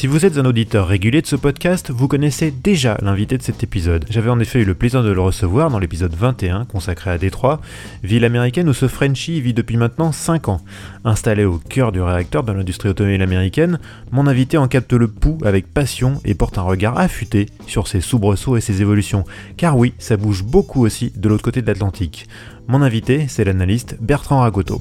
Si 0.00 0.06
vous 0.06 0.24
êtes 0.24 0.38
un 0.38 0.46
auditeur 0.46 0.86
régulier 0.86 1.20
de 1.20 1.26
ce 1.26 1.36
podcast, 1.36 1.90
vous 1.90 2.08
connaissez 2.08 2.50
déjà 2.50 2.96
l'invité 3.02 3.36
de 3.36 3.42
cet 3.42 3.62
épisode. 3.62 4.06
J'avais 4.08 4.30
en 4.30 4.40
effet 4.40 4.60
eu 4.60 4.64
le 4.64 4.72
plaisir 4.72 5.02
de 5.02 5.10
le 5.10 5.20
recevoir 5.20 5.68
dans 5.68 5.78
l'épisode 5.78 6.14
21 6.14 6.64
consacré 6.64 7.10
à 7.10 7.18
Détroit, 7.18 7.60
ville 8.02 8.24
américaine 8.24 8.70
où 8.70 8.72
ce 8.72 8.88
Frenchie 8.88 9.42
vit 9.42 9.52
depuis 9.52 9.76
maintenant 9.76 10.10
5 10.10 10.48
ans. 10.48 10.62
Installé 11.04 11.44
au 11.44 11.58
cœur 11.58 11.92
du 11.92 12.00
réacteur 12.00 12.44
de 12.44 12.52
l'industrie 12.52 12.88
automobile 12.88 13.20
américaine, 13.20 13.78
mon 14.10 14.26
invité 14.26 14.56
en 14.56 14.68
capte 14.68 14.94
le 14.94 15.06
pouls 15.06 15.36
avec 15.44 15.70
passion 15.70 16.18
et 16.24 16.32
porte 16.32 16.56
un 16.56 16.62
regard 16.62 16.96
affûté 16.96 17.50
sur 17.66 17.86
ses 17.86 18.00
soubresauts 18.00 18.56
et 18.56 18.62
ses 18.62 18.80
évolutions. 18.80 19.26
Car 19.58 19.76
oui, 19.76 19.92
ça 19.98 20.16
bouge 20.16 20.44
beaucoup 20.44 20.82
aussi 20.82 21.12
de 21.14 21.28
l'autre 21.28 21.44
côté 21.44 21.60
de 21.60 21.66
l'Atlantique. 21.66 22.26
Mon 22.68 22.80
invité, 22.80 23.28
c'est 23.28 23.44
l'analyste 23.44 23.98
Bertrand 24.00 24.40
Ragoto. 24.40 24.80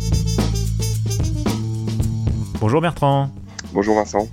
Bonjour 2.61 2.79
Bertrand. 2.79 3.33
Bonjour 3.73 3.95
Vincent. 3.95 4.29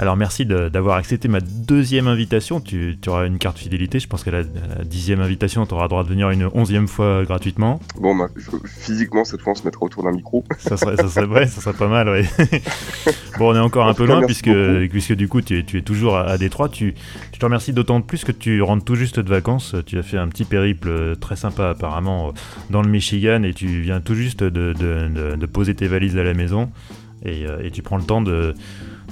Alors 0.00 0.16
merci 0.16 0.46
d'avoir 0.46 0.96
accepté 0.96 1.26
ma 1.26 1.40
deuxième 1.40 2.06
invitation. 2.06 2.60
Tu, 2.60 2.96
auras 3.08 3.26
une 3.26 3.38
carte 3.38 3.58
fidélité. 3.58 3.98
Je 3.98 4.06
pense 4.06 4.22
qu'à 4.22 4.30
la, 4.30 4.44
dixième 4.84 5.20
invitation, 5.20 5.66
tu 5.66 5.74
auras 5.74 5.88
droit 5.88 6.04
de 6.04 6.08
venir 6.08 6.30
une 6.30 6.48
onzième 6.54 6.86
fois 6.86 7.24
gratuitement. 7.24 7.80
Bon, 8.00 8.14
bah, 8.14 8.28
physiquement, 8.64 9.24
cette 9.24 9.40
fois, 9.40 9.52
on 9.52 9.56
se 9.56 9.64
mettra 9.64 9.82
autour 9.82 10.04
d'un 10.04 10.12
micro. 10.12 10.44
ça 10.58 10.76
serait, 10.76 10.96
ça 10.96 11.08
serait 11.08 11.26
vrai, 11.26 11.46
ça 11.48 11.60
serait 11.60 11.76
pas 11.76 11.88
mal, 11.88 12.08
oui. 12.08 12.46
bon, 13.38 13.52
on 13.52 13.56
est 13.56 13.60
encore 13.60 13.88
un 13.88 13.94
peu 13.94 14.06
loin 14.06 14.22
puisque, 14.24 14.50
puisque 14.88 15.14
du 15.14 15.26
coup, 15.26 15.40
tu 15.40 15.58
es, 15.58 15.62
tu 15.64 15.78
es 15.78 15.82
toujours 15.82 16.16
à, 16.16 16.38
Détroit. 16.38 16.68
Tu, 16.68 16.94
je 17.32 17.38
te 17.40 17.44
remercie 17.44 17.72
d'autant 17.72 18.00
plus 18.00 18.24
que 18.24 18.30
tu 18.30 18.62
rentres 18.62 18.84
tout 18.84 18.94
juste 18.94 19.18
de 19.18 19.28
vacances. 19.28 19.74
Tu 19.84 19.98
as 19.98 20.04
fait 20.04 20.18
un 20.18 20.28
petit 20.28 20.44
périple 20.44 21.16
très 21.16 21.34
sympa 21.34 21.70
apparemment 21.70 22.32
dans 22.70 22.82
le 22.82 22.88
Michigan 22.88 23.42
et 23.42 23.52
tu 23.52 23.80
viens 23.80 24.00
tout 24.00 24.14
juste 24.14 24.44
de, 24.44 24.72
de, 24.74 25.36
de, 25.36 25.46
poser 25.46 25.74
tes 25.74 25.88
valises 25.88 26.16
à 26.16 26.22
la 26.22 26.34
maison 26.34 26.70
et, 27.24 27.46
euh, 27.46 27.64
et 27.64 27.70
tu 27.70 27.82
prends 27.82 27.96
le 27.96 28.04
temps 28.04 28.22
de 28.22 28.54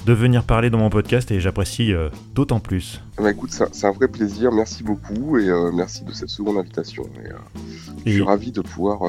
de 0.07 0.13
venir 0.13 0.45
parler 0.45 0.69
dans 0.69 0.77
mon 0.77 0.89
podcast 0.89 1.31
et 1.31 1.41
j'apprécie 1.41 1.91
euh, 1.93 2.07
d'autant 2.33 2.61
plus. 2.61 3.01
Bah 3.17 3.31
écoute, 3.31 3.49
c'est 3.49 3.85
un 3.87 3.91
vrai 3.91 4.07
plaisir, 4.07 4.51
merci 4.51 4.83
beaucoup 4.83 5.39
et 5.39 5.49
euh, 5.49 5.71
merci 5.73 6.03
de 6.03 6.13
cette 6.13 6.29
seconde 6.29 6.57
invitation. 6.57 7.03
Et, 7.15 7.31
euh, 7.31 7.61
je 8.05 8.11
suis 8.11 8.21
ravi 8.21 8.51
de 8.51 8.61
pouvoir, 8.61 8.99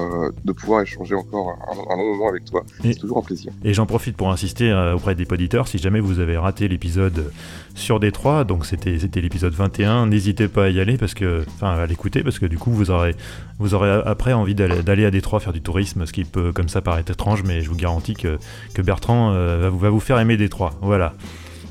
de 0.44 0.52
pouvoir 0.52 0.80
échanger 0.80 1.14
encore 1.14 1.58
un, 1.68 1.96
long 1.96 2.14
moment 2.14 2.30
avec 2.30 2.46
toi. 2.46 2.64
C'est 2.82 2.94
toujours 2.94 3.18
un 3.18 3.22
plaisir. 3.22 3.52
Et 3.62 3.74
j'en 3.74 3.84
profite 3.84 4.16
pour 4.16 4.32
insister 4.32 4.72
auprès 4.94 5.14
des 5.14 5.26
auditeurs, 5.30 5.68
si 5.68 5.78
jamais 5.78 6.00
vous 6.00 6.20
avez 6.20 6.38
raté 6.38 6.68
l'épisode 6.68 7.30
sur 7.74 8.00
Détroit, 8.00 8.44
donc 8.44 8.64
c'était 8.64 9.20
l'épisode 9.20 9.52
21, 9.52 10.06
n'hésitez 10.06 10.48
pas 10.48 10.64
à 10.64 10.68
y 10.70 10.80
aller 10.80 10.96
parce 10.96 11.14
que, 11.14 11.44
enfin 11.54 11.72
à 11.72 11.86
l'écouter 11.86 12.22
parce 12.22 12.38
que 12.38 12.46
du 12.46 12.58
coup 12.58 12.72
vous 12.72 12.90
aurez, 12.90 13.14
vous 13.58 13.74
aurez 13.74 13.90
après 14.04 14.32
envie 14.32 14.54
d'aller 14.54 15.04
à 15.04 15.10
Détroit 15.10 15.38
faire 15.38 15.52
du 15.52 15.60
tourisme, 15.60 16.06
ce 16.06 16.12
qui 16.12 16.24
peut 16.24 16.52
comme 16.52 16.68
ça 16.68 16.80
paraître 16.80 17.12
étrange, 17.12 17.44
mais 17.44 17.60
je 17.60 17.68
vous 17.68 17.76
garantis 17.76 18.14
que, 18.14 18.38
que 18.74 18.82
Bertrand 18.82 19.32
va, 19.32 19.68
vous, 19.68 19.78
va 19.78 19.90
vous 19.90 20.00
faire 20.00 20.18
aimer 20.18 20.36
Détroit. 20.36 20.72
Voilà. 20.80 21.14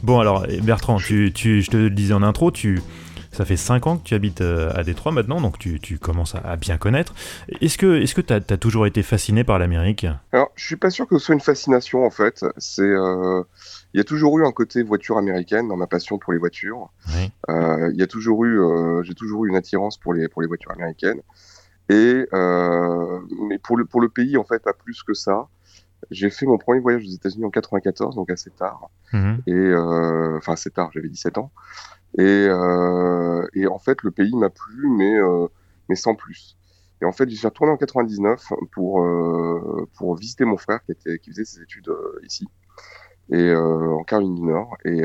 Bon, 0.03 0.19
alors, 0.19 0.45
Bertrand, 0.63 0.97
tu, 0.97 1.31
je 1.35 1.69
te 1.69 1.77
le 1.77 1.89
disais 1.89 2.13
en 2.13 2.23
intro, 2.23 2.51
tu, 2.51 2.81
ça 3.37 3.45
fait 3.45 3.55
5 3.55 3.85
ans 3.85 3.97
que 3.97 4.03
tu 4.03 4.15
habites 4.15 4.41
euh, 4.41 4.71
à 4.73 4.83
Détroit 4.83 5.11
maintenant, 5.11 5.39
donc 5.39 5.59
tu, 5.59 5.99
commences 5.99 6.33
à, 6.35 6.55
bien 6.55 6.77
connaître. 6.77 7.13
Est-ce 7.61 7.77
que 7.77 8.21
tu 8.21 8.33
est 8.33 8.51
as, 8.51 8.57
toujours 8.57 8.87
été 8.87 9.03
fasciné 9.03 9.43
par 9.43 9.59
l'Amérique? 9.59 10.07
Alors, 10.31 10.49
je 10.55 10.65
suis 10.65 10.75
pas 10.75 10.89
sûr 10.89 11.07
que 11.07 11.17
ce 11.19 11.25
soit 11.25 11.35
une 11.35 11.41
fascination 11.41 12.03
en 12.03 12.09
fait. 12.09 12.43
C'est, 12.57 12.81
euh, 12.81 13.43
il 13.93 13.97
y 13.97 14.01
a 14.01 14.03
toujours 14.03 14.39
eu 14.39 14.45
un 14.45 14.51
côté 14.51 14.81
voiture 14.81 15.17
américaine 15.17 15.67
dans 15.67 15.77
ma 15.77 15.85
passion 15.85 16.17
pour 16.17 16.33
les 16.33 16.39
voitures. 16.39 16.89
Euh, 17.49 17.91
il 17.93 17.99
y 17.99 18.03
a 18.03 18.07
toujours 18.07 18.43
eu, 18.45 18.59
j'ai 19.03 19.13
toujours 19.13 19.45
eu 19.45 19.49
une 19.49 19.55
attirance 19.55 19.97
pour 19.97 20.13
les 20.13 20.27
pour 20.27 20.41
les 20.41 20.47
voitures 20.47 20.71
américaines. 20.71 21.21
Et 21.89 22.25
mais 22.31 23.59
pour 23.59 23.77
le 23.77 23.85
pour 23.85 24.01
le 24.01 24.09
pays 24.09 24.37
en 24.37 24.43
fait, 24.43 24.63
pas 24.63 24.73
plus 24.73 25.03
que 25.03 25.13
ça. 25.13 25.47
J'ai 26.11 26.29
fait 26.29 26.45
mon 26.45 26.57
premier 26.57 26.79
voyage 26.79 27.03
aux 27.03 27.11
États-Unis 27.11 27.45
en 27.45 27.49
94, 27.49 28.15
donc 28.15 28.29
assez 28.29 28.51
tard. 28.51 28.89
Mhm. 29.13 29.41
Et 29.47 29.53
euh, 29.53 30.37
enfin 30.37 30.53
assez 30.53 30.69
tard, 30.69 30.91
j'avais 30.93 31.09
17 31.09 31.37
ans. 31.37 31.51
Et, 32.17 32.23
euh, 32.23 33.45
et, 33.53 33.67
en 33.67 33.79
fait, 33.79 34.01
le 34.03 34.11
pays 34.11 34.35
m'a 34.35 34.49
plu, 34.49 34.89
mais 34.89 35.15
euh, 35.15 35.47
mais 35.89 35.95
sans 35.95 36.15
plus. 36.15 36.57
Et 37.01 37.05
en 37.05 37.11
fait, 37.11 37.29
j'y 37.29 37.37
suis 37.37 37.47
retourné 37.47 37.71
en 37.71 37.77
99 37.77 38.53
pour 38.71 39.03
euh, 39.03 39.87
pour 39.97 40.15
visiter 40.15 40.45
mon 40.45 40.57
frère 40.57 40.83
qui 40.85 40.93
était 40.93 41.19
qui 41.19 41.31
faisait 41.31 41.45
ses 41.45 41.61
études 41.61 41.89
euh, 41.89 42.19
ici 42.23 42.47
et 43.29 43.53
en 43.53 44.05
Caroline 44.05 44.35
du 44.35 44.41
Nord. 44.41 44.77
Et, 44.85 45.01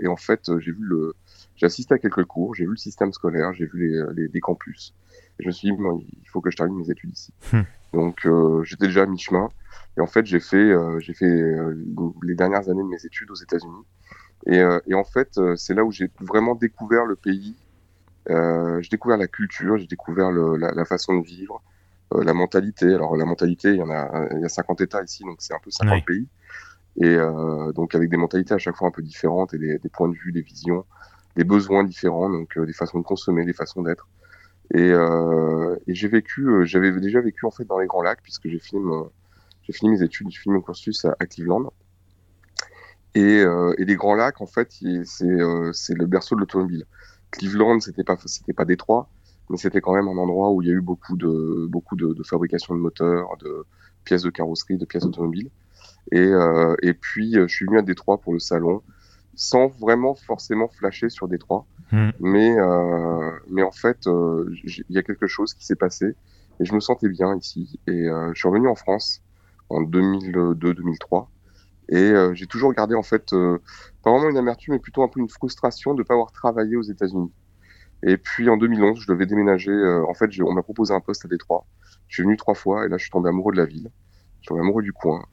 et 0.00 0.06
en 0.06 0.16
fait, 0.16 0.50
j'ai 0.58 0.72
vu 0.72 0.80
le 0.80 1.14
j'ai 1.54 1.66
assisté 1.66 1.92
à 1.92 1.98
quelques 1.98 2.24
cours, 2.24 2.54
j'ai 2.54 2.64
vu 2.64 2.70
le 2.70 2.76
système 2.76 3.12
scolaire, 3.12 3.52
j'ai 3.52 3.66
vu 3.66 3.90
les, 4.14 4.28
les, 4.32 4.40
campus. 4.40 4.94
Je 5.38 5.46
me 5.46 5.52
suis 5.52 5.70
dit, 5.70 5.76
il 5.76 6.28
faut 6.28 6.40
que 6.40 6.50
je 6.50 6.56
termine 6.56 6.78
mes 6.78 6.90
études 6.90 7.12
ici. 7.12 7.32
Hmm. 7.52 7.62
Donc, 7.92 8.26
j'étais 8.64 8.86
déjà 8.86 9.02
à 9.02 9.06
mi-chemin. 9.06 9.48
Et 9.96 10.00
en 10.00 10.06
fait, 10.06 10.26
j'ai 10.26 10.40
fait, 10.40 10.56
euh, 10.56 10.98
j'ai 11.00 11.14
fait 11.14 11.24
euh, 11.24 11.74
les 12.22 12.34
dernières 12.34 12.68
années 12.68 12.82
de 12.82 12.88
mes 12.88 13.04
études 13.04 13.30
aux 13.30 13.36
États-Unis. 13.36 13.84
Et, 14.46 14.58
euh, 14.58 14.78
et, 14.86 14.94
en 14.94 15.04
fait, 15.04 15.40
c'est 15.56 15.74
là 15.74 15.84
où 15.84 15.90
j'ai 15.90 16.10
vraiment 16.20 16.54
découvert 16.54 17.06
le 17.06 17.16
pays. 17.16 17.56
j'ai 18.28 18.88
découvert 18.90 19.16
la 19.16 19.28
culture, 19.28 19.78
j'ai 19.78 19.86
découvert 19.86 20.30
le, 20.30 20.56
la, 20.56 20.72
la, 20.72 20.84
façon 20.84 21.18
de 21.18 21.24
vivre, 21.24 21.62
la 22.14 22.34
mentalité. 22.34 22.92
Alors 22.94 23.16
la 23.16 23.24
mentalité, 23.24 23.70
il 23.70 23.76
y 23.76 23.82
en 23.82 23.90
a, 23.90 24.28
il 24.32 24.40
y 24.40 24.44
a 24.44 24.48
50 24.48 24.80
États 24.82 25.02
ici, 25.02 25.24
donc 25.24 25.36
c'est 25.38 25.54
un 25.54 25.60
peu 25.62 25.70
50 25.70 26.04
pays. 26.04 26.28
Et 26.98 27.14
euh, 27.14 27.72
donc 27.72 27.94
avec 27.94 28.08
des 28.08 28.16
mentalités 28.16 28.54
à 28.54 28.58
chaque 28.58 28.76
fois 28.76 28.88
un 28.88 28.90
peu 28.90 29.02
différentes 29.02 29.54
et 29.54 29.58
des, 29.58 29.78
des 29.78 29.88
points 29.88 30.08
de 30.08 30.14
vue, 30.14 30.32
des 30.32 30.42
visions, 30.42 30.84
des 31.36 31.44
besoins 31.44 31.84
différents, 31.84 32.30
donc 32.30 32.58
des 32.58 32.72
façons 32.72 32.98
de 32.98 33.04
consommer, 33.04 33.44
des 33.44 33.52
façons 33.52 33.82
d'être. 33.82 34.08
Et, 34.74 34.90
euh, 34.90 35.76
et 35.86 35.94
j'ai 35.94 36.08
vécu, 36.08 36.48
j'avais 36.64 36.92
déjà 37.00 37.20
vécu 37.20 37.46
en 37.46 37.50
fait 37.50 37.64
dans 37.64 37.78
les 37.78 37.86
Grands 37.86 38.02
Lacs 38.02 38.20
puisque 38.22 38.48
j'ai 38.48 38.58
fini 38.58 38.80
mon, 38.80 39.10
j'ai 39.66 39.72
fini 39.72 39.90
mes 39.90 40.02
études, 40.02 40.28
j'ai 40.30 40.38
fini 40.38 40.54
mon 40.54 40.60
cursus 40.60 41.04
à, 41.04 41.26
Cleveland. 41.26 41.72
Et, 43.14 43.40
euh, 43.40 43.74
et, 43.78 43.84
les 43.84 43.96
Grands 43.96 44.14
Lacs, 44.14 44.40
en 44.40 44.46
fait, 44.46 44.70
euh, 44.82 45.72
c'est 45.72 45.94
le 45.94 46.06
berceau 46.06 46.34
de 46.34 46.40
l'automobile. 46.40 46.84
Cleveland, 47.30 47.80
c'était 47.80 48.04
pas 48.04 48.16
c'était 48.26 48.52
pas 48.52 48.64
Détroit, 48.64 49.08
mais 49.50 49.56
c'était 49.56 49.80
quand 49.80 49.94
même 49.94 50.06
un 50.06 50.18
endroit 50.18 50.52
où 50.52 50.62
il 50.62 50.68
y 50.68 50.70
a 50.70 50.74
eu 50.74 50.80
beaucoup 50.80 51.16
de 51.16 51.66
beaucoup 51.66 51.96
de, 51.96 52.12
de 52.12 52.22
fabrication 52.22 52.74
de 52.74 52.80
moteurs, 52.80 53.36
de 53.38 53.64
pièces 54.04 54.22
de 54.22 54.30
carrosserie, 54.30 54.76
de 54.76 54.84
pièces 54.84 55.04
automobiles. 55.04 55.50
Et, 56.12 56.20
euh, 56.20 56.76
et 56.82 56.94
puis, 56.94 57.32
je 57.34 57.48
suis 57.48 57.66
venu 57.66 57.78
à 57.78 57.82
Détroit 57.82 58.18
pour 58.18 58.32
le 58.32 58.38
salon, 58.38 58.82
sans 59.36 59.68
vraiment 59.68 60.14
forcément 60.14 60.68
flasher 60.68 61.08
sur 61.10 61.28
Détroit. 61.28 61.66
Hmm. 61.92 62.10
Mais, 62.18 62.58
euh, 62.58 63.30
mais 63.48 63.62
en 63.62 63.70
fait, 63.70 64.08
euh, 64.08 64.52
il 64.64 64.84
y 64.88 64.98
a 64.98 65.02
quelque 65.02 65.28
chose 65.28 65.54
qui 65.54 65.64
s'est 65.64 65.76
passé 65.76 66.16
et 66.58 66.64
je 66.64 66.74
me 66.74 66.80
sentais 66.80 67.08
bien 67.08 67.36
ici. 67.36 67.78
Et 67.86 68.08
euh, 68.08 68.30
je 68.32 68.38
suis 68.40 68.48
revenu 68.48 68.68
en 68.68 68.74
France 68.74 69.22
en 69.68 69.82
2002-2003. 69.82 71.28
Et 71.88 71.96
euh, 71.96 72.34
j'ai 72.34 72.46
toujours 72.46 72.72
gardé 72.72 72.94
en 72.94 73.02
fait 73.02 73.32
euh, 73.32 73.58
pas 74.02 74.10
vraiment 74.10 74.28
une 74.28 74.36
amertume, 74.36 74.74
mais 74.74 74.80
plutôt 74.80 75.02
un 75.02 75.08
peu 75.08 75.20
une 75.20 75.28
frustration 75.28 75.94
de 75.94 76.00
ne 76.00 76.04
pas 76.04 76.14
avoir 76.14 76.32
travaillé 76.32 76.76
aux 76.76 76.82
États-Unis. 76.82 77.30
Et 78.02 78.16
puis 78.16 78.48
en 78.48 78.56
2011, 78.56 79.00
je 79.00 79.06
devais 79.12 79.26
déménager. 79.26 79.70
Euh, 79.70 80.04
en 80.06 80.14
fait, 80.14 80.30
on 80.40 80.52
m'a 80.52 80.62
proposé 80.62 80.92
un 80.92 81.00
poste 81.00 81.24
à 81.24 81.28
Détroit. 81.28 81.64
Je 82.08 82.14
suis 82.14 82.22
venu 82.24 82.36
trois 82.36 82.54
fois 82.54 82.86
et 82.86 82.88
là, 82.88 82.96
je 82.96 83.02
suis 83.02 83.10
tombé 83.10 83.28
amoureux 83.28 83.52
de 83.52 83.58
la 83.58 83.66
ville. 83.66 83.90
Je 84.40 84.42
suis 84.42 84.48
tombé 84.48 84.60
amoureux 84.60 84.82
du 84.82 84.92
coin. 84.92 85.24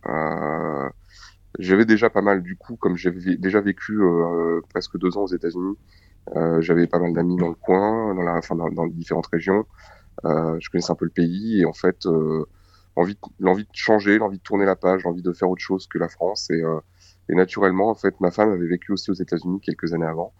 J'avais 1.60 1.86
déjà 1.86 2.10
pas 2.10 2.22
mal 2.22 2.42
du 2.42 2.56
coup, 2.56 2.76
comme 2.76 2.96
j'avais 2.96 3.38
déjà 3.38 3.62
vécu 3.62 4.00
presque 4.70 4.98
deux 4.98 5.18
ans 5.18 5.24
aux 5.24 5.34
États-Unis. 5.34 5.78
j'avais 6.60 6.88
pas 6.88 7.00
mal 7.00 7.14
d'amis 7.14 7.38
dans 7.38 7.50
le 7.50 7.56
coin, 7.56 8.16
dans 8.16 8.24
la, 8.24 8.36
enfin 8.36 8.56
dans, 8.56 8.88
différentes 8.88 9.28
régions. 9.28 9.66
je 10.24 10.70
connaissais 10.70 10.92
un 10.92 10.96
peu 10.96 11.06
le 11.06 11.12
pays 11.12 11.62
et 11.62 11.66
en 11.66 11.74
fait 11.74 12.08
l'envie 12.96 13.64
de 13.64 13.70
changer, 13.74 14.18
l'envie 14.18 14.38
de 14.38 14.44
tourner 14.44 14.66
la 14.66 14.76
page, 14.76 15.04
l'envie 15.04 15.22
de 15.22 15.34
faire 15.34 15.50
autre 15.50 15.62
chose 15.62 15.88
que 15.88 15.98
la 15.98 16.10
France. 16.10 16.50
Et, 16.50 16.62
euh, 16.62 16.80
et 17.30 17.36
naturellement, 17.36 17.90
en 17.90 17.96
fait, 17.96 18.20
ma 18.20 18.32
femme 18.32 18.52
avait 18.52 18.68
vécu 18.68 18.92
aussi 18.92 19.12
aux 19.12 19.16
États-Unis 19.16 19.60
quelques 19.62 19.94
années 19.94 20.06
avant. 20.06 20.34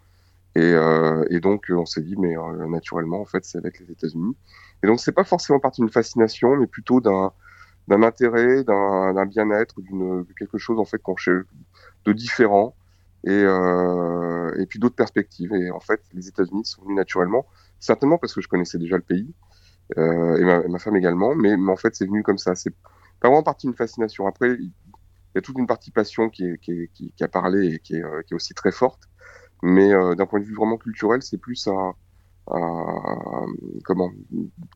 Et, 0.54 0.60
euh, 0.62 1.24
et 1.30 1.40
donc, 1.40 1.66
on 1.70 1.86
s'est 1.86 2.02
dit, 2.02 2.14
mais 2.16 2.36
euh, 2.36 2.68
naturellement, 2.68 3.20
en 3.20 3.24
fait, 3.24 3.44
c'est 3.44 3.58
avec 3.58 3.80
les 3.80 3.90
États-Unis. 3.90 4.36
Et 4.82 4.86
donc, 4.86 5.00
c'est 5.00 5.12
pas 5.12 5.24
forcément 5.24 5.58
partie 5.58 5.80
d'une 5.80 5.90
fascination, 5.90 6.56
mais 6.56 6.66
plutôt 6.66 7.00
d'un 7.00 7.32
d'un 7.88 8.02
intérêt, 8.02 8.64
d'un 8.64 9.26
bien-être, 9.26 9.80
d'une 9.80 10.24
quelque 10.38 10.58
chose 10.58 10.78
en 10.78 10.84
fait 10.84 10.98
qu'on 10.98 11.14
de 12.04 12.12
différent 12.12 12.74
et, 13.24 13.30
euh, 13.30 14.52
et 14.58 14.66
puis 14.66 14.78
d'autres 14.78 14.94
perspectives. 14.94 15.52
Et 15.54 15.70
en 15.70 15.80
fait, 15.80 16.00
les 16.12 16.28
États-Unis 16.28 16.64
sont 16.64 16.82
venus 16.82 16.96
naturellement, 16.96 17.46
certainement 17.80 18.18
parce 18.18 18.34
que 18.34 18.40
je 18.40 18.48
connaissais 18.48 18.78
déjà 18.78 18.96
le 18.96 19.02
pays, 19.02 19.34
euh, 19.98 20.62
et, 20.62 20.68
ma, 20.68 20.78
femme 20.78 20.96
également. 20.96 21.34
Mais, 21.34 21.54
en 21.54 21.76
fait, 21.76 21.94
c'est 21.94 22.06
venu 22.06 22.22
comme 22.22 22.38
ça. 22.38 22.54
C'est 22.54 22.74
pas 23.20 23.28
vraiment 23.28 23.42
partie 23.42 23.66
d'une 23.66 23.76
fascination. 23.76 24.26
Après, 24.26 24.54
il 24.54 24.72
y 25.34 25.38
a 25.38 25.40
toute 25.40 25.58
une 25.58 25.66
partie 25.66 25.90
passion 25.90 26.30
qui, 26.30 26.58
qui, 26.60 26.88
qui, 26.94 27.12
qui 27.12 27.24
a 27.24 27.28
parlé 27.28 27.74
et 27.74 27.78
qui 27.78 27.96
est, 27.96 28.04
euh, 28.04 28.22
qui 28.22 28.34
est, 28.34 28.36
aussi 28.36 28.54
très 28.54 28.72
forte. 28.72 29.02
Mais 29.62 29.92
euh, 29.92 30.14
d'un 30.14 30.26
point 30.26 30.40
de 30.40 30.44
vue 30.44 30.54
vraiment 30.54 30.76
culturel, 30.78 31.22
c'est 31.22 31.38
plus 31.38 31.66
un, 31.68 31.94
comment 32.46 34.10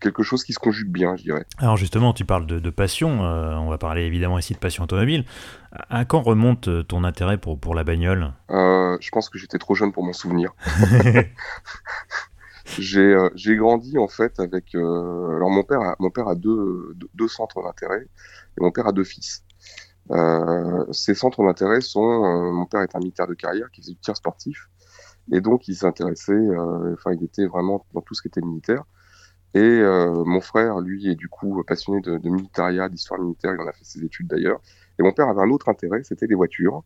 quelque 0.00 0.22
chose 0.22 0.44
qui 0.44 0.52
se 0.52 0.58
conjugue 0.58 0.90
bien, 0.90 1.16
je 1.16 1.22
dirais. 1.24 1.44
Alors 1.58 1.76
justement, 1.76 2.12
tu 2.12 2.24
parles 2.24 2.46
de, 2.46 2.70
passion. 2.70 3.24
Euh, 3.24 3.54
on 3.56 3.68
va 3.68 3.78
parler 3.78 4.02
évidemment 4.02 4.38
ici 4.38 4.54
de 4.54 4.58
passion 4.58 4.84
automobile. 4.84 5.24
À 5.72 6.04
quand 6.04 6.22
remonte 6.22 6.86
ton 6.86 7.04
intérêt 7.04 7.38
pour, 7.38 7.58
pour 7.58 7.74
la 7.74 7.84
bagnole? 7.84 8.32
Euh, 8.50 8.96
Je 9.00 9.10
pense 9.10 9.28
que 9.28 9.38
j'étais 9.38 9.58
trop 9.58 9.74
jeune 9.74 9.92
pour 9.92 10.04
m'en 10.04 10.12
souvenir. 10.12 10.54
Euh, 12.96 13.30
j'ai 13.34 13.56
grandi 13.56 13.96
en 13.96 14.08
fait 14.08 14.38
avec. 14.38 14.74
alors 14.74 15.48
mon 15.48 15.62
père 15.62 15.80
a, 15.80 15.96
mon 16.00 16.10
père 16.10 16.28
a 16.28 16.34
deux, 16.34 16.94
deux, 17.14 17.26
centres 17.26 17.62
d'intérêt 17.62 18.02
et 18.02 18.60
mon 18.60 18.70
père 18.70 18.86
a 18.86 18.92
deux 18.92 19.04
fils. 19.04 19.42
ces 20.92 21.14
centres 21.14 21.42
d'intérêt 21.42 21.80
sont. 21.80 22.52
mon 22.52 22.66
père 22.66 22.82
est 22.82 22.94
un 22.94 22.98
militaire 22.98 23.26
de 23.26 23.32
carrière 23.32 23.70
qui 23.70 23.80
faisait 23.80 23.94
du 23.94 23.98
tir 24.00 24.14
sportif 24.18 24.68
et 25.32 25.40
donc, 25.40 25.68
il 25.68 25.74
s'intéressait, 25.74 26.32
euh, 26.32 26.94
enfin, 26.94 27.12
il 27.12 27.22
était 27.24 27.46
vraiment 27.46 27.84
dans 27.92 28.00
tout 28.00 28.14
ce 28.14 28.22
qui 28.22 28.28
était 28.28 28.40
militaire. 28.40 28.84
Et 29.54 29.60
euh, 29.60 30.24
mon 30.24 30.40
frère, 30.40 30.80
lui, 30.80 31.08
est 31.08 31.14
du 31.14 31.28
coup 31.28 31.62
passionné 31.66 32.00
de, 32.00 32.18
de 32.18 32.28
militaria, 32.28 32.88
d'histoire 32.88 33.20
militaire, 33.20 33.54
il 33.54 33.60
en 33.60 33.66
a 33.66 33.72
fait 33.72 33.84
ses 33.84 34.04
études 34.04 34.26
d'ailleurs. 34.26 34.60
Et 34.98 35.02
mon 35.02 35.12
père 35.12 35.28
avait 35.28 35.40
un 35.40 35.50
autre 35.50 35.68
intérêt, 35.68 36.02
c'était 36.02 36.26
les 36.26 36.34
voitures. 36.34 36.82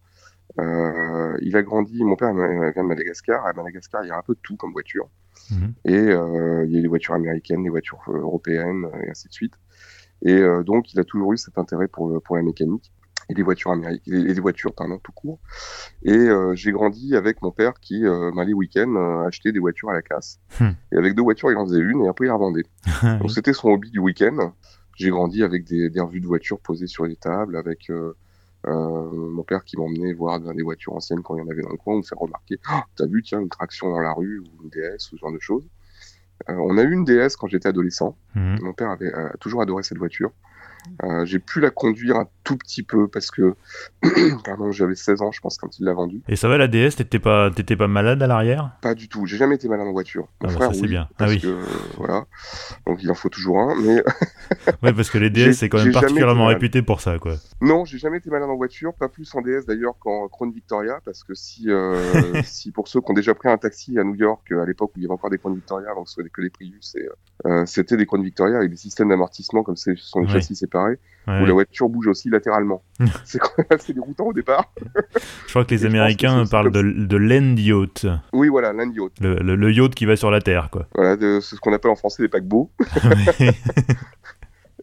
Euh, 0.60 1.36
il 1.40 1.56
a 1.56 1.62
grandi, 1.62 2.04
mon 2.04 2.16
père 2.16 2.32
vient 2.34 2.72
de 2.76 2.88
Madagascar. 2.88 3.46
À 3.46 3.52
Madagascar, 3.52 4.04
il 4.04 4.08
y 4.08 4.10
a 4.10 4.16
un 4.16 4.22
peu 4.22 4.34
de 4.34 4.40
tout 4.42 4.56
comme 4.56 4.72
voiture. 4.72 5.08
Mhm. 5.50 5.74
Et 5.86 5.96
il 5.96 6.74
y 6.74 6.78
a 6.78 6.80
des 6.80 6.88
voitures 6.88 7.14
américaines, 7.14 7.62
des 7.62 7.70
voitures 7.70 8.02
européennes, 8.06 8.86
et 9.04 9.10
ainsi 9.10 9.28
de 9.28 9.32
suite. 9.32 9.54
Et 10.22 10.40
donc, 10.64 10.92
il 10.92 11.00
a 11.00 11.04
toujours 11.04 11.32
eu 11.32 11.36
cet 11.36 11.58
intérêt 11.58 11.88
pour, 11.88 12.22
pour 12.22 12.36
la 12.36 12.42
mécanique 12.42 12.92
et 13.32 13.34
des 13.34 13.42
voitures 13.42 13.72
américaines 13.72 14.26
et 14.28 14.34
des 14.34 14.40
voitures 14.40 14.74
pardon 14.74 14.98
tout 15.02 15.12
court 15.12 15.40
et 16.02 16.12
euh, 16.12 16.54
j'ai 16.54 16.70
grandi 16.70 17.16
avec 17.16 17.42
mon 17.42 17.50
père 17.50 17.74
qui 17.80 18.04
euh, 18.04 18.30
les 18.44 18.52
week-ends 18.52 18.94
euh, 18.94 19.26
achetait 19.26 19.52
des 19.52 19.58
voitures 19.58 19.90
à 19.90 19.94
la 19.94 20.02
casse 20.02 20.38
hmm. 20.60 20.70
et 20.92 20.96
avec 20.96 21.14
deux 21.14 21.22
voitures 21.22 21.50
il 21.50 21.56
en 21.56 21.66
faisait 21.66 21.80
une 21.80 22.04
et 22.04 22.08
après 22.08 22.26
il 22.26 22.28
la 22.28 22.34
revendait 22.34 22.64
donc 23.20 23.30
c'était 23.30 23.52
son 23.52 23.70
hobby 23.70 23.90
du 23.90 23.98
week-end 23.98 24.52
j'ai 24.96 25.10
grandi 25.10 25.42
avec 25.42 25.64
des, 25.64 25.90
des, 25.90 26.00
revues 26.00 26.20
de 26.20 26.26
voitures 26.26 26.60
posées 26.60 26.86
sur 26.86 27.06
les 27.06 27.16
tables 27.16 27.56
avec 27.56 27.90
euh, 27.90 28.16
euh, 28.66 29.10
mon 29.10 29.42
père 29.42 29.64
qui 29.64 29.76
m'emmenait 29.76 30.12
voir 30.12 30.38
des 30.40 30.62
voitures 30.62 30.94
anciennes 30.94 31.22
quand 31.22 31.36
il 31.36 31.38
y 31.38 31.42
en 31.42 31.48
avait 31.48 31.62
dans 31.62 31.70
le 31.70 31.76
coin, 31.76 31.96
me 31.96 32.02
faire 32.02 32.18
remarquer, 32.18 32.60
oh, 32.70 32.80
t'as 32.96 33.06
vu, 33.06 33.22
tiens, 33.22 33.40
une 33.40 33.48
traction 33.48 33.90
dans 33.90 33.98
la 33.98 34.12
rue, 34.12 34.38
ou 34.38 34.62
une 34.62 34.70
DS, 34.70 35.10
ou 35.12 35.16
ce 35.16 35.16
genre 35.16 35.32
de 35.32 35.40
choses. 35.40 35.68
On 36.48 36.76
a 36.76 36.82
eu 36.82 36.92
une 36.92 37.04
DS 37.04 37.36
quand 37.38 37.46
j'étais 37.46 37.68
adolescent. 37.68 38.16
Hmm. 38.34 38.56
Mon 38.62 38.72
père 38.72 38.90
avait 38.90 39.12
toujours 39.40 39.62
adoré 39.62 39.82
cette 39.82 39.98
voiture. 39.98 40.32
Euh, 41.04 41.24
j'ai 41.24 41.38
pu 41.38 41.60
la 41.60 41.70
conduire 41.70 42.16
un 42.16 42.28
tout 42.44 42.56
petit 42.56 42.82
peu 42.82 43.08
parce 43.08 43.30
que 43.30 43.54
pardon, 44.44 44.72
j'avais 44.72 44.94
16 44.94 45.22
ans, 45.22 45.32
je 45.32 45.40
pense, 45.40 45.56
quand 45.58 45.78
il 45.78 45.84
l'a 45.84 45.92
vendue. 45.92 46.20
Et 46.28 46.36
ça 46.36 46.48
va 46.48 46.58
la 46.58 46.68
DS 46.68 46.96
T'étais 46.96 47.18
pas, 47.18 47.50
t'étais 47.50 47.76
pas 47.76 47.88
malade 47.88 48.22
à 48.22 48.26
l'arrière? 48.26 48.72
Pas 48.80 48.94
du 48.94 49.08
tout. 49.08 49.26
J'ai 49.26 49.36
jamais 49.36 49.56
été 49.56 49.68
malade 49.68 49.86
en 49.86 49.92
voiture. 49.92 50.28
Mon 50.40 50.48
ah 50.48 50.52
bah 50.52 50.52
frère, 50.52 50.74
c'est 50.74 50.88
bien. 50.88 51.08
Ah 51.18 51.26
oui. 51.28 51.42
voilà. 51.96 52.24
Donc 52.86 53.02
il 53.02 53.10
en 53.10 53.14
faut 53.14 53.28
toujours 53.28 53.60
un, 53.60 53.74
mais. 53.80 54.02
ouais, 54.82 54.92
parce 54.92 55.10
que 55.10 55.18
les 55.18 55.30
DS 55.30 55.52
c'est 55.54 55.68
quand 55.68 55.82
même 55.82 55.92
particulièrement 55.92 56.46
réputé 56.46 56.82
pour 56.82 57.00
ça, 57.00 57.18
quoi. 57.18 57.34
Non, 57.60 57.84
j'ai 57.84 57.98
jamais 57.98 58.18
été 58.18 58.30
malade 58.30 58.50
en 58.50 58.56
voiture, 58.56 58.94
pas 58.94 59.08
plus 59.08 59.32
en 59.34 59.40
DS 59.40 59.66
d'ailleurs 59.66 59.98
qu'en 59.98 60.28
Crown 60.28 60.52
Victoria, 60.52 61.00
parce 61.04 61.24
que 61.24 61.34
si, 61.34 61.70
euh, 61.70 61.94
si 62.44 62.72
pour 62.72 62.88
ceux 62.88 63.00
qui 63.00 63.10
ont 63.10 63.14
déjà 63.14 63.34
pris 63.34 63.48
un 63.48 63.58
taxi 63.58 63.98
à 63.98 64.04
New 64.04 64.14
York 64.14 64.52
à 64.52 64.64
l'époque 64.64 64.92
où 64.96 64.98
il 64.98 65.02
y 65.02 65.06
avait 65.06 65.14
encore 65.14 65.30
des 65.30 65.38
Crown 65.38 65.54
Victoria, 65.54 65.90
avant 65.90 66.04
que 66.04 66.40
les 66.40 66.50
Prius, 66.50 66.96
euh, 67.46 67.64
c'était 67.66 67.96
des 67.96 68.06
Crown 68.06 68.22
Victoria 68.22 68.58
avec 68.58 68.70
des 68.70 68.76
systèmes 68.76 69.08
d'amortissement 69.08 69.62
comme 69.62 69.76
ce 69.76 69.94
sont 69.96 70.20
les 70.20 70.28
châssis 70.28 70.54
séparés 70.72 70.98
où 71.26 71.46
la 71.46 71.52
voiture 71.52 71.88
bouge 71.88 72.08
aussi 72.08 72.28
latéralement. 72.30 72.82
c'est 73.24 73.38
quand 73.38 73.52
même 73.58 73.66
assez 73.70 73.92
déroutant 73.92 74.26
au 74.26 74.32
départ. 74.32 74.72
je 75.46 75.50
crois 75.50 75.64
que 75.64 75.74
les 75.74 75.86
Américains 75.86 76.44
parlent 76.46 76.72
de, 76.72 76.82
de 76.82 77.16
l'end 77.16 77.56
yacht. 77.56 78.06
Oui, 78.32 78.48
voilà, 78.48 78.72
l'end 78.72 78.90
yacht. 78.90 79.12
Le, 79.20 79.36
le, 79.36 79.72
yacht 79.72 79.94
qui 79.94 80.04
va 80.04 80.16
sur 80.16 80.30
la 80.30 80.40
Terre, 80.40 80.68
quoi. 80.70 80.86
Voilà, 80.94 81.16
c'est 81.40 81.54
ce 81.56 81.60
qu'on 81.60 81.72
appelle 81.72 81.90
en 81.90 81.96
français 81.96 82.22
des 82.22 82.28
paquebots. 82.28 82.70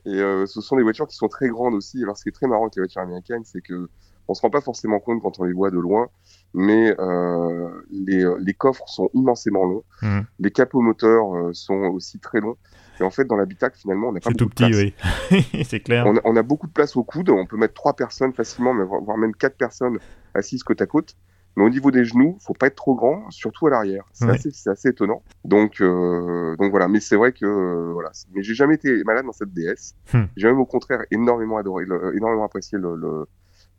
Et 0.05 0.21
euh, 0.21 0.45
ce 0.45 0.61
sont 0.61 0.77
des 0.77 0.83
voitures 0.83 1.07
qui 1.07 1.17
sont 1.17 1.27
très 1.27 1.49
grandes 1.49 1.73
aussi. 1.73 2.01
Alors, 2.01 2.17
ce 2.17 2.23
qui 2.23 2.29
est 2.29 2.31
très 2.33 2.47
marrant 2.47 2.63
avec 2.63 2.75
les 2.75 2.81
voitures 2.81 3.01
américaines, 3.01 3.43
c'est 3.43 3.61
que 3.61 3.89
on 4.29 4.33
se 4.35 4.41
rend 4.41 4.49
pas 4.51 4.61
forcément 4.61 4.99
compte 4.99 5.21
quand 5.21 5.39
on 5.39 5.43
les 5.43 5.53
voit 5.53 5.71
de 5.71 5.79
loin, 5.79 6.07
mais 6.53 6.95
euh, 6.99 7.67
les, 7.89 8.23
les, 8.39 8.53
coffres 8.53 8.87
sont 8.87 9.09
immensément 9.15 9.65
longs. 9.65 9.83
Mmh. 10.03 10.19
Les 10.37 10.51
capots 10.51 10.81
moteurs 10.81 11.35
euh, 11.35 11.49
sont 11.53 11.73
aussi 11.73 12.19
très 12.19 12.39
longs. 12.39 12.55
Et 12.99 13.03
en 13.03 13.09
fait, 13.09 13.25
dans 13.25 13.35
l'habitacle, 13.35 13.77
finalement, 13.77 14.09
on 14.09 14.11
n'a 14.11 14.19
pas 14.19 14.29
beaucoup 14.29 14.45
tout 14.45 14.49
petit, 14.49 14.69
de 14.69 14.91
place. 14.91 14.93
oui. 15.31 15.63
c'est 15.63 15.79
clair. 15.79 16.05
On 16.23 16.35
a, 16.35 16.43
beaucoup 16.43 16.67
de 16.67 16.73
place 16.73 16.95
au 16.95 17.03
coude. 17.03 17.29
On 17.29 17.45
peut 17.45 17.57
mettre 17.57 17.73
trois 17.73 17.95
personnes 17.95 18.33
facilement, 18.33 18.73
voire 18.85 19.17
même 19.17 19.33
quatre 19.33 19.57
personnes 19.57 19.99
assises 20.33 20.63
côte 20.63 20.81
à 20.81 20.85
côte. 20.85 21.15
Mais 21.55 21.63
au 21.65 21.69
niveau 21.69 21.91
des 21.91 22.05
genoux, 22.05 22.37
faut 22.39 22.53
pas 22.53 22.67
être 22.67 22.75
trop 22.75 22.95
grand, 22.95 23.29
surtout 23.31 23.67
à 23.67 23.71
l'arrière. 23.71 24.05
C'est 24.13 24.29
assez, 24.29 24.49
assez, 24.69 24.89
étonnant. 24.89 25.23
Donc, 25.43 25.81
euh, 25.81 26.55
donc 26.57 26.71
voilà. 26.71 26.87
Mais 26.87 26.99
c'est 26.99 27.15
vrai 27.15 27.33
que 27.33 27.45
euh, 27.45 27.91
voilà. 27.93 28.11
Mais 28.33 28.43
j'ai 28.43 28.53
jamais 28.53 28.75
été 28.75 29.03
malade 29.03 29.25
dans 29.25 29.33
cette 29.33 29.53
DS. 29.53 29.95
Hmm. 30.13 30.25
J'ai 30.37 30.47
même 30.47 30.59
au 30.59 30.65
contraire 30.65 31.01
énormément 31.11 31.57
adoré, 31.57 31.85
énormément 32.15 32.45
apprécié 32.45 32.77
le, 32.77 32.95
le, 32.95 33.25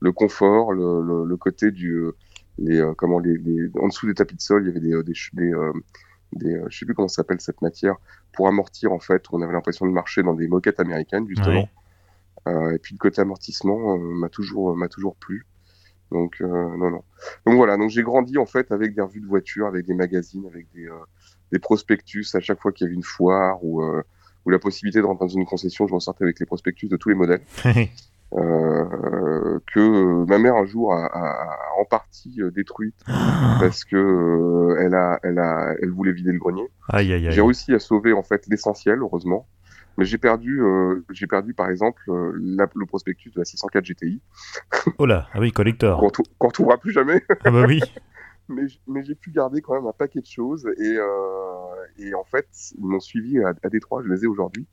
le 0.01 0.13
confort, 0.13 0.73
le, 0.73 1.25
le, 1.25 1.37
côté 1.37 1.71
du 1.71 2.05
les 2.59 2.81
euh, 2.81 2.93
comment 2.95 3.19
les, 3.19 3.39
les, 3.39 3.71
en 3.81 3.89
dessous 3.89 4.07
des 4.07 4.15
tapis 4.15 4.37
de 4.37 4.41
sol, 4.41 4.65
il 4.65 4.69
y 4.69 4.71
avait 4.71 4.81
des, 4.81 5.03
des, 5.03 5.15
des 5.33 5.55
des, 6.33 6.55
euh, 6.55 6.67
je 6.69 6.79
sais 6.79 6.87
plus 6.87 6.95
comment 6.95 7.09
s'appelle 7.09 7.41
cette 7.41 7.63
matière, 7.63 7.97
pour 8.33 8.49
amortir 8.49 8.93
en 8.93 8.99
fait. 8.99 9.25
On 9.33 9.43
avait 9.43 9.53
l'impression 9.53 9.87
de 9.87 9.91
marcher 9.91 10.23
dans 10.23 10.35
des 10.35 10.49
moquettes 10.49 10.81
américaines 10.81 11.27
justement. 11.29 11.69
Euh, 12.49 12.75
et 12.75 12.79
puis 12.79 12.95
le 12.95 12.99
côté 12.99 13.21
amortissement 13.21 13.97
euh, 13.97 13.99
m'a 13.99 14.29
toujours 14.29 14.75
m'a 14.77 14.89
toujours 14.89 15.17
plu. 15.17 15.47
Donc 16.11 16.41
non 16.41 16.91
non. 16.91 17.05
Donc 17.47 17.55
voilà, 17.55 17.77
donc 17.77 17.91
j'ai 17.91 18.03
grandi 18.03 18.37
en 18.37 18.47
fait 18.47 18.73
avec 18.73 18.95
des 18.95 19.01
revues 19.01 19.21
de 19.21 19.27
voitures, 19.27 19.67
avec 19.67 19.87
des 19.87 19.95
magazines, 19.95 20.45
avec 20.47 20.67
des, 20.75 20.89
des 21.53 21.59
prospectus 21.61 22.35
à 22.35 22.41
chaque 22.41 22.61
fois 22.61 22.73
qu'il 22.73 22.87
y 22.87 22.89
avait 22.89 22.97
une 22.97 23.05
foire 23.05 23.63
ou 23.63 23.83
ou 24.47 24.51
la 24.51 24.59
possibilité 24.59 25.01
de 25.01 25.05
rentrer 25.05 25.27
dans 25.27 25.33
une 25.33 25.45
concession, 25.45 25.87
je 25.87 25.93
m'en 25.93 26.01
sortais 26.01 26.25
avec 26.25 26.41
les 26.41 26.47
prospectus 26.47 26.89
de 26.89 26.97
tous 26.97 27.11
les 27.11 27.15
modèles. 27.15 27.43
Euh, 28.33 29.59
que 29.75 30.25
ma 30.27 30.39
mère 30.39 30.55
un 30.55 30.65
jour 30.65 30.95
a, 30.95 31.07
a, 31.07 31.59
en 31.81 31.85
partie 31.85 32.41
euh, 32.41 32.53
détruite 32.53 32.95
parce 33.59 33.85
que 33.85 33.97
euh, 33.97 34.81
elle 34.81 34.95
a, 34.95 35.19
elle 35.25 35.41
a, 35.41 35.75
elle 35.83 35.91
voulait 35.91 36.13
vider 36.13 36.31
le 36.31 36.39
grenier. 36.39 36.69
Aïe, 36.89 37.13
aïe, 37.13 37.27
aïe. 37.27 37.33
J'ai 37.33 37.43
réussi 37.43 37.75
à 37.75 37.81
sauver 37.81 38.13
en 38.13 38.23
fait 38.23 38.47
l'essentiel, 38.49 39.01
heureusement. 39.01 39.49
Mais 39.99 40.05
j'ai 40.05 40.19
perdu, 40.19 40.63
euh, 40.63 41.05
j'ai 41.11 41.27
perdu 41.27 41.55
par 41.55 41.69
exemple 41.69 42.03
la, 42.41 42.69
le 42.73 42.87
prospectus 42.87 43.33
de 43.33 43.41
la 43.41 43.45
604 43.45 43.85
GTI. 43.85 44.23
Oh 44.99 45.07
là, 45.07 45.27
ah 45.35 45.41
oui, 45.41 45.51
collector. 45.51 45.99
Qu'on 46.39 46.47
ne 46.47 46.53
trouvera 46.53 46.79
plus 46.79 46.93
jamais. 46.93 47.25
Ah 47.45 47.51
bah 47.51 47.65
oui. 47.67 47.81
mais, 48.49 48.67
mais 48.87 49.03
j'ai 49.03 49.17
pu 49.17 49.33
garder 49.33 49.61
quand 49.61 49.75
même 49.75 49.87
un 49.87 49.93
paquet 49.93 50.21
de 50.21 50.27
choses 50.27 50.69
et, 50.79 50.97
et 51.99 52.15
en 52.15 52.25
fait 52.25 52.47
ils 52.79 52.87
m'ont 52.87 53.01
suivi 53.01 53.43
à, 53.43 53.53
à 53.65 53.69
Détroit, 53.69 54.03
je 54.05 54.09
les 54.09 54.23
ai 54.23 54.27
aujourd'hui, 54.29 54.69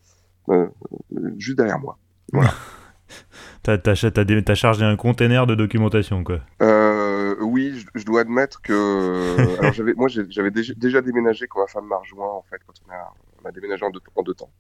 juste 1.38 1.58
derrière 1.58 1.80
moi. 1.80 1.98
Voilà. 2.32 2.52
T'as 3.64 4.56
chargé 4.56 4.84
un 4.84 4.96
container 4.96 5.48
de 5.48 5.56
documentation, 5.56 6.24
quoi. 6.24 6.40
Euh, 6.62 7.36
oui, 7.42 7.86
je, 7.96 8.06
dois 8.06 8.22
admettre 8.22 8.62
que. 8.62 9.60
alors, 9.60 9.74
moi, 9.96 10.08
j'avais 10.08 10.52
déjà, 10.52 11.02
déménagé 11.02 11.48
quand 11.48 11.62
ma 11.62 11.68
femme 11.68 11.88
m'a 11.88 11.98
rejoint, 11.98 12.30
en 12.30 12.44
fait, 12.50 12.60
quand 12.66 12.74
on 12.88 12.92
a, 12.92 13.14
on 13.44 13.48
a 13.48 13.52
déménagé 13.52 13.86
en 13.86 13.90
deux, 13.90 14.02
en 14.16 14.24
deux 14.24 14.34
temps. 14.34 14.52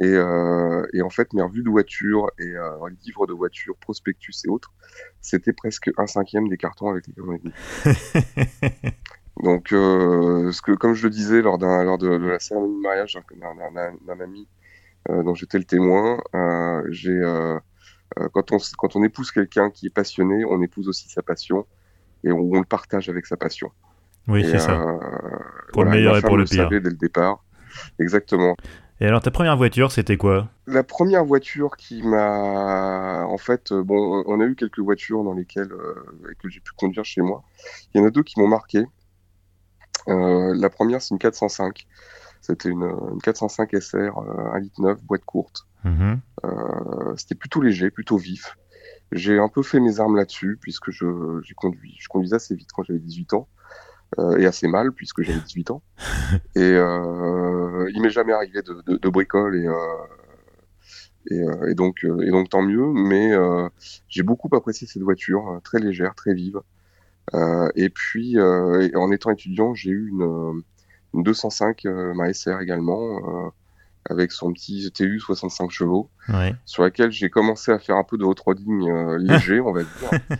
Et, 0.00 0.06
euh, 0.06 0.86
et, 0.92 1.02
en 1.02 1.10
fait, 1.10 1.32
mes 1.32 1.42
revues 1.42 1.62
de 1.62 1.70
voiture 1.70 2.30
et 2.38 2.54
euh, 2.54 2.88
livres 3.04 3.26
de 3.26 3.32
voiture, 3.32 3.76
prospectus 3.76 4.44
et 4.44 4.48
autres, 4.48 4.72
c'était 5.20 5.52
presque 5.52 5.90
un 5.96 6.06
cinquième 6.06 6.48
des 6.48 6.56
cartons 6.56 6.90
avec 6.90 7.06
lesquels 7.06 7.24
on 7.24 7.34
est 7.34 8.94
Donc, 9.42 9.72
euh, 9.72 10.52
ce 10.52 10.62
que, 10.62 10.72
comme 10.72 10.94
je 10.94 11.04
le 11.04 11.10
disais 11.10 11.42
lors, 11.42 11.58
lors 11.58 11.98
de, 11.98 12.18
de, 12.18 12.26
la 12.26 12.38
cérémonie 12.38 12.76
de 12.76 12.82
mariage 12.82 13.18
d'un, 14.06 14.20
ami 14.20 14.48
dont 15.08 15.34
j'étais 15.34 15.58
le 15.58 15.64
témoin, 15.64 16.18
j'ai 16.90 17.22
quand, 18.32 18.52
on, 18.52 18.58
quand 18.76 18.96
on 18.96 19.02
épouse 19.02 19.30
quelqu'un 19.30 19.70
qui 19.70 19.86
est 19.86 19.94
passionné, 19.94 20.44
on 20.44 20.60
épouse 20.62 20.88
aussi 20.88 21.08
sa 21.08 21.22
passion 21.22 21.66
et 22.24 22.32
on, 22.32 22.52
le 22.52 22.64
partage 22.64 23.08
avec 23.08 23.26
sa 23.26 23.36
passion. 23.36 23.70
Oui, 24.26 24.44
c'est 24.44 24.58
ça. 24.58 24.98
Pour 25.72 25.84
le 25.84 25.90
meilleur 25.90 26.16
et 26.16 26.22
pour 26.22 26.36
le, 26.36 26.44
pire. 26.44 26.68
Dès 26.68 26.80
le 26.80 26.92
départ. 26.92 27.44
Exactement. 27.98 28.56
Et 29.00 29.06
alors, 29.06 29.22
ta 29.22 29.30
première 29.30 29.56
voiture, 29.56 29.92
c'était 29.92 30.16
quoi? 30.16 30.48
La 30.66 30.82
première 30.82 31.24
voiture 31.24 31.76
qui 31.76 32.02
m'a. 32.02 33.24
En 33.26 33.38
fait, 33.38 33.72
bon, 33.72 34.24
on 34.26 34.40
a 34.40 34.44
eu 34.44 34.56
quelques 34.56 34.80
voitures 34.80 35.22
dans 35.22 35.34
lesquelles 35.34 35.72
que 36.40 36.48
j'ai 36.48 36.60
pu 36.60 36.72
conduire 36.76 37.04
chez 37.04 37.22
moi. 37.22 37.42
Il 37.94 38.00
y 38.00 38.04
en 38.04 38.06
a 38.06 38.10
deux 38.10 38.24
qui 38.24 38.40
m'ont 38.40 38.48
marqué. 38.48 38.84
Euh, 40.08 40.54
la 40.54 40.70
première, 40.70 41.02
c'est 41.02 41.14
une 41.14 41.18
405. 41.18 41.86
C'était 42.40 42.68
une, 42.68 42.84
une, 43.12 43.20
405 43.22 43.70
SR, 43.80 44.18
1 44.18 44.58
litre 44.60 44.80
9, 44.80 45.02
boîte 45.02 45.24
courte. 45.24 45.66
Mhm. 45.84 46.20
Euh, 46.44 47.16
c'était 47.16 47.34
plutôt 47.34 47.60
léger, 47.60 47.90
plutôt 47.90 48.16
vif. 48.16 48.56
J'ai 49.12 49.38
un 49.38 49.48
peu 49.48 49.62
fait 49.62 49.80
mes 49.80 50.00
armes 50.00 50.16
là-dessus, 50.16 50.58
puisque 50.60 50.90
je, 50.90 51.40
j'ai 51.42 51.54
conduit, 51.54 51.96
je 51.98 52.08
conduisais 52.08 52.36
assez 52.36 52.54
vite 52.54 52.68
quand 52.72 52.82
j'avais 52.82 52.98
18 52.98 53.34
ans. 53.34 53.48
Euh, 54.18 54.38
et 54.38 54.46
assez 54.46 54.68
mal 54.68 54.92
puisque 54.92 55.22
j'avais 55.22 55.40
18 55.40 55.70
ans. 55.70 55.82
et 56.56 56.60
euh, 56.62 57.90
il 57.92 58.00
m'est 58.00 58.10
jamais 58.10 58.32
arrivé 58.32 58.62
de, 58.62 58.82
de, 58.86 58.96
de 58.96 59.08
bricole 59.10 59.54
et, 59.54 59.68
et, 61.30 61.44
et, 61.68 61.74
donc 61.74 62.04
euh, 62.04 62.22
et 62.22 62.30
donc 62.30 62.48
tant 62.48 62.62
mieux. 62.62 62.86
Mais 62.86 63.32
j'ai 64.08 64.22
beaucoup 64.22 64.48
apprécié 64.56 64.86
cette 64.86 65.02
voiture, 65.02 65.60
très 65.62 65.78
légère, 65.78 66.14
très 66.14 66.32
vive. 66.32 66.60
et 67.74 67.90
puis 67.90 68.40
en 68.40 69.12
étant 69.12 69.30
étudiant, 69.30 69.74
j'ai 69.74 69.90
eu 69.90 70.08
une, 70.08 70.62
une 71.12 71.22
205 71.22 71.84
ma 71.84 72.32
SR 72.32 72.60
également 72.60 73.52
avec 74.08 74.32
son 74.32 74.52
petit 74.52 74.86
GTU 74.86 75.20
65 75.20 75.70
chevaux, 75.70 76.10
sur 76.64 76.82
laquelle 76.82 77.10
j'ai 77.10 77.30
commencé 77.30 77.72
à 77.72 77.78
faire 77.78 77.96
un 77.96 78.04
peu 78.04 78.18
de 78.18 78.24
hot-roading 78.24 79.16
léger, 79.18 79.60
on 79.60 79.72
va 79.72 79.82
dire. 79.82 80.10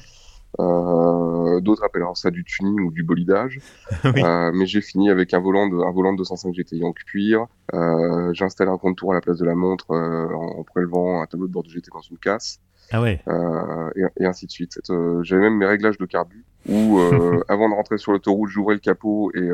Euh, 0.60 1.60
d'autres 1.60 1.84
appellent 1.84 2.04
ça 2.14 2.30
du 2.30 2.44
tuning 2.44 2.80
ou 2.80 2.90
du 2.90 3.02
bolidage. 3.02 3.60
euh, 4.04 4.50
mais 4.52 4.66
j'ai 4.66 4.80
fini 4.80 5.10
avec 5.10 5.34
un 5.34 5.40
volant 5.40 5.68
de, 5.68 5.76
un 5.76 5.90
volant 5.90 6.12
de 6.12 6.18
205 6.18 6.54
GTI 6.54 6.84
en 6.84 6.92
cuir. 6.92 7.46
Euh, 7.74 8.32
j'ai 8.32 8.44
installé 8.44 8.70
un 8.70 8.78
contour 8.78 9.12
à 9.12 9.14
la 9.14 9.20
place 9.20 9.38
de 9.38 9.44
la 9.44 9.54
montre 9.54 9.90
euh, 9.90 10.32
en, 10.32 10.64
prélevant 10.64 11.22
un 11.22 11.26
tableau 11.26 11.46
de 11.46 11.52
bord 11.52 11.62
de 11.62 11.68
GT 11.68 11.90
dans 11.92 12.00
une 12.00 12.18
casse. 12.18 12.60
Ah 12.90 13.02
ouais. 13.02 13.20
Euh, 13.28 13.90
et, 13.96 14.22
et, 14.22 14.26
ainsi 14.26 14.46
de 14.46 14.50
suite. 14.50 14.80
J'avais 15.22 15.42
même 15.42 15.58
mes 15.58 15.66
réglages 15.66 15.98
de 15.98 16.06
carbu 16.06 16.44
où, 16.68 16.98
avant 17.48 17.68
de 17.68 17.74
rentrer 17.74 17.98
sur 17.98 18.12
l'autoroute, 18.12 18.48
j'ouvrais 18.48 18.74
le 18.74 18.80
capot 18.80 19.30
et 19.34 19.46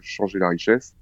je 0.00 0.10
changeais 0.10 0.38
la 0.38 0.48
richesse. 0.48 0.94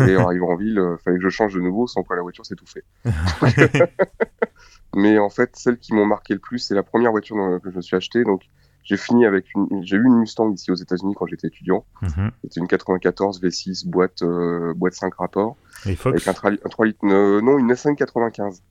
Et 0.00 0.16
en 0.16 0.26
arrivant 0.26 0.50
en 0.50 0.56
ville, 0.56 0.82
il 0.82 1.02
fallait 1.02 1.18
que 1.18 1.22
je 1.22 1.28
change 1.28 1.54
de 1.54 1.60
nouveau, 1.60 1.86
sans 1.86 2.02
quoi 2.02 2.16
la 2.16 2.22
voiture 2.22 2.44
s'étouffait. 2.44 2.84
Mais 4.96 5.18
en 5.18 5.30
fait, 5.30 5.50
celles 5.54 5.78
qui 5.78 5.94
m'ont 5.94 6.06
marqué 6.06 6.34
le 6.34 6.40
plus, 6.40 6.58
c'est 6.58 6.74
la 6.74 6.82
première 6.82 7.10
voiture 7.10 7.36
que 7.62 7.70
je 7.70 7.76
me 7.76 7.82
suis 7.82 7.96
achetée. 7.96 8.24
Donc, 8.24 8.48
j'ai 8.86 8.96
fini 8.96 9.26
avec 9.26 9.52
une, 9.54 9.84
j'ai 9.84 9.96
eu 9.96 10.04
une 10.04 10.20
Mustang 10.20 10.52
ici 10.52 10.70
aux 10.70 10.76
États-Unis 10.76 11.14
quand 11.16 11.26
j'étais 11.26 11.48
étudiant. 11.48 11.84
Mhm. 12.02 12.30
C'était 12.42 12.60
une 12.60 12.68
94 12.68 13.42
V6 13.42 13.88
boîte 13.88 14.22
euh, 14.22 14.74
boîte 14.74 14.94
5 14.94 15.12
rapports 15.14 15.56
avec 15.84 16.26
un, 16.28 16.32
3 16.32 16.50
litres 16.86 17.04
euh, 17.04 17.40
non 17.40 17.58
une 17.58 17.72
S5 17.72 17.96
95. 17.96 18.62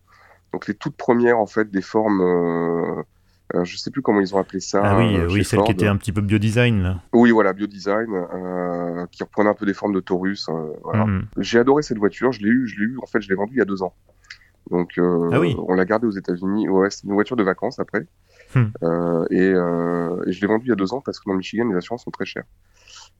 Donc 0.54 0.68
les 0.68 0.74
toutes 0.74 0.96
premières 0.96 1.38
en 1.38 1.46
fait 1.46 1.70
des 1.70 1.82
formes 1.82 2.22
euh, 2.22 3.04
euh, 3.54 3.64
je 3.64 3.78
sais 3.78 3.92
plus 3.92 4.02
comment 4.02 4.22
ils 4.22 4.34
ont 4.34 4.40
appelé 4.40 4.60
ça. 4.60 4.82
Ah 4.84 4.98
oui, 4.98 5.18
oui, 5.30 5.44
celle 5.44 5.62
qui 5.64 5.72
était 5.72 5.88
un 5.88 5.98
petit 5.98 6.12
peu 6.12 6.22
biodesign 6.22 6.82
là. 6.82 7.02
Oui, 7.14 7.32
voilà, 7.32 7.54
biodesign, 7.54 8.08
qui 9.12 9.24
reprenait 9.24 9.50
un 9.50 9.54
peu 9.54 9.66
des 9.66 9.74
formes 9.74 9.94
de 9.94 10.00
Taurus. 10.00 10.50
Voilà. 10.84 11.06
Mhm. 11.06 11.28
J'ai 11.38 11.60
adoré 11.60 11.84
cette 11.84 12.00
voiture. 12.00 12.32
Je 12.32 12.42
l'ai 12.42 12.50
eu, 12.50 12.68
je 12.68 12.80
l'ai 12.80 12.86
eu. 12.86 12.98
En 13.02 13.06
fait, 13.06 13.22
je 13.22 13.30
l'ai 13.30 13.36
vendue 13.36 13.54
il 13.54 13.60
y 13.60 13.62
a 13.62 13.66
deux 13.66 13.84
ans. 13.84 13.94
Donc, 14.72 14.94
ah 14.98 15.40
oui. 15.40 15.56
on 15.60 15.76
l'a 15.76 15.86
gardée 15.86 16.08
aux 16.08 16.12
États-Unis. 16.12 16.68
Ouais, 16.70 16.90
c'est 16.90 17.04
une 17.04 17.14
voiture 17.14 17.36
de 17.36 17.44
vacances 17.44 17.78
après. 17.78 18.08
Hmm. 18.54 18.72
Euh, 18.84 19.26
euh, 19.32 20.24
et, 20.26 20.32
je 20.32 20.42
l'ai 20.42 20.48
vendu 20.48 20.66
il 20.66 20.70
y 20.70 20.72
a 20.72 20.76
deux 20.76 20.94
ans 20.94 21.02
parce 21.02 21.20
que 21.20 21.26
dans 21.26 21.34
le 21.34 21.40
Michigan, 21.40 21.68
les 21.70 21.76
assurances 21.76 22.04
sont 22.04 22.12
très 22.12 22.26
chères. 22.26 22.46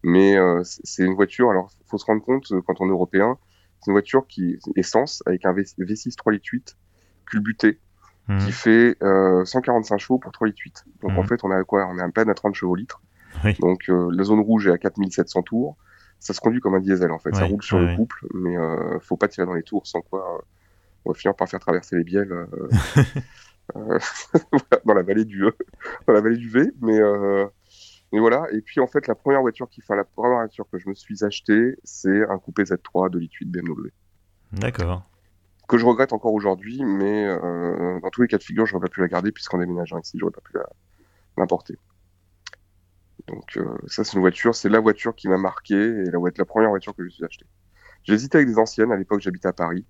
Mais 0.04 0.38
euh, 0.38 0.62
c'est 0.64 1.04
une 1.04 1.16
voiture, 1.16 1.50
alors 1.50 1.70
il 1.82 1.90
faut 1.90 1.98
se 1.98 2.06
rendre 2.06 2.24
compte, 2.24 2.52
quand 2.68 2.80
on 2.80 2.88
est 2.88 2.92
européen, 2.92 3.38
c'est 3.80 3.92
une 3.92 3.94
voiture 3.94 4.28
qui 4.28 4.52
est 4.54 4.78
essence 4.78 5.24
avec 5.26 5.46
un 5.46 5.54
v, 5.54 5.64
6 5.66 6.16
3 6.16 6.34
litres 6.34 6.50
8 6.52 6.78
culbuté 7.26 7.80
hmm. 8.28 8.38
qui 8.40 8.52
fait 8.52 8.98
145 9.02 9.98
chevaux 9.98 10.20
pour 10.20 10.32
3 10.32 10.48
litres 10.48 10.62
8. 10.64 10.86
Donc 11.02 11.12
en 11.12 11.24
hmm. 11.24 11.28
fait, 11.28 11.44
on 11.44 11.52
a 11.52 11.64
quoi? 11.64 11.88
On 11.88 11.98
est 11.98 12.02
à 12.02 12.10
peine 12.10 12.30
à 12.30 12.34
30 12.34 12.56
chevaux 12.56 12.76
litres. 12.76 13.02
Donc 13.60 13.86
la 13.88 14.24
zone 14.24 14.40
rouge 14.40 14.68
est 14.68 14.72
à 14.72 14.78
4700 14.78 15.44
tours. 15.44 15.78
Ça 16.20 16.34
se 16.34 16.42
conduit 16.42 16.60
comme 16.60 16.74
un 16.74 16.80
diesel 16.80 17.12
en 17.12 17.20
fait. 17.20 17.36
ça 17.36 17.46
roule 17.46 17.62
sur 17.62 17.80
le 17.80 17.96
couple, 17.96 18.26
mais 18.34 18.58
euh, 18.58 19.00
faut 19.00 19.18
pas 19.18 19.28
tirer 19.28 19.46
dans 19.46 19.54
les 19.54 19.64
tours 19.64 19.86
sans 19.86 20.02
quoi 20.02 20.44
on 21.06 21.12
va 21.12 21.16
finir 21.16 21.36
par 21.36 21.48
faire 21.48 21.60
traverser 21.60 21.96
les 21.98 22.04
bielles. 22.04 22.32
Euh, 22.32 22.48
dans 24.86 24.94
la 24.94 25.04
vallée 25.04 25.26
du 25.26 25.44
dans 26.08 26.14
la 26.14 26.22
vallée 26.22 26.38
du 26.38 26.50
V, 26.50 26.72
mais 26.82 27.00
euh, 27.00 27.46
mais 28.12 28.20
voilà. 28.20 28.46
Et 28.54 28.62
puis 28.62 28.80
en 28.80 28.88
fait, 28.88 29.08
la 29.08 29.16
première 29.16 29.42
voiture 29.42 29.70
qui, 29.70 29.82
enfin 29.84 29.96
la 29.96 30.04
première 30.04 30.40
voiture 30.40 30.66
que 30.72 30.80
je 30.80 30.88
me 30.90 30.96
suis 30.96 31.24
achetée, 31.24 31.78
c'est 31.84 32.24
un 32.30 32.38
coupé 32.38 32.64
Z3 32.64 33.10
de 33.10 33.20
liquide 33.20 33.52
BMW. 33.52 33.90
D'accord. 34.52 35.04
Que 35.68 35.78
je 35.78 35.86
regrette 35.86 36.14
encore 36.14 36.34
aujourd'hui, 36.34 36.84
mais 36.84 37.26
euh, 37.26 38.00
dans 38.02 38.10
tous 38.10 38.22
les 38.22 38.28
cas 38.28 38.38
de 38.38 38.44
figure, 38.44 38.66
j'aurais 38.66 38.84
pas 38.84 38.90
pu 38.90 39.02
la 39.02 39.08
garder 39.08 39.32
puisqu'en 39.32 39.58
déménageant 39.58 40.00
ici, 40.00 40.18
j'aurais 40.20 40.32
pas 40.32 40.42
pu 40.42 40.58
l'importer. 41.38 41.78
Donc 43.28 43.60
ça, 43.88 44.04
c'est 44.04 44.14
une 44.14 44.20
voiture, 44.20 44.54
c'est 44.54 44.70
la 44.70 44.80
voiture 44.80 45.16
qui 45.16 45.28
m'a 45.28 45.38
marqué 45.38 45.74
et 45.74 46.12
la, 46.12 46.20
la 46.38 46.46
première 46.46 46.70
voiture 46.70 46.96
que 46.96 47.02
je 47.02 47.06
me 47.06 47.10
suis 47.10 47.26
achetée. 47.26 47.48
J'hésitais 48.06 48.38
avec 48.38 48.48
des 48.48 48.58
anciennes. 48.58 48.92
À 48.92 48.98
l'époque, 48.98 49.22
j'habitais 49.22 49.48
à 49.48 49.54
Paris. 49.54 49.86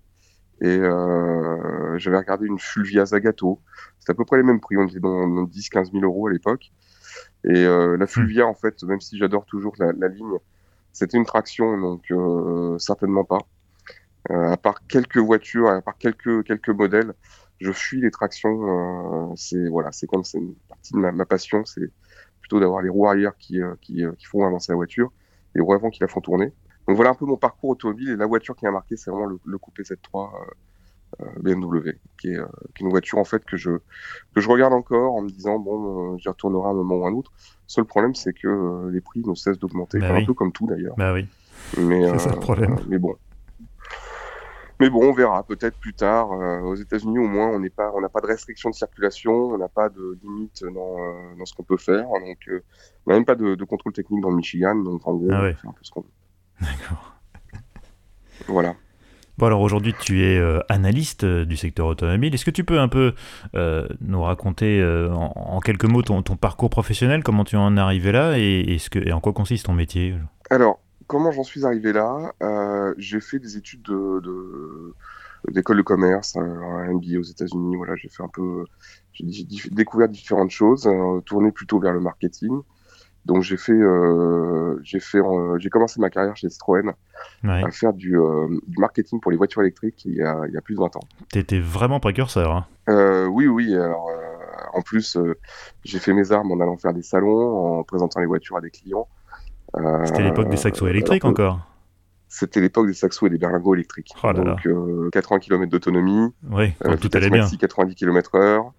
Et 0.62 0.78
euh, 0.78 1.98
j'avais 1.98 2.16
regardé 2.16 2.46
une 2.46 2.58
Fulvia 2.58 3.04
Zagato. 3.04 3.60
C'était 3.98 4.12
à 4.12 4.14
peu 4.14 4.24
près 4.24 4.38
les 4.38 4.42
mêmes 4.42 4.60
prix. 4.60 4.76
On 4.76 4.86
était 4.86 5.00
dans, 5.00 5.44
10-15 5.44 5.92
000 5.92 6.04
euros 6.04 6.26
à 6.28 6.32
l'époque. 6.32 6.72
Et 7.44 7.64
euh, 7.64 7.96
la 7.96 8.06
Fulvia, 8.06 8.46
en 8.46 8.54
fait, 8.54 8.82
même 8.84 9.00
si 9.00 9.18
j'adore 9.18 9.44
toujours 9.44 9.74
la, 9.78 10.08
ligne, 10.08 10.38
c'était 10.92 11.18
une 11.18 11.26
traction, 11.26 11.78
donc 11.78 12.10
euh, 12.10 12.78
certainement 12.78 13.24
pas. 13.24 13.38
Euh, 14.30 14.52
à 14.52 14.56
part 14.56 14.86
quelques 14.86 15.18
voitures, 15.18 15.68
à 15.68 15.80
part 15.80 15.98
quelques 15.98 16.44
quelques 16.44 16.70
modèles, 16.70 17.12
je 17.60 17.72
fuis 17.72 18.00
les 18.00 18.10
tractions. 18.10 19.30
Euh, 19.30 19.34
c'est 19.36 19.68
voilà, 19.68 19.92
c'est 19.92 20.06
comme 20.06 20.24
c'est 20.24 20.38
une 20.38 20.54
partie 20.68 20.92
de 20.92 20.98
ma, 20.98 21.12
ma 21.12 21.26
passion, 21.26 21.64
c'est 21.64 21.90
plutôt 22.40 22.60
d'avoir 22.60 22.82
les 22.82 22.88
roues 22.88 23.08
arrière 23.08 23.36
qui 23.38 23.60
qui, 23.80 24.04
qui 24.18 24.26
font 24.26 24.44
avancer 24.44 24.72
la 24.72 24.76
voiture, 24.76 25.12
et 25.54 25.58
les 25.58 25.60
roues 25.60 25.74
avant 25.74 25.90
qui 25.90 26.00
la 26.00 26.08
font 26.08 26.20
tourner. 26.20 26.52
Donc 26.86 26.96
voilà 26.96 27.10
un 27.10 27.14
peu 27.14 27.26
mon 27.26 27.36
parcours 27.36 27.70
automobile 27.70 28.10
et 28.10 28.16
la 28.16 28.26
voiture 28.26 28.54
qui 28.54 28.66
a 28.66 28.70
marqué, 28.70 28.96
c'est 28.96 29.10
vraiment 29.10 29.26
le, 29.44 29.58
coupé 29.58 29.82
Z3 29.82 30.30
euh, 30.30 31.22
euh 31.22 31.26
BMW, 31.40 31.92
qui 32.18 32.32
est, 32.32 32.38
euh, 32.38 32.46
qui 32.74 32.82
est, 32.82 32.86
une 32.86 32.90
voiture 32.90 33.18
en 33.18 33.24
fait 33.24 33.44
que 33.44 33.56
je 33.56 33.70
que 34.34 34.40
je 34.40 34.48
regarde 34.48 34.72
encore 34.72 35.14
en 35.14 35.22
me 35.22 35.28
disant 35.28 35.58
bon, 35.58 36.14
euh, 36.14 36.18
j'y 36.18 36.28
retournerai 36.28 36.68
un 36.68 36.74
moment 36.74 36.96
ou 36.96 37.06
un 37.06 37.12
autre. 37.12 37.32
Seul 37.66 37.84
problème, 37.84 38.14
c'est 38.14 38.32
que 38.32 38.88
les 38.92 39.00
prix 39.00 39.22
ne 39.26 39.34
cessent 39.34 39.58
d'augmenter, 39.58 39.98
bah 39.98 40.14
un 40.14 40.24
peu 40.24 40.34
comme 40.34 40.52
tout 40.52 40.66
d'ailleurs. 40.66 40.94
Bah 40.96 41.12
oui. 41.12 41.26
Mais 41.78 42.08
c'est 42.10 42.18
ça 42.18 42.34
le 42.34 42.40
problème. 42.40 42.76
mais 42.88 42.98
bon. 42.98 43.16
Mais 44.78 44.90
bon, 44.90 45.08
on 45.08 45.12
verra 45.12 45.42
peut-être 45.42 45.78
plus 45.78 45.94
tard. 45.94 46.30
aux 46.30 46.74
États-Unis, 46.74 47.18
au 47.18 47.26
moins, 47.26 47.48
on 47.48 47.60
n'est 47.60 47.70
pas, 47.70 47.92
on 47.94 48.00
n'a 48.00 48.08
pas 48.08 48.20
de 48.20 48.26
restriction 48.26 48.70
de 48.70 48.74
circulation, 48.74 49.32
on 49.32 49.58
n'a 49.58 49.68
pas 49.68 49.88
de 49.88 50.18
limite 50.22 50.62
dans, 50.64 50.96
dans 51.38 51.44
ce 51.46 51.54
qu'on 51.54 51.62
peut 51.62 51.78
faire. 51.78 52.04
Donc, 52.04 52.38
on 52.48 53.10
n'a 53.10 53.16
même 53.16 53.24
pas 53.24 53.36
de, 53.36 53.54
de, 53.54 53.64
contrôle 53.64 53.92
technique 53.92 54.20
dans 54.20 54.30
le 54.30 54.36
Michigan. 54.36 54.74
Donc, 54.74 55.06
en 55.06 55.14
gros, 55.14 55.28
ah 55.32 55.44
on 55.44 55.54
fait 55.54 55.68
un 55.68 55.72
peu 55.72 55.82
ce 55.82 55.90
qu'on 55.90 56.02
veut. 56.02 56.08
D'accord. 56.60 57.16
Voilà. 58.48 58.74
Bon 59.38 59.46
alors 59.46 59.60
aujourd'hui 59.60 59.94
tu 60.00 60.24
es 60.24 60.38
euh, 60.38 60.60
analyste 60.70 61.24
euh, 61.24 61.44
du 61.44 61.56
secteur 61.56 61.86
automobile. 61.86 62.34
Est-ce 62.34 62.44
que 62.44 62.50
tu 62.50 62.64
peux 62.64 62.80
un 62.80 62.88
peu 62.88 63.12
euh, 63.54 63.86
nous 64.00 64.22
raconter 64.22 64.82
en, 65.12 65.60
quelques 65.60 65.84
mots 65.84 66.02
ton, 66.02 66.22
parcours 66.22 66.70
professionnel, 66.70 67.22
comment 67.22 67.44
tu 67.44 67.56
en 67.56 67.76
es 67.76 67.80
arrivé 67.80 68.12
là? 68.12 68.38
Et, 68.38 68.78
ce 68.78 68.88
que, 68.88 68.98
et 68.98 69.12
en 69.12 69.20
quoi 69.20 69.32
consiste 69.32 69.66
ton 69.66 69.74
métier? 69.74 70.14
Alors 70.50 70.78
comment 71.06 71.30
j'en 71.32 71.44
suis 71.44 71.64
arrivé 71.64 71.92
là 71.92 72.32
J'ai 72.98 73.20
fait 73.20 73.38
des 73.38 73.56
études 73.56 73.82
de, 73.82 74.94
d'école 75.50 75.78
de 75.78 75.82
commerce, 75.82 76.36
un 76.36 76.92
MBA 76.92 77.18
aux 77.18 77.22
États-Unis. 77.22 77.76
Voilà, 77.76 77.94
j'ai 77.96 78.08
fait 78.08 78.22
un 78.22 78.28
peu, 78.28 78.64
j'ai 79.12 79.44
découvert 79.70 80.08
différentes 80.08 80.50
choses, 80.50 80.88
tourné 81.24 81.52
plutôt 81.52 81.78
vers 81.78 81.92
le 81.92 82.00
marketing. 82.00 82.62
Donc 83.26 83.42
j'ai 83.42 83.56
fait, 83.56 83.72
euh, 83.72 84.78
j'ai 84.84 85.00
fait, 85.00 85.18
euh, 85.18 85.58
j'ai 85.58 85.68
commencé 85.68 86.00
ma 86.00 86.10
carrière 86.10 86.36
chez 86.36 86.48
Citroën 86.48 86.92
à 87.42 87.70
faire 87.72 87.92
du, 87.92 88.16
euh, 88.16 88.46
du, 88.68 88.78
marketing 88.78 89.20
pour 89.20 89.32
les 89.32 89.36
voitures 89.36 89.62
électriques 89.62 90.04
il 90.04 90.14
y 90.14 90.22
a, 90.22 90.42
il 90.46 90.54
y 90.54 90.56
a 90.56 90.60
plus 90.60 90.76
de 90.76 90.80
20 90.80 90.94
ans. 90.96 91.00
T'étais 91.32 91.58
vraiment 91.58 91.98
précurseur. 91.98 92.52
Hein. 92.52 92.66
Euh, 92.88 93.26
oui, 93.26 93.48
oui. 93.48 93.74
Alors, 93.74 94.08
en 94.72 94.80
plus, 94.80 95.18
j'ai 95.84 95.98
fait 95.98 96.12
mes 96.12 96.30
armes 96.30 96.52
en 96.52 96.60
allant 96.60 96.76
faire 96.76 96.94
des 96.94 97.02
salons, 97.02 97.78
en 97.78 97.82
présentant 97.82 98.20
les 98.20 98.26
voitures 98.26 98.58
à 98.58 98.60
des 98.60 98.70
clients. 98.70 99.08
C'était 100.04 100.22
l'époque 100.22 100.48
des 100.48 100.56
saxos 100.56 100.88
électriques 100.88 101.24
encore. 101.24 101.60
C'était 102.28 102.60
l'époque 102.60 102.86
des 102.86 102.94
saxos 102.94 103.26
et 103.26 103.30
des 103.30 103.38
berlingots 103.38 103.74
électriques. 103.74 104.12
Oh 104.22 104.32
Donc 104.32 104.66
80 105.12 105.38
km 105.38 105.70
d'autonomie. 105.70 106.32
Oui, 106.50 106.72
tout 107.00 107.10
allait 107.14 107.30
bien. 107.30 107.48
90 107.48 107.94
km/h. 107.94 108.70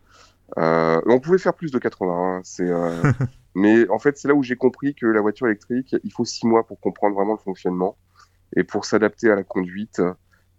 on 0.57 1.19
pouvait 1.19 1.37
faire 1.37 1.53
plus 1.53 1.71
de 1.71 1.79
80. 1.79 2.13
Hein. 2.13 2.41
C'est 2.43 2.69
Mais 3.57 3.89
en 3.89 3.97
fait, 3.97 4.19
c'est 4.19 4.27
là 4.27 4.35
où 4.35 4.43
j'ai 4.43 4.55
compris 4.55 4.93
que 4.93 5.07
la 5.07 5.19
voiture 5.19 5.47
électrique, 5.47 5.95
il 6.03 6.11
faut 6.13 6.25
six 6.25 6.45
mois 6.45 6.67
pour 6.67 6.79
comprendre 6.79 7.15
vraiment 7.15 7.33
le 7.33 7.39
fonctionnement 7.39 7.97
et 8.55 8.63
pour 8.63 8.85
s'adapter 8.85 9.31
à 9.31 9.35
la 9.35 9.41
conduite, 9.41 9.99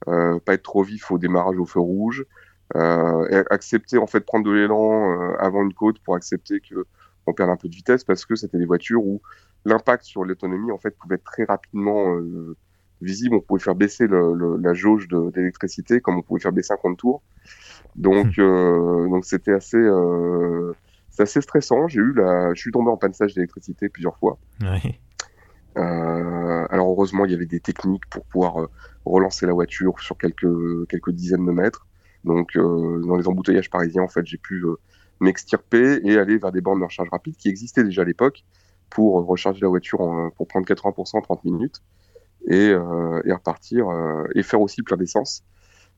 euh, 0.09 0.40
pas 0.40 0.54
être 0.54 0.64
trop 0.64 0.83
vif 0.83 1.09
au 1.12 1.16
démarrage 1.16 1.57
au 1.59 1.64
feu 1.64 1.78
rouge, 1.78 2.26
euh, 2.75 3.45
accepter 3.50 3.99
en 3.99 4.09
fait 4.09 4.21
prendre 4.26 4.45
de 4.45 4.50
l'élan 4.50 5.12
euh, 5.12 5.37
avant 5.38 5.62
une 5.62 5.75
côte 5.75 6.00
pour 6.00 6.16
accepter 6.16 6.59
que 6.59 6.87
on 7.28 7.35
perde 7.35 7.50
un 7.50 7.56
peu 7.56 7.68
de 7.68 7.75
vitesse 7.75 8.04
parce 8.04 8.25
que 8.25 8.35
c'était 8.35 8.58
des 8.58 8.64
voitures 8.64 9.04
où 9.04 9.20
l'impact 9.64 10.04
sur 10.04 10.25
l'autonomie 10.25 10.73
en 10.73 10.78
fait 10.78 10.97
pouvait 10.97 11.16
être 11.16 11.25
très 11.25 11.44
rapidement 11.44 12.14
euh, 12.14 12.56
visible. 13.02 13.37
On 13.37 13.40
pouvait 13.40 13.61
faire 13.61 13.75
baisser 13.75 14.06
le, 14.06 14.35
le, 14.35 14.56
la 14.56 14.75
jauge 14.75 15.08
d'électricité 15.08 16.00
comme 16.00 16.18
on 16.18 16.23
pouvait 16.23 16.40
faire 16.40 16.52
baisser 16.52 16.73
un 16.73 16.76
compte 16.76 16.99
tour. 16.99 17.23
Donc 17.97 18.37
hmm. 18.37 18.40
euh, 18.40 19.08
donc 19.08 19.25
c'était 19.25 19.52
assez 19.52 19.76
euh, 19.76 20.73
c'est 21.11 21.23
assez 21.23 21.40
stressant. 21.40 21.88
J'ai 21.88 22.00
eu 22.00 22.12
la, 22.12 22.54
je 22.54 22.61
suis 22.61 22.70
tombé 22.70 22.90
en 22.90 22.97
panne 22.97 23.12
sèche 23.12 23.35
d'électricité 23.35 23.88
plusieurs 23.88 24.16
fois. 24.16 24.38
Oui. 24.61 24.99
Alors 25.76 26.90
heureusement, 26.90 27.25
il 27.25 27.30
y 27.30 27.35
avait 27.35 27.47
des 27.47 27.61
techniques 27.61 28.04
pour 28.11 28.25
pouvoir 28.25 28.66
relancer 29.04 29.47
la 29.47 29.52
voiture 29.52 30.00
sur 30.00 30.18
quelques 30.18 30.88
quelques 30.88 31.12
dizaines 31.12 31.47
de 31.47 31.52
mètres. 31.52 31.87
Donc 32.25 32.56
dans 32.56 33.14
les 33.16 33.28
embouteillages 33.28 33.70
parisiens, 33.70 34.02
en 34.02 34.08
fait, 34.08 34.26
j'ai 34.26 34.38
pu 34.38 34.64
m'extirper 35.20 36.00
et 36.04 36.18
aller 36.18 36.38
vers 36.38 36.52
des 36.52 36.60
bornes 36.60 36.80
de 36.80 36.84
recharge 36.84 37.08
rapide 37.10 37.37
qui 37.37 37.48
existaient 37.48 37.84
déjà 37.84 38.02
à 38.02 38.04
l'époque 38.04 38.44
pour 38.90 39.26
recharger 39.26 39.60
la 39.60 39.68
voiture 39.68 40.00
en, 40.00 40.30
pour 40.30 40.48
prendre 40.48 40.66
80% 40.66 41.18
en 41.18 41.20
30 41.20 41.44
minutes 41.44 41.82
et, 42.46 42.68
et 42.68 43.32
repartir 43.32 43.87
et 44.34 44.42
faire 44.42 44.60
aussi 44.60 44.82
plein 44.82 44.96
d'essence 44.96 45.42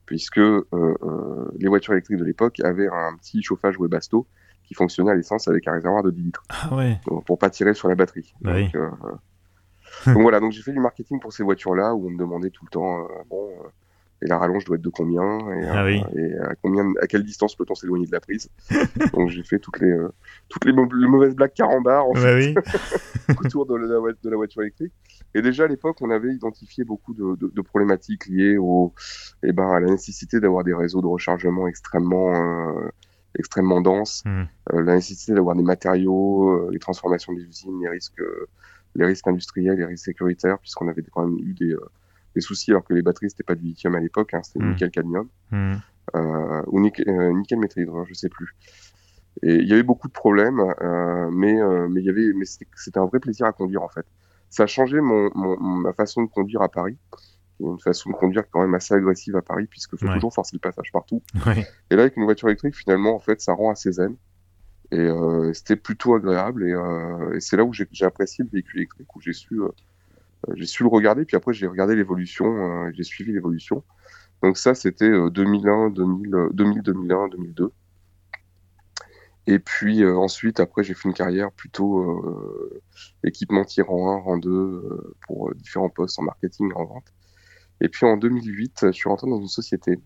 puisque 0.07 0.39
les 0.39 1.69
voitures 1.69 1.93
électriques 1.93 2.19
de 2.19 2.25
l'époque 2.25 2.59
avaient 2.61 2.89
un 2.89 3.17
petit 3.17 3.43
chauffage 3.43 3.79
Webasto 3.79 4.27
qui 4.71 4.75
fonctionnait 4.75 5.11
à 5.11 5.15
l'essence 5.15 5.49
avec 5.49 5.67
un 5.67 5.73
réservoir 5.73 6.05
de 6.05 6.13
10 6.13 6.23
litres. 6.23 6.45
Ah 6.49 6.75
ouais. 6.77 7.01
pour 7.27 7.39
pas 7.39 7.51
tirer 7.51 7.75
sur 7.75 7.89
la 7.89 7.97
batterie. 7.97 8.33
Bah 8.41 8.61
donc, 8.61 8.75
euh, 8.77 8.89
donc 10.07 10.23
voilà, 10.23 10.39
donc 10.39 10.53
j'ai 10.53 10.63
fait 10.63 10.73
du 10.73 10.79
marketing 10.79 11.19
pour 11.19 11.33
ces 11.33 11.43
voitures-là 11.43 11.93
où 11.95 12.07
on 12.07 12.11
me 12.11 12.17
demandait 12.17 12.51
tout 12.51 12.65
le 12.65 12.71
temps, 12.71 13.09
bon, 13.29 13.49
et 14.23 14.27
la 14.27 14.39
rallonge 14.39 14.65
doit 14.65 14.77
être 14.77 14.83
de 14.83 14.91
combien 14.91 15.39
et, 15.51 15.67
ah 15.67 15.91
et 15.91 16.39
à 16.39 16.55
combien 16.63 16.93
à 17.01 17.07
quelle 17.07 17.25
distance 17.25 17.55
peut-on 17.55 17.75
s'éloigner 17.75 18.07
de 18.07 18.13
la 18.13 18.21
prise 18.21 18.51
donc 19.15 19.31
j'ai 19.31 19.43
fait 19.43 19.59
toutes 19.59 19.81
les 19.81 19.97
toutes 20.49 20.65
les, 20.65 20.73
mauvaises 20.73 21.35
blagues 21.35 21.53
carambar 21.55 22.07
en 22.07 22.15
fait, 22.15 22.55
autour 23.45 23.67
de 23.67 23.77
la, 23.77 23.87
de 23.87 24.31
la, 24.31 24.37
voiture 24.37 24.63
électrique. 24.63 24.93
Et 25.35 25.43
déjà 25.43 25.65
à 25.65 25.69
l'époque 25.69 25.97
on 26.01 26.11
avait 26.11 26.33
identifié 26.33 26.85
beaucoup 26.85 27.15
de, 27.15 27.37
de, 27.37 27.51
de 27.53 27.61
problématiques 27.63 28.27
liées 28.27 28.57
au 28.59 28.93
eh 29.43 29.53
ben 29.53 29.71
à 29.71 29.81
la 29.81 29.89
nécessité 29.89 30.41
d'avoir 30.41 30.65
des 30.65 30.75
réseaux 30.75 31.01
de 31.01 31.07
rechargement 31.07 31.67
extrêmement 31.67 32.75
extrêmement 33.39 33.81
denses 33.81 34.25
hmm. 34.27 34.45
la 34.73 34.97
nécessité 34.97 35.35
d'avoir 35.35 35.57
des 35.57 35.63
matériaux 35.63 36.69
les 36.71 36.79
transformations 36.79 37.33
des 37.33 37.43
usines 37.43 37.81
les 37.81 37.89
risques 37.89 38.23
les 38.97 39.07
risques 39.07 39.29
industriels 39.29 39.79
les 39.79 39.85
risques 39.85 40.05
sécuritaires 40.05 40.59
puisqu'on 40.59 40.89
avait 40.89 41.03
quand 41.11 41.27
même 41.27 41.39
eu 41.39 41.55
des 41.55 41.77
des 42.35 42.41
soucis 42.41 42.71
alors 42.71 42.85
que 42.85 42.95
les 42.95 43.03
batteries 43.03 43.31
c'était 43.31 43.43
pas 43.43 43.55
du 43.55 43.65
lithium 43.65 43.95
à 43.95 44.01
l'époque, 44.01 44.35
hein, 44.35 44.43
c'était 44.43 44.65
mmh. 44.65 44.71
nickel 44.71 44.91
cadmium 44.91 45.29
mmh. 45.51 45.75
euh, 46.15 46.63
ou 46.67 46.81
nickel, 46.81 47.09
euh, 47.09 47.33
nickel 47.33 47.59
méthylhydrogène, 47.59 48.07
je 48.09 48.15
sais 48.15 48.29
plus. 48.29 48.55
Et 49.43 49.57
il 49.57 49.69
y 49.69 49.73
avait 49.73 49.83
beaucoup 49.83 50.09
de 50.09 50.13
problèmes, 50.13 50.61
euh, 50.61 51.31
mais 51.33 51.61
euh, 51.61 51.89
mais 51.89 52.01
il 52.01 52.07
y 52.07 52.11
avait 52.11 52.33
mais 52.35 52.45
c'était 52.45 52.99
un 52.99 53.07
vrai 53.07 53.21
plaisir 53.21 53.47
à 53.47 53.53
conduire 53.53 53.83
en 53.83 53.89
fait. 53.89 54.07
Ça 54.49 54.65
a 54.65 54.67
changé 54.67 55.01
mon, 55.01 55.31
mon, 55.35 55.57
ma 55.59 55.93
façon 55.93 56.23
de 56.25 56.29
conduire 56.29 56.63
à 56.63 56.69
Paris, 56.69 56.97
une 57.61 57.79
façon 57.79 58.11
de 58.11 58.17
conduire 58.17 58.45
quand 58.51 58.61
même 58.61 58.75
assez 58.75 58.95
agressive 58.95 59.37
à 59.37 59.43
Paris 59.43 59.67
puisque 59.71 59.97
faut 59.97 60.13
toujours 60.13 60.35
forcer 60.35 60.57
le 60.57 60.61
passage 60.61 60.91
partout. 60.93 61.23
Ouais. 61.47 61.67
Et 61.91 61.97
là 61.97 62.03
avec 62.03 62.17
une 62.17 62.25
voiture 62.25 62.49
électrique 62.49 62.75
finalement 62.75 63.15
en 63.15 63.21
fait 63.21 63.41
ça 63.41 63.53
rend 63.53 63.71
assez 63.71 63.93
zen 63.93 64.17
et 64.93 64.99
euh, 64.99 65.53
c'était 65.53 65.77
plutôt 65.77 66.15
agréable 66.15 66.65
et, 66.65 66.73
euh, 66.73 67.37
et 67.37 67.41
c'est 67.41 67.57
là 67.57 67.65
où 67.65 67.73
j'ai 67.73 67.87
apprécié 68.05 68.45
le 68.45 68.51
véhicule 68.51 68.81
électrique 68.81 69.15
où 69.15 69.21
j'ai 69.21 69.33
su 69.33 69.61
euh, 69.61 69.69
j'ai 70.55 70.67
su 70.67 70.83
le 70.83 70.89
regarder, 70.89 71.25
puis 71.25 71.37
après 71.37 71.53
j'ai 71.53 71.67
regardé 71.67 71.97
l'évolution, 71.97 72.47
euh, 72.47 72.91
j'ai 72.95 73.05
suivi 73.05 73.33
l'évolution. 73.33 73.85
Donc 74.43 74.57
ça, 74.57 74.75
c'était 74.75 75.11
2001, 75.31 75.91
2000, 75.91 76.49
2000, 76.53 76.83
2001, 76.83 77.29
2002. 77.29 77.73
Et 79.47 79.59
puis 79.59 80.03
euh, 80.05 80.17
ensuite, 80.17 80.61
après, 80.61 80.85
j'ai 80.85 80.95
fait 80.95 81.09
une 81.09 81.15
carrière 81.15 81.51
plutôt 81.51 82.01
euh, 82.01 82.83
équipementier 83.25 83.83
rang 83.83 84.19
1, 84.19 84.21
rang 84.21 84.37
2 84.39 84.51
euh, 84.51 85.17
pour 85.27 85.53
différents 85.55 85.89
postes 85.89 86.19
en 86.19 86.23
marketing, 86.23 86.71
en 86.77 86.85
vente. 86.85 87.13
Et 87.81 87.89
puis 87.89 88.07
en 88.07 88.17
2008, 88.17 88.87
je 88.87 88.91
suis 88.93 89.09
rentré 89.09 89.29
dans 89.29 89.41
une 89.41 89.49
société 89.49 89.99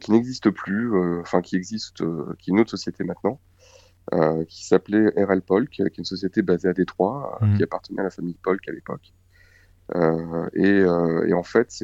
qui 0.00 0.10
n'existe 0.10 0.48
plus, 0.50 1.20
enfin 1.20 1.42
qui 1.42 1.54
existe, 1.54 1.98
qui 2.38 2.50
est 2.50 2.52
une 2.52 2.60
autre 2.60 2.70
société 2.70 3.04
maintenant, 3.04 3.40
euh, 4.14 4.44
qui 4.44 4.64
s'appelait 4.64 5.08
RL 5.16 5.42
Polk, 5.42 5.68
qui 5.70 5.82
est 5.82 5.98
une 5.98 6.04
société 6.04 6.42
basée 6.42 6.68
à 6.68 6.72
Détroit, 6.72 7.38
euh, 7.42 7.46
mmh. 7.46 7.56
qui 7.56 7.62
appartenait 7.64 8.00
à 8.00 8.04
la 8.04 8.10
famille 8.10 8.38
Polk 8.40 8.68
à 8.68 8.72
l'époque. 8.72 9.12
Euh, 9.94 10.48
et, 10.54 10.84
et, 11.28 11.34
en 11.34 11.42
fait, 11.42 11.82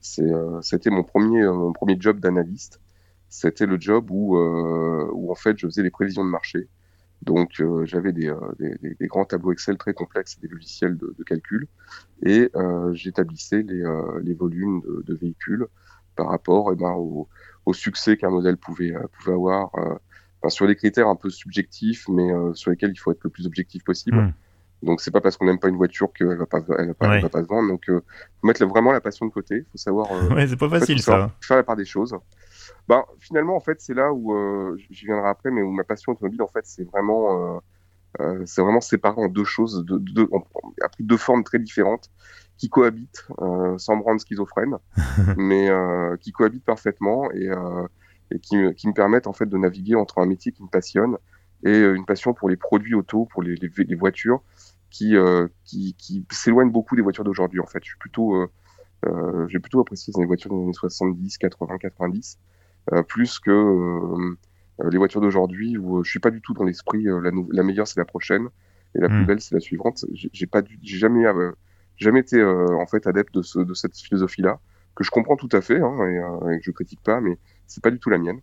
c'était 0.00 0.90
mon 0.90 1.02
premier, 1.02 1.44
mon 1.46 1.72
premier 1.72 1.96
job 1.98 2.20
d'analyste. 2.20 2.80
C'était 3.30 3.66
le 3.66 3.80
job 3.80 4.10
où, 4.10 4.36
où 4.36 5.30
en 5.30 5.34
fait 5.34 5.56
je 5.58 5.66
faisais 5.66 5.82
les 5.82 5.90
prévisions 5.90 6.24
de 6.24 6.30
marché. 6.30 6.68
Donc 7.22 7.60
euh, 7.60 7.84
j'avais 7.84 8.12
des, 8.12 8.32
des, 8.58 8.94
des, 8.98 9.06
grands 9.06 9.26
tableaux 9.26 9.52
Excel 9.52 9.76
très 9.76 9.92
complexes, 9.92 10.38
des 10.40 10.48
logiciels 10.48 10.96
de, 10.96 11.14
de 11.16 11.22
calcul, 11.22 11.68
et 12.22 12.50
euh, 12.56 12.94
j'établissais 12.94 13.62
les, 13.62 13.84
les 14.22 14.34
volumes 14.34 14.80
de, 14.80 15.02
de, 15.06 15.14
véhicules 15.14 15.66
par 16.16 16.28
rapport 16.28 16.72
eh 16.72 16.76
ben, 16.76 16.92
au, 16.92 17.28
au, 17.66 17.74
succès 17.74 18.16
qu'un 18.16 18.30
modèle 18.30 18.56
pouvait, 18.56 18.94
pouvait 19.12 19.34
avoir 19.34 19.70
sur 20.48 20.66
des 20.66 20.76
critères 20.76 21.08
un 21.08 21.16
peu 21.16 21.30
subjectifs, 21.30 22.08
mais 22.08 22.32
euh, 22.32 22.54
sur 22.54 22.70
lesquels 22.70 22.90
il 22.90 22.96
faut 22.96 23.12
être 23.12 23.22
le 23.22 23.30
plus 23.30 23.46
objectif 23.46 23.84
possible. 23.84 24.16
Mm. 24.16 24.32
Donc 24.82 25.00
c'est 25.02 25.10
pas 25.10 25.20
parce 25.20 25.36
qu'on 25.36 25.44
n'aime 25.44 25.58
pas 25.58 25.68
une 25.68 25.76
voiture 25.76 26.10
qu'elle 26.12 26.38
va 26.38 26.46
pas, 26.46 26.60
elle 26.78 26.88
va 26.88 26.94
pas, 26.94 27.20
va 27.20 27.28
pas 27.28 27.42
se 27.42 27.48
vendre. 27.48 27.68
Donc 27.68 27.88
euh, 27.88 28.00
faut 28.40 28.46
mettre 28.46 28.64
vraiment 28.64 28.92
la 28.92 29.00
passion 29.00 29.26
de 29.26 29.30
côté. 29.30 29.66
Faut 29.70 29.78
savoir. 29.78 30.10
Euh, 30.10 30.28
ouais, 30.34 30.46
c'est 30.46 30.56
pas 30.56 30.70
facile 30.70 31.02
ça. 31.02 31.30
Faire 31.42 31.58
la 31.58 31.62
part 31.62 31.76
des 31.76 31.84
choses. 31.84 32.16
Ben 32.88 33.04
finalement 33.18 33.56
en 33.56 33.60
fait 33.60 33.80
c'est 33.80 33.94
là 33.94 34.12
où 34.12 34.34
euh, 34.34 34.76
j'y 34.90 35.04
viendrai 35.04 35.28
après, 35.28 35.50
mais 35.50 35.62
où 35.62 35.70
ma 35.70 35.84
passion 35.84 36.12
automobile 36.12 36.42
en 36.42 36.48
fait 36.48 36.64
c'est 36.64 36.84
vraiment 36.84 37.54
euh, 37.56 37.58
euh, 38.20 38.42
c'est 38.46 38.62
vraiment 38.62 38.80
séparé 38.80 39.22
en 39.22 39.28
deux 39.28 39.44
choses, 39.44 39.84
de, 39.84 39.98
de, 39.98 40.28
on 40.32 40.42
a 40.82 40.88
pris 40.88 41.04
deux 41.04 41.16
formes 41.16 41.44
très 41.44 41.58
différentes 41.58 42.10
qui 42.56 42.68
cohabitent 42.68 43.26
sans 43.78 43.96
me 43.96 44.02
rendre 44.02 44.20
schizophrène, 44.20 44.76
mais 45.36 45.70
qui 46.20 46.32
cohabitent 46.32 46.64
parfaitement 46.64 47.30
et 47.30 47.48
et 48.32 48.38
qui, 48.38 48.56
qui, 48.74 48.88
me 48.88 48.92
permettent 48.92 49.26
en 49.26 49.32
fait 49.32 49.46
de 49.46 49.56
naviguer 49.56 49.94
entre 49.94 50.18
un 50.18 50.26
métier 50.26 50.52
qui 50.52 50.62
me 50.62 50.68
passionne 50.68 51.16
et 51.64 51.70
euh, 51.70 51.94
une 51.94 52.04
passion 52.04 52.32
pour 52.32 52.48
les 52.48 52.56
produits 52.56 52.94
auto, 52.94 53.26
pour 53.26 53.42
les, 53.42 53.54
les, 53.56 53.70
les 53.76 53.94
voitures 53.94 54.42
qui, 54.90 55.16
euh, 55.16 55.48
qui, 55.64 55.94
qui 55.96 56.26
s'éloignent 56.30 56.70
beaucoup 56.70 56.96
des 56.96 57.02
voitures 57.02 57.24
d'aujourd'hui. 57.24 57.60
En 57.60 57.66
fait, 57.66 57.78
je 57.82 57.90
suis 57.90 57.98
plutôt, 57.98 58.34
euh, 58.34 58.50
euh 59.06 59.46
j'ai 59.48 59.58
plutôt 59.58 59.80
apprécié 59.80 60.12
les 60.18 60.26
voitures 60.26 60.50
des 60.50 60.62
années 60.62 60.72
70, 60.72 61.38
80, 61.38 61.78
90, 61.78 62.38
euh, 62.92 63.02
plus 63.02 63.38
que 63.38 64.36
les 64.90 64.98
voitures 64.98 65.20
d'aujourd'hui 65.20 65.76
où 65.76 66.02
je 66.02 66.10
suis 66.10 66.20
pas 66.20 66.30
du 66.30 66.40
tout 66.40 66.54
dans 66.54 66.64
l'esprit. 66.64 67.04
la, 67.04 67.30
la 67.50 67.62
meilleure 67.62 67.86
c'est 67.86 68.00
la 68.00 68.06
prochaine 68.06 68.48
et 68.94 69.00
la 69.00 69.08
plus 69.08 69.22
mmh. 69.22 69.26
belle 69.26 69.40
c'est 69.40 69.54
la 69.54 69.60
suivante. 69.60 70.04
J'ai 70.12 70.46
pas, 70.46 70.62
j'ai 70.82 70.98
jamais, 70.98 71.24
jamais 71.96 72.20
été 72.20 72.42
en 72.42 72.86
fait 72.86 73.06
adepte 73.06 73.34
de, 73.34 73.42
ce, 73.42 73.58
de 73.58 73.74
cette 73.74 73.96
philosophie-là 73.96 74.58
que 74.96 75.04
je 75.04 75.10
comprends 75.10 75.36
tout 75.36 75.50
à 75.52 75.60
fait 75.60 75.80
hein, 75.80 75.96
et, 76.08 76.54
et 76.54 76.58
que 76.58 76.64
je 76.64 76.70
critique 76.72 77.02
pas, 77.02 77.20
mais 77.20 77.38
c'est 77.70 77.82
pas 77.82 77.90
du 77.90 77.98
tout 77.98 78.10
la 78.10 78.18
mienne. 78.18 78.40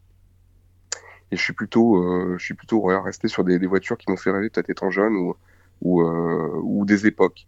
Et 1.32 1.36
je 1.36 1.42
suis 1.44 1.54
plutôt, 1.54 1.98
euh, 1.98 2.36
je 2.38 2.46
suis 2.46 2.54
plutôt 2.54 2.82
resté 2.84 3.28
sur 3.28 3.44
des, 3.44 3.58
voitures 3.68 3.98
qui 3.98 4.10
m'ont 4.10 4.18
fait 4.18 4.32
rêver 4.32 4.50
peut-être 4.50 4.70
étant 4.70 4.90
jeune 4.90 5.16
ou 5.16 5.36
ou, 5.82 6.02
euh, 6.02 6.86
des 6.86 7.06
époques. 7.06 7.48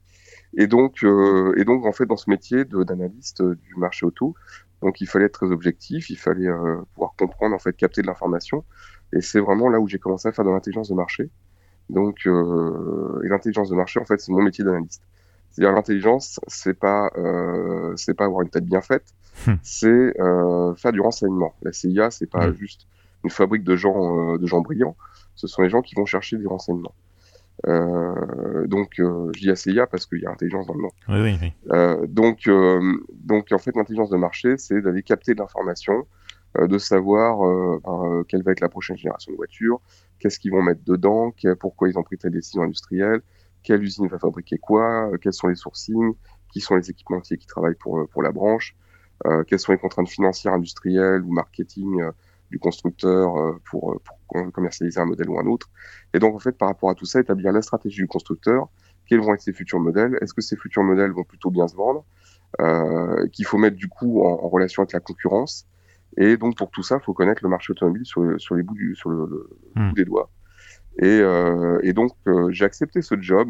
Et 0.56 0.68
donc, 0.68 1.04
euh, 1.04 1.54
et 1.58 1.64
donc 1.66 1.86
en 1.86 1.92
fait 1.92 2.06
dans 2.06 2.18
ce 2.18 2.30
métier 2.30 2.66
d'analyste 2.66 3.42
du 3.42 3.76
marché 3.76 4.06
auto, 4.06 4.36
donc 4.82 5.02
il 5.02 5.08
fallait 5.08 5.26
être 5.26 5.34
très 5.34 5.52
objectif, 5.52 6.10
il 6.12 6.18
fallait 6.18 6.50
pouvoir 6.94 7.14
comprendre 7.18 7.56
en 7.56 7.60
fait, 7.60 7.76
capter 7.76 8.02
de 8.02 8.08
l'information. 8.08 8.66
Et 9.14 9.22
c'est 9.22 9.40
vraiment 9.40 9.70
là 9.70 9.80
où 9.80 9.88
j'ai 9.88 10.00
commencé 10.00 10.28
à 10.28 10.32
faire 10.32 10.46
de 10.46 10.52
l'intelligence 10.52 10.90
de 10.90 10.96
marché. 10.96 11.30
Donc, 11.90 12.28
et 12.28 13.28
l'intelligence 13.30 13.70
de 13.70 13.76
marché 13.76 14.00
en 14.00 14.06
fait 14.06 14.20
c'est 14.20 14.32
mon 14.32 14.42
métier 14.44 14.64
d'analyste. 14.64 15.04
C'est-à-dire 15.50 15.74
l'intelligence, 15.74 16.40
c'est 16.48 16.78
pas, 16.78 17.10
c'est 17.96 18.14
pas 18.14 18.26
avoir 18.26 18.42
une 18.42 18.50
tête 18.50 18.66
bien 18.66 18.82
faite, 18.82 19.14
Hmm. 19.48 19.54
c'est 19.62 20.20
euh, 20.20 20.76
faire 20.76 20.92
du 20.92 21.02
renseignement. 21.02 21.54
La 21.62 21.72
CIA, 21.72 22.12
c'est 22.12 22.30
pas 22.30 22.48
hmm. 22.48 22.56
juste 22.56 22.88
une 23.24 23.30
fabrique 23.30 23.64
de 23.64 23.76
gens, 23.76 24.34
euh, 24.34 24.38
de 24.38 24.48
gens 24.48 24.62
brillants. 24.62 24.96
Ce 25.36 25.48
sont 25.48 25.62
les 25.62 25.70
gens 25.70 25.82
qui 25.82 25.96
vont 25.96 26.06
chercher 26.06 26.38
du 26.38 26.48
renseignement. 26.48 26.94
Euh, 27.68 28.68
donc, 28.68 29.00
euh, 29.00 29.32
je 29.36 29.42
dis 29.42 29.48
la 29.48 29.56
CIA 29.56 29.88
parce 29.88 30.06
qu'il 30.06 30.20
y 30.20 30.26
a 30.26 30.32
intelligence 30.32 30.68
dans 30.68 30.74
le 30.74 30.82
nom. 30.82 30.92
Oui, 31.10 31.22
oui, 31.22 31.38
oui. 31.42 31.54
Euh, 31.72 32.06
donc, 32.08 32.50
donc, 33.26 33.52
en 33.52 33.58
fait, 33.58 33.76
l'intelligence 33.76 34.10
de 34.10 34.18
marché, 34.18 34.58
c'est 34.58 34.82
d'aller 34.82 35.04
capter 35.04 35.34
de 35.34 35.40
l'information, 35.40 36.06
de 36.60 36.78
savoir 36.78 37.40
ben, 37.82 38.24
quelle 38.28 38.44
va 38.44 38.52
être 38.54 38.62
la 38.62 38.70
prochaine 38.70 38.98
génération 38.98 39.32
de 39.32 39.38
voitures, 39.38 39.82
qu'est-ce 40.20 40.40
qu'ils 40.40 40.52
vont 40.52 40.64
mettre 40.64 40.82
dedans, 40.84 41.32
pourquoi 41.60 41.90
ils 41.90 42.00
ont 42.00 42.04
pris 42.04 42.18
telle 42.18 42.32
décision 42.32 42.64
industrielle, 42.64 43.22
quelle 43.62 43.84
usine 43.84 44.08
va 44.08 44.18
fabriquer 44.18 44.58
quoi, 44.58 45.12
quels 45.22 45.34
sont 45.34 45.48
les 45.48 45.56
sourcings, 45.56 46.14
qui 46.52 46.60
sont 46.60 46.76
les 46.76 46.90
équipementiers 46.90 47.38
qui 47.38 47.46
travaillent 47.46 47.76
pour, 47.76 48.08
pour 48.10 48.24
la 48.24 48.32
branche, 48.32 48.76
quelles 49.48 49.60
sont 49.60 49.72
les 49.72 49.78
contraintes 49.78 50.10
financières, 50.10 50.54
industrielles 50.54 51.22
ou 51.24 51.32
marketing 51.32 52.02
euh, 52.02 52.12
du 52.50 52.60
constructeur 52.60 53.38
euh, 53.38 53.62
pour, 53.70 54.00
pour, 54.04 54.52
commercialiser 54.52 55.00
un 55.00 55.06
modèle 55.06 55.30
ou 55.30 55.40
un 55.40 55.46
autre. 55.46 55.70
Et 56.14 56.20
donc, 56.20 56.36
en 56.36 56.40
fait, 56.40 56.58
par 56.58 56.68
rapport 56.68 56.90
à 56.90 56.96
tout 56.96 57.06
ça, 57.06 57.20
établir 57.20 57.52
la 57.52 57.62
stratégie 57.62 58.02
du 58.02 58.08
constructeur, 58.08 58.70
quels 59.06 59.20
vont 59.20 59.34
être 59.34 59.42
ses 59.42 59.54
futurs 59.54 59.80
modèles, 59.80 60.18
est-ce 60.22 60.34
que 60.34 60.42
ces 60.42 60.56
futurs 60.56 60.84
modèles 60.84 61.12
vont 61.12 61.24
plutôt 61.24 61.50
bien 61.50 61.68
se 61.68 61.76
vendre, 61.76 62.06
euh, 62.60 63.28
qu'il 63.28 63.46
faut 63.46 63.58
mettre 63.58 63.78
du 63.78 63.88
coup 63.88 64.24
en, 64.24 64.44
en, 64.44 64.50
relation 64.50 64.82
avec 64.84 64.94
la 64.94 65.00
concurrence. 65.00 65.68
Et 66.18 66.38
donc, 66.38 66.58
pour 66.58 66.72
tout 66.72 66.84
ça, 66.84 66.98
il 67.00 67.04
faut 67.04 67.14
connaître 67.14 67.44
le 67.44 67.50
marché 67.50 67.72
automobile 67.72 68.06
sur, 68.06 68.40
sur 68.40 68.56
les 68.56 68.64
bouts, 68.64 68.74
du, 68.74 68.96
sur 68.96 69.10
le, 69.10 69.50
le 69.76 69.82
mmh. 69.82 69.90
bout 69.90 69.96
des 69.96 70.06
doigts. 70.06 70.30
Et, 70.98 71.06
euh, 71.06 71.80
et 71.84 71.94
donc, 71.94 72.12
euh, 72.28 72.50
j'ai 72.52 72.66
accepté 72.66 73.02
ce 73.02 73.16
job 73.22 73.50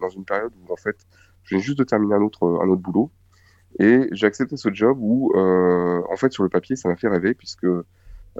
dans 0.00 0.08
une 0.08 0.24
période 0.24 0.52
où, 0.62 0.72
en 0.72 0.76
fait, 0.76 0.96
je 1.44 1.54
viens 1.54 1.62
juste 1.62 1.78
de 1.78 1.84
terminer 1.84 2.14
un 2.14 2.22
autre, 2.22 2.44
un 2.62 2.68
autre 2.68 2.82
boulot. 2.82 3.10
Et 3.78 4.08
j'ai 4.12 4.26
accepté 4.26 4.56
ce 4.56 4.72
job 4.72 4.98
où, 5.00 5.32
euh, 5.36 6.02
en 6.10 6.16
fait, 6.16 6.32
sur 6.32 6.42
le 6.42 6.48
papier, 6.48 6.76
ça 6.76 6.88
m'a 6.88 6.96
fait 6.96 7.08
rêver 7.08 7.34
puisque 7.34 7.64
euh, 7.64 7.84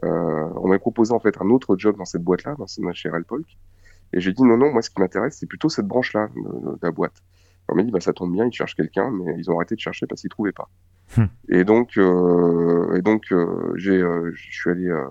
on 0.03 0.69
m'a 0.69 0.79
proposé 0.79 1.13
en 1.13 1.21
fait 1.21 1.37
un 1.41 1.51
autre 1.51 1.77
job 1.77 1.97
dans 1.97 2.05
cette 2.05 2.23
boîte-là, 2.23 2.57
dans 2.57 2.67
chez 2.93 3.11
Polk. 3.27 3.47
Et 4.13 4.21
j'ai 4.21 4.33
dit 4.33 4.43
non, 4.43 4.57
non, 4.57 4.73
moi, 4.73 4.83
ce 4.83 4.91
qui 4.91 5.01
m'intéresse, 5.01 5.37
c'est 5.39 5.47
plutôt 5.47 5.69
cette 5.69 5.87
branche-là 5.87 6.29
de, 6.35 6.71
de, 6.73 6.79
la 6.83 6.91
boîte. 6.91 7.23
On 7.69 7.75
m'a 7.75 7.83
dit, 7.83 7.91
bah, 7.91 8.01
ça 8.01 8.13
tombe 8.13 8.33
bien, 8.33 8.47
ils 8.47 8.53
cherchent 8.53 8.75
quelqu'un, 8.75 9.11
mais 9.11 9.35
ils 9.37 9.51
ont 9.51 9.57
arrêté 9.57 9.75
de 9.75 9.81
chercher 9.81 10.07
parce 10.07 10.23
qu'ils 10.23 10.31
trouvaient 10.31 10.53
pas. 10.53 10.69
Hmm. 11.17 11.27
Et 11.49 11.65
donc, 11.65 11.97
euh, 11.99 12.97
et 12.97 13.03
donc, 13.03 13.33
euh, 13.33 13.73
j'ai, 13.77 14.01
euh, 14.01 14.33
je 14.35 14.51
suis 14.51 14.71
allé 14.71 14.89
euh, 14.89 15.07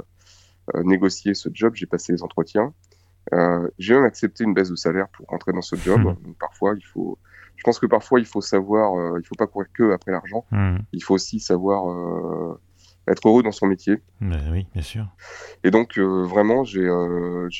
négocier 0.83 1.33
ce 1.33 1.49
job, 1.53 1.73
j'ai 1.75 1.85
passé 1.85 2.13
les 2.13 2.23
entretiens. 2.23 2.73
j'ai 3.77 3.93
même 3.93 4.03
accepté 4.03 4.43
une 4.43 4.53
baisse 4.53 4.69
de 4.69 4.75
salaire 4.75 5.07
pour 5.09 5.27
rentrer 5.27 5.53
dans 5.53 5.61
ce 5.61 5.75
job. 5.75 5.99
Hmm. 6.01 6.15
Donc, 6.23 6.37
parfois, 6.39 6.73
il 6.75 6.85
faut, 6.85 7.17
je 7.57 7.63
pense 7.63 7.79
que 7.79 7.85
parfois 7.87 8.19
il 8.19 8.25
faut 8.25 8.41
savoir, 8.41 8.95
euh, 8.95 9.19
il 9.19 9.25
faut 9.25 9.35
pas 9.35 9.47
courir 9.47 9.67
que 9.73 9.91
après 9.91 10.11
l'argent. 10.11 10.45
Mmh. 10.51 10.77
Il 10.93 11.03
faut 11.03 11.15
aussi 11.15 11.39
savoir 11.39 11.89
euh, 11.89 12.59
être 13.07 13.27
heureux 13.27 13.43
dans 13.43 13.51
son 13.51 13.67
métier. 13.67 13.97
Ben 14.21 14.39
oui, 14.51 14.67
bien 14.73 14.83
sûr. 14.83 15.07
Et 15.63 15.71
donc 15.71 15.97
euh, 15.97 16.23
vraiment, 16.23 16.63
j'ai, 16.63 16.87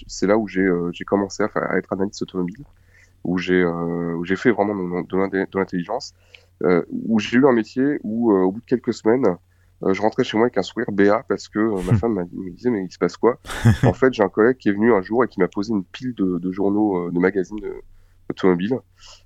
c'est 0.07 0.27
là 0.27 0.37
où 0.37 0.47
j'ai, 0.47 0.67
j'ai 0.93 1.03
commencé 1.03 1.43
à, 1.43 1.77
être 1.77 1.91
analyste 1.91 2.21
automobile, 2.21 2.63
où 3.23 3.37
j'ai 3.37 3.65
où 3.65 4.23
j'ai 4.23 4.35
fait 4.35 4.51
vraiment 4.51 4.75
de 4.75 5.57
l'intelligence, 5.57 6.13
où 6.61 7.19
j'ai 7.19 7.37
eu 7.37 7.47
un 7.47 7.53
métier 7.53 7.99
où 8.03 8.31
au 8.31 8.51
bout 8.51 8.59
de 8.59 8.65
quelques 8.65 8.93
semaines, 8.93 9.25
je 9.81 10.01
rentrais 10.01 10.23
chez 10.23 10.37
moi 10.37 10.45
avec 10.45 10.57
un 10.57 10.63
sourire 10.63 10.91
béat 10.91 11.23
parce 11.27 11.47
que 11.49 11.59
ma 11.89 11.97
femme 11.97 12.13
me 12.13 12.51
disait 12.51 12.69
mais 12.69 12.83
il 12.83 12.91
se 12.91 12.99
passe 12.99 13.17
quoi? 13.17 13.39
En 13.83 13.93
fait, 13.93 14.13
j'ai 14.13 14.23
un 14.23 14.29
collègue 14.29 14.57
qui 14.57 14.69
est 14.69 14.73
venu 14.73 14.93
un 14.93 15.01
jour 15.01 15.23
et 15.23 15.27
qui 15.27 15.39
m'a 15.39 15.47
posé 15.47 15.73
une 15.73 15.83
pile 15.83 16.13
de, 16.13 16.37
de 16.37 16.51
journaux, 16.51 17.09
de 17.09 17.19
magazines 17.19 17.59
automobiles 18.29 18.79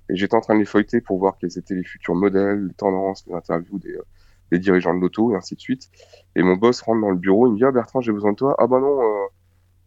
et 0.08 0.16
j'étais 0.16 0.34
en 0.34 0.40
train 0.40 0.54
de 0.54 0.60
les 0.60 0.64
feuilleter 0.64 1.00
pour 1.00 1.18
voir 1.18 1.36
quels 1.38 1.56
étaient 1.58 1.74
les 1.74 1.84
futurs 1.84 2.14
modèles, 2.14 2.66
les 2.66 2.74
tendances, 2.74 3.24
les 3.26 3.34
interviews 3.34 3.78
des, 3.78 3.96
des 4.50 4.58
dirigeants 4.58 4.94
de 4.94 5.00
l'auto 5.00 5.32
et 5.32 5.36
ainsi 5.36 5.54
de 5.54 5.60
suite. 5.60 5.90
Et 6.36 6.42
mon 6.42 6.56
boss 6.56 6.80
rentre 6.82 7.00
dans 7.00 7.10
le 7.10 7.16
bureau, 7.16 7.46
il 7.48 7.52
me 7.52 7.56
dit 7.56 7.64
ah 7.64 7.72
Bertrand 7.72 8.00
j'ai 8.00 8.12
besoin 8.12 8.32
de 8.32 8.36
toi. 8.36 8.54
Ah 8.58 8.66
bah 8.66 8.80
non, 8.80 9.00
euh, 9.00 9.26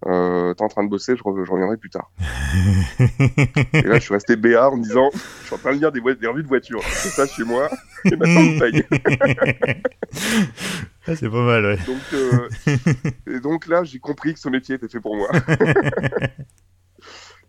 euh, 0.07 0.53
t'es 0.53 0.63
en 0.63 0.67
train 0.67 0.83
de 0.83 0.89
bosser, 0.89 1.15
je, 1.15 1.23
reviendrai 1.23 1.77
plus 1.77 1.89
tard. 1.89 2.11
et 2.99 3.81
là 3.81 3.95
je 3.95 3.99
suis 3.99 4.13
resté 4.13 4.35
béard 4.35 4.73
en 4.73 4.77
me 4.77 4.83
disant 4.83 5.09
je 5.13 5.45
suis 5.45 5.55
en 5.55 5.57
train 5.57 5.73
de 5.73 5.79
lire 5.79 5.91
des, 5.91 6.01
des 6.01 6.27
revues 6.27 6.43
de 6.43 6.47
voiture, 6.47 6.81
c'est 6.83 7.09
ça 7.09 7.25
chez 7.25 7.43
moi 7.43 7.69
et 8.03 8.15
maintenant 8.15 8.41
on 8.41 8.43
me 8.43 8.59
paye. 8.59 8.83
ah, 11.07 11.15
c'est 11.15 11.29
pas 11.29 11.45
mal 11.45 11.65
ouais. 11.65 11.77
Donc, 11.87 12.13
euh, 12.13 12.49
et 13.27 13.39
donc 13.39 13.67
là 13.67 13.83
j'ai 13.83 13.99
compris 13.99 14.33
que 14.33 14.39
ce 14.39 14.49
métier 14.49 14.75
était 14.75 14.87
fait 14.87 14.99
pour 14.99 15.15
moi. 15.15 15.29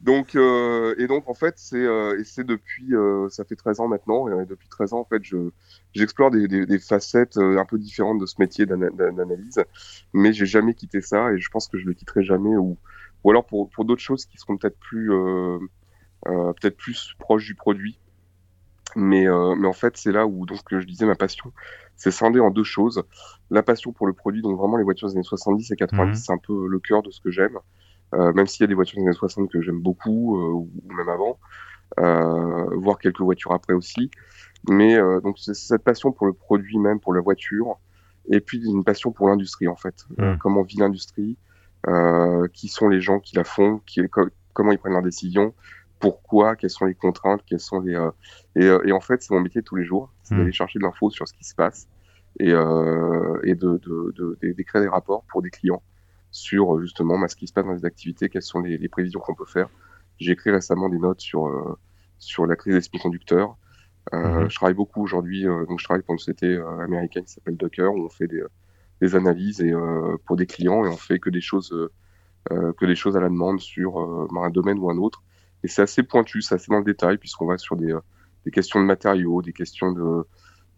Donc, 0.07 0.37
euh, 0.37 0.95
et 0.99 1.09
donc, 1.09 1.29
en 1.29 1.35
fait, 1.35 1.55
c'est 1.57 1.85
euh, 1.85 2.23
depuis, 2.39 2.95
euh, 2.95 3.29
ça 3.29 3.45
fait 3.45 3.57
13 3.57 3.81
ans 3.81 3.89
maintenant, 3.89 4.29
et 4.29 4.47
depuis 4.47 4.69
13 4.69 4.93
ans, 4.93 5.01
en 5.01 5.05
fait, 5.05 5.25
je 5.25 5.51
j'explore 5.95 6.31
des, 6.31 6.47
des, 6.47 6.65
des, 6.65 6.79
facettes 6.79 7.37
euh, 7.39 7.59
un 7.59 7.65
peu 7.65 7.77
différentes 7.77 8.21
de 8.21 8.27
ce 8.27 8.37
métier 8.39 8.67
d'analyse, 8.67 9.65
mais 10.13 10.33
j'ai 10.33 10.47
jamais 10.47 10.75
quitté 10.75 11.01
ça, 11.01 11.33
et 11.33 11.39
je 11.39 11.51
pense 11.51 11.67
que 11.67 11.77
je 11.77 11.85
le 11.85 11.93
quitterai 11.93 12.23
jamais, 12.23 12.57
ou, 12.57 12.79
ou 13.25 13.31
alors 13.31 13.45
pour, 13.45 13.69
pour 13.69 13.85
d'autres 13.85 14.01
choses 14.01 14.27
qui 14.27 14.39
seront 14.39 14.57
peut-être 14.57 14.79
plus, 14.79 15.13
euh, 15.13 15.59
euh, 16.29 16.53
peut-être 16.53 16.77
plus 16.77 17.17
proches 17.19 17.47
du 17.47 17.57
produit. 17.57 17.99
Mais, 18.95 19.27
mais 19.59 19.67
en 19.67 19.75
fait, 19.75 19.97
c'est 19.97 20.13
là 20.13 20.27
où, 20.27 20.47
donc, 20.47 20.61
je 20.71 20.87
disais, 20.87 21.05
ma 21.05 21.17
passion, 21.17 21.53
c'est 21.97 22.13
scindé 22.13 22.39
en 22.39 22.51
deux 22.51 22.65
choses. 22.65 23.03
La 23.51 23.63
passion 23.65 23.93
pour 23.93 24.07
le 24.07 24.13
produit, 24.13 24.41
donc 24.41 24.57
vraiment 24.57 24.77
les 24.77 24.85
voitures 24.85 25.09
des 25.09 25.15
années 25.15 25.25
70 25.25 25.73
et 25.73 25.77
90, 25.77 26.13
mmh. 26.13 26.15
c'est 26.15 26.33
un 26.33 26.39
peu 26.39 26.69
le 26.69 26.79
cœur 26.79 27.03
de 27.03 27.11
ce 27.11 27.21
que 27.21 27.31
j'aime. 27.31 27.59
Euh, 28.17 28.33
même 28.33 28.47
s'il 28.47 28.63
y 28.63 28.65
a 28.65 28.67
des 28.67 28.75
voitures 28.75 28.99
des 28.99 29.05
années 29.05 29.13
60 29.13 29.51
que 29.51 29.61
j'aime 29.61 29.81
beaucoup, 29.81 30.39
euh, 30.39 30.53
ou 30.53 30.71
même 30.89 31.09
avant, 31.09 31.39
euh, 32.01 32.67
voire 32.77 32.99
quelques 32.99 33.21
voitures 33.21 33.53
après 33.53 33.75
aussi. 33.75 34.11
Mais 34.69 34.97
donc 35.23 35.39
c'est 35.39 35.55
cette 35.55 35.85
passion 35.85 36.11
pour 36.11 36.27
le 36.27 36.33
produit 36.33 36.79
même, 36.79 36.99
pour 36.99 37.15
la 37.15 37.21
voiture, 37.21 37.79
et 38.29 38.41
puis 38.41 38.61
une 38.67 38.83
passion 38.83 39.13
pour 39.13 39.29
l'industrie 39.29 39.69
en 39.69 39.77
fait. 39.77 40.07
Mmh. 40.19 40.39
comment 40.39 40.63
vit 40.63 40.79
l'industrie, 40.79 41.37
qui 42.53 42.67
sont 42.67 42.89
les 42.89 43.01
gens 43.01 43.21
qui 43.21 43.37
la 43.37 43.45
font, 43.45 43.81
qui, 43.87 44.01
comment 44.55 44.73
ils 44.73 44.79
prennent 44.79 44.95
leurs 44.95 45.03
décisions, 45.03 45.55
pourquoi, 46.01 46.57
quelles 46.57 46.71
sont 46.71 46.87
les 46.87 46.95
contraintes, 46.95 47.43
quelles 47.47 47.61
sont 47.61 47.79
les 47.79 47.93
et, 48.57 48.65
et, 48.65 48.93
en 48.93 49.01
fait 49.01 49.23
c'est 49.23 49.33
mon 49.33 49.41
métier 49.41 49.61
de 49.61 49.67
tous 49.67 49.77
les 49.77 49.85
jours, 49.85 50.11
c'est 50.25 50.35
mmh. 50.35 50.39
d'aller 50.39 50.53
chercher 50.53 50.81
de 50.81 50.85
l'info 50.85 51.11
sur 51.11 51.29
ce 51.29 51.33
qui 51.33 51.45
se 51.45 51.55
passe 51.55 51.87
et, 52.41 52.53
euh, 52.53 53.39
et 53.45 53.55
de, 53.55 53.79
de, 53.79 54.15
de, 54.17 54.53
d'écrire 54.53 54.83
des 54.83 54.89
rapports 54.89 55.25
pour 55.29 55.43
des 55.43 55.51
clients 55.51 55.83
sur 56.31 56.81
justement 56.81 57.19
bah, 57.19 57.29
ce 57.29 57.37
qui 57.37 57.47
se 57.47 57.53
passe 57.53 57.65
dans 57.65 57.73
les 57.73 57.85
activités, 57.85 58.29
quelles 58.29 58.43
sont 58.43 58.61
les, 58.61 58.79
les 58.79 58.89
prévisions 58.89 59.21
qu'on 59.21 59.35
peut 59.35 59.47
faire. 59.47 59.69
J'ai 60.19 60.33
écrit 60.33 60.51
récemment 60.51 60.89
des 60.89 60.99
notes 60.99 61.21
sur 61.21 61.47
euh, 61.47 61.79
sur 62.19 62.47
la 62.47 62.57
crise 62.57 62.75
des 62.75 62.81
semi-conducteurs. 62.81 63.57
Euh, 64.13 64.43
mhm. 64.43 64.51
Je 64.51 64.55
travaille 64.55 64.75
beaucoup 64.75 65.03
aujourd'hui, 65.03 65.47
euh, 65.47 65.67
donc 65.67 65.81
je 65.81 65.85
travaille 65.85 66.03
pour 66.03 66.15
une 66.15 66.19
société 66.19 66.57
américaine 66.81 67.25
qui 67.25 67.33
s'appelle 67.33 67.57
Docker, 67.57 67.93
où 67.93 68.05
on 68.05 68.09
fait 68.09 68.29
des, 68.29 68.43
des 69.01 69.17
analyses 69.17 69.61
et 69.61 69.73
pour 70.25 70.37
des 70.37 70.47
clients 70.47 70.85
et 70.85 70.89
on 70.89 70.97
fait 70.97 71.19
que 71.19 71.31
des 71.31 71.41
choses 71.41 71.75
que 72.49 72.87
des 72.87 72.95
choses 72.95 73.17
à 73.17 73.21
la 73.21 73.29
demande 73.29 73.61
sur 73.61 73.99
un 73.99 74.51
domaine 74.51 74.79
ou 74.79 74.89
un 74.91 74.97
autre. 74.99 75.23
Et 75.65 75.69
c'est 75.69 75.83
assez 75.83 76.03
pointu, 76.03 76.43
c'est 76.43 76.55
assez 76.55 76.71
dans 76.71 76.79
le 76.79 76.85
détail 76.85 77.19
puisqu'on 77.19 77.47
va 77.47 77.59
sur 77.59 77.77
des, 77.77 77.95
des 78.45 78.51
questions 78.51 78.81
de 78.81 78.87
matériaux, 78.87 79.43
des 79.43 79.53
questions 79.53 79.93
de 79.93 80.25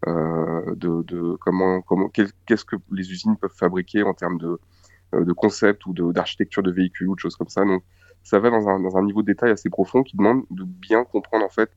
de, 0.05 1.03
de, 1.03 1.35
comment 1.39 1.81
comment 1.81 2.09
qu'est-ce 2.09 2.65
que 2.65 2.77
les 2.91 3.11
usines 3.11 3.37
peuvent 3.37 3.55
fabriquer 3.55 4.03
en 4.03 4.13
termes 4.13 4.37
de 4.37 4.47
euh, 4.47 4.57
de 5.13 5.33
concept 5.33 5.85
ou 5.85 5.93
d'architecture 6.13 6.63
de, 6.63 6.71
véhicules 6.71 7.07
ou 7.07 7.15
de 7.15 7.19
choses 7.19 7.35
comme 7.35 7.49
ça. 7.49 7.63
Donc 7.65 7.83
ça 8.23 8.39
va 8.39 8.49
dans 8.49 8.67
un, 8.67 8.79
dans 8.79 8.97
un 8.97 9.03
niveau 9.03 9.21
de 9.21 9.27
détail 9.27 9.51
assez 9.51 9.69
profond 9.69 10.03
qui 10.03 10.17
demande 10.17 10.43
de 10.51 10.63
bien 10.63 11.03
comprendre 11.03 11.45
en 11.45 11.49
fait 11.49 11.71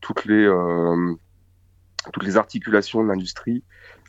toutes 0.00 0.24
les 0.24 0.44
euh, 0.44 1.14
toutes 2.12 2.24
les 2.24 2.36
articulations 2.36 3.02
de 3.02 3.08
l'industrie, 3.08 3.62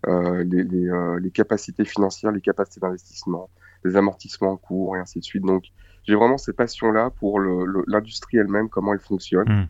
euh, 0.08 0.44
les, 0.44 0.64
les, 0.64 0.90
euh, 0.90 1.20
les, 1.20 1.32
capacités 1.32 1.86
financières, 1.86 2.32
les 2.32 2.42
capacités 2.42 2.82
d'investissement, 2.82 3.50
les 3.84 3.96
amortissements 3.96 4.52
en 4.52 4.58
cours 4.58 4.98
et 4.98 5.00
ainsi 5.00 5.20
de 5.20 5.24
suite. 5.24 5.44
Donc 5.44 5.66
j'ai 6.04 6.16
vraiment 6.16 6.38
cette 6.38 6.56
passion-là 6.58 7.12
pour 7.12 7.40
l'industrie 7.40 8.38
elle-même, 8.38 8.70
comment 8.70 8.94
elle 8.94 9.00
fonctionne. 9.00 9.48
Mm. 9.48 9.68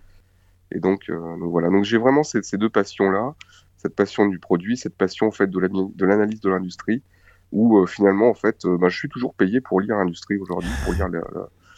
Et 0.71 0.79
donc, 0.79 1.09
euh, 1.09 1.37
donc, 1.37 1.51
voilà. 1.51 1.69
Donc 1.69 1.83
j'ai 1.83 1.97
vraiment 1.97 2.23
ces, 2.23 2.41
ces 2.41 2.57
deux 2.57 2.69
passions-là, 2.69 3.35
cette 3.77 3.95
passion 3.95 4.25
du 4.25 4.39
produit, 4.39 4.77
cette 4.77 4.97
passion 4.97 5.27
en 5.27 5.31
fait 5.31 5.47
de 5.47 6.05
l'analyse 6.05 6.41
de 6.41 6.49
l'industrie 6.49 7.03
où 7.51 7.77
euh, 7.77 7.85
finalement 7.85 8.29
en 8.29 8.33
fait 8.33 8.65
euh, 8.65 8.77
bah, 8.77 8.89
je 8.89 8.97
suis 8.97 9.09
toujours 9.09 9.33
payé 9.33 9.61
pour 9.61 9.81
lire 9.81 9.97
l'industrie 9.97 10.37
aujourd'hui, 10.37 10.69
pour 10.83 10.93
lire 10.93 11.07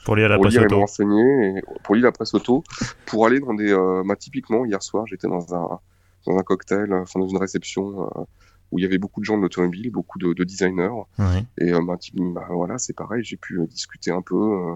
pour 0.05 0.15
lire 0.15 0.29
la 0.29 0.37
presse 0.39 0.53
lire 0.53 0.63
auto. 0.63 0.75
Et 0.75 1.57
et 1.57 1.61
pour 1.83 1.95
lire 1.95 2.05
la 2.05 2.11
presse 2.13 2.33
auto, 2.33 2.63
pour 3.05 3.25
aller 3.25 3.39
dans 3.41 3.53
des. 3.53 3.71
Euh, 3.71 4.03
bah, 4.05 4.15
typiquement, 4.15 4.65
hier 4.65 4.81
soir, 4.81 5.05
j'étais 5.05 5.27
dans 5.27 5.53
un, 5.53 5.79
dans 6.25 6.37
un 6.37 6.43
cocktail, 6.43 6.93
enfin 6.93 7.19
dans 7.19 7.27
une 7.27 7.37
réception 7.37 8.09
où 8.71 8.79
il 8.79 8.83
y 8.83 8.85
avait 8.85 8.99
beaucoup 8.99 9.19
de 9.19 9.25
gens 9.25 9.37
de 9.37 9.41
l'automobile, 9.41 9.91
beaucoup 9.91 10.17
de, 10.17 10.31
de 10.31 10.43
designers. 10.45 11.03
Oui. 11.19 11.45
Et 11.57 11.71
bah, 11.71 11.97
bah, 12.13 12.47
voilà, 12.51 12.77
c'est 12.77 12.93
pareil, 12.93 13.21
j'ai 13.23 13.35
pu 13.35 13.59
discuter 13.67 14.11
un 14.11 14.21
peu, 14.21 14.75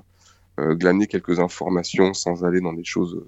glaner 0.58 1.08
quelques 1.08 1.40
informations 1.40 2.14
sans 2.14 2.44
aller 2.44 2.62
dans 2.62 2.74
des 2.74 2.84
choses 2.84 3.24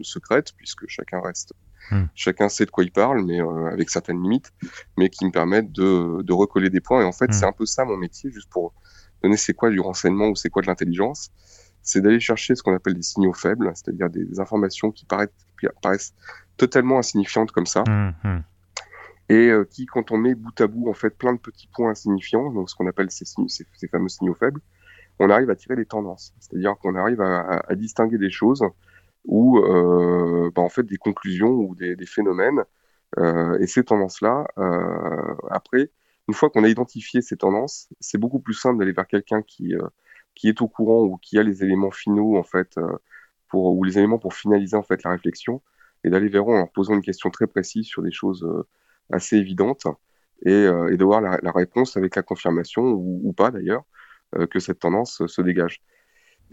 secrètes, 0.00 0.52
puisque 0.56 0.88
chacun 0.88 1.20
reste 1.20 1.52
Hmm. 1.90 2.04
Chacun 2.14 2.48
sait 2.48 2.66
de 2.66 2.70
quoi 2.70 2.84
il 2.84 2.92
parle, 2.92 3.24
mais 3.24 3.40
euh, 3.40 3.66
avec 3.66 3.90
certaines 3.90 4.22
limites, 4.22 4.52
mais 4.96 5.08
qui 5.08 5.24
me 5.24 5.30
permettent 5.30 5.72
de, 5.72 6.22
de 6.22 6.32
recoller 6.32 6.70
des 6.70 6.80
points. 6.80 7.02
Et 7.02 7.04
en 7.04 7.12
fait, 7.12 7.28
hmm. 7.28 7.32
c'est 7.32 7.46
un 7.46 7.52
peu 7.52 7.66
ça 7.66 7.84
mon 7.84 7.96
métier, 7.96 8.30
juste 8.30 8.48
pour 8.50 8.74
donner 9.22 9.36
c'est 9.36 9.54
quoi 9.54 9.70
du 9.70 9.80
renseignement 9.80 10.28
ou 10.28 10.36
c'est 10.36 10.50
quoi 10.50 10.62
de 10.62 10.68
l'intelligence. 10.68 11.30
C'est 11.82 12.00
d'aller 12.00 12.20
chercher 12.20 12.54
ce 12.54 12.62
qu'on 12.62 12.74
appelle 12.74 12.94
des 12.94 13.02
signaux 13.02 13.32
faibles, 13.32 13.70
c'est-à-dire 13.74 14.10
des, 14.10 14.38
informations 14.38 14.92
qui 14.92 15.04
paraissent, 15.04 15.30
qui 15.58 15.66
paraissent, 15.82 16.14
totalement 16.56 16.98
insignifiantes 16.98 17.52
comme 17.52 17.66
ça. 17.66 17.82
Hmm, 17.84 18.42
et 19.30 19.48
euh, 19.48 19.64
qui, 19.64 19.86
quand 19.86 20.10
on 20.10 20.18
met 20.18 20.34
bout 20.34 20.60
à 20.60 20.66
bout 20.66 20.90
en 20.90 20.94
fait 20.94 21.10
plein 21.10 21.32
de 21.32 21.38
petits 21.38 21.68
points 21.72 21.90
insignifiants, 21.90 22.50
donc 22.52 22.68
ce 22.68 22.74
qu'on 22.74 22.86
appelle 22.86 23.10
ces, 23.10 23.24
ces, 23.24 23.64
ces, 23.72 23.88
fameux 23.88 24.08
signaux 24.08 24.34
faibles, 24.34 24.60
on 25.20 25.28
arrive 25.30 25.50
à 25.50 25.54
tirer 25.54 25.76
des 25.76 25.84
tendances. 25.86 26.34
C'est-à-dire 26.40 26.76
qu'on 26.78 26.96
arrive 26.96 27.20
à, 27.20 27.62
distinguer 27.74 28.18
des 28.18 28.30
choses 28.30 28.64
ou 29.26 29.58
euh, 29.58 30.50
bah, 30.54 30.62
en 30.62 30.70
fait 30.70 30.82
des 30.82 30.96
conclusions 30.96 31.50
ou 31.50 31.74
des, 31.76 32.06
phénomènes. 32.06 32.64
Euh, 33.18 33.58
et 33.58 33.66
ces 33.66 33.84
tendances-là, 33.84 34.46
euh, 34.58 35.34
après, 35.50 35.90
une 36.26 36.34
fois 36.34 36.48
qu'on 36.48 36.64
a 36.64 36.68
identifié 36.68 37.20
ces 37.20 37.36
tendances, 37.36 37.88
c'est 38.00 38.18
beaucoup 38.18 38.40
plus 38.40 38.54
simple 38.54 38.78
d'aller 38.78 38.92
vers 38.92 39.06
quelqu'un 39.06 39.42
qui 39.42 39.74
qui 40.34 40.48
est 40.48 40.62
au 40.62 40.68
courant 40.68 41.02
ou 41.02 41.18
qui 41.18 41.38
a 41.38 41.42
les 41.42 41.64
éléments 41.64 41.90
finaux 41.90 42.38
en 42.38 42.44
fait 42.44 42.78
ou 43.52 43.84
les 43.84 43.98
éléments 43.98 44.18
pour 44.18 44.32
finaliser 44.32 44.76
en 44.76 44.82
fait 44.82 45.02
la 45.02 45.10
réflexion 45.10 45.60
et 46.04 46.10
d'aller 46.10 46.28
vers 46.28 46.44
eux 46.50 46.54
en 46.54 46.66
posant 46.66 46.94
une 46.94 47.02
question 47.02 47.30
très 47.30 47.48
précise 47.48 47.86
sur 47.86 48.02
des 48.02 48.12
choses 48.12 48.46
assez 49.10 49.36
évidentes 49.36 49.86
et, 50.46 50.52
et 50.52 50.96
de 50.96 51.04
voir 51.04 51.20
la, 51.20 51.52
réponse 51.52 51.96
avec 51.96 52.14
la 52.14 52.22
confirmation 52.22 52.84
ou 52.84 53.32
pas 53.32 53.50
d'ailleurs 53.50 53.84
que 54.50 54.58
cette 54.60 54.78
tendance 54.78 55.26
se 55.26 55.42
dégage. 55.42 55.82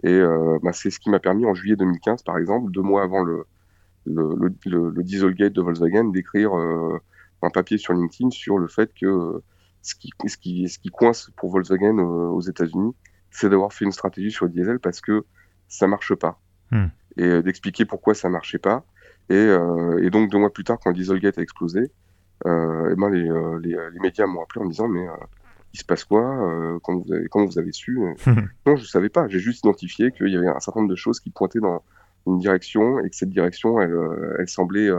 Et 0.03 0.09
euh, 0.09 0.59
bah, 0.61 0.73
c'est 0.73 0.89
ce 0.89 0.99
qui 0.99 1.09
m'a 1.09 1.19
permis 1.19 1.45
en 1.45 1.53
juillet 1.53 1.75
2015, 1.75 2.23
par 2.23 2.37
exemple, 2.37 2.71
deux 2.71 2.81
mois 2.81 3.03
avant 3.03 3.23
le, 3.23 3.45
le, 4.05 4.35
le, 4.65 4.89
le 4.89 5.03
Dieselgate 5.03 5.53
de 5.53 5.61
Volkswagen, 5.61 6.05
d'écrire 6.05 6.55
euh, 6.55 6.99
un 7.41 7.49
papier 7.49 7.77
sur 7.77 7.93
LinkedIn 7.93 8.29
sur 8.29 8.59
le 8.59 8.67
fait 8.67 8.91
que 8.93 9.41
ce 9.81 9.95
qui, 9.95 10.11
ce 10.27 10.37
qui, 10.37 10.69
ce 10.69 10.79
qui 10.79 10.89
coince 10.89 11.31
pour 11.35 11.49
Volkswagen 11.51 11.97
euh, 11.97 12.29
aux 12.29 12.41
États-Unis, 12.41 12.93
c'est 13.31 13.49
d'avoir 13.49 13.73
fait 13.73 13.85
une 13.85 13.91
stratégie 13.91 14.31
sur 14.31 14.45
le 14.45 14.51
diesel 14.51 14.79
parce 14.79 15.01
que 15.01 15.25
ça 15.67 15.87
marche 15.87 16.13
pas. 16.15 16.39
Hmm. 16.71 16.87
Et 17.17 17.41
d'expliquer 17.41 17.85
pourquoi 17.85 18.13
ça 18.13 18.29
marchait 18.29 18.59
pas. 18.59 18.85
Et, 19.29 19.33
euh, 19.33 20.03
et, 20.03 20.09
donc 20.11 20.29
deux 20.29 20.37
mois 20.37 20.53
plus 20.53 20.63
tard, 20.63 20.77
quand 20.79 20.91
le 20.91 20.95
Dieselgate 20.95 21.39
a 21.39 21.41
explosé, 21.41 21.91
euh, 22.45 22.91
et 22.91 22.95
ben 22.95 23.09
les, 23.09 23.23
les, 23.61 23.75
les, 23.91 23.99
médias 23.99 24.27
m'ont 24.27 24.43
appelé 24.43 24.61
en 24.61 24.65
me 24.65 24.69
disant 24.69 24.87
mais 24.87 25.05
il 25.77 25.81
se 25.81 25.85
passe 25.85 26.03
quoi 26.03 26.21
euh, 26.21 26.79
comment, 26.83 27.03
vous 27.05 27.13
avez, 27.13 27.27
comment 27.29 27.45
vous 27.45 27.59
avez 27.59 27.71
su 27.71 27.99
euh 27.99 28.13
Non, 28.65 28.75
je 28.75 28.85
savais 28.85 29.09
pas. 29.09 29.27
J'ai 29.27 29.39
juste 29.39 29.59
identifié 29.59 30.11
qu'il 30.11 30.29
y 30.29 30.35
avait 30.35 30.47
un 30.47 30.59
certain 30.59 30.81
nombre 30.81 30.91
de 30.91 30.95
choses 30.95 31.19
qui 31.19 31.29
pointaient 31.29 31.59
dans 31.59 31.83
une 32.25 32.39
direction 32.39 32.99
et 32.99 33.09
que 33.09 33.15
cette 33.15 33.29
direction, 33.29 33.79
elle, 33.79 33.93
euh, 33.93 34.35
elle 34.39 34.49
semblait 34.49 34.89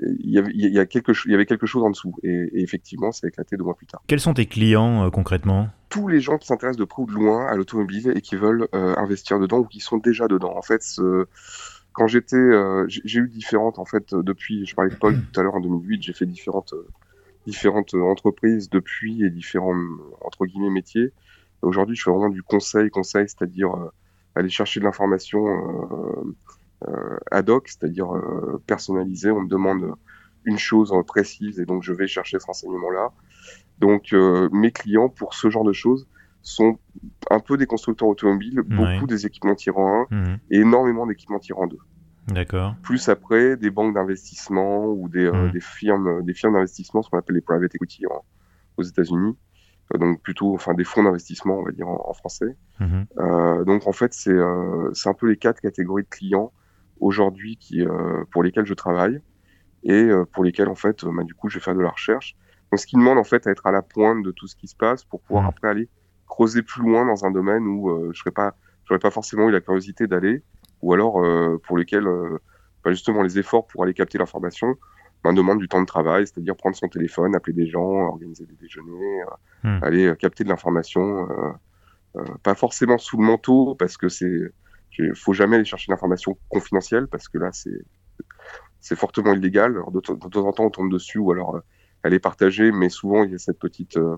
il 0.00 0.30
y, 0.30 0.38
avait, 0.38 0.52
il, 0.54 0.72
y 0.72 0.78
a 0.78 0.86
quelque, 0.86 1.12
il 1.26 1.32
y 1.32 1.34
avait 1.34 1.46
quelque 1.46 1.66
chose 1.66 1.82
en 1.82 1.90
dessous. 1.90 2.14
Et, 2.22 2.30
et, 2.30 2.62
effectivement, 2.62 3.12
ça 3.12 3.26
a 3.26 3.28
éclaté 3.28 3.56
deux 3.56 3.64
mois 3.64 3.74
plus 3.74 3.86
tard. 3.86 4.02
Quels 4.06 4.20
sont 4.20 4.34
tes 4.34 4.46
clients 4.46 5.10
concrètement? 5.10 5.68
Tous 5.88 6.08
les 6.08 6.20
gens 6.20 6.38
qui 6.38 6.46
s'intéressent 6.46 6.78
de 6.78 6.84
près 6.84 7.02
ou 7.02 7.06
de 7.06 7.12
loin 7.12 7.46
à 7.46 7.56
l'automobile 7.56 8.12
et 8.14 8.20
qui 8.20 8.36
veulent 8.36 8.68
euh, 8.74 8.94
investir 8.96 9.38
dedans 9.38 9.58
ou 9.58 9.64
qui 9.64 9.80
sont 9.80 9.98
déjà 9.98 10.28
dedans. 10.28 10.56
En 10.56 10.62
fait, 10.62 10.82
ce, 10.82 11.26
quand 11.92 12.06
j'étais, 12.06 12.36
euh, 12.36 12.86
j'ai 12.88 13.18
eu 13.18 13.28
différentes, 13.28 13.78
en 13.78 13.84
fait, 13.84 14.14
depuis, 14.14 14.66
je 14.66 14.74
parlais 14.74 14.90
de 14.90 14.96
Paul 14.96 15.20
tout 15.32 15.40
à 15.40 15.42
l'heure 15.42 15.54
en 15.54 15.60
2008, 15.60 16.02
j'ai 16.02 16.12
fait 16.12 16.26
différentes 16.26 16.74
différentes 17.46 17.94
entreprises 17.94 18.68
depuis 18.70 19.24
et 19.24 19.30
différents 19.30 19.76
entre 20.20 20.46
guillemets 20.46 20.70
métiers. 20.70 21.12
Aujourd'hui, 21.62 21.96
je 21.96 22.02
fais 22.02 22.10
vraiment 22.10 22.28
du 22.28 22.42
conseil, 22.42 22.90
conseil, 22.90 23.28
c'est-à-dire 23.28 23.74
euh, 23.74 23.90
aller 24.34 24.48
chercher 24.48 24.80
de 24.80 24.84
l'information 24.84 25.46
euh, 26.86 27.18
ad 27.30 27.50
hoc, 27.50 27.68
c'est-à-dire 27.68 28.08
personnalisé. 28.66 29.30
On 29.30 29.42
me 29.42 29.48
demande 29.48 29.94
une 30.44 30.58
chose 30.58 30.92
précise 31.06 31.58
et 31.58 31.66
donc 31.66 31.82
je 31.82 31.92
vais 31.92 32.06
chercher 32.06 32.38
ce 32.38 32.46
renseignement-là. 32.46 33.10
Donc 33.78 34.12
mes 34.52 34.70
clients, 34.70 35.08
pour 35.08 35.34
ce 35.34 35.50
genre 35.50 35.64
de 35.64 35.72
choses, 35.72 36.06
sont 36.42 36.78
un 37.30 37.40
peu 37.40 37.56
des 37.56 37.66
constructeurs 37.66 38.08
automobiles, 38.08 38.62
beaucoup 38.62 39.06
des 39.06 39.26
équipements 39.26 39.54
tirant 39.54 40.06
1 40.10 40.16
mhm. 40.16 40.38
et 40.50 40.58
énormément 40.60 41.06
d'équipements 41.06 41.38
tirant 41.38 41.66
2. 41.66 41.76
D'accord. 42.28 42.74
Plus 42.82 43.08
après, 43.08 43.56
des 43.56 43.70
banques 43.70 43.94
d'investissement 43.94 44.86
ou 44.86 45.08
des, 45.08 45.30
mhm. 45.30 45.50
des 45.50 45.60
firmes, 45.60 46.22
des 46.24 46.34
firmes 46.34 46.54
d'investissement, 46.54 47.02
ce 47.02 47.10
qu'on 47.10 47.18
appelle 47.18 47.36
les 47.36 47.42
private 47.42 47.74
equity 47.74 48.04
aux 48.76 48.82
États-Unis. 48.82 49.36
donc 49.98 50.20
plutôt, 50.22 50.54
enfin 50.54 50.74
des 50.74 50.84
fonds 50.84 51.02
d'investissement, 51.02 51.58
on 51.58 51.64
va 51.64 51.72
dire 51.72 51.88
en, 51.88 52.12
français. 52.12 52.56
Mhm. 52.80 53.06
Euh, 53.18 53.64
donc 53.64 53.86
en 53.86 53.92
fait, 53.92 54.12
c'est 54.14 54.30
euh, 54.30 54.90
c'est 54.92 55.08
un 55.08 55.14
peu 55.14 55.28
les 55.28 55.36
quatre 55.36 55.60
catégories 55.60 56.04
de 56.04 56.08
clients 56.08 56.52
aujourd'hui 57.00 57.56
qui 57.56 57.82
euh, 57.82 58.24
pour 58.30 58.42
lesquels 58.42 58.66
je 58.66 58.74
travaille 58.74 59.20
et 59.84 60.08
pour 60.32 60.42
lesquels 60.42 60.68
en 60.68 60.74
fait, 60.74 61.04
bah, 61.04 61.22
du 61.22 61.34
coup, 61.34 61.48
je 61.48 61.58
vais 61.58 61.64
faire 61.64 61.74
de 61.74 61.80
la 61.80 61.90
recherche. 61.90 62.36
Donc 62.70 62.80
ce 62.80 62.86
qui 62.86 62.96
demande 62.96 63.18
en 63.18 63.24
fait 63.24 63.46
à 63.46 63.50
être 63.50 63.66
à 63.66 63.72
la 63.72 63.82
pointe 63.82 64.22
de 64.22 64.30
tout 64.30 64.46
ce 64.46 64.56
qui 64.56 64.68
se 64.68 64.76
passe 64.76 65.04
pour 65.04 65.20
pouvoir 65.20 65.46
après 65.46 65.68
aller 65.68 65.88
creuser 66.28 66.62
plus 66.62 66.82
loin 66.82 67.04
dans 67.06 67.24
un 67.24 67.30
domaine 67.30 67.66
où 67.66 67.90
euh, 67.90 68.12
je 68.12 68.20
n'aurais 68.20 68.32
pas, 68.32 68.56
j'aurais 68.84 69.00
pas 69.00 69.10
forcément 69.10 69.48
eu 69.48 69.52
la 69.52 69.60
curiosité 69.60 70.06
d'aller, 70.06 70.42
ou 70.82 70.92
alors 70.92 71.24
euh, 71.24 71.60
pour 71.66 71.76
lesquels 71.78 72.06
euh, 72.06 72.38
bah, 72.84 72.90
justement 72.90 73.22
les 73.22 73.38
efforts 73.38 73.66
pour 73.66 73.82
aller 73.82 73.94
capter 73.94 74.18
l'information 74.18 74.76
ben, 75.24 75.32
demandent 75.32 75.58
du 75.58 75.68
temps 75.68 75.80
de 75.80 75.86
travail, 75.86 76.26
c'est-à-dire 76.26 76.56
prendre 76.56 76.76
son 76.76 76.88
téléphone, 76.88 77.34
appeler 77.34 77.54
des 77.54 77.66
gens, 77.66 78.06
organiser 78.06 78.46
des 78.46 78.54
déjeuners, 78.54 79.22
hmm. 79.64 79.80
aller 79.82 80.14
capter 80.16 80.44
de 80.44 80.48
l'information, 80.48 81.26
pas 82.44 82.54
forcément 82.54 82.98
sous 82.98 83.16
le 83.16 83.24
manteau 83.24 83.74
parce 83.74 83.96
que 83.96 84.08
c'est, 84.08 84.52
faut 85.14 85.32
jamais 85.32 85.56
aller 85.56 85.64
chercher 85.64 85.90
l'information 85.90 86.38
confidentielle 86.48 87.08
parce 87.08 87.28
que 87.28 87.38
là 87.38 87.50
c'est 87.52 87.84
c'est 88.80 88.96
fortement 88.96 89.34
illégal. 89.34 89.72
Alors, 89.72 89.90
de, 89.90 89.98
temps 89.98 90.46
en 90.46 90.52
temps, 90.52 90.64
on 90.64 90.70
tombe 90.70 90.92
dessus 90.92 91.18
ou 91.18 91.32
alors 91.32 91.60
elle 92.02 92.14
est 92.14 92.20
partagée, 92.20 92.72
mais 92.72 92.88
souvent 92.88 93.24
il 93.24 93.32
y 93.32 93.34
a 93.34 93.38
cette 93.38 93.58
petite 93.58 93.96
euh, 93.96 94.16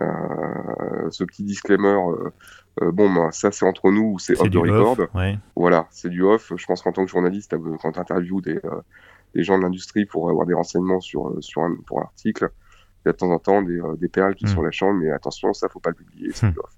ce 0.00 1.24
petit 1.24 1.44
disclaimer, 1.44 1.88
euh, 1.88 2.30
euh, 2.82 2.92
bon, 2.92 3.12
ben, 3.12 3.30
ça 3.30 3.50
c'est 3.50 3.66
entre 3.66 3.90
nous, 3.90 4.18
c'est 4.18 4.38
off 4.40 4.50
the 4.50 4.56
record. 4.56 4.96
Voilà, 5.56 5.86
c'est 5.90 6.08
du 6.08 6.22
off. 6.22 6.52
Je 6.56 6.66
pense 6.66 6.82
qu'en 6.82 6.92
tant 6.92 7.04
que 7.04 7.10
journaliste, 7.10 7.56
quand 7.80 7.92
tu 7.92 7.98
interviews 7.98 8.40
des, 8.40 8.60
des 9.34 9.44
gens 9.44 9.58
de 9.58 9.62
l'industrie 9.62 10.06
pour 10.06 10.28
avoir 10.30 10.46
des 10.46 10.54
renseignements 10.54 11.00
sur, 11.00 11.36
sur 11.40 11.62
un, 11.62 11.76
pour 11.86 12.00
un 12.00 12.04
article, 12.04 12.50
il 13.04 13.08
y 13.08 13.10
a 13.10 13.12
de 13.12 13.16
temps 13.16 13.30
en 13.30 13.38
temps 13.38 13.62
des, 13.62 13.80
des 13.98 14.08
perles 14.08 14.34
qui 14.34 14.46
hmm. 14.46 14.48
sont 14.48 14.70
chambre, 14.70 15.00
mais 15.00 15.10
attention, 15.10 15.52
ça 15.52 15.68
faut 15.68 15.80
pas 15.80 15.90
le 15.90 15.96
publier, 15.96 16.30
c'est 16.32 16.48
hmm. 16.48 16.52
du 16.52 16.58
off. 16.58 16.72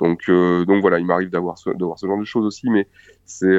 Donc, 0.00 0.28
donc 0.66 0.80
voilà, 0.82 0.98
il 0.98 1.06
m'arrive 1.06 1.30
d'avoir 1.30 1.58
ce, 1.58 1.70
ce 1.70 2.06
genre 2.06 2.18
de 2.18 2.24
choses 2.24 2.44
aussi, 2.44 2.68
mais 2.70 2.88
c'est 3.24 3.56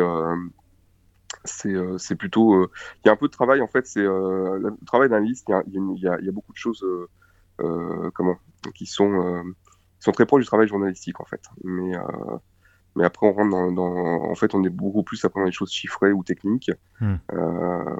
c'est 1.45 2.15
plutôt 2.15 2.65
il 2.65 3.07
y 3.07 3.09
a 3.09 3.13
un 3.13 3.15
peu 3.15 3.27
de 3.27 3.31
travail 3.31 3.61
en 3.61 3.67
fait 3.67 3.85
c'est 3.85 4.03
le 4.03 4.75
travail 4.85 5.07
d'un 5.07 5.19
liste 5.19 5.49
il 5.67 5.73
y, 5.73 5.77
y, 5.77 6.03
y 6.03 6.07
a, 6.07 6.31
beaucoup 6.31 6.51
de 6.51 6.57
choses 6.57 6.85
euh, 7.61 8.11
comment, 8.13 8.37
qui 8.75 8.85
sont, 8.85 9.11
euh, 9.13 9.43
sont 9.99 10.11
très 10.11 10.25
proches 10.25 10.41
du 10.41 10.47
travail 10.47 10.67
journalistique 10.67 11.19
en 11.19 11.25
fait. 11.25 11.41
Mais 11.63 11.95
euh, 11.95 12.01
mais 12.95 13.05
après 13.05 13.27
on 13.27 13.33
rentre 13.33 13.73
dans, 13.73 14.29
en 14.29 14.35
fait 14.35 14.55
on 14.55 14.63
est 14.63 14.69
beaucoup 14.69 15.03
plus 15.03 15.23
à 15.25 15.29
prendre 15.29 15.45
des 15.45 15.51
choses 15.51 15.71
chiffrées 15.71 16.11
ou 16.11 16.23
techniques 16.23 16.71
hmm. 16.99 17.15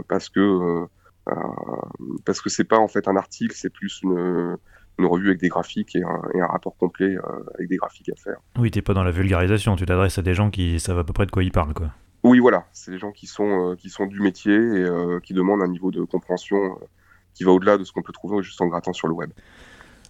parce 0.08 0.30
que 0.30 0.88
parce 2.26 2.42
que 2.42 2.50
c'est 2.50 2.64
pas 2.64 2.80
en 2.80 2.88
fait 2.88 3.08
un 3.08 3.16
article 3.16 3.56
c'est 3.56 3.70
plus 3.70 4.00
une, 4.02 4.58
une 4.98 5.06
revue 5.06 5.28
avec 5.28 5.40
des 5.40 5.50
graphiques 5.50 5.96
et 5.96 6.04
un, 6.04 6.22
et 6.34 6.42
un 6.42 6.48
rapport 6.48 6.76
complet 6.78 7.16
avec 7.56 7.70
des 7.70 7.78
graphiques 7.78 8.10
à 8.10 8.16
faire. 8.16 8.38
Oui, 8.58 8.72
t'es 8.72 8.82
pas 8.82 8.94
dans 8.94 9.04
la 9.04 9.12
vulgarisation, 9.12 9.76
tu 9.76 9.86
t'adresses 9.86 10.18
à 10.18 10.24
des 10.24 10.34
gens 10.34 10.50
qui 10.50 10.80
savent 10.80 11.00
à 11.00 11.04
peu 11.04 11.14
près 11.14 11.26
de 11.28 11.32
quoi 11.32 11.44
ils 11.44 11.52
parlent, 11.52 11.74
quoi. 11.74 11.92
Oui, 12.24 12.40
voilà, 12.40 12.66
c'est 12.72 12.92
des 12.92 12.98
gens 12.98 13.12
qui 13.12 13.28
sont, 13.28 13.76
qui 13.78 13.90
sont 13.90 14.08
du 14.08 14.20
métier 14.20 14.56
et 14.56 14.88
qui 15.22 15.34
demandent 15.34 15.62
un 15.62 15.68
niveau 15.68 15.92
de 15.92 16.04
compréhension 16.04 16.80
qui 17.38 17.44
va 17.44 17.52
au-delà 17.52 17.78
de 17.78 17.84
ce 17.84 17.92
qu'on 17.92 18.02
peut 18.02 18.14
trouver 18.14 18.42
juste 18.42 18.60
en 18.62 18.68
grattant 18.68 18.94
sur 18.94 19.08
le 19.08 19.14
web. 19.14 19.30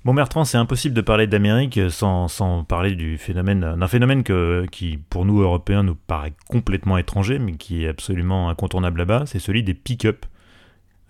Bon 0.07 0.13
Bertrand, 0.13 0.45
c'est 0.45 0.57
impossible 0.57 0.95
de 0.95 1.01
parler 1.01 1.27
d'Amérique 1.27 1.77
sans, 1.89 2.29
sans, 2.29 2.63
parler 2.63 2.95
du 2.95 3.17
phénomène, 3.17 3.75
d'un 3.77 3.87
phénomène 3.89 4.23
que, 4.23 4.65
qui, 4.71 4.95
pour 5.09 5.25
nous 5.25 5.41
Européens, 5.41 5.83
nous 5.83 5.95
paraît 5.95 6.31
complètement 6.47 6.97
étranger, 6.97 7.39
mais 7.39 7.57
qui 7.57 7.83
est 7.83 7.89
absolument 7.89 8.47
incontournable 8.47 8.99
là-bas, 8.99 9.23
c'est 9.25 9.39
celui 9.39 9.63
des 9.63 9.73
pick-up. 9.73 10.25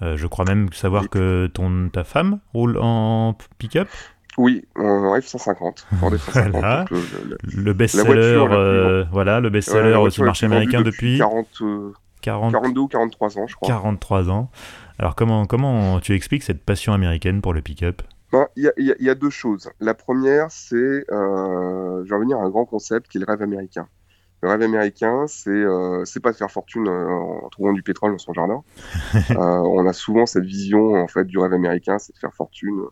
Euh, 0.02 0.18
je 0.18 0.26
crois 0.26 0.46
même 0.46 0.74
savoir 0.74 1.10
que 1.10 1.46
ton, 1.46 1.90
ta 1.90 2.04
femme 2.04 2.40
roule 2.56 2.80
en 2.82 3.38
pick-up? 3.60 3.88
Oui, 4.36 4.66
en 4.76 5.16
F-150. 5.16 5.84
voilà. 5.92 6.86
le, 7.44 7.74
best-seller, 7.74 8.48
euh, 8.50 9.06
voilà, 9.12 9.40
le 9.40 9.52
best-seller 9.52 10.10
du 10.10 10.24
marché 10.24 10.48
américain 10.48 10.82
depuis, 10.82 11.20
40, 11.20 11.48
40, 12.24 12.52
42 12.52 12.82
ou 12.82 12.88
43 12.88 13.38
ans, 13.38 13.46
je 13.46 13.56
crois. 13.58 13.68
43 13.68 14.32
ans. 14.32 14.50
Alors 14.98 15.14
comment, 15.14 15.46
comment 15.46 16.00
tu 16.00 16.16
expliques 16.16 16.42
cette 16.42 16.66
passion 16.66 16.94
américaine 16.94 17.42
pour 17.42 17.54
le 17.54 17.62
pick-up? 17.62 18.02
Ben, 18.32 18.48
il 18.56 18.72
y, 18.78 19.10
a 19.10 19.16
deux 19.16 19.30
choses. 19.30 19.70
La 19.80 19.94
première, 19.94 20.52
c'est, 20.52 20.76
euh, 20.76 22.04
je 22.04 22.10
vais 22.10 22.16
revenir 22.16 22.38
à 22.38 22.42
un 22.42 22.50
grand 22.50 22.66
concept 22.66 23.08
qui 23.08 23.18
est 23.18 23.22
le 23.22 23.26
rêve 23.26 23.42
américain. 23.42 23.88
Le 24.44 24.50
rêve 24.50 24.62
américain, 24.62 25.26
c'est 25.28 25.50
euh, 25.50 26.06
c'est 26.06 26.20
pas 26.20 26.32
de 26.32 26.38
faire 26.38 26.52
fortune 26.52 26.88
euh, 26.88 27.08
en 27.08 27.50
trouvant 27.50 27.74
du 27.74 27.82
pétrole 27.82 28.12
dans 28.12 28.18
son 28.20 28.34
jardin. 28.34 28.64
euh, 29.32 29.36
on 29.36 29.88
a 29.88 29.94
souvent 29.94 30.26
cette 30.26 30.44
vision 30.44 30.94
en 30.94 31.08
fait 31.08 31.26
du 31.26 31.40
rêve 31.40 31.54
américain, 31.54 31.98
c'est 31.98 32.14
de 32.14 32.20
faire 32.20 32.34
fortune, 32.34 32.84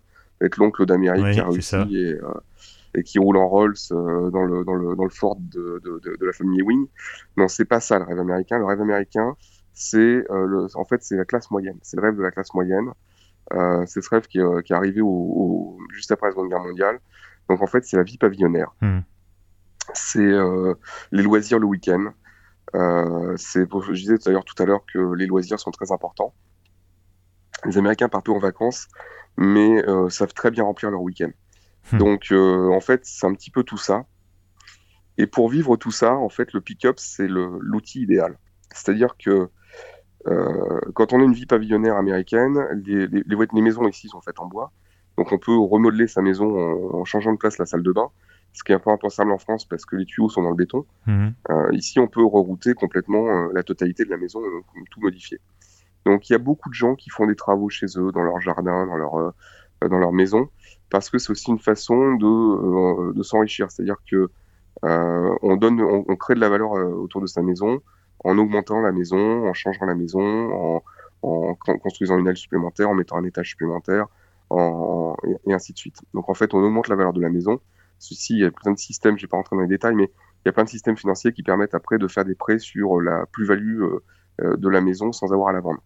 d'être 0.41 0.57
l'oncle 0.57 0.85
d'Amérique 0.85 1.33
qui 1.33 1.39
a 1.39 1.47
réussi 1.47 1.75
et, 1.75 2.13
euh, 2.13 2.33
et, 2.95 3.03
qui 3.03 3.19
roule 3.19 3.37
en 3.37 3.47
Rolls 3.47 3.75
dans 3.91 4.43
le 4.43 4.63
dans 4.63 4.73
le 4.73 4.95
dans 4.95 5.03
le 5.03 5.09
Ford 5.11 5.37
de, 5.39 5.79
de, 5.83 5.99
de, 6.03 6.17
de 6.17 6.25
la 6.25 6.33
famille 6.33 6.61
Ewing. 6.61 6.87
Non, 7.37 7.47
c'est 7.47 7.65
pas 7.65 7.79
ça 7.79 7.99
le 7.99 8.05
rêve 8.05 8.19
américain. 8.19 8.57
Le 8.57 8.65
rêve 8.65 8.81
américain, 8.81 9.35
c'est 9.75 10.23
euh, 10.31 10.67
en 10.73 10.85
fait 10.85 11.03
c'est 11.03 11.17
la 11.17 11.25
classe 11.25 11.51
moyenne, 11.51 11.77
c'est 11.83 11.97
le 11.97 12.01
rêve 12.01 12.15
de 12.15 12.23
la 12.23 12.31
classe 12.31 12.53
moyenne. 12.55 12.89
Euh, 13.53 13.83
c'est 13.85 14.01
ce 14.01 14.09
rêve 14.09 14.27
qui, 14.27 14.39
qui 14.65 14.73
est 14.73 14.75
arrivé 14.75 15.01
au, 15.01 15.77
juste 15.93 16.11
après 16.11 16.27
la 16.27 16.31
Seconde 16.31 16.49
Guerre 16.49 16.63
mondiale. 16.63 16.99
Donc 17.49 17.61
en 17.61 17.67
fait 17.67 17.85
c'est 17.85 17.97
la 17.97 18.03
vie 18.03 18.17
pavillonnaire. 18.17 18.73
Hmm. 18.81 18.99
C'est 19.93 20.19
euh, 20.19 20.73
les 21.11 21.23
loisirs 21.23 21.59
le 21.59 21.67
week-end. 21.67 22.13
Euh, 22.73 23.35
c'est 23.37 23.67
je 23.71 23.91
disais 23.93 24.17
d'ailleurs 24.17 24.45
tout 24.45 24.61
à 24.61 24.65
l'heure 24.65 24.83
que 24.91 25.13
les 25.13 25.27
loisirs 25.27 25.59
sont 25.59 25.71
très 25.71 25.91
importants. 25.91 26.33
Les 27.65 27.77
Américains 27.77 28.09
partent 28.09 28.25
peu 28.25 28.31
en 28.31 28.39
vacances, 28.39 28.87
mais 29.37 29.87
euh, 29.87 30.09
savent 30.09 30.33
très 30.33 30.51
bien 30.51 30.63
remplir 30.63 30.91
leur 30.91 31.01
week-end. 31.01 31.31
Hmm. 31.91 31.97
Donc 31.97 32.31
en 32.31 32.81
fait 32.81 33.01
c'est 33.03 33.27
un 33.27 33.33
petit 33.33 33.51
peu 33.51 33.63
tout 33.63 33.77
ça. 33.77 34.05
Et 35.17 35.27
pour 35.27 35.49
vivre 35.49 35.77
tout 35.77 35.91
ça, 35.91 36.13
en 36.13 36.29
fait, 36.29 36.53
le 36.53 36.61
pick-up, 36.61 36.99
c'est 36.99 37.27
l'outil 37.27 38.01
idéal. 38.01 38.37
C'est-à-dire 38.73 39.15
que 39.17 39.29
euh, 39.29 39.47
quand 40.93 41.13
on 41.13 41.21
a 41.21 41.23
une 41.23 41.33
vie 41.33 41.45
pavillonnaire 41.45 41.97
américaine, 41.97 42.67
les, 42.85 43.07
les, 43.07 43.23
les, 43.27 43.61
maisons 43.61 43.87
ici 43.87 44.07
sont 44.07 44.21
faites 44.21 44.39
en 44.39 44.47
bois. 44.47 44.71
Donc 45.17 45.31
on 45.31 45.37
peut 45.37 45.57
remodeler 45.57 46.07
sa 46.07 46.21
maison 46.21 46.57
en, 46.57 46.99
en, 46.99 47.05
changeant 47.05 47.33
de 47.33 47.37
place 47.37 47.57
la 47.57 47.65
salle 47.65 47.83
de 47.83 47.91
bain, 47.91 48.09
ce 48.53 48.63
qui 48.63 48.71
est 48.71 48.75
un 48.75 48.79
peu 48.79 48.89
impensable 48.89 49.31
en 49.31 49.37
France 49.37 49.65
parce 49.65 49.85
que 49.85 49.95
les 49.95 50.05
tuyaux 50.05 50.29
sont 50.29 50.43
dans 50.43 50.49
le 50.49 50.55
béton. 50.55 50.85
Mmh. 51.05 51.27
Euh, 51.49 51.69
ici, 51.73 51.99
on 51.99 52.07
peut 52.07 52.23
rerouter 52.23 52.73
complètement 52.73 53.27
euh, 53.27 53.49
la 53.53 53.63
totalité 53.63 54.05
de 54.05 54.09
la 54.09 54.17
maison, 54.17 54.41
tout 54.91 55.01
modifier. 55.01 55.39
Donc 56.05 56.29
il 56.29 56.33
y 56.33 56.35
a 56.35 56.39
beaucoup 56.39 56.69
de 56.69 56.75
gens 56.75 56.95
qui 56.95 57.09
font 57.09 57.25
des 57.25 57.35
travaux 57.35 57.69
chez 57.69 57.87
eux, 57.97 58.11
dans 58.11 58.23
leur 58.23 58.39
jardin, 58.41 58.85
dans 58.85 58.95
leur, 58.95 59.15
euh, 59.15 59.31
dans 59.89 59.97
leur 59.97 60.11
maison, 60.11 60.49
parce 60.89 61.09
que 61.09 61.17
c'est 61.17 61.31
aussi 61.31 61.49
une 61.49 61.59
façon 61.59 62.13
de, 62.15 62.25
euh, 62.25 63.13
de 63.13 63.23
s'enrichir. 63.23 63.71
C'est-à-dire 63.71 63.97
que 64.09 64.29
on, 64.83 65.55
donne, 65.55 65.81
on, 65.81 66.05
on, 66.07 66.15
crée 66.15 66.35
de 66.35 66.39
la 66.39 66.49
valeur 66.49 66.71
autour 66.73 67.19
de 67.19 67.25
sa 67.25 67.41
maison, 67.41 67.81
en 68.25 68.37
augmentant 68.39 68.81
la 68.81 68.91
maison, 68.91 69.47
en 69.47 69.53
changeant 69.53 69.85
la 69.85 69.95
maison, 69.95 70.81
en, 71.21 71.55
construisant 71.55 72.17
une 72.17 72.27
aile 72.27 72.37
supplémentaire, 72.37 72.89
en 72.89 72.95
mettant 72.95 73.17
un 73.17 73.23
étage 73.23 73.49
supplémentaire, 73.49 74.07
en, 74.49 75.15
et, 75.47 75.53
ainsi 75.53 75.73
de 75.73 75.77
suite. 75.77 76.01
Donc 76.13 76.27
en 76.29 76.33
fait, 76.33 76.53
on 76.53 76.63
augmente 76.63 76.87
la 76.87 76.95
valeur 76.95 77.13
de 77.13 77.21
la 77.21 77.29
maison. 77.29 77.59
Ceci, 77.99 78.33
il 78.33 78.39
y 78.39 78.45
a 78.45 78.51
plein 78.51 78.73
de 78.73 78.79
systèmes, 78.79 79.17
je 79.17 79.23
ne 79.23 79.27
vais 79.27 79.29
pas 79.29 79.37
rentrer 79.37 79.55
dans 79.55 79.61
les 79.61 79.67
détails, 79.67 79.95
mais 79.95 80.11
il 80.43 80.47
y 80.47 80.49
a 80.49 80.51
plein 80.51 80.63
de 80.63 80.69
systèmes 80.69 80.97
financiers 80.97 81.33
qui 81.33 81.43
permettent 81.43 81.75
après 81.75 81.97
de 81.97 82.07
faire 82.07 82.25
des 82.25 82.35
prêts 82.35 82.59
sur 82.59 82.99
la 82.99 83.25
plus-value 83.31 83.81
euh, 83.81 84.03
euh, 84.41 84.57
de 84.57 84.69
la 84.69 84.81
maison 84.81 85.11
sans 85.11 85.31
avoir 85.31 85.49
à 85.49 85.53
la 85.53 85.61
vendre. 85.61 85.81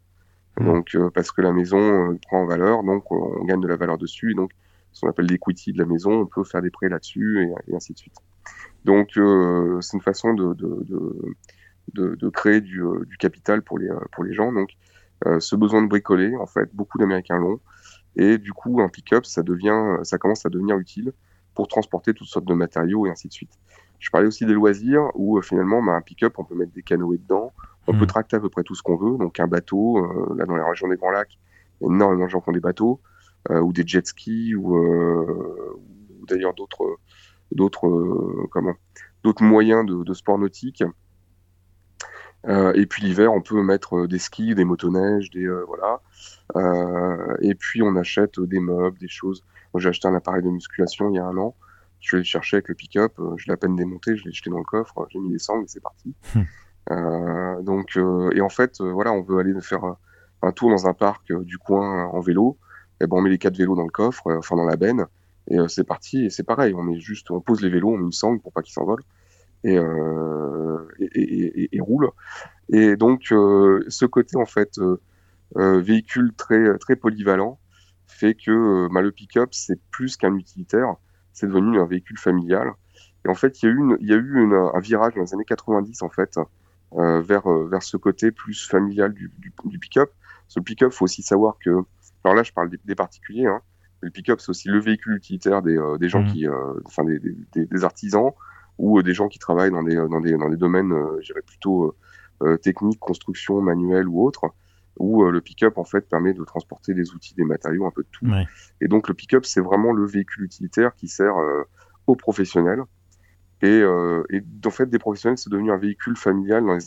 Mmh. 0.60 0.66
Donc 0.66 0.96
euh, 0.96 1.10
parce 1.10 1.32
que 1.32 1.42
la 1.42 1.52
maison 1.52 2.18
prend 2.28 2.42
en 2.42 2.46
valeur, 2.46 2.84
donc 2.84 3.12
on 3.12 3.44
gagne 3.44 3.62
de 3.62 3.68
la 3.68 3.76
valeur 3.76 3.98
dessus, 3.98 4.32
et 4.32 4.36
donc 4.36 4.52
ce 4.94 5.02
qu'on 5.02 5.10
appelle 5.10 5.28
l'equity 5.28 5.74
de 5.74 5.78
la 5.78 5.86
maison, 5.86 6.22
on 6.22 6.26
peut 6.26 6.44
faire 6.46 6.62
des 6.62 6.72
prêts 6.72 6.90
là-dessus, 6.90 7.50
et, 7.68 7.76
ainsi 7.76 7.94
de 7.94 7.98
suite. 8.00 8.16
Donc 8.86 9.12
c'est 9.14 9.98
une 9.98 10.02
façon 10.02 10.34
de, 10.34 10.54
de, 10.54 10.84
de 10.84 11.36
de, 11.94 12.16
de 12.16 12.30
créer 12.30 12.62
du, 12.62 12.82
euh, 12.82 13.06
du, 13.06 13.18
capital 13.18 13.62
pour 13.62 13.80
les, 13.80 13.90
euh, 13.90 14.00
pour 14.12 14.24
les 14.24 14.34
gens. 14.34 14.52
Donc, 14.52 14.72
euh, 15.26 15.40
ce 15.40 15.56
besoin 15.56 15.82
de 15.82 15.88
bricoler, 15.88 16.36
en 16.38 16.46
fait, 16.46 16.74
beaucoup 16.74 16.98
d'Américains 16.98 17.38
l'ont. 17.38 17.60
Et 18.16 18.38
du 18.38 18.54
coup, 18.54 18.82
un 18.82 18.90
pick-up, 18.90 19.26
ça 19.26 19.44
devient, 19.44 19.98
ça 20.04 20.18
commence 20.18 20.46
à 20.46 20.50
devenir 20.50 20.78
utile 20.78 21.14
pour 21.56 21.68
transporter 21.68 22.14
toutes 22.14 22.28
sortes 22.28 22.46
de 22.46 22.54
matériaux 22.54 23.06
et 23.06 23.10
ainsi 23.10 23.28
de 23.28 23.34
suite. 23.34 23.52
Je 24.00 24.10
parlais 24.10 24.28
aussi 24.28 24.46
des 24.46 24.54
loisirs 24.54 25.10
où 25.14 25.42
finalement, 25.42 25.84
bah, 25.84 25.92
un 25.92 26.02
pick-up, 26.02 26.34
on 26.38 26.46
peut 26.46 26.56
mettre 26.56 26.72
des 26.72 26.84
canoës 26.84 27.18
dedans, 27.18 27.52
on 27.88 27.94
peut 27.94 28.06
hmm. 28.06 28.08
tracter 28.08 28.36
à 28.38 28.40
peu 28.40 28.50
près 28.50 28.64
tout 28.64 28.76
ce 28.76 28.84
qu'on 28.84 28.96
veut. 28.96 29.18
Donc 29.18 29.40
un 29.40 29.48
bateau, 29.48 29.98
euh, 29.98 30.36
là 30.38 30.46
dans 30.46 30.56
la 30.56 30.68
région 30.68 30.88
des 30.88 30.96
Grands 30.96 31.12
Lacs, 31.12 31.38
il 31.82 31.88
y 31.88 31.90
a 31.90 31.94
énormément 31.94 32.26
de 32.26 32.30
gens 32.30 32.40
qui 32.40 32.50
ont 32.50 32.54
des 32.54 32.60
bateaux, 32.60 33.02
euh, 33.50 33.60
ou 33.60 33.74
des 33.74 33.86
jet 33.86 34.06
skis, 34.06 34.56
ou, 34.56 34.78
euh, 34.78 35.80
ou 36.22 36.26
d'ailleurs 36.26 36.54
d'autres, 36.54 36.98
d'autres, 37.52 38.48
comment, 38.52 38.76
d'autres 39.24 39.44
moyens 39.44 39.86
de, 39.86 40.04
de 40.04 40.14
sport 40.14 40.38
nautique. 40.38 40.84
Et 42.48 42.86
puis 42.86 43.04
l'hiver, 43.04 43.34
on 43.34 43.42
peut 43.42 43.62
mettre 43.62 44.08
des 44.08 44.20
skis, 44.20 44.56
des 44.56 44.64
motoneiges, 44.64 45.30
des 45.30 45.48
voilà. 45.68 46.02
et 47.42 47.56
puis 47.56 47.82
on 47.82 47.96
achète 47.96 48.40
des 48.40 48.60
meubles, 48.60 48.98
des 48.98 49.08
choses. 49.08 49.44
Moi, 49.74 49.82
j'ai 49.82 49.90
acheté 49.90 50.08
un 50.08 50.16
appareil 50.16 50.42
de 50.42 50.50
musculation 50.50 51.10
il 51.12 51.16
y 51.16 51.20
a 51.20 51.26
un 51.26 51.38
an. 51.38 51.56
Je 52.00 52.08
suis 52.08 52.16
allé 52.16 52.22
le 52.22 52.28
chercher 52.28 52.58
avec 52.58 52.70
le 52.70 52.76
pick-up. 52.76 53.14
je 53.36 53.46
l'ai 53.48 53.54
à 53.54 53.58
peine 53.58 53.76
démonté, 53.76 54.16
je 54.16 54.24
l'ai 54.24 54.32
jeté 54.32 54.50
dans 54.50 54.58
le 54.58 54.64
coffre, 54.64 55.06
j'ai 55.10 55.20
mis 55.20 55.32
les 55.32 55.40
sangles 55.40 55.66
et 55.66 55.68
c'est 55.68 55.84
parti. 55.84 56.16
Hum. 56.36 57.64
donc, 57.64 58.00
et 58.34 58.42
en 58.42 58.50
fait, 58.50 58.82
voilà, 58.82 59.12
on 59.12 59.22
veut 59.22 59.38
aller 59.40 59.54
faire 59.62 59.84
un 60.42 60.52
tour 60.52 60.70
dans 60.70 60.88
un 60.88 60.94
parc 60.94 61.32
du 61.34 61.58
coin 61.58 62.06
en 62.06 62.20
vélo. 62.20 62.58
Et 63.02 63.08
ben, 63.08 63.18
on 63.18 63.22
met 63.22 63.30
les 63.30 63.38
quatre 63.38 63.58
vélos 63.58 63.76
dans 63.76 63.84
le 63.84 63.90
coffre, 63.90 64.32
enfin 64.38 64.56
dans 64.56 64.66
la 64.66 64.76
benne, 64.76 65.06
et 65.48 65.58
c'est 65.68 65.86
parti. 65.86 66.26
Et 66.26 66.30
c'est 66.30 66.44
pareil, 66.44 66.74
on 66.74 66.84
met 66.84 67.00
juste, 67.00 67.32
on 67.32 67.40
pose 67.40 67.62
les 67.62 67.70
vélos, 67.70 67.90
on 67.90 67.98
met 67.98 68.06
une 68.06 68.12
sangle 68.12 68.40
pour 68.40 68.52
pas 68.52 68.62
qu'ils 68.62 68.74
s'envolent. 68.74 69.04
Euh, 69.66 70.86
et, 71.00 71.76
et, 71.76 71.82
roule. 71.82 72.10
Et 72.70 72.96
donc, 72.96 73.32
euh, 73.32 73.84
ce 73.90 74.06
côté, 74.06 74.38
en 74.38 74.46
fait, 74.46 74.80
euh, 74.80 75.80
véhicule 75.82 76.34
très, 76.36 76.78
très 76.78 76.96
polyvalent 76.96 77.60
fait 78.08 78.36
que 78.36 78.88
bah, 78.94 79.02
le 79.02 79.12
pick-up, 79.12 79.50
c'est 79.52 79.80
plus 79.92 80.18
qu'un 80.18 80.36
utilitaire, 80.36 80.96
c'est 81.34 81.48
devenu 81.48 81.80
un 81.80 81.86
véhicule 81.86 82.18
familial. 82.18 82.72
Et 83.26 83.30
en 83.30 83.36
fait, 83.36 83.62
il 83.62 83.66
y 83.66 83.70
a 83.70 83.72
eu, 83.72 83.78
une, 83.78 83.98
il 84.00 84.08
y 84.08 84.14
a 84.14 84.18
eu 84.18 84.54
un 84.54 84.80
virage 84.80 85.14
dans 85.16 85.22
les 85.22 85.34
années 85.34 85.46
90, 85.46 86.02
en 86.02 86.10
fait, 86.10 86.40
vers, 86.92 87.48
vers 87.50 87.84
ce 87.84 87.98
côté 87.98 88.32
plus 88.32 88.68
familial 88.68 89.14
du, 89.14 89.32
du, 89.66 89.80
pick-up. 89.80 90.12
Ce 90.48 90.60
pick-up, 90.60 90.92
faut 90.92 91.06
aussi 91.06 91.22
savoir 91.22 91.58
que, 91.64 91.70
alors 92.24 92.36
là, 92.36 92.44
je 92.44 92.52
parle 92.52 92.70
des, 92.70 92.96
particuliers, 92.96 93.46
hein, 93.46 93.62
le 94.02 94.10
pick-up, 94.10 94.40
c'est 94.40 94.50
aussi 94.50 94.70
le 94.70 94.80
véhicule 94.80 95.16
utilitaire 95.16 95.62
des, 95.62 95.78
des 96.00 96.10
gens 96.10 96.22
mmh. 96.22 96.28
qui, 96.28 96.48
enfin, 96.86 97.04
des, 97.04 97.20
des, 97.20 97.66
des, 97.66 97.84
artisans, 97.84 98.32
ou 98.80 98.98
euh, 98.98 99.04
des 99.04 99.14
gens 99.14 99.28
qui 99.28 99.38
travaillent 99.38 99.72
dans 99.72 99.84
des, 99.84 99.96
euh, 99.96 100.08
dans 100.08 100.22
des, 100.22 100.36
dans 100.36 100.50
des 100.50 100.58
domaines, 100.58 100.92
euh, 100.92 101.20
je 101.22 101.28
dirais 101.28 101.44
plutôt 101.46 101.96
techniques, 102.62 103.02
construction, 103.02 103.60
manuelle 103.60 104.08
ou 104.08 104.26
autre, 104.26 104.46
où 104.98 105.26
le 105.26 105.42
pick-up 105.42 105.78
en 105.78 105.84
fait 105.84 106.08
permet 106.08 106.34
de 106.34 106.42
transporter 106.46 106.94
des 106.94 107.12
outils, 107.12 107.36
des 107.36 107.44
matériaux, 107.44 107.86
un 107.86 107.92
peu 107.92 108.04
de 108.04 108.08
tout. 108.14 108.26
Et 108.80 108.88
donc 108.88 109.10
le 109.10 109.14
pick-up, 109.14 109.44
c'est 109.44 109.60
vraiment 109.60 109.92
le 109.92 110.06
véhicule 110.06 110.46
utilitaire 110.46 110.96
qui 110.96 111.10
sert 111.10 111.36
aux 112.08 112.16
professionnels. 112.16 112.82
Et, 113.62 113.82
et, 114.30 114.42
en 114.66 114.70
fait, 114.70 114.86
des 114.90 115.00
professionnels, 115.00 115.38
c'est 115.38 115.50
devenu 115.50 115.70
un 115.70 115.78
véhicule 115.78 116.16
familial 116.16 116.66
dans 116.66 116.76
les, 116.76 116.86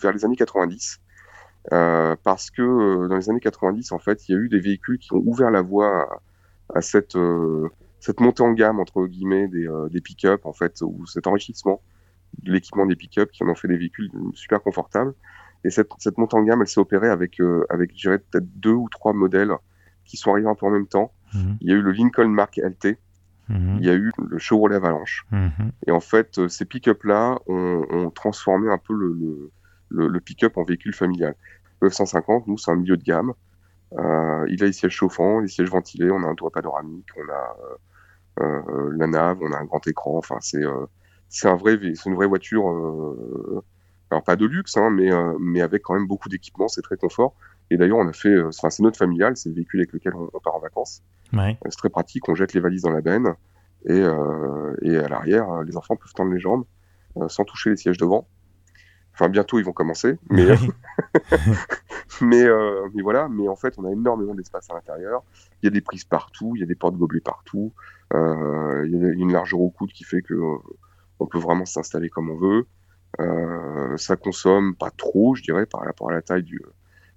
vers 0.00 0.12
les 0.12 0.24
années 0.24 0.36
90. 0.36 1.00
Euh, 1.72 2.14
parce 2.22 2.52
que 2.52 3.08
dans 3.08 3.16
les 3.16 3.30
années 3.30 3.40
90, 3.40 3.90
en 3.90 3.98
fait, 3.98 4.28
il 4.28 4.32
y 4.32 4.34
a 4.36 4.38
eu 4.38 4.48
des 4.48 4.60
véhicules 4.60 5.00
qui 5.00 5.12
ont 5.12 5.22
ouvert 5.26 5.50
la 5.50 5.62
voie 5.62 6.02
à, 6.72 6.78
à 6.78 6.82
cette, 6.82 7.16
cette 8.02 8.18
montée 8.18 8.42
en 8.42 8.52
gamme 8.52 8.80
entre 8.80 9.06
guillemets 9.06 9.46
des, 9.46 9.68
euh, 9.68 9.88
des 9.88 10.00
pick-up 10.00 10.44
en 10.44 10.52
fait 10.52 10.82
ou 10.82 11.06
cet 11.06 11.28
enrichissement 11.28 11.80
de 12.42 12.52
l'équipement 12.52 12.84
des 12.84 12.96
pick-up 12.96 13.30
qui 13.30 13.44
en 13.44 13.48
ont 13.48 13.54
fait 13.54 13.68
des 13.68 13.76
véhicules 13.76 14.10
super 14.34 14.60
confortables 14.60 15.14
et 15.64 15.70
cette, 15.70 15.88
cette 15.98 16.18
montée 16.18 16.36
en 16.36 16.42
gamme 16.42 16.62
elle 16.62 16.68
s'est 16.68 16.80
opérée 16.80 17.08
avec 17.08 17.40
euh, 17.40 17.64
avec 17.70 17.92
je 17.94 18.00
dirais 18.00 18.18
peut-être 18.18 18.46
deux 18.56 18.72
ou 18.72 18.88
trois 18.90 19.12
modèles 19.12 19.52
qui 20.04 20.16
sont 20.16 20.32
arrivés 20.32 20.48
un 20.48 20.56
peu 20.56 20.66
en 20.66 20.70
même 20.70 20.88
temps 20.88 21.12
mhm. 21.32 21.58
il 21.60 21.70
y 21.70 21.72
a 21.72 21.76
eu 21.76 21.80
le 21.80 21.92
Lincoln 21.92 22.28
Mark 22.28 22.56
LT 22.56 22.98
mhm. 23.48 23.76
il 23.78 23.86
y 23.86 23.88
a 23.88 23.94
eu 23.94 24.10
le 24.18 24.38
Chevrolet 24.38 24.74
Avalanche 24.74 25.24
mhm. 25.30 25.70
et 25.86 25.92
en 25.92 26.00
fait 26.00 26.38
euh, 26.38 26.48
ces 26.48 26.64
pick-up 26.64 27.04
là 27.04 27.38
ont, 27.46 27.86
ont, 27.88 28.10
transformé 28.10 28.68
un 28.68 28.78
peu 28.78 28.94
le, 28.94 29.52
le, 29.90 30.08
le 30.08 30.20
pick-up 30.20 30.56
en 30.56 30.64
véhicule 30.64 30.92
familial 30.92 31.36
le 31.80 31.88
F-150 31.88 32.44
nous 32.48 32.58
c'est 32.58 32.72
un 32.72 32.76
milieu 32.76 32.96
de 32.96 33.04
gamme 33.04 33.32
euh, 33.98 34.46
il 34.48 34.62
a 34.62 34.66
les 34.66 34.72
sièges 34.72 34.92
chauffants, 34.92 35.40
les 35.40 35.48
sièges 35.48 35.68
ventilés, 35.68 36.10
on 36.10 36.22
a 36.22 36.26
un 36.26 36.34
toit 36.34 36.50
panoramique, 36.50 37.08
on 37.18 37.30
a 37.30 37.56
la 38.38 39.06
nave, 39.06 39.38
on 39.40 39.52
a 39.52 39.58
un 39.58 39.64
grand 39.64 39.86
écran. 39.86 40.16
Enfin, 40.16 40.36
c'est 40.40 40.64
euh, 40.64 40.86
c'est 41.28 41.48
un 41.48 41.56
vrai, 41.56 41.78
c'est 41.94 42.08
une 42.08 42.14
vraie 42.14 42.26
voiture. 42.26 42.68
Euh, 42.70 43.64
alors 44.10 44.22
pas 44.22 44.36
de 44.36 44.46
luxe, 44.46 44.76
hein, 44.76 44.90
mais 44.90 45.10
mais 45.40 45.62
avec 45.62 45.82
quand 45.82 45.94
même 45.94 46.06
beaucoup 46.06 46.28
d'équipements. 46.28 46.68
C'est 46.68 46.82
très 46.82 46.96
confort. 46.96 47.34
Et 47.70 47.76
d'ailleurs, 47.78 47.98
on 47.98 48.08
a 48.08 48.12
fait, 48.12 48.42
enfin, 48.42 48.68
c'est 48.68 48.82
notre 48.82 48.98
familial, 48.98 49.36
c'est 49.36 49.48
le 49.48 49.54
véhicule 49.54 49.80
avec 49.80 49.92
lequel 49.92 50.14
on, 50.14 50.28
part 50.40 50.54
en 50.54 50.60
vacances. 50.60 51.02
Ouais. 51.32 51.58
C'est 51.64 51.78
très 51.78 51.88
pratique, 51.88 52.28
on 52.28 52.34
jette 52.34 52.52
les 52.52 52.60
valises 52.60 52.82
dans 52.82 52.90
la 52.90 53.00
benne 53.00 53.34
et, 53.86 53.92
euh, 53.92 54.76
et 54.82 54.96
à 54.98 55.08
l'arrière, 55.08 55.62
les 55.62 55.76
enfants 55.78 55.96
peuvent 55.96 56.12
tendre 56.12 56.32
les 56.32 56.40
jambes 56.40 56.64
sans 57.28 57.44
toucher 57.44 57.70
les 57.70 57.76
sièges 57.76 57.96
devant. 57.96 58.28
Enfin, 59.14 59.28
bientôt, 59.28 59.58
ils 59.58 59.64
vont 59.64 59.72
commencer, 59.72 60.18
mais 60.30 60.46
mais, 62.20 62.42
euh, 62.42 62.88
mais 62.94 63.02
voilà. 63.02 63.28
Mais 63.28 63.48
en 63.48 63.56
fait, 63.56 63.74
on 63.78 63.84
a 63.84 63.90
énormément 63.90 64.34
d'espace 64.34 64.70
à 64.70 64.74
l'intérieur. 64.74 65.22
Il 65.62 65.66
y 65.66 65.68
a 65.68 65.70
des 65.70 65.80
prises 65.80 66.04
partout, 66.04 66.52
il 66.56 66.60
y 66.60 66.62
a 66.62 66.66
des 66.66 66.74
portes 66.74 66.96
gobelets 66.96 67.20
partout. 67.20 67.72
Euh, 68.14 68.84
il 68.86 68.92
y 68.92 69.04
a 69.04 69.08
une 69.08 69.32
largeur 69.32 69.60
au 69.60 69.70
coude 69.70 69.92
qui 69.92 70.04
fait 70.04 70.22
que 70.22 70.34
euh, 70.34 70.58
on 71.20 71.26
peut 71.26 71.38
vraiment 71.38 71.64
s'installer 71.64 72.10
comme 72.10 72.30
on 72.30 72.36
veut. 72.36 72.66
Ça 73.98 74.16
consomme 74.16 74.74
pas 74.74 74.90
trop, 74.90 75.34
je 75.34 75.42
dirais, 75.42 75.66
par 75.66 75.82
rapport 75.82 76.10
à 76.10 76.12
la 76.14 76.22
taille 76.22 76.42
du, 76.42 76.60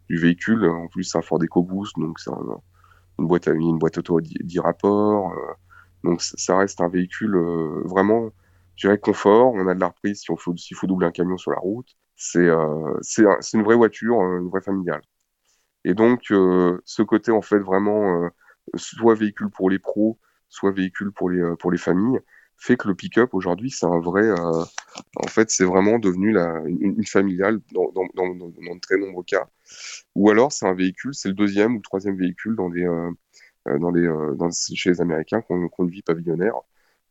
véhicule. 0.09 0.65
En 0.65 0.87
plus, 0.87 1.03
c'est 1.03 1.17
un 1.17 1.21
Ford 1.21 1.41
EcoBoost, 1.41 1.97
donc 1.97 2.19
c'est 2.19 2.31
une 3.19 3.27
boîte, 3.27 3.47
une 3.47 3.77
boîte 3.79 3.97
auto 3.97 4.17
à 4.17 4.21
10 4.21 4.59
rapports. 4.59 5.33
Donc 6.03 6.21
ça 6.21 6.57
reste 6.57 6.81
un 6.81 6.89
véhicule 6.89 7.35
vraiment, 7.85 8.29
je 8.75 8.87
dirais, 8.87 8.99
confort. 8.99 9.53
On 9.53 9.67
a 9.67 9.73
de 9.73 9.79
la 9.79 9.87
reprise 9.87 10.21
si 10.21 10.31
on 10.31 10.35
faut, 10.35 10.55
s'il 10.57 10.77
faut 10.77 10.85
doubler 10.85 11.07
un 11.07 11.11
camion 11.11 11.37
sur 11.37 11.51
la 11.51 11.59
route. 11.59 11.95
C'est 12.15 12.39
euh, 12.39 12.93
c'est 13.01 13.23
une 13.53 13.63
vraie 13.63 13.75
voiture, 13.75 14.21
une 14.21 14.49
vraie 14.49 14.61
familiale. 14.61 15.01
Et 15.83 15.93
donc, 15.93 16.23
ce 16.29 17.01
côté, 17.03 17.31
en 17.31 17.41
fait, 17.41 17.59
vraiment, 17.59 18.29
soit 18.75 19.15
véhicule 19.15 19.49
pour 19.49 19.69
les 19.69 19.79
pros, 19.79 20.19
soit 20.49 20.71
véhicule 20.71 21.11
pour 21.11 21.29
les, 21.29 21.77
familles, 21.77 22.19
fait 22.57 22.77
que 22.77 22.87
le 22.87 22.95
pick-up 22.95 23.33
aujourd'hui, 23.33 23.69
c'est 23.69 23.85
un 23.85 23.99
vrai. 23.99 24.23
Euh, 24.23 24.63
en 25.17 25.27
fait, 25.27 25.49
c'est 25.51 25.65
vraiment 25.65 25.99
devenu 25.99 26.35
une, 26.67 27.05
familiale 27.05 27.59
dans, 27.73 27.91
de 27.91 28.79
très 28.79 28.97
nombreux 28.97 29.23
cas. 29.23 29.47
Ou 30.15 30.29
alors, 30.29 30.51
c'est 30.51 30.65
un 30.65 30.73
véhicule, 30.73 31.13
c'est 31.13 31.29
le 31.29 31.35
deuxième 31.35 31.75
ou 31.75 31.81
troisième 31.81 32.17
véhicule 32.17 32.55
dans 32.55 32.71
euh, 32.71 33.11
euh 33.67 33.91
les, 33.93 34.07
euh, 34.07 34.49
chez 34.51 34.91
les 34.91 35.01
Américains 35.01 35.43
une 35.49 35.89
vie 35.89 36.01
pavillonnaire 36.01 36.55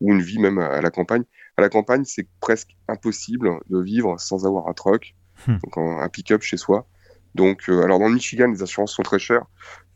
ou 0.01 0.13
une 0.13 0.21
vie 0.21 0.39
même 0.39 0.59
à, 0.59 0.81
la 0.81 0.91
campagne. 0.91 1.25
À 1.57 1.63
la 1.63 1.69
campagne, 1.69 2.05
c'est 2.05 2.27
presque 2.41 2.77
impossible 2.89 3.61
de 3.71 3.81
vivre 3.81 4.19
sans 4.19 4.47
avoir 4.47 4.69
un 4.69 4.73
truck, 4.73 5.15
hmm. 5.47 5.59
donc 5.63 5.79
un, 5.79 5.99
un 5.99 6.09
pick-up 6.09 6.43
chez 6.43 6.57
soi. 6.57 6.87
Donc, 7.35 7.69
euh, 7.69 7.83
alors 7.83 7.99
dans 7.99 8.09
le 8.09 8.15
Michigan, 8.15 8.49
les 8.49 8.63
assurances 8.63 8.93
sont 8.93 9.03
très 9.03 9.19
chères, 9.19 9.45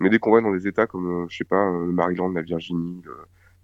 mais 0.01 0.11
dès 0.11 0.19
qu'on 0.19 0.33
va 0.33 0.41
dans 0.41 0.53
des 0.53 0.67
États 0.67 0.87
comme, 0.87 1.27
je 1.29 1.37
sais 1.37 1.45
pas, 1.45 1.71
le 1.71 1.93
Maryland, 1.93 2.31
la 2.31 2.43
Virginie, 2.43 3.01
le, 3.05 3.15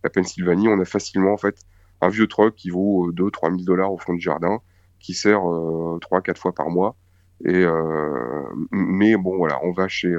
la 0.04 0.10
Pennsylvanie, 0.10 0.68
on 0.68 0.78
a 0.80 0.84
facilement 0.84 1.32
en 1.32 1.36
fait 1.36 1.56
un 2.00 2.08
vieux 2.08 2.26
truck 2.26 2.54
qui 2.54 2.70
vaut 2.70 3.10
2-3 3.12 3.46
euh, 3.46 3.56
000 3.56 3.62
dollars 3.64 3.92
au 3.92 3.98
fond 3.98 4.12
du 4.14 4.20
jardin, 4.20 4.60
qui 5.00 5.14
sert 5.14 5.40
3-4 5.40 6.30
euh, 6.30 6.34
fois 6.34 6.52
par 6.52 6.70
mois. 6.70 6.96
Et 7.44 7.64
euh, 7.64 8.44
mais 8.70 9.16
bon 9.16 9.36
voilà, 9.36 9.58
on 9.64 9.72
va 9.72 9.88
chez 9.88 10.14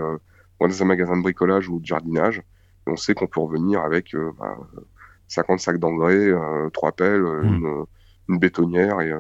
dans 0.60 0.82
un 0.82 0.86
magasin 0.86 1.15
de 1.15 1.21
bricolage 1.21 1.69
ou 1.69 1.80
de 1.80 1.86
jardinage, 1.86 2.39
et 2.39 2.89
on 2.89 2.97
sait 2.97 3.13
qu'on 3.13 3.28
peut 3.28 3.39
revenir 3.39 3.82
avec 3.82 4.15
bah, 4.38 4.58
50 5.28 5.60
sacs 5.60 5.80
d'engrais, 5.80 6.32
trois 6.74 6.92
pelles, 6.92 7.22
mmh. 7.22 7.44
une, 7.44 7.86
une, 8.30 8.40
bétonnière 8.40 9.02
et, 9.02 9.14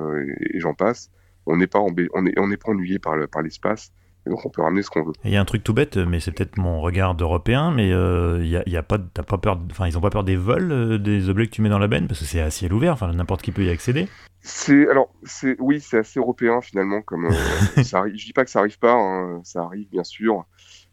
et, 0.53 0.59
j'en 0.59 0.73
passe. 0.73 1.11
On 1.45 1.57
n'est 1.57 1.67
pas 1.67 1.79
on 1.79 1.95
est 1.95 2.09
on 2.13 2.47
n'est 2.47 2.57
pas 2.57 2.71
ennuyé 2.71 2.99
par 2.99 3.15
par 3.27 3.41
l'espace 3.41 3.91
donc 4.29 4.45
on 4.45 4.49
peut 4.49 4.61
ramener 4.61 4.81
ce 4.81 4.89
qu'on 4.89 5.03
veut. 5.03 5.13
Il 5.23 5.31
y 5.31 5.35
a 5.35 5.41
un 5.41 5.45
truc 5.45 5.63
tout 5.63 5.73
bête, 5.73 5.97
mais 5.97 6.19
c'est 6.19 6.31
peut-être 6.31 6.57
mon 6.57 6.81
regard 6.81 7.15
d'Européen, 7.15 7.71
mais 7.71 7.91
euh, 7.91 8.43
y 8.43 8.77
a, 8.77 8.83
pas, 8.83 8.97
pas 8.97 9.37
peur, 9.37 9.59
enfin 9.71 9.87
ils 9.87 9.93
n'ont 9.93 10.01
pas 10.01 10.09
peur 10.09 10.23
des 10.23 10.35
vols, 10.35 10.71
euh, 10.71 10.97
des 10.97 11.29
objets 11.29 11.45
que 11.45 11.51
tu 11.51 11.61
mets 11.61 11.69
dans 11.69 11.79
la 11.79 11.87
benne, 11.87 12.07
parce 12.07 12.19
que 12.19 12.25
c'est 12.25 12.41
à 12.41 12.49
ciel 12.49 12.73
ouvert, 12.73 12.93
enfin 12.93 13.11
n'importe 13.13 13.41
qui 13.41 13.51
peut 13.51 13.63
y 13.63 13.69
accéder. 13.69 14.07
C'est 14.41 14.87
alors 14.89 15.09
c'est 15.23 15.55
oui 15.59 15.79
c'est 15.79 15.99
assez 15.99 16.19
européen 16.19 16.61
finalement 16.61 17.01
comme 17.01 17.25
euh, 17.25 17.31
ça 17.83 17.99
arrive. 17.99 18.15
Je 18.15 18.25
dis 18.25 18.33
pas 18.33 18.45
que 18.45 18.51
ça 18.51 18.59
arrive 18.59 18.79
pas, 18.79 18.93
hein, 18.93 19.41
ça 19.43 19.63
arrive 19.63 19.89
bien 19.89 20.03
sûr, 20.03 20.45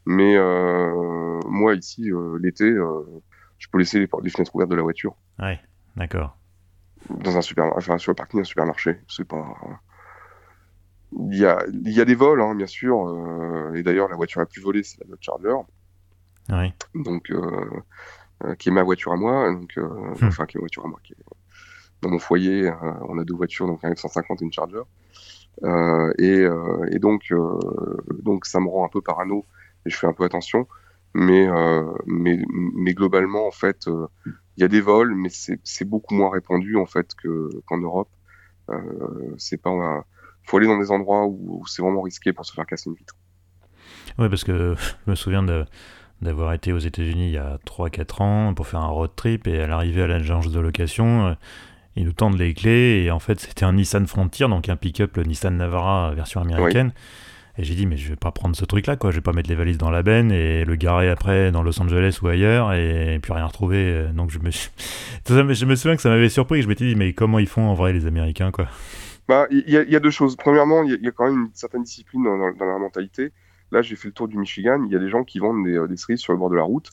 mais 0.04 0.36
moi 1.46 1.74
ici 1.74 2.10
l'été 2.40 2.74
je 3.62 3.68
peux 3.70 3.78
laisser 3.78 4.00
les, 4.00 4.08
les, 4.22 4.30
fenêtres 4.30 4.54
ouvertes 4.54 4.70
de 4.70 4.76
la 4.76 4.82
voiture. 4.82 5.14
Ouais, 5.38 5.60
d'accord. 5.96 6.36
Dans 7.08 7.36
un 7.36 7.42
super, 7.42 7.64
enfin 7.76 7.96
sur 7.98 8.10
le 8.10 8.16
parking 8.16 8.40
d'un 8.40 8.44
supermarché, 8.44 8.98
c'est 9.08 9.26
pas 9.26 9.56
il 11.30 11.38
y 11.38 11.46
a, 11.46 11.64
il 11.68 11.92
y 11.92 12.00
a 12.00 12.04
des 12.04 12.14
vols, 12.14 12.40
hein, 12.40 12.54
bien 12.54 12.66
sûr. 12.66 13.08
Euh, 13.08 13.74
et 13.74 13.82
d'ailleurs, 13.82 14.08
la 14.08 14.16
voiture 14.16 14.40
la 14.40 14.46
plus 14.46 14.62
volée, 14.62 14.82
c'est 14.82 15.00
la 15.00 15.06
Dodge 15.06 15.22
Charger. 15.22 15.54
Oui. 16.50 16.72
Donc, 16.94 17.30
euh, 17.30 17.70
euh, 18.44 18.54
qui 18.54 18.70
est 18.70 18.72
ma 18.72 18.82
voiture 18.82 19.12
à 19.12 19.16
moi. 19.16 19.52
Donc, 19.52 19.76
hmm. 19.76 20.26
enfin, 20.26 20.46
qui 20.46 20.56
est 20.56 20.60
ma 20.60 20.62
voiture 20.62 20.84
à 20.84 20.88
moi. 20.88 20.98
Qui 21.02 21.12
est... 21.12 21.24
Dans 22.00 22.10
mon 22.10 22.18
foyer, 22.18 22.68
on 23.08 23.16
a 23.18 23.24
deux 23.24 23.34
voitures, 23.34 23.68
donc 23.68 23.84
un 23.84 23.92
F-150 23.92 24.38
et 24.40 24.44
une 24.44 24.52
Charger. 24.52 24.82
et, 26.18 26.44
et 26.90 26.98
donc, 26.98 27.32
donc, 28.24 28.44
ça 28.44 28.58
me 28.58 28.68
rend 28.68 28.84
un 28.84 28.88
peu 28.88 29.00
parano 29.00 29.46
et 29.86 29.90
je 29.90 29.96
fais 29.96 30.08
un 30.08 30.12
peu 30.12 30.24
attention. 30.24 30.66
Mais, 31.14 31.46
mais, 32.06 32.42
mais 32.48 32.94
globalement, 32.94 33.46
en 33.46 33.50
fait, 33.50 33.86
il 34.56 34.60
y 34.60 34.64
a 34.64 34.68
des 34.68 34.80
vols, 34.80 35.14
mais 35.14 35.28
c'est 35.30 35.84
beaucoup 35.84 36.14
moins 36.14 36.30
répandu 36.30 36.76
en 36.76 36.86
fait 36.86 37.14
qu'en 37.66 37.78
Europe. 37.78 38.08
c'est 39.36 39.60
pas 39.60 40.04
faut 40.44 40.56
aller 40.56 40.66
dans 40.66 40.78
des 40.78 40.90
endroits 40.90 41.26
où, 41.26 41.64
c'est 41.66 41.82
vraiment 41.82 42.02
risqué 42.02 42.32
pour 42.32 42.44
se 42.44 42.52
faire 42.52 42.66
casser 42.66 42.90
une 42.90 42.96
vitre. 42.96 43.14
Oui, 44.18 44.28
parce 44.28 44.44
que 44.44 44.74
je 45.06 45.10
me 45.10 45.14
souviens 45.14 45.44
d'avoir 46.20 46.52
été 46.52 46.72
aux 46.72 46.78
États-Unis 46.78 47.28
il 47.28 47.32
y 47.32 47.38
a 47.38 47.58
3-4 47.66 48.22
ans 48.22 48.54
pour 48.54 48.66
faire 48.66 48.80
un 48.80 48.88
road 48.88 49.10
trip 49.16 49.46
et 49.46 49.60
à 49.60 49.66
l'arrivée 49.66 50.02
à 50.02 50.06
l'agence 50.06 50.50
de 50.50 50.60
location, 50.60 51.36
Ils 51.96 52.04
nous 52.04 52.12
tendent 52.12 52.38
les 52.38 52.54
clés 52.54 53.02
et 53.04 53.10
en 53.10 53.18
fait 53.18 53.40
c'était 53.40 53.64
un 53.64 53.74
Nissan 53.74 54.06
Frontier, 54.06 54.48
donc 54.48 54.68
un 54.68 54.76
pick-up 54.76 55.16
Nissan 55.18 55.56
Navara 55.56 56.12
version 56.14 56.40
américaine. 56.40 56.92
Et 57.58 57.64
j'ai 57.64 57.74
dit 57.74 57.86
mais 57.86 57.96
je 57.96 58.08
vais 58.08 58.16
pas 58.16 58.30
prendre 58.30 58.56
ce 58.56 58.64
truc 58.64 58.86
là 58.86 58.96
quoi, 58.96 59.10
je 59.10 59.16
vais 59.16 59.22
pas 59.22 59.32
mettre 59.32 59.50
les 59.50 59.54
valises 59.54 59.78
dans 59.78 59.90
la 59.90 60.02
benne 60.02 60.32
et 60.32 60.64
le 60.64 60.74
garer 60.76 61.10
après 61.10 61.52
dans 61.52 61.62
Los 61.62 61.80
Angeles 61.80 62.18
ou 62.22 62.28
ailleurs 62.28 62.72
et, 62.72 63.18
puis 63.22 63.32
rien 63.32 63.46
retrouver. 63.46 64.06
Donc 64.14 64.30
je 64.30 64.38
me 64.38 64.50
suis... 64.50 64.70
je 65.28 65.64
me 65.64 65.74
souviens 65.74 65.96
que 65.96 66.02
ça 66.02 66.08
m'avait 66.08 66.28
surpris, 66.28 66.62
je 66.62 66.68
m'étais 66.68 66.86
dit 66.86 66.96
mais 66.96 67.12
comment 67.12 67.38
ils 67.38 67.48
font 67.48 67.68
en 67.68 67.74
vrai 67.74 67.92
les 67.92 68.06
Américains 68.06 68.50
quoi? 68.50 68.68
Bah 69.28 69.46
il 69.50 69.68
y, 69.68 69.96
a 69.96 70.00
deux 70.00 70.10
choses. 70.10 70.36
Premièrement 70.36 70.82
il 70.82 70.98
y, 71.02 71.08
a 71.08 71.10
quand 71.12 71.26
même 71.26 71.46
une 71.46 71.50
certaine 71.54 71.82
discipline 71.82 72.24
dans, 72.24 72.38
dans, 72.52 72.64
leur 72.64 72.78
mentalité. 72.78 73.32
Là 73.70 73.82
j'ai 73.82 73.96
fait 73.96 74.08
le 74.08 74.14
tour 74.14 74.28
du 74.28 74.38
Michigan, 74.38 74.82
il 74.86 74.92
y 74.92 74.96
a 74.96 74.98
des 74.98 75.08
gens 75.08 75.22
qui 75.22 75.38
vendent 75.38 75.64
des, 75.64 75.78
des 75.88 75.96
cerises 75.96 76.20
sur 76.20 76.32
le 76.32 76.38
bord 76.38 76.50
de 76.50 76.56
la 76.56 76.64
route 76.64 76.90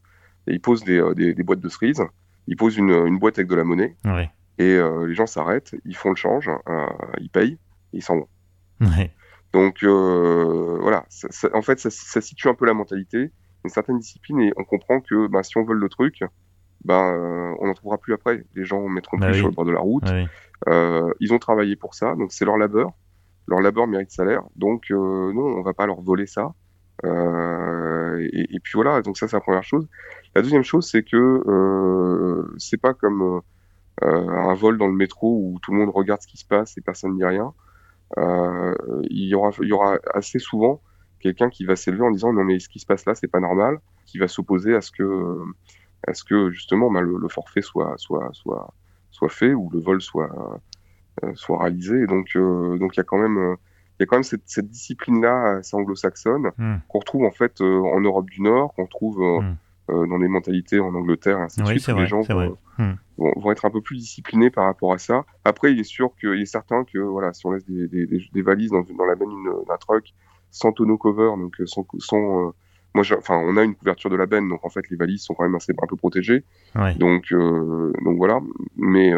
et 0.48 0.54
ils 0.54 0.62
posent 0.62 0.84
des, 0.84 1.02
des, 1.16 1.34
des 1.34 1.44
boîtes 1.44 1.60
de 1.62 1.70
cerises, 1.70 2.04
ils 2.48 2.58
posent 2.58 2.78
une, 2.78 2.92
une 2.92 3.18
boîte 3.20 3.38
avec 3.38 3.50
de 3.50 3.56
la 3.56 3.64
monnaie. 3.64 3.96
Ouais. 4.04 4.30
Et 4.58 4.76
euh, 4.76 5.08
les 5.08 5.16
gens 5.16 5.26
s'arrêtent, 5.26 5.74
ils 5.86 5.96
font 5.96 6.10
le 6.10 6.16
change, 6.16 6.50
euh, 6.68 6.86
ils 7.22 7.30
payent, 7.30 7.58
et 7.94 7.98
ils 7.98 8.04
s'en 8.04 8.18
vont. 8.18 8.28
Donc 9.54 9.84
euh, 9.84 10.78
voilà, 10.82 11.06
en 11.54 11.62
fait, 11.62 11.80
ça, 11.80 12.22
situe 12.22 12.50
un 12.50 12.54
peu 12.54 12.66
la 12.66 12.74
mentalité, 12.74 13.32
une 13.64 13.70
certaine 13.70 14.00
discipline, 14.00 14.42
et 14.42 14.54
on 14.58 14.64
comprend 14.64 15.02
que 15.02 15.28
bah, 15.28 15.44
si 15.44 15.58
on 15.58 15.64
veut 15.64 15.76
le 15.76 15.90
truc, 15.90 16.24
bah, 16.86 17.14
on 17.60 17.68
n'en 17.68 17.74
trouvera 17.74 17.98
plus 17.98 18.14
après. 18.14 18.44
Les 18.56 18.64
gens 18.64 18.88
mettront 18.88 19.18
bah 19.18 19.28
plus 19.28 19.40
sur 19.40 19.48
le 19.48 19.54
bord 19.54 19.66
de 19.66 19.72
la 19.72 19.80
route. 19.80 20.04
ils 21.20 21.34
ont 21.34 21.40
travaillé 21.40 21.76
pour 21.76 21.96
ça, 21.96 22.16
donc 22.16 22.32
c'est 22.32 22.46
leur 22.46 22.58
labeur. 22.58 22.92
Leur 23.48 23.62
labeur 23.62 23.88
mérite 23.88 24.12
salaire, 24.12 24.44
donc 24.56 24.92
non, 24.92 25.42
on 25.42 25.62
va 25.64 25.74
pas 25.74 25.88
leur 25.88 26.02
voler 26.02 26.28
ça. 26.28 26.54
Et, 27.04 28.56
et, 28.56 28.60
puis 28.60 28.74
voilà, 28.76 29.02
donc 29.02 29.18
ça 29.18 29.28
c'est 29.28 29.36
la 29.36 29.42
première 29.42 29.64
chose. 29.64 29.88
La 30.36 30.42
deuxième 30.44 30.64
chose, 30.64 30.88
c'est 30.90 31.04
que 31.04 32.46
c'est 32.58 32.80
pas 32.80 32.94
comme 32.94 33.42
euh, 34.04 34.30
un 34.30 34.54
vol 34.54 34.78
dans 34.78 34.88
le 34.88 34.94
métro 34.94 35.28
où 35.28 35.60
tout 35.62 35.72
le 35.72 35.78
monde 35.78 35.90
regarde 35.90 36.22
ce 36.22 36.28
qui 36.28 36.38
se 36.38 36.46
passe 36.46 36.78
et 36.78 36.82
personne 36.82 37.12
ne 37.12 37.18
dit 37.18 37.26
rien, 37.26 37.48
euh, 37.48 37.52
il, 38.18 39.28
y 39.28 39.36
aura, 39.36 39.52
il 39.62 39.68
y 39.68 39.72
aura 39.72 39.98
assez 40.14 40.40
souvent 40.40 40.82
quelqu'un 41.20 41.50
qui 41.50 41.66
va 41.66 41.76
s'élever 41.76 42.04
en 42.04 42.12
disant 42.12 42.34
non 42.34 42.44
mais 42.44 42.60
ce 42.60 42.70
qui 42.70 42.80
se 42.80 42.86
passe 42.86 43.06
là 43.06 43.16
c'est 43.16 43.28
pas 43.28 43.40
normal, 43.40 43.80
qui 44.06 44.18
va 44.18 44.28
s'opposer 44.28 44.76
à 44.76 44.82
ce 44.82 44.92
que 44.92 45.38
à 46.08 46.14
ce 46.14 46.24
que 46.24 46.50
justement 46.52 46.90
bah, 46.90 47.02
le, 47.02 47.28
forfait 47.28 47.62
soit 47.62 47.94
soit 47.98 48.30
soit 48.34 48.74
soit 49.12 49.30
fait 49.30 49.54
ou 49.54 49.70
le 49.72 49.80
vol 49.80 50.02
soit 50.02 50.30
euh, 51.24 51.32
soit 51.36 51.60
réalisé. 51.60 52.04
Et 52.04 52.08
donc 52.08 52.36
donc 52.36 52.96
il 52.96 52.98
y 52.98 53.02
a 53.02 53.04
quand 53.04 53.18
même 53.18 53.56
il 54.00 54.04
y 54.04 54.04
a 54.04 54.06
quand 54.06 54.16
même 54.16 54.24
cette, 54.24 54.44
cette 54.46 54.70
discipline 54.70 55.22
là 55.22 55.58
assez 55.58 55.76
anglo-saxonne 55.76 56.52
hmm. 56.58 56.78
qu'on 56.88 57.00
retrouve 57.00 57.26
en 57.26 57.32
fait 57.32 57.62
en 57.62 58.00
Europe 58.00 58.30
du 58.30 58.42
Nord, 58.42 58.74
qu'on 58.74 58.88
trouve 58.88 59.20
hmm. 59.20 59.56
Euh, 59.90 60.06
dans 60.08 60.20
des 60.20 60.28
mentalités 60.28 60.80
en 60.80 60.94
Angleterre, 60.94 61.40
ainsi 61.40 61.62
de 61.62 61.66
suite, 61.66 61.88
les 61.88 62.08
gens 62.08 62.22
hmm. 62.22 62.94
vont, 63.18 63.34
vont, 63.36 63.52
être 63.52 63.66
un 63.66 63.70
peu 63.70 63.82
plus 63.82 63.98
disciplinés 63.98 64.50
par 64.50 64.66
rapport 64.66 64.94
à 64.94 64.98
ça. 64.98 65.26
Après, 65.46 65.72
il 65.72 65.80
est 65.80 65.84
sûr 65.84 66.12
qu'il 66.20 66.40
est 66.42 66.46
certain 66.46 66.84
que 66.84 67.00
voilà, 67.00 67.34
si 67.34 67.46
on 67.46 67.52
laisse 67.52 67.66
des, 67.66 67.88
des, 67.88 68.06
des, 68.06 68.42
valises 68.42 68.72
dans, 68.72 68.82
dans 68.82 69.06
la 69.06 69.16
benne 69.16 69.30
d'un 69.68 69.78
truck 69.78 70.14
sans 70.52 70.72
tonneau 70.72 70.98
cover, 70.98 71.32
donc 71.38 71.60
euh, 71.60 71.66
sans, 71.66 71.86
sans 72.00 72.48
euh, 72.48 72.52
moi, 72.94 73.04
enfin, 73.18 73.36
on 73.36 73.58
a 73.58 73.64
une 73.64 73.76
couverture 73.76 74.10
de 74.10 74.16
la 74.16 74.26
benne, 74.26 74.50
donc 74.50 74.66
en 74.66 74.70
fait, 74.70 74.90
les 74.90 74.98
valises 74.98 75.24
sont 75.24 75.34
quand 75.34 75.44
même 75.44 75.56
assez 75.56 75.74
un 75.80 75.88
peu 75.88 75.96
protégées. 75.96 76.44
Donc, 76.98 77.32
donc 77.32 78.18
voilà. 78.18 78.42
Mais 78.78 79.14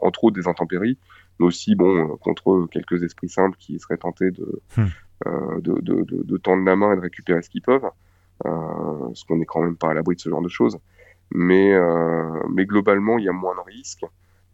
entre 0.00 0.24
autres 0.24 0.36
des 0.36 0.46
intempéries, 0.46 0.96
mais 1.38 1.46
aussi 1.46 1.74
bon 1.74 2.16
contre 2.18 2.68
quelques 2.70 3.02
esprits 3.02 3.28
simples 3.28 3.56
qui 3.58 3.78
seraient 3.80 3.96
tentés 3.96 4.30
de, 4.30 4.62
hmm. 4.76 5.60
de, 5.60 5.80
de, 5.80 6.04
de, 6.04 6.22
de, 6.22 6.36
tendre 6.36 6.64
la 6.64 6.76
main 6.76 6.92
et 6.92 6.96
de 6.96 7.00
récupérer 7.00 7.42
ce 7.42 7.50
qu'ils 7.50 7.62
peuvent. 7.62 7.90
Euh, 8.44 9.06
parce 9.06 9.24
qu'on 9.24 9.36
n'est 9.36 9.46
quand 9.46 9.62
même 9.62 9.76
pas 9.76 9.90
à 9.90 9.94
l'abri 9.94 10.16
de 10.16 10.20
ce 10.20 10.28
genre 10.28 10.42
de 10.42 10.48
choses. 10.48 10.78
Mais, 11.30 11.72
euh, 11.72 12.42
mais 12.50 12.66
globalement, 12.66 13.18
il 13.18 13.24
y 13.24 13.28
a 13.28 13.32
moins 13.32 13.54
de 13.54 13.60
risques. 13.60 14.04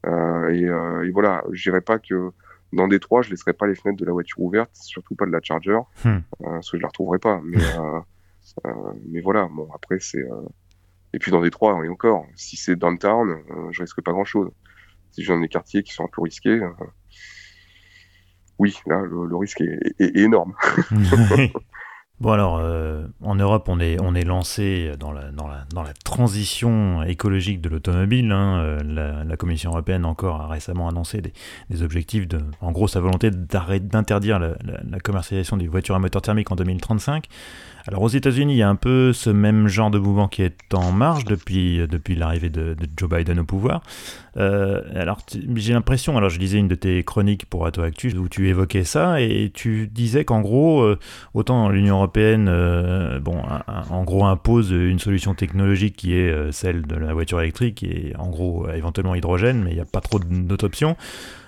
Euh, 0.06 0.48
et, 0.50 1.06
et, 1.06 1.10
voilà, 1.10 1.44
je 1.50 1.70
dirais 1.70 1.80
pas 1.80 1.98
que 1.98 2.30
dans 2.72 2.88
Détroit, 2.88 3.22
je 3.22 3.30
laisserai 3.30 3.52
pas 3.52 3.66
les 3.66 3.74
fenêtres 3.74 3.98
de 3.98 4.06
la 4.06 4.12
voiture 4.12 4.40
ouvertes, 4.40 4.70
surtout 4.74 5.14
pas 5.14 5.26
de 5.26 5.30
la 5.30 5.40
Charger, 5.42 5.78
hmm. 6.04 6.18
parce 6.42 6.70
que 6.70 6.78
je 6.78 6.82
la 6.82 6.88
retrouverai 6.88 7.18
pas. 7.18 7.40
Mais, 7.44 7.58
mais 9.06 9.20
voilà, 9.20 9.48
bon, 9.50 9.68
après, 9.74 9.98
c'est. 10.00 10.24
Et 11.14 11.18
puis 11.18 11.30
dans 11.30 11.42
Détroit, 11.42 11.78
et 11.84 11.88
encore, 11.88 12.24
si 12.34 12.56
c'est 12.56 12.74
downtown, 12.74 13.42
je 13.70 13.82
risque 13.82 14.00
pas 14.00 14.12
grand 14.12 14.24
chose. 14.24 14.50
Si 15.10 15.22
j'ai 15.22 15.34
dans 15.34 15.40
des 15.40 15.48
quartiers 15.48 15.82
qui 15.82 15.92
sont 15.92 16.04
un 16.04 16.10
peu 16.10 16.22
risqués, 16.22 16.58
oui, 18.58 18.78
là, 18.86 19.02
le, 19.02 19.36
risque 19.36 19.60
est, 19.60 19.94
est 19.98 20.16
énorme. 20.16 20.54
Bon 22.22 22.30
alors, 22.30 22.60
euh, 22.60 23.04
en 23.20 23.34
Europe, 23.34 23.64
on 23.68 23.80
est, 23.80 24.00
on 24.00 24.14
est 24.14 24.22
lancé 24.22 24.92
dans 24.96 25.10
la, 25.10 25.32
dans, 25.32 25.48
la, 25.48 25.64
dans 25.74 25.82
la 25.82 25.92
transition 25.92 27.02
écologique 27.02 27.60
de 27.60 27.68
l'automobile. 27.68 28.30
Hein. 28.30 28.60
Euh, 28.60 29.24
la, 29.26 29.36
Commission 29.36 29.70
européenne 29.72 30.04
encore 30.04 30.40
a 30.40 30.46
récemment 30.46 30.88
annoncé 30.88 31.20
des, 31.20 31.32
des 31.68 31.82
objectifs, 31.82 32.28
de, 32.28 32.38
en 32.60 32.70
gros 32.70 32.86
sa 32.86 33.00
volonté 33.00 33.32
d'interdire 33.32 34.38
la, 34.38 34.52
la, 34.88 35.00
commercialisation 35.00 35.56
des 35.56 35.66
voitures 35.66 35.96
à 35.96 35.98
moteur 35.98 36.22
thermique 36.22 36.52
en 36.52 36.54
2035. 36.54 37.26
Alors 37.88 38.02
aux 38.02 38.08
États-Unis, 38.08 38.54
il 38.54 38.58
y 38.58 38.62
a 38.62 38.68
un 38.68 38.76
peu 38.76 39.12
ce 39.12 39.28
même 39.28 39.66
genre 39.66 39.90
de 39.90 39.98
mouvement 39.98 40.28
qui 40.28 40.42
est 40.42 40.72
en 40.72 40.92
marche 40.92 41.24
depuis, 41.24 41.80
l'arrivée 42.14 42.48
de, 42.48 42.76
Joe 42.96 43.10
Biden 43.10 43.40
au 43.40 43.44
pouvoir. 43.44 43.82
Euh, 44.36 44.82
alors 44.94 45.18
j'ai 45.56 45.72
l'impression, 45.72 46.16
alors 46.16 46.30
je 46.30 46.38
lisais 46.38 46.58
une 46.58 46.68
de 46.68 46.76
tes 46.76 47.02
chroniques 47.02 47.46
pour 47.46 47.66
Ato 47.66 47.82
Actu 47.82 48.16
où 48.16 48.28
tu 48.28 48.48
évoquais 48.48 48.84
ça 48.84 49.20
et 49.20 49.50
tu 49.52 49.88
disais 49.88 50.24
qu'en 50.24 50.40
gros, 50.40 50.82
euh, 50.82 50.98
autant 51.34 51.68
l'Union 51.70 51.96
européenne, 51.96 52.46
euh, 52.48 53.18
bon, 53.18 53.42
en 53.90 54.04
gros 54.04 54.24
impose 54.26 54.70
une 54.70 55.00
solution 55.00 55.34
technologique 55.34 55.96
qui 55.96 56.14
est 56.14 56.52
celle 56.52 56.82
de 56.82 56.94
la 56.94 57.12
voiture 57.12 57.40
électrique 57.40 57.82
et 57.82 58.14
en 58.16 58.28
gros 58.28 58.68
éventuellement 58.70 59.16
hydrogène, 59.16 59.64
mais 59.64 59.70
il 59.70 59.74
n'y 59.74 59.80
a 59.80 59.86
pas 59.86 60.00
trop 60.00 60.20
d'autres 60.20 60.66
options. 60.66 60.96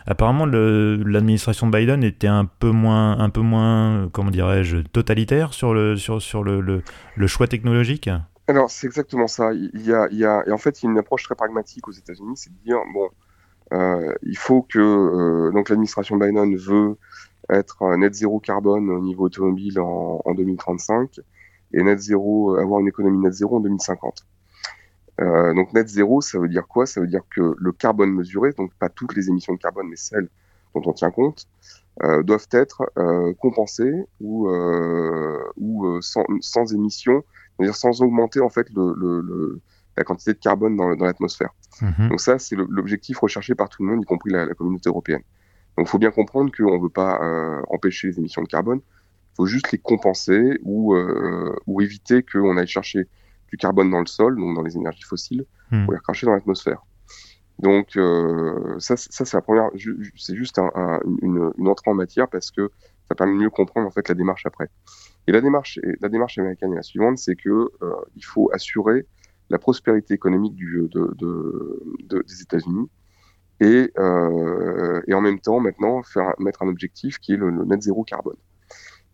Apparemment, 0.06 0.44
l'administration 0.44 1.68
Biden 1.68 2.04
était 2.04 2.26
un 2.26 2.44
peu 2.44 2.70
moins, 2.70 3.18
un 3.18 3.30
peu 3.30 3.40
moins, 3.40 4.10
comment 4.12 4.30
dirais-je, 4.30 4.78
totalitaire 4.78 5.54
sur 5.54 5.72
le, 5.72 5.96
sur, 5.96 6.44
le, 6.44 6.60
le, 6.60 7.26
choix 7.26 7.46
technologique? 7.46 8.10
Alors, 8.46 8.70
c'est 8.70 8.86
exactement 8.86 9.26
ça. 9.26 9.52
Il 9.54 9.70
y 9.82 9.92
a, 9.94 10.06
il 10.10 10.18
y 10.18 10.24
a, 10.26 10.42
et 10.46 10.52
en 10.52 10.58
fait, 10.58 10.82
il 10.82 10.86
y 10.86 10.88
a 10.88 10.92
une 10.92 10.98
approche 10.98 11.22
très 11.22 11.34
pragmatique 11.34 11.88
aux 11.88 11.92
États-Unis, 11.92 12.36
c'est 12.36 12.50
de 12.50 12.58
dire 12.64 12.76
bon, 12.92 13.08
euh, 13.72 14.12
il 14.22 14.36
faut 14.36 14.60
que 14.60 14.78
euh, 14.78 15.50
donc 15.52 15.70
l'administration 15.70 16.16
Biden 16.18 16.54
veut 16.54 16.98
être 17.50 17.96
net 17.96 18.14
zéro 18.14 18.40
carbone 18.40 18.90
au 18.90 19.00
niveau 19.00 19.24
automobile 19.24 19.80
en, 19.80 20.20
en 20.22 20.34
2035 20.34 21.20
et 21.72 21.82
net 21.82 21.98
zéro, 21.98 22.56
avoir 22.56 22.80
une 22.80 22.88
économie 22.88 23.18
net 23.18 23.32
zéro 23.32 23.56
en 23.56 23.60
2050. 23.60 24.26
Euh, 25.20 25.54
donc 25.54 25.72
net 25.72 25.88
zéro, 25.88 26.20
ça 26.20 26.38
veut 26.38 26.48
dire 26.48 26.66
quoi? 26.66 26.86
Ça 26.86 27.00
veut 27.00 27.06
dire 27.06 27.22
que 27.30 27.54
le 27.56 27.72
carbone 27.72 28.12
mesuré, 28.12 28.52
donc 28.52 28.72
pas 28.74 28.88
toutes 28.88 29.14
les 29.14 29.28
émissions 29.28 29.54
de 29.54 29.58
carbone, 29.58 29.86
mais 29.88 29.96
celles 29.96 30.28
dont 30.74 30.82
on 30.84 30.92
tient 30.92 31.12
compte, 31.12 31.46
euh, 32.02 32.24
doivent 32.24 32.48
être 32.50 32.90
euh, 32.98 33.32
compensées 33.34 34.06
ou, 34.20 34.48
ou 35.56 36.02
sans, 36.02 36.24
sans 36.40 36.74
émission, 36.74 37.22
c'est-à-dire 37.56 37.76
sans 37.76 38.02
augmenter 38.02 38.40
en 38.40 38.48
fait 38.48 38.66
le, 38.74 38.92
le, 38.96 39.60
la 39.96 40.02
quantité 40.02 40.32
de 40.32 40.38
carbone 40.38 40.76
dans, 40.76 40.96
dans 40.96 41.04
l'atmosphère. 41.04 41.50
Mhm. 41.80 42.08
Donc 42.08 42.20
ça, 42.20 42.40
c'est 42.40 42.56
l'objectif 42.56 43.18
recherché 43.18 43.54
par 43.54 43.68
tout 43.68 43.84
le 43.84 43.90
monde, 43.90 44.02
y 44.02 44.06
compris 44.06 44.32
la, 44.32 44.44
la 44.46 44.54
communauté 44.54 44.88
européenne. 44.88 45.22
Donc 45.76 45.86
il 45.86 45.90
faut 45.90 45.98
bien 45.98 46.10
comprendre 46.10 46.50
qu'on 46.56 46.76
ne 46.76 46.82
veut 46.82 46.88
pas 46.88 47.20
empêcher 47.68 48.08
les 48.08 48.18
émissions 48.18 48.42
de 48.42 48.48
carbone, 48.48 48.80
il 48.80 49.36
faut 49.36 49.46
juste 49.46 49.70
les 49.70 49.78
compenser 49.78 50.58
ou, 50.64 50.96
ou 51.68 51.80
éviter 51.80 52.24
qu'on 52.24 52.56
aille 52.56 52.66
chercher 52.66 53.06
du 53.54 53.58
carbone 53.58 53.88
dans 53.88 54.00
le 54.00 54.06
sol, 54.06 54.36
donc 54.36 54.56
dans 54.56 54.62
les 54.62 54.76
énergies 54.76 55.04
fossiles, 55.04 55.46
hmm. 55.70 55.84
pour 55.84 55.92
les 55.92 55.98
recracher 55.98 56.26
dans 56.26 56.32
l'atmosphère. 56.32 56.82
Donc 57.60 57.96
euh, 57.96 58.80
ça, 58.80 58.96
ça 58.96 59.24
c'est 59.24 59.36
la 59.36 59.42
première, 59.42 59.70
c'est 60.16 60.34
juste 60.34 60.58
une, 61.22 61.52
entrée 61.68 61.88
en 61.88 61.94
matière 61.94 62.28
parce 62.28 62.50
que 62.50 62.68
ça 63.08 63.14
permet 63.14 63.34
de 63.34 63.38
mieux 63.38 63.50
comprendre 63.50 63.86
en 63.86 63.92
fait 63.92 64.08
la 64.08 64.16
démarche 64.16 64.44
après. 64.44 64.68
Et 65.28 65.32
la 65.32 65.40
démarche, 65.40 65.78
la 66.00 66.08
démarche 66.08 66.36
américaine 66.36 66.72
est 66.72 66.76
la 66.76 66.82
suivante, 66.82 67.18
c'est 67.18 67.36
que 67.36 67.70
euh, 67.80 67.94
il 68.16 68.24
faut 68.24 68.50
assurer 68.52 69.06
la 69.50 69.58
prospérité 69.58 70.14
économique 70.14 70.56
du, 70.56 70.88
de, 70.90 71.14
de, 71.16 72.24
des 72.26 72.42
États-Unis 72.42 72.90
et, 73.60 73.92
euh, 73.98 75.00
et 75.06 75.14
en 75.14 75.20
même 75.20 75.38
temps 75.38 75.60
maintenant 75.60 76.02
faire 76.02 76.34
mettre 76.40 76.62
un 76.62 76.68
objectif 76.68 77.18
qui 77.20 77.34
est 77.34 77.36
le, 77.36 77.52
net 77.52 77.82
zéro 77.82 78.02
carbone. 78.02 78.36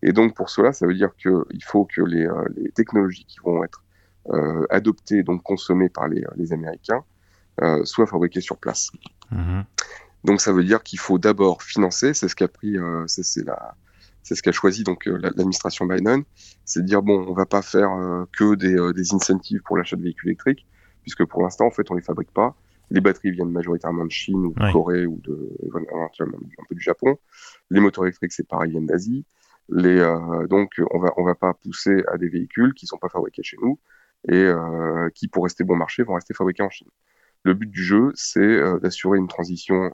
Et 0.02 0.12
donc 0.12 0.34
pour 0.34 0.48
cela, 0.48 0.72
ça 0.72 0.86
veut 0.86 0.94
dire 0.94 1.14
qu'il 1.16 1.64
faut 1.64 1.84
que 1.84 2.00
les, 2.00 2.26
les 2.56 2.72
technologies 2.72 3.26
qui 3.26 3.38
vont 3.44 3.62
être 3.64 3.84
adoptés, 4.70 5.22
donc 5.22 5.42
consommés 5.42 5.88
par 5.88 6.08
les, 6.08 6.24
les 6.36 6.52
Américains, 6.52 7.04
euh, 7.62 7.84
soit 7.84 8.06
fabriqués 8.06 8.40
sur 8.40 8.56
place. 8.56 8.90
Mhm. 9.30 9.64
Donc 10.24 10.40
ça 10.40 10.52
veut 10.52 10.64
dire 10.64 10.82
qu'il 10.82 10.98
faut 10.98 11.18
d'abord 11.18 11.62
financer, 11.62 12.14
c'est 12.14 12.28
ce 12.28 12.34
qu'a 12.34 12.48
pris, 12.48 12.78
euh, 12.78 13.04
c'est 13.06 13.44
la, 13.44 13.74
c'est 14.22 14.34
ce 14.34 14.42
qu'a 14.42 14.52
choisi 14.52 14.82
donc 14.82 15.04
l'administration 15.04 15.84
Biden, 15.84 16.22
c'est 16.64 16.80
de 16.80 16.86
dire 16.86 17.02
bon, 17.02 17.26
on 17.28 17.34
va 17.34 17.44
pas 17.44 17.60
faire 17.60 17.90
que 18.32 18.54
des, 18.54 18.76
des 18.94 19.14
incentives 19.14 19.60
pour 19.62 19.76
l'achat 19.76 19.96
de 19.96 20.02
véhicules 20.02 20.30
électriques, 20.30 20.66
puisque 21.02 21.24
pour 21.26 21.42
l'instant 21.42 21.66
en 21.66 21.70
fait 21.70 21.90
on 21.90 21.94
les 21.94 22.02
fabrique 22.02 22.30
pas. 22.32 22.54
Les 22.90 23.00
batteries 23.00 23.30
viennent 23.30 23.52
majoritairement 23.52 24.04
de 24.04 24.10
Chine 24.10 24.46
ou 24.46 24.54
de 24.54 24.72
Corée 24.72 25.06
ou 25.06 25.20
de 25.22 25.50
un 25.74 26.64
peu 26.68 26.74
du 26.74 26.80
Japon. 26.80 27.18
Les 27.70 27.80
moteurs 27.80 28.04
électriques 28.04 28.32
c'est 28.32 28.48
pareil 28.48 28.70
viennent 28.70 28.86
d'Asie. 28.86 29.24
Les 29.68 29.98
donc 30.48 30.80
on 30.90 30.98
va 30.98 31.12
on 31.16 31.24
va 31.24 31.34
pas 31.34 31.52
pousser 31.54 32.02
à 32.08 32.16
des 32.16 32.28
véhicules 32.28 32.72
qui 32.74 32.86
sont 32.86 32.98
pas 32.98 33.08
fabriqués 33.10 33.42
chez 33.42 33.58
nous 33.62 33.78
et 34.28 34.34
euh, 34.34 35.08
qui, 35.14 35.28
pour 35.28 35.44
rester 35.44 35.64
bon 35.64 35.76
marché, 35.76 36.02
vont 36.02 36.14
rester 36.14 36.34
fabriqués 36.34 36.62
en 36.62 36.70
Chine. 36.70 36.88
le 37.44 37.54
but 37.54 37.70
du 37.70 37.82
jeu, 37.82 38.12
c'est 38.14 38.60
d'assurer 38.80 39.18
une 39.18 39.28
transition 39.28 39.92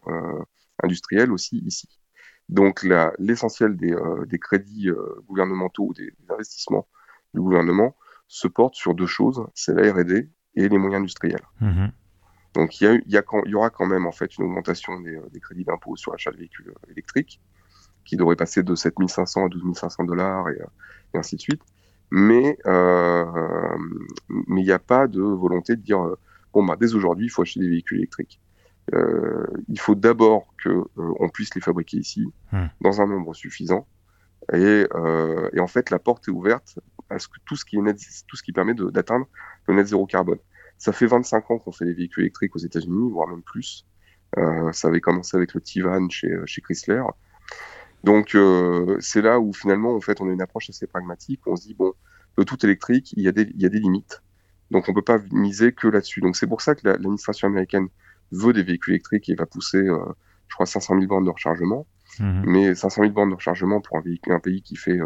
industrielle 0.82 1.32
aussi 1.32 1.58
ici. 1.58 1.88
Donc 2.48 2.84
l'essentiel 3.18 3.76
des, 3.76 3.94
des, 4.26 4.38
crédits 4.38 4.90
gouvernementaux, 5.26 5.92
des, 5.94 6.06
des, 6.06 6.30
investissements 6.30 6.86
du 7.34 7.40
gouvernement, 7.40 7.96
se 8.28 8.48
porte 8.48 8.74
sur 8.74 8.94
deux 8.94 9.06
choses, 9.06 9.46
c'est 9.54 9.74
la 9.74 9.92
R&D 9.92 10.28
et 10.56 10.68
les 10.68 10.78
moyens 10.78 11.00
industriels. 11.00 11.44
Mmh 11.60 11.86
Donc 12.54 12.80
il 12.80 12.84
y, 12.84 12.86
a, 12.88 12.94
il, 12.94 13.12
y 13.12 13.16
a 13.16 13.22
il 13.44 13.50
y, 13.50 13.54
aura 13.54 13.70
quand 13.70 13.86
même 13.86 14.06
en 14.06 14.12
fait 14.12 14.36
une 14.38 14.44
augmentation 14.44 15.00
des, 15.00 15.18
des 15.32 15.40
crédits 15.40 15.64
d'impôt 15.64 15.96
sur 15.96 16.12
l'achat 16.12 16.32
de 16.32 16.36
véhicules 16.36 16.72
électriques, 16.90 17.40
qui 18.04 18.16
devrait 18.16 18.36
passer 18.36 18.62
de 18.62 18.74
7500 18.74 19.46
à 19.46 19.48
12500 19.48 20.04
dollars 20.04 20.48
et, 20.48 20.58
et, 21.14 21.18
ainsi 21.18 21.36
de 21.36 21.40
suite. 21.40 21.62
Mais 22.10 22.58
euh, 22.66 23.24
mais 24.28 24.60
il 24.60 24.64
n'y 24.64 24.72
a 24.72 24.78
pas 24.78 25.08
de 25.08 25.20
volonté 25.20 25.76
de 25.76 25.82
dire 25.82 26.00
bon 26.52 26.64
bah 26.64 26.76
dès 26.78 26.94
aujourd'hui 26.94 27.26
il 27.26 27.30
faut 27.30 27.42
acheter 27.42 27.60
des 27.60 27.68
véhicules 27.68 27.98
électriques. 27.98 28.40
Euh, 28.94 29.46
il 29.68 29.80
faut 29.80 29.96
d'abord 29.96 30.46
que 30.62 30.68
euh, 30.68 30.84
on 30.96 31.28
puisse 31.28 31.54
les 31.56 31.60
fabriquer 31.60 31.96
ici 31.96 32.24
mmh. 32.52 32.66
dans 32.82 33.00
un 33.00 33.08
nombre 33.08 33.34
suffisant 33.34 33.86
et, 34.52 34.86
euh, 34.94 35.48
et, 35.52 35.60
en 35.60 35.66
fait, 35.66 35.90
la 35.90 35.98
porte 35.98 36.28
est 36.28 36.30
ouverte 36.30 36.78
à 37.10 37.18
ce 37.18 37.28
que 37.28 37.38
tout 37.44 37.56
ce 37.56 37.64
qui 37.64 37.76
est 37.76 37.82
net, 37.82 37.98
tout 38.28 38.36
ce 38.36 38.42
qui 38.42 38.52
permet 38.52 38.74
d'atteindre 38.74 39.26
le 39.66 39.74
net 39.74 39.86
zéro 39.86 40.06
carbone. 40.06 40.38
Ça 40.78 40.92
fait 40.92 41.06
25 41.06 41.50
ans 41.50 41.58
qu'on 41.58 41.72
fait 41.72 41.84
des 41.84 41.94
véhicules 41.94 42.24
électriques 42.24 42.54
aux 42.54 42.60
États-Unis, 42.60 43.10
voire 43.10 43.28
même 43.28 43.42
plus. 43.42 43.86
Euh, 44.38 44.70
ça 44.72 44.88
avait 44.88 45.00
commencé 45.00 45.36
avec 45.36 45.54
le 45.54 45.60
Tivan 45.60 46.08
chez, 46.10 46.32
chez 46.46 46.60
Chrysler. 46.60 47.02
Donc 48.06 48.36
euh, 48.36 48.96
c'est 49.00 49.20
là 49.20 49.40
où 49.40 49.52
finalement 49.52 49.94
en 49.96 50.00
fait 50.00 50.20
on 50.20 50.28
a 50.28 50.32
une 50.32 50.40
approche 50.40 50.70
assez 50.70 50.86
pragmatique. 50.86 51.40
On 51.46 51.56
se 51.56 51.64
dit 51.66 51.74
bon, 51.74 51.92
le 52.38 52.44
tout 52.44 52.64
électrique, 52.64 53.12
il 53.16 53.24
y 53.24 53.28
a 53.28 53.32
des, 53.32 53.50
il 53.52 53.60
y 53.60 53.66
a 53.66 53.68
des 53.68 53.80
limites. 53.80 54.22
Donc 54.70 54.88
on 54.88 54.94
peut 54.94 55.02
pas 55.02 55.18
miser 55.32 55.72
que 55.72 55.88
là-dessus. 55.88 56.20
Donc 56.20 56.36
c'est 56.36 56.46
pour 56.46 56.60
ça 56.60 56.76
que 56.76 56.86
l'administration 56.86 57.48
américaine 57.48 57.88
veut 58.30 58.52
des 58.52 58.62
véhicules 58.62 58.94
électriques 58.94 59.28
et 59.28 59.34
va 59.34 59.44
pousser, 59.44 59.78
euh, 59.78 59.98
je 60.46 60.54
crois, 60.54 60.66
500 60.66 60.94
000 60.94 61.08
bornes 61.08 61.24
de 61.24 61.30
rechargement. 61.30 61.84
Mmh. 62.20 62.42
Mais 62.46 62.74
500 62.76 63.02
000 63.02 63.12
bornes 63.12 63.30
de 63.30 63.34
rechargement 63.34 63.80
pour 63.80 63.98
un, 63.98 64.02
véhicule, 64.02 64.32
un 64.32 64.38
pays 64.40 64.62
qui 64.62 64.76
fait, 64.76 65.00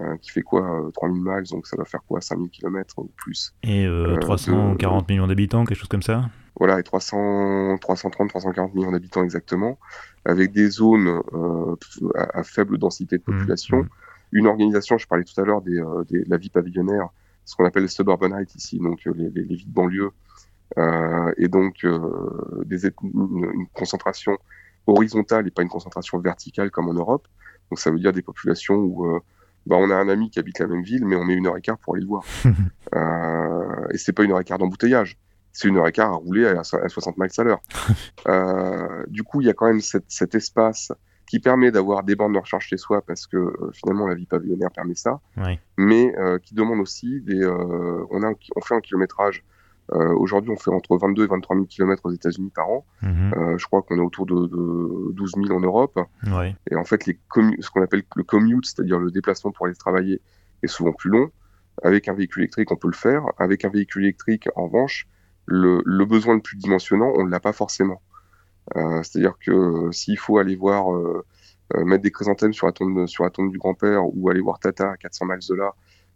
euh, 0.00 0.04
euh, 0.04 0.16
qui 0.20 0.30
fait 0.30 0.42
quoi 0.42 0.90
3000 0.94 1.22
miles, 1.22 1.44
donc 1.50 1.66
ça 1.66 1.76
va 1.76 1.84
faire 1.84 2.00
quoi 2.06 2.20
5000 2.20 2.50
km 2.50 2.98
ou 2.98 3.10
plus. 3.16 3.54
Et 3.62 3.86
340 4.20 5.08
millions 5.08 5.26
d'habitants, 5.26 5.64
quelque 5.64 5.78
chose 5.78 5.88
comme 5.88 6.02
ça? 6.02 6.28
Voilà, 6.56 6.78
et 6.78 6.82
300, 6.82 7.78
330, 7.78 8.28
340 8.28 8.74
millions 8.74 8.92
d'habitants 8.92 9.24
exactement, 9.24 9.78
avec 10.24 10.52
des 10.52 10.68
zones 10.68 11.20
à, 12.14 12.38
à, 12.38 12.42
faible 12.42 12.78
densité 12.78 13.18
de 13.18 13.22
mmh. 13.22 13.24
population. 13.24 13.82
Mmh. 13.82 13.88
Une 14.32 14.46
organisation, 14.46 14.98
je 14.98 15.06
parlais 15.06 15.24
tout 15.24 15.40
à 15.40 15.44
l'heure 15.44 15.62
des, 15.62 15.82
des, 16.08 16.24
de 16.24 16.30
la 16.30 16.36
vie 16.36 16.50
pavillonnaire, 16.50 17.08
ce 17.44 17.56
qu'on 17.56 17.64
appelle 17.64 17.82
les 17.82 17.88
suburbanites 17.88 18.54
ici, 18.54 18.78
donc 18.78 19.04
les, 19.04 19.30
les, 19.30 19.42
les 19.42 19.54
villes 19.56 19.72
banlieues, 19.72 20.10
euh, 20.78 21.32
et 21.36 21.48
donc 21.48 21.86
des, 22.64 22.86
une, 22.86 23.50
une, 23.54 23.66
concentration 23.72 24.38
horizontale 24.86 25.46
et 25.46 25.50
pas 25.50 25.62
une 25.62 25.68
concentration 25.68 26.18
verticale 26.18 26.70
comme 26.70 26.88
en 26.88 26.94
Europe. 26.94 27.26
Donc 27.70 27.78
ça 27.78 27.90
veut 27.90 27.98
dire 27.98 28.12
des 28.12 28.22
populations 28.22 28.76
où 28.76 29.06
euh, 29.06 29.20
bah, 29.66 29.76
on 29.78 29.90
a 29.90 29.94
un 29.94 30.08
ami 30.08 30.30
qui 30.30 30.38
habite 30.38 30.58
la 30.58 30.66
même 30.66 30.82
ville, 30.82 31.04
mais 31.04 31.16
on 31.16 31.24
met 31.24 31.34
une 31.34 31.46
heure 31.46 31.56
et 31.56 31.60
quart 31.60 31.78
pour 31.78 31.94
aller 31.94 32.02
le 32.02 32.08
voir. 32.08 32.24
euh, 32.94 33.88
et 33.92 33.98
c'est 33.98 34.12
pas 34.12 34.24
une 34.24 34.32
heure 34.32 34.40
et 34.40 34.44
quart 34.44 34.58
d'embouteillage, 34.58 35.18
c'est 35.52 35.68
une 35.68 35.76
heure 35.76 35.86
et 35.86 35.92
quart 35.92 36.10
à 36.10 36.16
rouler 36.16 36.46
à, 36.46 36.62
60 36.64 37.16
miles 37.16 37.30
à 37.38 37.42
l'heure. 37.42 37.62
euh, 38.28 39.04
du 39.08 39.22
coup, 39.22 39.40
il 39.40 39.46
y 39.46 39.50
a 39.50 39.54
quand 39.54 39.66
même 39.66 39.80
cette, 39.80 40.04
cet 40.08 40.34
espace 40.34 40.92
qui 41.26 41.40
permet 41.40 41.70
d'avoir 41.70 42.02
des 42.02 42.16
bandes 42.16 42.34
de 42.34 42.38
recharge 42.38 42.66
chez 42.66 42.76
soi 42.76 43.00
parce 43.00 43.26
que 43.26 43.38
euh, 43.38 43.70
finalement 43.72 44.06
la 44.06 44.14
vie 44.14 44.26
pavillonnaire 44.26 44.70
permet 44.70 44.94
ça, 44.94 45.20
oui. 45.38 45.58
mais 45.78 46.14
euh, 46.18 46.38
qui 46.38 46.54
demande 46.54 46.80
aussi 46.80 47.22
des. 47.22 47.46
On, 47.46 48.22
a, 48.22 48.32
on 48.56 48.60
fait 48.60 48.74
un 48.74 48.80
kilométrage 48.80 49.42
euh, 49.92 50.14
Aujourd'hui, 50.14 50.50
on 50.50 50.56
fait 50.56 50.70
entre 50.70 50.96
22 50.96 51.24
et 51.24 51.26
23 51.26 51.56
000 51.56 51.66
km 51.66 52.06
aux 52.06 52.10
États-Unis 52.10 52.50
par 52.54 52.68
an. 52.68 52.86
Mmh. 53.02 53.34
Euh, 53.34 53.58
je 53.58 53.66
crois 53.66 53.82
qu'on 53.82 53.96
est 53.96 54.02
autour 54.02 54.26
de, 54.26 54.34
de 54.34 55.12
12 55.12 55.32
000 55.46 55.56
en 55.56 55.60
Europe. 55.60 55.98
Et 56.70 56.76
en 56.76 56.84
fait, 56.84 57.06
les 57.06 57.18
ce 57.60 57.70
qu'on 57.70 57.82
appelle 57.82 58.02
le 58.16 58.22
commute, 58.22 58.66
c'est-à-dire 58.66 58.98
le 58.98 59.10
déplacement 59.10 59.52
pour 59.52 59.66
aller 59.66 59.74
travailler, 59.74 60.20
est 60.62 60.68
souvent 60.68 60.92
plus 60.92 61.10
long. 61.10 61.30
Avec 61.82 62.08
un 62.08 62.14
véhicule 62.14 62.42
électrique, 62.42 62.70
on 62.72 62.76
peut 62.76 62.88
le 62.88 62.94
faire. 62.94 63.24
Avec 63.38 63.64
un 63.64 63.68
véhicule 63.68 64.04
électrique, 64.04 64.48
en 64.56 64.66
revanche, 64.66 65.06
le, 65.46 65.82
le 65.84 66.04
besoin 66.06 66.34
le 66.34 66.40
plus 66.40 66.56
dimensionnant, 66.56 67.12
on 67.16 67.24
ne 67.24 67.30
l'a 67.30 67.40
pas 67.40 67.52
forcément. 67.52 68.00
Euh, 68.76 69.02
c'est-à-dire 69.02 69.34
que 69.38 69.90
s'il 69.92 70.18
faut 70.18 70.38
aller 70.38 70.56
voir, 70.56 70.86
mettre 71.76 72.02
des 72.02 72.10
chrysanthèmes 72.10 72.54
sur 72.54 72.66
la 72.66 72.72
tombe, 72.72 73.06
sur 73.06 73.24
la 73.24 73.30
tombe 73.30 73.50
du 73.50 73.58
grand-père 73.58 74.02
ou 74.04 74.30
aller 74.30 74.40
voir 74.40 74.58
Tata 74.60 74.92
à 74.92 74.96
400 74.96 75.26
miles 75.26 75.38
de 75.48 75.54
là 75.54 75.74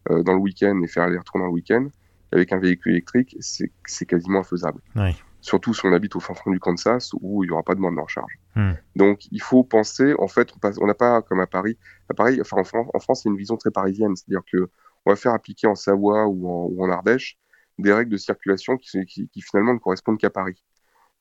dans 0.08 0.32
le 0.32 0.38
week-end 0.38 0.80
et 0.82 0.86
faire 0.86 1.02
aller-retour 1.02 1.38
dans 1.38 1.46
le 1.46 1.52
week-end, 1.52 1.88
avec 2.32 2.52
un 2.52 2.58
véhicule 2.58 2.92
électrique, 2.92 3.36
c'est 3.40 4.06
quasiment 4.06 4.40
infaisable. 4.40 4.80
Oui. 4.96 5.16
Surtout 5.40 5.72
si 5.72 5.86
on 5.86 5.92
habite 5.92 6.16
au 6.16 6.20
fin 6.20 6.34
fond 6.34 6.50
du 6.50 6.58
Kansas 6.58 7.12
où 7.20 7.44
il 7.44 7.46
n'y 7.46 7.52
aura 7.52 7.62
pas 7.62 7.74
de 7.74 7.80
bande 7.80 7.94
de 7.94 8.00
recharge. 8.00 8.38
Hmm. 8.56 8.72
Donc 8.96 9.26
il 9.30 9.40
faut 9.40 9.62
penser, 9.62 10.14
en 10.18 10.26
fait, 10.28 10.52
on 10.80 10.86
n'a 10.86 10.94
pas 10.94 11.22
comme 11.22 11.40
à 11.40 11.46
Paris, 11.46 11.78
à 12.10 12.14
Paris, 12.14 12.38
enfin 12.40 12.58
en 12.58 12.64
France, 12.64 12.88
en 12.92 12.98
France, 12.98 13.22
c'est 13.22 13.28
une 13.28 13.36
vision 13.36 13.56
très 13.56 13.70
parisienne, 13.70 14.16
c'est-à-dire 14.16 14.42
que 14.50 14.68
on 15.06 15.10
va 15.10 15.16
faire 15.16 15.32
appliquer 15.32 15.68
en 15.68 15.76
Savoie 15.76 16.26
ou 16.26 16.48
en, 16.48 16.66
ou 16.66 16.84
en 16.84 16.90
Ardèche 16.90 17.38
des 17.78 17.92
règles 17.92 18.10
de 18.10 18.16
circulation 18.16 18.76
qui, 18.76 19.04
qui, 19.06 19.28
qui 19.28 19.40
finalement 19.40 19.72
ne 19.72 19.78
correspondent 19.78 20.18
qu'à 20.18 20.30
Paris. 20.30 20.62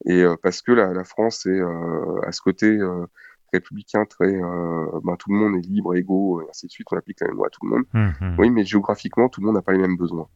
Et 0.05 0.23
euh, 0.23 0.35
parce 0.41 0.61
que 0.61 0.71
la, 0.71 0.93
la 0.93 1.03
France 1.03 1.45
est 1.45 1.49
euh, 1.59 2.19
à 2.25 2.31
ce 2.31 2.41
côté 2.41 2.65
euh, 2.65 3.05
républicain 3.53 4.05
très, 4.05 4.33
ben, 4.33 5.15
tout 5.17 5.31
le 5.31 5.37
monde 5.37 5.55
est 5.55 5.65
libre, 5.65 5.95
égaux, 5.95 6.41
et 6.41 6.45
ainsi 6.49 6.65
de 6.65 6.71
suite, 6.71 6.87
on 6.91 6.97
applique 6.97 7.21
la 7.21 7.27
même 7.27 7.37
loi 7.37 7.47
à 7.47 7.49
tout 7.49 7.65
le 7.65 7.69
monde. 7.69 7.85
Mmh. 7.93 8.39
Oui, 8.39 8.49
mais 8.49 8.65
géographiquement, 8.65 9.29
tout 9.29 9.39
le 9.39 9.45
monde 9.45 9.55
n'a 9.55 9.61
pas 9.61 9.71
les 9.71 9.77
mêmes 9.77 9.95
besoins. 9.95 10.27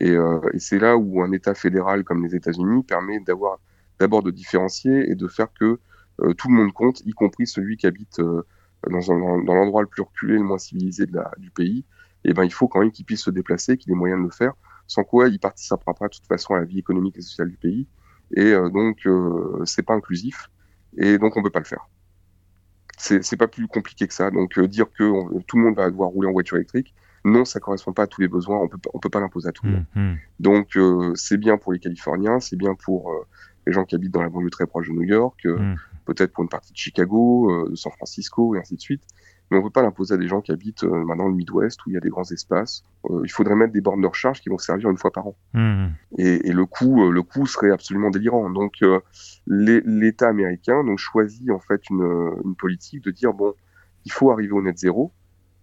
Et, 0.00 0.10
euh, 0.10 0.40
et 0.54 0.58
c'est 0.58 0.78
là 0.78 0.96
où 0.96 1.22
un 1.22 1.32
État 1.32 1.54
fédéral 1.54 2.04
comme 2.04 2.24
les 2.24 2.34
États-Unis 2.34 2.84
permet 2.84 3.20
d'avoir 3.20 3.58
d'abord 3.98 4.22
de 4.22 4.30
différencier 4.30 5.10
et 5.10 5.16
de 5.16 5.26
faire 5.26 5.52
que 5.52 5.80
euh, 6.20 6.34
tout 6.34 6.48
le 6.48 6.54
monde 6.54 6.72
compte, 6.72 7.00
y 7.04 7.12
compris 7.12 7.46
celui 7.46 7.76
qui 7.76 7.86
habite 7.86 8.20
euh, 8.20 8.42
dans, 8.88 9.54
l'endroit 9.54 9.82
le 9.82 9.88
plus 9.88 10.02
reculé, 10.02 10.34
le 10.34 10.44
moins 10.44 10.58
civilisé 10.58 11.04
du 11.38 11.50
pays. 11.50 11.84
Et 12.24 12.32
ben 12.32 12.44
il 12.44 12.52
faut 12.52 12.68
quand 12.68 12.80
même 12.80 12.92
qu'il 12.92 13.04
puisse 13.04 13.22
se 13.22 13.30
déplacer, 13.30 13.76
qu'il 13.76 13.92
ait 13.92 13.96
moyen 13.96 14.18
de 14.18 14.24
le 14.24 14.30
faire, 14.30 14.52
sans 14.86 15.02
quoi 15.02 15.28
il 15.28 15.38
participera 15.40 15.94
pas 15.94 16.06
de 16.06 16.14
toute 16.14 16.26
façon 16.26 16.54
à 16.54 16.60
la 16.60 16.64
vie 16.64 16.78
économique 16.78 17.16
et 17.16 17.20
sociale 17.20 17.50
du 17.50 17.56
pays. 17.56 17.86
Et 18.32 18.52
donc 18.52 19.08
c'est 19.64 19.82
pas 19.82 19.94
inclusif, 19.94 20.50
et 20.96 21.16
donc 21.18 21.36
on 21.36 21.42
peut 21.42 21.50
pas 21.50 21.60
le 21.60 21.64
faire. 21.64 21.88
C'est, 22.98 23.36
pas 23.36 23.46
plus 23.46 23.68
compliqué 23.68 24.06
que 24.08 24.14
ça. 24.14 24.30
Donc 24.30 24.58
dire 24.60 24.86
que 24.90 25.40
tout 25.42 25.56
le 25.56 25.62
monde 25.62 25.76
va 25.76 25.90
devoir 25.90 26.10
rouler 26.10 26.28
en 26.28 26.32
voiture 26.32 26.56
électrique, 26.56 26.94
non, 27.24 27.44
ça 27.44 27.60
correspond 27.60 27.92
pas 27.92 28.04
à 28.04 28.06
tous 28.06 28.20
les 28.20 28.28
besoins. 28.28 28.58
On 28.58 28.68
peut 28.68 28.78
on 28.94 28.98
peut 28.98 29.10
pas 29.10 29.20
l'imposer 29.20 29.48
à 29.48 29.52
tout 29.52 29.66
le 29.66 29.72
monde. 29.72 29.84
Mmh. 29.94 30.14
Donc 30.40 30.76
euh, 30.76 31.12
c'est 31.14 31.36
bien 31.36 31.58
pour 31.58 31.72
les 31.72 31.78
Californiens, 31.78 32.40
c'est 32.40 32.56
bien 32.56 32.74
pour 32.74 33.12
euh, 33.12 33.26
les 33.66 33.72
gens 33.72 33.84
qui 33.84 33.94
habitent 33.94 34.12
dans 34.12 34.22
la 34.22 34.28
banlieue 34.28 34.50
très 34.50 34.66
proche 34.66 34.88
de 34.88 34.92
New 34.92 35.02
York, 35.02 35.40
euh, 35.46 35.58
mmh. 35.58 35.76
peut-être 36.06 36.32
pour 36.32 36.42
une 36.42 36.48
partie 36.48 36.72
de 36.72 36.78
Chicago, 36.78 37.68
de 37.68 37.74
San 37.74 37.92
Francisco 37.92 38.54
et 38.54 38.58
ainsi 38.58 38.76
de 38.76 38.80
suite. 38.80 39.02
Mais 39.50 39.56
on 39.56 39.62
peut 39.62 39.70
pas 39.70 39.80
l'imposer 39.80 40.12
à 40.12 40.18
des 40.18 40.28
gens 40.28 40.42
qui 40.42 40.52
habitent 40.52 40.84
maintenant 40.84 41.26
le 41.26 41.32
Midwest 41.32 41.86
où 41.86 41.90
il 41.90 41.94
y 41.94 41.96
a 41.96 42.00
des 42.00 42.10
grands 42.10 42.30
espaces. 42.30 42.84
il 43.24 43.30
faudrait 43.30 43.54
mettre 43.54 43.72
des 43.72 43.80
bornes 43.80 44.02
de 44.02 44.06
recharge 44.06 44.42
qui 44.42 44.50
vont 44.50 44.58
servir 44.58 44.90
une 44.90 44.98
fois 44.98 45.10
par 45.10 45.26
an. 45.26 45.36
Mmh. 45.54 45.86
Et, 46.18 46.48
et, 46.48 46.52
le 46.52 46.66
coût, 46.66 47.10
le 47.10 47.22
coût 47.22 47.46
serait 47.46 47.70
absolument 47.70 48.10
délirant. 48.10 48.50
Donc 48.50 48.84
l'État 49.46 50.28
américain 50.28 50.84
donc 50.84 50.98
choisit 50.98 51.50
en 51.50 51.60
fait 51.60 51.88
une, 51.88 52.02
une 52.44 52.54
politique 52.56 53.02
de 53.02 53.10
dire 53.10 53.32
bon, 53.32 53.54
il 54.04 54.12
faut 54.12 54.30
arriver 54.30 54.52
au 54.52 54.60
net 54.60 54.76
zéro 54.76 55.12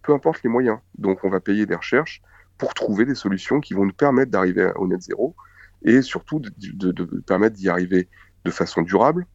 peu 0.06 0.14
importe 0.14 0.44
les 0.44 0.50
moyens. 0.50 0.78
Donc 0.98 1.24
on 1.24 1.30
va 1.30 1.40
payer 1.40 1.66
des 1.66 1.76
recherches 1.76 2.22
pour 2.58 2.74
trouver 2.74 3.06
des 3.06 3.16
solutions 3.16 3.60
qui 3.60 3.74
vont 3.74 3.86
nous 3.86 3.94
permettre 3.94 4.32
d'arriver 4.32 4.72
au 4.76 4.88
net 4.88 5.02
zéro 5.02 5.36
et 5.84 6.02
surtout 6.02 6.40
de, 6.40 7.22
permettre 7.22 7.56
d'y 7.56 7.70
arriver 7.70 8.08
de 8.44 8.52
façon 8.52 8.82
durable, 8.82 9.26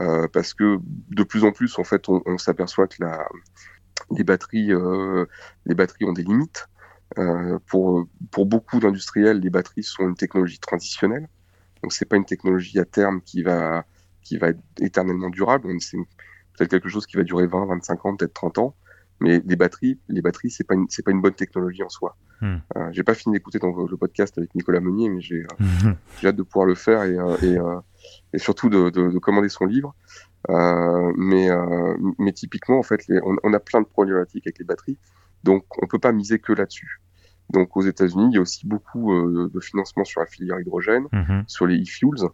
euh, 0.00 0.28
parce 0.28 0.54
que 0.54 0.78
de 1.10 1.22
plus 1.22 1.44
en 1.44 1.52
plus, 1.52 1.78
en 1.78 1.84
fait, 1.84 2.08
on, 2.08 2.38
s'aperçoit 2.38 2.86
que 2.86 3.02
les 4.10 4.24
batteries, 4.24 4.72
euh, 4.72 5.26
les 5.66 5.74
batteries 5.74 6.04
ont 6.04 6.12
des 6.12 6.24
limites. 6.24 6.68
Euh, 7.16 7.58
pour 7.66 8.06
pour 8.30 8.44
beaucoup 8.44 8.80
d'industriels, 8.80 9.40
les 9.40 9.48
batteries 9.48 9.82
sont 9.82 10.06
une 10.06 10.14
technologie 10.14 10.58
transitionnelle, 10.58 11.26
donc 11.82 11.94
c'est 11.94 12.04
pas 12.04 12.16
une 12.16 12.26
technologie 12.26 12.78
à 12.78 12.84
terme 12.84 13.22
qui 13.22 13.42
va 13.42 13.86
qui 14.22 14.36
va 14.36 14.48
être 14.48 14.60
éternellement 14.80 15.30
durable. 15.30 15.68
C'est 15.80 15.96
peut-être 16.52 16.70
quelque 16.70 16.90
chose 16.90 17.06
qui 17.06 17.16
va 17.16 17.22
durer 17.22 17.46
20, 17.46 17.64
25 17.64 18.06
ans, 18.06 18.14
peut-être 18.14 18.34
30 18.34 18.58
ans. 18.58 18.76
Mais 19.20 19.42
les 19.44 19.56
batteries, 19.56 19.98
les 20.08 20.22
batteries, 20.22 20.50
c'est 20.50 20.64
pas 20.64 20.74
une, 20.74 20.86
c'est 20.88 21.04
pas 21.04 21.10
une 21.10 21.20
bonne 21.20 21.34
technologie 21.34 21.82
en 21.82 21.88
soi. 21.88 22.16
Mm. 22.40 22.56
Euh, 22.76 22.88
j'ai 22.92 23.02
pas 23.02 23.14
fini 23.14 23.34
d'écouter 23.34 23.58
le 23.60 23.96
podcast 23.96 24.38
avec 24.38 24.54
Nicolas 24.54 24.80
Meunier, 24.80 25.08
mais 25.08 25.20
j'ai, 25.20 25.42
euh, 25.42 25.92
j'ai 26.20 26.28
hâte 26.28 26.36
de 26.36 26.42
pouvoir 26.42 26.66
le 26.66 26.76
faire 26.76 27.02
et, 27.02 27.18
euh, 27.18 27.36
et, 27.42 27.58
euh, 27.58 27.80
et 28.32 28.38
surtout 28.38 28.68
de, 28.68 28.90
de, 28.90 29.10
de, 29.10 29.18
commander 29.18 29.48
son 29.48 29.66
livre. 29.66 29.94
Mais, 30.48 31.48
mais 32.18 32.32
typiquement, 32.32 32.78
en 32.78 32.82
fait, 32.82 33.06
les, 33.08 33.20
on, 33.24 33.36
on, 33.42 33.52
a 33.52 33.60
plein 33.60 33.80
de 33.80 33.86
problématiques 33.86 34.46
avec 34.46 34.58
les 34.58 34.64
batteries, 34.64 34.98
donc 35.42 35.64
on 35.82 35.86
peut 35.86 35.98
pas 35.98 36.12
miser 36.12 36.38
que 36.38 36.52
là-dessus. 36.52 37.00
Donc 37.50 37.76
aux 37.76 37.82
États-Unis, 37.82 38.28
il 38.30 38.34
y 38.34 38.38
a 38.38 38.42
aussi 38.42 38.66
beaucoup 38.66 39.12
de 39.20 39.60
financement 39.60 40.04
sur 40.04 40.20
la 40.20 40.26
filière 40.26 40.60
hydrogène, 40.60 41.06
mm-hmm. 41.12 41.44
sur 41.48 41.66
les 41.66 41.82
e-fuels. 41.82 42.28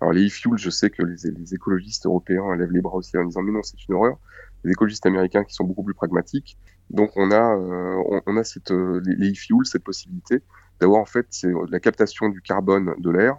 Alors 0.00 0.12
les 0.12 0.28
e-fuels, 0.28 0.58
je 0.58 0.70
sais 0.70 0.90
que 0.90 1.02
les, 1.02 1.30
les 1.30 1.54
écologistes 1.54 2.06
européens 2.06 2.54
lèvent 2.56 2.70
les 2.70 2.80
bras 2.80 2.96
aussi 2.96 3.16
en 3.18 3.24
disant 3.24 3.42
mais 3.42 3.52
non, 3.52 3.62
c'est 3.62 3.82
une 3.88 3.94
horreur 3.94 4.18
les 4.64 4.72
écologistes 4.72 5.06
américains 5.06 5.44
qui 5.44 5.54
sont 5.54 5.64
beaucoup 5.64 5.82
plus 5.82 5.94
pragmatiques. 5.94 6.58
Donc 6.90 7.12
on 7.16 7.30
a, 7.30 7.56
euh, 7.56 8.02
on, 8.08 8.22
on, 8.26 8.36
a 8.36 8.44
cette, 8.44 8.70
euh, 8.72 9.00
les, 9.04 9.14
les 9.16 9.32
e-fuels, 9.32 9.64
cette 9.64 9.84
possibilité 9.84 10.42
d'avoir 10.80 11.00
en 11.00 11.06
fait 11.06 11.46
la 11.68 11.78
captation 11.78 12.28
du 12.28 12.40
carbone 12.40 12.94
de 12.98 13.10
l'air 13.10 13.36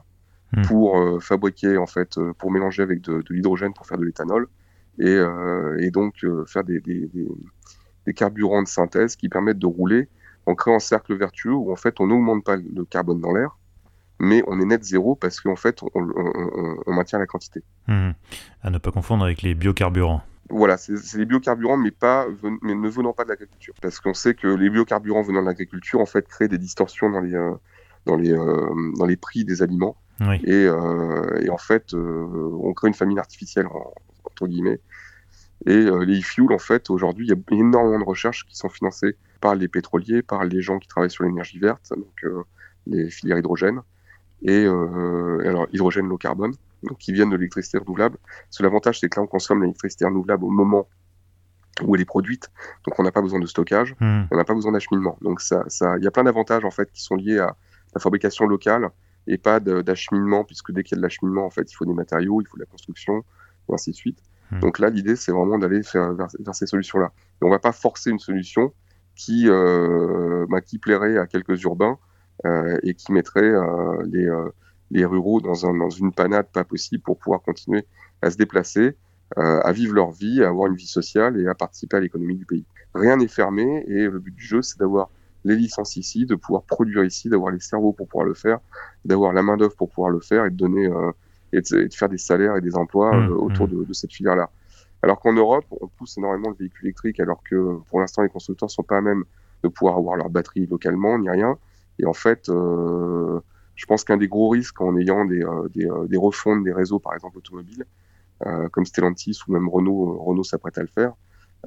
hmm. 0.53 0.61
pour 0.63 1.23
fabriquer 1.23 1.77
en 1.77 1.87
fait, 1.87 2.19
pour 2.37 2.51
mélanger 2.51 2.83
avec 2.83 3.01
de, 3.01 3.23
l'hydrogène 3.31 3.73
pour 3.73 3.87
faire 3.87 3.97
de 3.97 4.05
l'éthanol 4.05 4.47
et, 4.99 5.17
et, 5.79 5.89
donc 5.89 6.23
faire 6.45 6.63
des, 6.63 6.79
des, 6.79 7.09
des, 8.05 8.13
carburants 8.13 8.61
de 8.61 8.67
synthèse 8.67 9.15
qui 9.15 9.27
permettent 9.27 9.57
de 9.57 9.65
rouler 9.65 10.07
en 10.45 10.53
créant 10.53 10.75
un 10.75 10.79
cercle 10.79 11.15
vertueux 11.15 11.53
où 11.53 11.71
en 11.71 11.75
fait 11.75 11.99
on 11.99 12.05
n'augmente 12.05 12.43
pas 12.43 12.57
le 12.57 12.85
carbone 12.85 13.19
dans 13.19 13.33
l'air, 13.33 13.57
mais 14.19 14.43
on 14.45 14.61
est 14.61 14.65
net 14.65 14.83
zéro 14.83 15.15
parce 15.15 15.41
qu'en 15.41 15.55
fait 15.55 15.81
on, 15.95 16.91
maintient 16.93 17.17
la 17.17 17.25
quantité. 17.25 17.63
Hmm. 17.87 18.11
À 18.61 18.69
ne 18.69 18.77
pas 18.77 18.91
confondre 18.91 19.23
avec 19.23 19.41
les 19.41 19.55
biocarburants. 19.55 20.21
Voilà, 20.51 20.77
c'est 20.77 21.15
les 21.15 21.25
biocarburants, 21.25 21.77
mais, 21.77 21.91
pas, 21.91 22.27
mais 22.61 22.75
ne 22.75 22.89
venant 22.89 23.13
pas 23.13 23.23
de 23.23 23.29
l'agriculture. 23.29 23.73
Parce 23.81 23.99
qu'on 23.99 24.13
sait 24.13 24.33
que 24.33 24.47
les 24.47 24.69
biocarburants 24.69 25.21
venant 25.21 25.41
de 25.41 25.47
l'agriculture, 25.47 25.99
en 25.99 26.05
fait, 26.05 26.27
créent 26.27 26.47
des 26.47 26.57
distorsions 26.57 27.09
dans 27.09 27.21
les, 27.21 27.33
euh, 27.33 27.53
dans 28.05 28.17
les, 28.17 28.33
euh, 28.33 28.91
dans 28.97 29.05
les 29.05 29.15
prix 29.15 29.45
des 29.45 29.61
aliments. 29.61 29.95
Et, 30.43 30.67
euh, 30.67 31.41
et, 31.41 31.49
en 31.49 31.57
fait, 31.57 31.95
on 31.95 32.73
crée 32.73 32.89
une 32.89 32.93
famine 32.93 33.17
artificielle, 33.17 33.65
entre 34.23 34.45
guillemets. 34.45 34.79
Et 35.65 35.85
les 36.05 36.19
e-fuels, 36.19 36.53
en 36.53 36.59
fait, 36.59 36.91
aujourd'hui, 36.91 37.25
il 37.25 37.29
y 37.29 37.33
a 37.33 37.57
énormément 37.57 37.99
de 37.99 38.03
recherches 38.03 38.45
qui 38.45 38.55
sont 38.55 38.69
financées 38.69 39.15
par 39.39 39.55
les 39.55 39.67
pétroliers, 39.67 40.21
par 40.21 40.43
les 40.43 40.61
gens 40.61 40.77
qui 40.77 40.87
travaillent 40.87 41.09
sur 41.09 41.23
l'énergie 41.23 41.57
verte, 41.57 41.91
donc 41.95 42.23
les 42.85 43.09
filières 43.09 43.39
hydrogène, 43.39 43.81
et 44.43 44.65
alors 44.65 45.67
hydrogène 45.71 46.07
low 46.07 46.17
carbone 46.17 46.53
qui 46.99 47.13
viennent 47.13 47.29
de 47.29 47.35
l'électricité 47.35 47.77
renouvelable. 47.77 48.17
l'avantage, 48.59 48.99
c'est 48.99 49.09
que 49.09 49.19
là, 49.19 49.23
on 49.23 49.27
consomme 49.27 49.61
l'électricité 49.61 50.05
renouvelable 50.05 50.43
au 50.45 50.49
moment 50.49 50.87
où 51.83 51.95
elle 51.95 52.01
est 52.01 52.05
produite, 52.05 52.49
donc 52.85 52.99
on 52.99 53.03
n'a 53.03 53.11
pas 53.11 53.21
besoin 53.21 53.39
de 53.39 53.45
stockage, 53.45 53.95
hmm. 53.99 54.23
on 54.29 54.37
n'a 54.37 54.43
pas 54.43 54.53
besoin 54.53 54.71
d'acheminement. 54.71 55.17
Donc 55.21 55.41
ça, 55.41 55.63
ça, 55.67 55.97
il 55.97 56.03
y 56.03 56.07
a 56.07 56.11
plein 56.11 56.23
d'avantages 56.23 56.65
en 56.65 56.71
fait 56.71 56.91
qui 56.91 57.01
sont 57.01 57.15
liés 57.15 57.39
à 57.39 57.55
la 57.93 58.01
fabrication 58.01 58.45
locale 58.45 58.89
et 59.27 59.37
pas 59.37 59.59
d'acheminement, 59.59 60.43
puisque 60.43 60.71
dès 60.71 60.83
qu'il 60.83 60.95
y 60.95 60.97
a 60.97 60.99
de 60.99 61.03
l'acheminement, 61.03 61.45
en 61.45 61.49
fait, 61.49 61.71
il 61.71 61.75
faut 61.75 61.85
des 61.85 61.93
matériaux, 61.93 62.41
il 62.41 62.47
faut 62.47 62.57
de 62.57 62.61
la 62.61 62.65
construction, 62.65 63.23
et 63.69 63.73
ainsi 63.73 63.91
de 63.91 63.95
suite. 63.95 64.19
Hmm. 64.51 64.59
Donc 64.59 64.79
là, 64.79 64.89
l'idée, 64.89 65.15
c'est 65.15 65.31
vraiment 65.31 65.57
d'aller 65.57 65.81
vers, 65.93 66.13
vers, 66.13 66.55
ces 66.55 66.65
solutions-là. 66.65 67.11
Et 67.41 67.45
on 67.45 67.49
va 67.49 67.59
pas 67.59 67.71
forcer 67.71 68.09
une 68.09 68.19
solution 68.19 68.73
qui, 69.15 69.47
euh, 69.47 70.45
bah, 70.49 70.61
qui 70.61 70.79
plairait 70.79 71.17
à 71.17 71.27
quelques 71.27 71.61
urbains 71.63 71.99
euh, 72.45 72.77
et 72.83 72.95
qui 72.95 73.11
mettrait 73.11 73.43
euh, 73.43 74.03
les, 74.05 74.27
les 74.91 75.05
ruraux 75.05 75.41
dans, 75.41 75.65
un, 75.65 75.75
dans 75.75 75.89
une 75.89 76.11
panade 76.11 76.47
pas 76.51 76.63
possible 76.63 77.01
pour 77.01 77.17
pouvoir 77.17 77.41
continuer 77.41 77.85
à 78.21 78.29
se 78.29 78.37
déplacer, 78.37 78.95
euh, 79.37 79.61
à 79.61 79.71
vivre 79.71 79.95
leur 79.95 80.11
vie, 80.11 80.43
à 80.43 80.49
avoir 80.49 80.67
une 80.67 80.75
vie 80.75 80.87
sociale 80.87 81.39
et 81.39 81.47
à 81.47 81.55
participer 81.55 81.97
à 81.97 81.99
l'économie 81.99 82.35
du 82.35 82.45
pays. 82.45 82.65
Rien 82.93 83.17
n'est 83.17 83.27
fermé 83.27 83.83
et 83.87 84.07
le 84.07 84.19
but 84.19 84.35
du 84.35 84.43
jeu, 84.43 84.61
c'est 84.61 84.77
d'avoir 84.77 85.09
les 85.43 85.55
licences 85.55 85.95
ici, 85.95 86.25
de 86.25 86.35
pouvoir 86.35 86.63
produire 86.63 87.03
ici, 87.03 87.29
d'avoir 87.29 87.51
les 87.51 87.59
cerveaux 87.59 87.93
pour 87.93 88.07
pouvoir 88.07 88.27
le 88.27 88.33
faire, 88.33 88.59
d'avoir 89.05 89.33
la 89.33 89.41
main 89.41 89.57
d'œuvre 89.57 89.75
pour 89.75 89.89
pouvoir 89.89 90.11
le 90.11 90.19
faire 90.19 90.45
et 90.45 90.51
de 90.51 90.55
donner 90.55 90.85
euh, 90.85 91.11
et, 91.53 91.61
de, 91.61 91.93
faire 91.93 92.09
des 92.09 92.17
salaires 92.17 92.57
et 92.57 92.61
des 92.61 92.75
emplois 92.75 93.15
mmh, 93.15 93.31
euh, 93.31 93.35
autour 93.35 93.67
mmh. 93.67 93.71
de, 93.71 93.83
de, 93.85 93.93
cette 93.93 94.13
filière-là. 94.13 94.49
Alors 95.01 95.19
qu'en 95.19 95.33
Europe, 95.33 95.65
on 95.71 95.87
pousse 95.87 96.17
énormément 96.17 96.49
le 96.49 96.55
véhicule 96.55 96.87
électrique, 96.87 97.19
alors 97.19 97.41
que 97.43 97.77
pour 97.89 97.99
l'instant, 97.99 98.21
les 98.21 98.29
constructeurs 98.29 98.69
sont 98.69 98.83
pas 98.83 98.97
à 98.97 99.01
même 99.01 99.23
de 99.63 99.67
pouvoir 99.67 99.97
avoir 99.97 100.15
leur 100.15 100.29
batterie 100.29 100.67
localement 100.67 101.17
ni 101.17 101.29
rien. 101.29 101.57
Et 101.99 102.05
en 102.05 102.13
fait, 102.13 102.49
euh, 102.49 103.39
je 103.81 103.87
pense 103.87 104.03
qu'un 104.03 104.17
des 104.17 104.27
gros 104.27 104.49
risques 104.49 104.79
en 104.79 104.95
ayant 104.95 105.25
des, 105.25 105.43
euh, 105.43 105.67
des, 105.69 105.89
euh, 105.89 106.05
des, 106.05 106.17
refontes 106.17 106.63
des 106.63 106.71
réseaux, 106.71 106.99
par 106.99 107.15
exemple 107.15 107.39
automobiles, 107.39 107.85
euh, 108.45 108.69
comme 108.69 108.85
Stellantis 108.85 109.39
ou 109.47 109.53
même 109.53 109.67
Renault, 109.67 110.19
Renault 110.23 110.43
s'apprête 110.43 110.77
à 110.77 110.81
le 110.81 110.87
faire. 110.87 111.13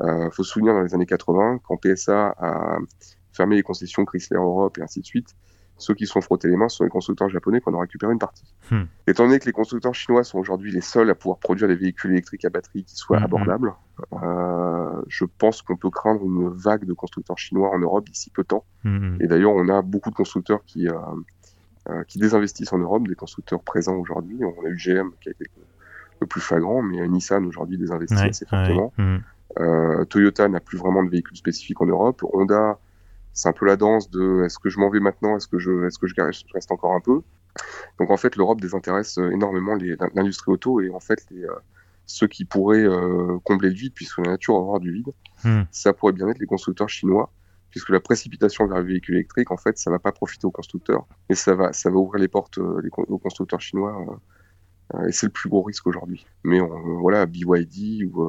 Il 0.01 0.29
faut 0.33 0.45
se 0.45 0.51
souvenir 0.51 0.75
dans 0.75 0.83
les 0.83 0.95
années 0.95 1.07
80, 1.07 1.59
quand 1.65 1.77
PSA 1.77 2.35
a 2.39 2.79
fermé 3.33 3.57
les 3.57 3.65
concessions 3.65 4.05
Chrysler 4.05 4.37
Europe 4.37 4.79
et 4.79 4.83
ainsi 4.83 5.01
de 5.01 5.07
suite, 5.07 5.35
ceux 5.77 5.95
qui 5.95 6.07
sont 6.07 6.21
frottés 6.21 6.49
les 6.49 6.57
mains 6.57 6.69
sont 6.69 6.85
les 6.85 6.91
constructeurs 6.91 7.29
japonais 7.29 7.61
qui 7.61 7.69
en 7.69 7.75
ont 7.75 7.81
récupéré 7.81 8.13
une 8.13 8.19
partie. 8.19 8.45
Hmm. 8.71 8.85
Étant 9.09 9.27
donné 9.27 9.41
que 9.41 9.47
les 9.47 9.53
constructeurs 9.53 9.95
chinois 9.95 10.23
sont 10.23 10.39
aujourd'hui 10.39 10.71
les 10.71 10.81
seuls 10.81 11.11
à 11.11 11.17
pouvoir 11.17 11.39
produire 11.39 11.67
des 11.67 11.75
véhicules 11.75 12.13
électriques 12.13 12.45
à 12.45 12.51
batterie 12.51 12.85
qui 12.85 12.97
soient 12.97 13.19
hmm, 13.19 13.25
abordables, 13.25 13.75
euh, 14.13 15.03
je 15.09 15.25
pense 15.25 15.63
qu'on 15.63 15.77
peut 15.77 15.91
craindre 15.91 16.25
une 16.25 16.49
vague 16.49 16.85
de 16.85 16.93
constructeurs 16.93 17.39
chinois 17.39 17.71
en 17.71 17.79
Europe 17.79 18.09
d'ici 18.09 18.31
peu 18.31 18.43
de 18.43 18.49
temps. 18.49 18.65
Hmm, 18.85 19.17
et 19.21 19.27
d'ailleurs, 19.27 19.53
on 19.53 19.69
a 19.69 19.83
beaucoup 19.83 20.11
de 20.11 20.15
constructeurs 20.15 20.65
qui, 20.65 20.89
euh, 20.89 20.95
qui 22.09 22.19
désinvestissent 22.19 22.73
en 22.73 22.79
Europe, 22.79 23.07
des 23.07 23.15
constructeurs 23.15 23.63
présents 23.63 23.97
aujourd'hui. 23.97 24.39
On 24.43 24.65
a 24.65 24.69
eu 24.69 24.77
GM 24.77 25.11
qui 25.21 25.29
a 25.29 25.33
été 25.33 25.45
le 26.21 26.27
plus 26.27 26.41
flagrant, 26.41 26.83
mais 26.83 27.07
Nissan 27.09 27.45
aujourd'hui 27.45 27.79
désinvestit 27.79 28.15
assez 28.15 28.47
fortement. 28.47 28.93
Euh, 29.61 30.05
Toyota 30.07 30.49
n'a 30.49 30.61
plus 30.61 30.79
vraiment 30.79 31.05
de 31.05 31.11
véhicules 31.11 31.37
spécifiques 31.37 31.81
en 31.81 31.87
Europe. 31.87 32.25
Honda, 32.33 32.79
c'est 33.33 33.49
un 33.49 33.53
peu 33.53 33.67
la 33.67 33.77
danse 33.77 34.11
de 34.11 34.43
est-ce 34.45 34.59
que 34.59 34.69
je 34.69 34.79
m'en 34.79 34.91
vais 34.91 35.01
maintenant, 35.01 35.37
est-ce 35.37 35.49
que 35.49 35.59
je, 35.59 35.87
est-ce 35.87 35.99
que 35.99 36.07
je, 36.07 36.15
reste 36.53 36.73
encore 36.73 36.93
un 36.93 37.01
peu? 37.01 37.21
Donc 37.99 38.11
en 38.11 38.17
fait, 38.17 38.37
l'Europe 38.37 38.61
désintéresse 38.61 39.19
énormément 39.19 39.77
l'industrie 40.15 40.53
auto 40.53 40.81
et 40.81 40.91
en 40.91 41.01
fait 41.01 41.25
les, 41.31 41.45
euh, 41.45 41.55
ceux 42.07 42.27
qui 42.27 42.45
pourraient 42.45 42.85
euh, 42.85 43.39
combler 43.45 43.69
le 43.69 43.75
vide, 43.75 43.93
puisque 43.95 44.19
la 44.19 44.33
nature 44.33 44.57
avoir 44.57 44.81
du 44.81 44.93
vide, 44.93 45.13
mm. 45.45 45.63
ça 45.71 45.93
pourrait 45.93 46.13
bien 46.13 46.29
être 46.29 46.39
les 46.39 46.47
constructeurs 46.47 46.89
chinois 46.89 47.31
puisque 47.75 47.89
la 47.89 47.99
précipitation 47.99 48.69
vers 48.69 48.79
le 48.79 48.85
véhicule 48.85 49.17
électrique, 49.17 49.51
en 49.51 49.57
fait, 49.57 49.79
ça 49.79 49.91
va 49.91 49.99
pas 49.99 50.13
profiter 50.13 50.47
aux 50.47 50.53
constructeurs, 50.53 51.07
et 51.29 51.35
ça 51.35 51.57
va, 51.57 51.73
ça 51.73 51.91
va 51.91 51.97
ouvrir 51.97 52.21
les 52.21 52.29
portes 52.29 52.59
euh, 52.59 52.89
aux 53.09 53.19
constructeurs 53.19 53.61
chinois, 53.61 54.01
euh, 54.01 54.97
euh, 54.97 55.09
et 55.09 55.13
c'est 55.13 55.27
le 55.27 55.33
plus 55.33 55.49
gros 55.49 55.63
risque 55.63 55.85
aujourd'hui. 55.89 56.25
Mais 56.45 56.61
voilà, 56.61 57.27
BYD 57.27 58.05
ou, 58.13 58.23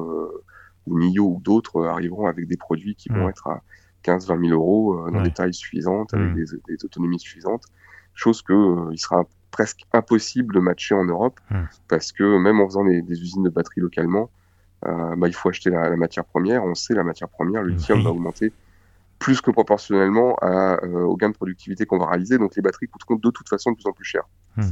ou 0.88 0.98
NIO 0.98 1.36
ou 1.36 1.40
d'autres 1.40 1.86
arriveront 1.86 2.26
avec 2.26 2.48
des 2.48 2.56
produits 2.56 2.96
qui 2.96 3.08
vont 3.08 3.26
mm. 3.26 3.30
être 3.30 3.46
à 3.46 3.62
15-20 4.02 4.48
000 4.48 4.52
euros 4.52 5.08
dans 5.12 5.22
des 5.22 5.30
tailles 5.30 5.54
suffisantes, 5.54 6.12
avec 6.12 6.34
mm. 6.34 6.44
des, 6.66 6.84
autonomies 6.84 7.20
suffisantes, 7.20 7.66
chose 8.14 8.42
que 8.42 8.90
il 8.90 8.98
sera 8.98 9.28
presque 9.52 9.84
impossible 9.92 10.56
de 10.56 10.60
matcher 10.60 10.96
en 10.96 11.04
Europe, 11.04 11.38
mm. 11.50 11.62
parce 11.86 12.10
que 12.10 12.36
même 12.36 12.58
en 12.58 12.66
faisant 12.66 12.84
des, 12.84 13.00
usines 13.08 13.44
de 13.44 13.50
batteries 13.50 13.80
localement, 13.80 14.28
bah, 14.82 15.28
il 15.28 15.34
faut 15.34 15.50
acheter 15.50 15.70
la, 15.70 15.94
matière 15.94 16.24
première. 16.24 16.64
On 16.64 16.74
sait 16.74 16.94
la 16.94 17.04
matière 17.04 17.28
première, 17.28 17.62
le 17.62 17.74
lithium 17.74 18.02
va 18.02 18.10
augmenter 18.10 18.52
plus 19.18 19.40
que 19.40 19.50
proportionnellement 19.50 20.36
à, 20.42 20.78
euh, 20.84 21.02
au 21.02 21.16
gain 21.16 21.30
de 21.30 21.34
productivité 21.34 21.86
qu'on 21.86 21.98
va 21.98 22.06
réaliser. 22.06 22.38
Donc 22.38 22.56
les 22.56 22.62
batteries 22.62 22.88
coûteront 22.88 23.16
de 23.16 23.30
toute 23.30 23.48
façon 23.48 23.72
de 23.72 23.76
plus 23.76 23.86
en 23.86 23.92
plus 23.92 24.04
cher. 24.04 24.22
Hmm. 24.56 24.62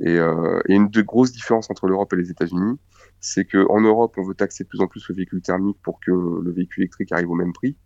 Et, 0.00 0.16
euh, 0.16 0.60
et, 0.68 0.74
une 0.74 0.88
de 0.88 1.02
grosses 1.02 1.32
différences 1.32 1.70
entre 1.70 1.88
l'Europe 1.88 2.12
et 2.12 2.16
les 2.16 2.30
États-Unis, 2.30 2.78
c'est 3.20 3.44
qu'en 3.44 3.80
Europe, 3.80 4.14
on 4.16 4.22
veut 4.22 4.34
taxer 4.34 4.62
de 4.64 4.68
plus 4.68 4.80
en 4.80 4.86
plus 4.86 5.08
le 5.08 5.16
véhicule 5.16 5.42
thermique 5.42 5.78
pour 5.82 5.98
que 5.98 6.12
le 6.12 6.52
véhicule 6.52 6.84
électrique 6.84 7.10
arrive 7.10 7.30
au 7.30 7.34
même 7.34 7.52
prix. 7.52 7.76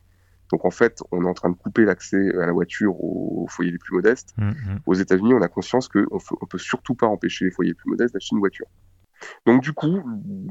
Donc 0.50 0.66
en 0.66 0.70
fait, 0.70 1.02
on 1.10 1.24
est 1.24 1.28
en 1.28 1.32
train 1.32 1.48
de 1.48 1.56
couper 1.56 1.86
l'accès 1.86 2.34
à 2.36 2.44
la 2.44 2.52
voiture 2.52 3.02
aux, 3.02 3.46
foyers 3.48 3.72
les 3.72 3.78
plus 3.78 3.94
modestes. 3.94 4.34
Hmm, 4.36 4.50
hmm. 4.50 4.78
Aux 4.84 4.94
États-Unis, 4.94 5.32
on 5.32 5.40
a 5.40 5.48
conscience 5.48 5.88
qu'on 5.88 6.00
ne 6.00 6.46
peut 6.46 6.58
surtout 6.58 6.94
pas 6.94 7.06
empêcher 7.06 7.46
les 7.46 7.50
foyers 7.50 7.70
les 7.70 7.74
plus 7.74 7.88
modestes 7.88 8.12
d'acheter 8.12 8.34
une 8.34 8.40
voiture. 8.40 8.66
Donc 9.46 9.62
du 9.62 9.72
coup, 9.72 10.02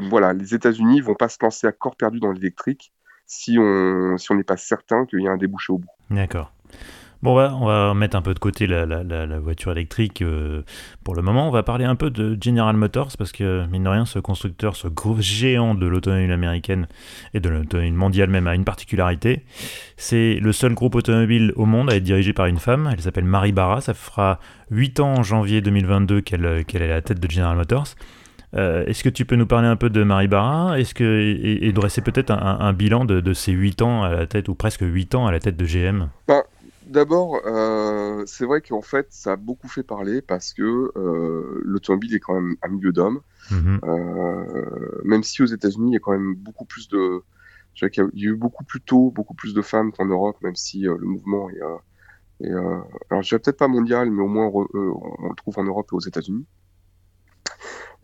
voilà, 0.09 0.33
les 0.33 0.55
États-Unis 0.55 1.01
vont 1.01 1.13
pas 1.13 1.29
se 1.29 1.37
lancer 1.41 1.67
à 1.67 1.71
corps 1.71 1.95
perdu 1.95 2.19
dans 2.19 2.31
l'électrique 2.31 2.93
si 3.31 3.57
on 3.57 4.35
n'est 4.35 4.43
pas 4.43 4.57
certain 4.57 5.05
qu'il 5.05 5.21
y 5.21 5.27
a 5.27 5.31
un 5.31 5.37
débouché 5.37 5.71
au 5.71 5.77
bout. 5.77 5.89
D'accord. 6.09 6.51
Bon, 7.23 7.37
on 7.37 7.65
va, 7.67 7.93
mettre 7.93 8.17
un 8.17 8.23
peu 8.23 8.33
de 8.33 8.39
côté 8.39 8.65
la, 8.65 9.39
voiture 9.39 9.71
électrique 9.71 10.23
euh, 10.23 10.63
pour 11.03 11.15
le 11.15 11.21
moment. 11.21 11.47
On 11.47 11.51
va 11.51 11.61
parler 11.61 11.85
un 11.85 11.95
peu 11.95 12.09
de 12.09 12.35
General 12.41 12.75
Motors 12.75 13.11
parce 13.17 13.31
que, 13.31 13.67
mine 13.67 13.83
de 13.83 13.89
rien, 13.89 14.05
ce 14.05 14.17
constructeur, 14.17 14.75
ce 14.75 14.87
gros 14.87 15.17
géant 15.21 15.75
de 15.75 15.85
l'automobile 15.85 16.31
américaine 16.31 16.87
et 17.35 17.39
de 17.39 17.47
l'automobile 17.47 17.93
mondiale 17.93 18.29
même, 18.29 18.47
a 18.47 18.55
une 18.55 18.65
particularité. 18.65 19.45
C'est 19.97 20.39
le 20.41 20.51
seul 20.51 20.73
groupe 20.73 20.95
automobile 20.95 21.53
au 21.55 21.65
monde 21.65 21.91
à 21.91 21.95
être 21.95 22.03
dirigé 22.03 22.33
par 22.33 22.47
une 22.47 22.57
femme. 22.57 22.89
Elle 22.91 23.01
s'appelle 23.01 23.25
Marie 23.25 23.51
Barra. 23.51 23.81
Ça 23.81 23.93
fera 23.93 24.39
8 24.71 24.99
ans 24.99 25.13
en 25.19 25.23
janvier 25.23 25.61
2022 25.61 26.21
qu'elle 26.21 26.65
qu'elle 26.65 26.81
est 26.81 26.91
à 26.91 26.95
la 26.95 27.01
tête 27.01 27.19
de 27.19 27.29
General 27.29 27.55
Motors. 27.55 27.95
Euh, 28.55 28.85
est-ce 28.85 29.03
que 29.03 29.09
tu 29.09 29.25
peux 29.25 29.35
nous 29.35 29.45
parler 29.45 29.67
un 29.67 29.75
peu 29.75 29.89
de 29.89 30.03
Marie 30.03 30.27
Barra? 30.27 30.79
Est-ce 30.79 30.93
que, 30.93 31.03
et, 31.03 31.71
dresser 31.71 32.01
peut-être 32.01 32.31
un, 32.31 32.73
bilan 32.73 33.05
de, 33.05 33.21
de, 33.21 33.33
ces 33.33 33.51
8 33.51 33.81
ans 33.81 34.03
à 34.03 34.11
la 34.11 34.27
tête, 34.27 34.49
ou 34.49 34.55
presque 34.55 34.81
8 34.81 35.15
ans 35.15 35.27
à 35.27 35.31
la 35.31 35.39
tête 35.39 35.57
de 35.57 35.65
GM 35.65 36.09
bah, 36.27 36.43
D'abord, 36.85 37.41
euh, 37.45 38.23
c'est 38.25 38.45
vrai 38.45 38.61
qu'en 38.61 38.81
fait, 38.81 39.07
ça 39.11 39.33
a 39.33 39.35
beaucoup 39.37 39.69
fait 39.69 39.83
parler 39.83 40.21
parce 40.21 40.53
que 40.53 40.91
euh, 40.97 41.61
l'automobile 41.63 42.13
est 42.15 42.19
quand 42.19 42.33
même 42.33 42.55
un 42.61 42.69
milieu 42.69 42.91
d'hommes. 42.91 43.21
Mhm. 43.49 43.79
même 45.03 45.23
si 45.23 45.41
aux 45.41 45.47
États-Unis, 45.47 45.91
il 45.91 45.93
y 45.93 45.97
a 45.97 45.99
quand 45.99 46.11
même 46.11 46.35
beaucoup 46.35 46.65
plus 46.65 46.87
de. 46.89 47.21
il 47.81 47.89
y 48.13 48.27
a 48.27 48.29
eu 48.29 48.35
beaucoup 48.35 48.63
plus 48.63 48.81
tôt, 48.81 49.11
beaucoup 49.11 49.33
plus 49.33 49.53
de 49.53 49.61
femmes 49.61 49.91
qu'en 49.91 50.05
Europe, 50.05 50.37
même 50.41 50.55
si 50.55 50.81
le 50.81 50.97
mouvement 50.99 51.49
est. 51.49 52.45
est 52.45 52.51
alors, 52.51 53.23
je 53.23 53.29
dirais 53.29 53.39
peut-être 53.39 53.57
pas 53.57 53.67
mondial, 53.67 54.11
mais 54.11 54.21
au 54.21 54.27
moins 54.27 54.47
on, 54.53 54.67
on 54.73 55.29
le 55.29 55.35
trouve 55.35 55.57
en 55.57 55.63
Europe 55.63 55.89
et 55.91 55.95
aux 55.95 56.01
États-Unis. 56.01 56.45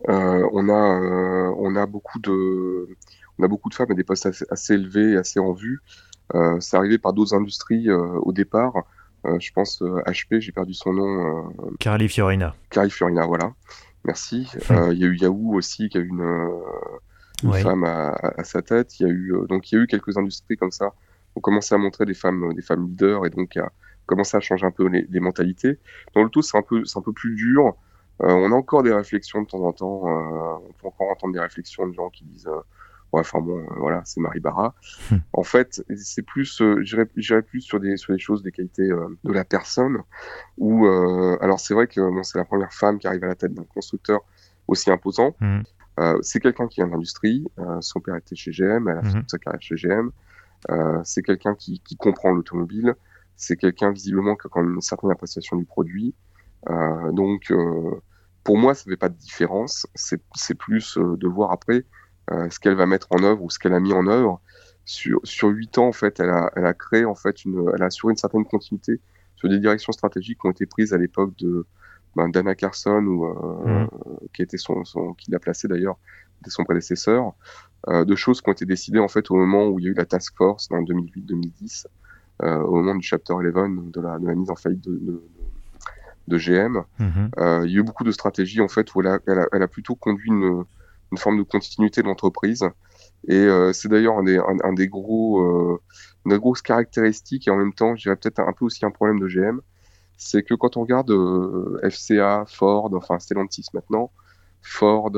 Euh, 0.08 0.48
on 0.52 0.68
a 0.68 0.72
euh, 0.72 1.54
on 1.56 1.74
a 1.74 1.86
beaucoup 1.86 2.20
de 2.20 2.88
on 3.38 3.44
a 3.44 3.48
beaucoup 3.48 3.68
de 3.68 3.74
femmes 3.74 3.90
à 3.90 3.94
des 3.94 4.04
postes 4.04 4.28
assez, 4.50 4.74
élevés, 4.74 5.16
assez 5.16 5.40
en 5.40 5.52
vue. 5.52 5.80
Euh, 6.34 6.60
c'est 6.60 6.76
arrivé 6.76 6.98
par 6.98 7.12
d'autres 7.12 7.34
industries 7.34 7.90
au 7.90 8.32
départ. 8.32 8.74
je 9.24 9.50
pense 9.52 9.82
HP, 9.82 10.40
j'ai 10.40 10.52
perdu 10.52 10.74
son 10.74 10.92
nom. 10.92 11.52
Carly 11.78 12.08
Fiorina. 12.08 12.54
Carly 12.70 12.90
Fiorina, 12.90 13.26
voilà. 13.26 13.52
Merci. 14.04 14.50
Il 14.70 14.98
y 14.98 15.04
a 15.04 15.06
eu 15.06 15.16
Yahoo 15.16 15.54
aussi 15.54 15.88
qui 15.88 15.98
a 15.98 16.00
eu 16.00 16.08
une, 16.08 17.52
femme 17.62 17.84
à, 17.84 18.44
sa 18.44 18.62
tête. 18.62 18.98
Il 19.00 19.06
y 19.06 19.10
a 19.10 19.12
eu 19.12 19.32
donc 19.48 19.70
il 19.70 19.76
y 19.76 19.78
a 19.78 19.82
eu 19.82 19.86
quelques 19.86 20.16
industries 20.16 20.56
comme 20.56 20.72
ça. 20.72 20.92
On 21.36 21.40
commençait 21.40 21.74
à 21.74 21.78
montrer 21.78 22.04
des 22.04 22.14
femmes 22.14 22.52
des 22.54 22.62
femmes 22.62 22.88
leaders 22.88 23.24
et 23.26 23.30
donc 23.30 23.56
à 23.56 23.70
commencer 24.06 24.36
à 24.36 24.40
changer 24.40 24.66
un 24.66 24.72
peu 24.72 24.88
les, 24.88 25.06
les 25.08 25.20
mentalités. 25.20 25.78
Dans 26.14 26.24
le 26.24 26.30
tout, 26.30 26.42
c'est 26.42 26.56
un 26.56 26.62
peu 26.62 26.84
c'est 26.84 26.98
un 26.98 27.02
peu 27.02 27.12
plus 27.12 27.36
dur 27.36 27.76
on 28.20 28.52
a 28.52 28.54
encore 28.54 28.82
des 28.82 28.92
réflexions 28.92 29.42
de 29.42 29.46
temps 29.46 29.62
en 29.62 29.72
temps. 29.72 30.02
on 30.04 30.72
peut 30.80 30.88
encore 30.88 31.10
entendre 31.10 31.34
des 31.34 31.40
réflexions 31.40 31.86
de 31.86 31.94
gens 31.94 32.10
qui 32.10 32.24
disent 32.24 32.50
enfin 33.12 33.40
bon, 33.40 33.64
voilà, 33.78 34.02
c'est 34.04 34.20
Marie 34.20 34.40
Barra. 34.40 34.74
Hmm. 35.10 35.16
En 35.32 35.42
fait, 35.42 35.82
c'est 35.96 36.22
plus, 36.22 36.60
euh, 36.60 36.82
j'irais 36.82 37.06
plus 37.42 37.62
sur 37.62 37.80
des 37.80 37.96
sur 37.96 38.12
des 38.12 38.18
choses, 38.18 38.42
des 38.42 38.52
qualités 38.52 38.88
de 38.88 39.32
la 39.32 39.44
personne. 39.44 39.98
Ou 40.58 40.86
alors 41.40 41.60
c'est 41.60 41.74
vrai 41.74 41.86
que 41.86 42.00
bon, 42.00 42.22
c'est 42.22 42.38
la 42.38 42.44
première 42.44 42.72
femme 42.72 42.98
qui 42.98 43.06
arrive 43.06 43.24
à 43.24 43.28
la 43.28 43.34
tête 43.34 43.54
d'un 43.54 43.64
constructeur 43.64 44.20
aussi 44.66 44.90
imposant. 44.90 45.34
Hmm. 45.40 45.62
c'est 46.22 46.40
quelqu'un 46.40 46.66
qui 46.68 46.76
vient 46.76 46.86
de 46.86 46.92
l'industrie. 46.92 47.46
son 47.80 48.00
père 48.00 48.16
était 48.16 48.36
chez 48.36 48.50
GM, 48.50 48.88
elle 48.88 48.98
a 48.98 49.02
fait 49.02 49.16
hmm. 49.16 49.20
toute 49.20 49.30
sa 49.30 49.38
carrière 49.38 49.62
chez 49.62 49.76
GM. 49.76 50.10
c'est 51.04 51.22
quelqu'un 51.22 51.54
qui, 51.54 51.80
qui 51.80 51.96
comprend 51.96 52.32
l'automobile. 52.32 52.94
C'est 53.40 53.56
quelqu'un 53.56 53.92
visiblement 53.92 54.34
qui 54.34 54.48
a 54.48 54.50
quand 54.50 54.62
même 54.62 54.74
une 54.74 54.80
certaine 54.80 55.12
appréciation 55.12 55.56
du 55.56 55.64
produit. 55.64 56.12
Euh, 56.68 57.12
donc, 57.12 57.52
euh, 57.52 57.94
pour 58.48 58.56
moi, 58.56 58.74
ça 58.74 58.84
ne 58.86 58.92
fait 58.92 58.96
pas 58.96 59.10
de 59.10 59.14
différence. 59.14 59.86
C'est 59.94 60.54
plus 60.54 60.96
euh, 60.96 61.18
de 61.18 61.28
voir 61.28 61.52
après 61.52 61.84
ce 62.48 62.58
qu'elle 62.58 62.76
va 62.76 62.86
mettre 62.86 63.08
en 63.10 63.22
œuvre 63.22 63.42
ou 63.42 63.50
ce 63.50 63.58
qu'elle 63.58 63.74
a 63.74 63.80
mis 63.80 63.92
en 63.92 64.06
œuvre. 64.06 64.40
Sur, 64.86 65.20
sur 65.22 65.48
8 65.48 65.76
ans, 65.76 65.88
en 65.88 65.92
fait, 65.92 66.18
elle 66.18 66.30
a, 66.30 66.50
elle 66.56 66.64
a 66.64 66.72
créé, 66.72 67.04
en 67.04 67.14
fait, 67.14 67.44
une, 67.44 67.70
elle 67.74 67.82
a 67.82 67.86
assuré 67.86 68.12
une 68.12 68.16
certaine 68.16 68.46
continuité 68.46 69.02
sur 69.36 69.50
des 69.50 69.58
directions 69.58 69.92
stratégiques 69.92 70.38
qui 70.40 70.46
ont 70.46 70.50
été 70.50 70.64
prises 70.64 70.94
à 70.94 70.96
l'époque 70.96 71.36
de 71.36 71.66
ben, 72.16 72.30
d'Anna 72.30 72.54
Carson 72.54 73.02
ou 73.04 73.26
mmh. 73.26 73.88
qui 74.32 74.40
était 74.40 74.56
son, 74.56 74.82
son 74.86 75.12
qui 75.12 75.30
l'a 75.30 75.38
placé 75.38 75.68
d'ailleurs, 75.68 75.98
de 76.42 76.48
son 76.48 76.64
prédécesseur, 76.64 77.34
de 77.86 78.14
choses 78.14 78.40
qui 78.40 78.48
ont 78.48 78.54
été 78.54 78.64
décidées 78.64 78.98
en 78.98 79.08
fait 79.08 79.30
au 79.30 79.34
moment 79.34 79.66
où 79.68 79.78
il 79.78 79.84
y 79.84 79.88
a 79.88 79.90
eu 79.90 79.94
la 79.94 80.06
task 80.06 80.34
force 80.38 80.68
en 80.70 80.80
2008-2010, 80.84 81.84
au 82.44 82.76
moment 82.76 82.94
du 82.94 83.06
chapter 83.06 83.34
11 83.34 83.42
de 83.92 84.00
la, 84.00 84.18
de 84.18 84.26
la 84.26 84.34
mise 84.34 84.48
en 84.48 84.56
faillite 84.56 84.82
de, 84.84 84.96
de, 84.96 85.22
de 86.28 86.38
GM. 86.38 86.82
Mhm. 86.98 87.30
Euh, 87.38 87.62
il 87.64 87.72
y 87.72 87.76
a 87.76 87.80
eu 87.80 87.82
beaucoup 87.82 88.04
de 88.04 88.12
stratégies 88.12 88.60
en 88.60 88.68
fait 88.68 88.94
où 88.94 89.00
elle 89.00 89.08
a, 89.08 89.18
elle 89.26 89.62
a, 89.62 89.68
plutôt 89.68 89.94
conduit 89.94 90.28
une, 90.28 90.64
une, 91.12 91.18
forme 91.18 91.38
de 91.38 91.42
continuité 91.42 92.02
de 92.02 92.06
l'entreprise. 92.06 92.64
Et 93.26 93.34
euh, 93.34 93.72
c'est 93.72 93.88
d'ailleurs 93.88 94.18
un 94.18 94.22
des, 94.22 94.38
un, 94.38 94.72
des 94.72 94.88
gros, 94.88 95.40
euh, 95.40 95.80
une 96.24 96.32
des 96.32 96.38
grosses 96.38 96.62
caractéristiques 96.62 97.48
et 97.48 97.50
en 97.50 97.56
même 97.56 97.72
temps, 97.72 97.96
je 97.96 98.02
dirais 98.02 98.16
peut-être 98.16 98.40
un 98.40 98.52
peu 98.52 98.64
aussi 98.64 98.84
un 98.84 98.90
problème 98.90 99.18
de 99.18 99.26
GM, 99.26 99.60
c'est 100.16 100.42
que 100.42 100.54
quand 100.54 100.76
on 100.76 100.82
regarde 100.82 101.12
FCA, 101.88 102.44
Ford, 102.46 102.90
enfin 102.94 103.18
Stellantis 103.18 103.66
maintenant, 103.72 104.10
Ford, 104.62 105.12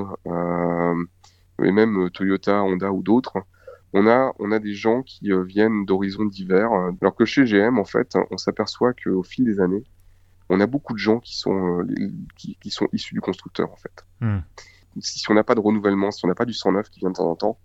et 1.63 1.73
même 1.73 2.11
Toyota, 2.11 2.63
Honda 2.63 2.93
ou 2.93 3.03
d'autres, 3.03 3.39
on 3.93 4.07
a, 4.07 4.33
on 4.39 4.53
a 4.53 4.59
des 4.59 4.75
gens 4.75 5.03
qui 5.03 5.31
viennent 5.47 5.85
d'horizons 5.85 6.27
divers, 6.27 6.71
alors 7.01 7.15
que 7.17 7.25
chez 7.25 7.45
GM, 7.45 7.79
en 7.79 7.85
fait, 7.85 8.17
on 8.31 8.37
s'aperçoit 8.37 8.93
qu'au 8.93 9.23
fil 9.23 9.45
des 9.45 9.61
années, 9.61 9.85
on 10.51 10.61
a 10.61 10.67
beaucoup 10.67 10.93
de 10.93 10.99
gens 10.99 11.21
qui 11.21 11.39
sont, 11.39 11.81
euh, 11.81 11.87
qui, 12.37 12.71
sont 12.71 12.89
issus 12.93 13.15
du 13.15 13.21
constructeur, 13.21 13.71
en 13.73 13.77
fait. 13.77 14.05
Hmm. 14.21 14.41
Si, 14.99 15.25
on 15.31 15.35
n'a 15.35 15.45
pas 15.45 15.55
de 15.55 15.61
renouvellement, 15.61 16.11
si 16.11 16.25
on 16.25 16.29
n'a 16.29 16.35
pas 16.35 16.45
du 16.45 16.53
109 16.53 16.91
qui 16.91 17.01
vient 17.01 17.11
de 17.11 17.15
temps 17.15 17.31
en 17.31 17.37
temps, 17.37 17.59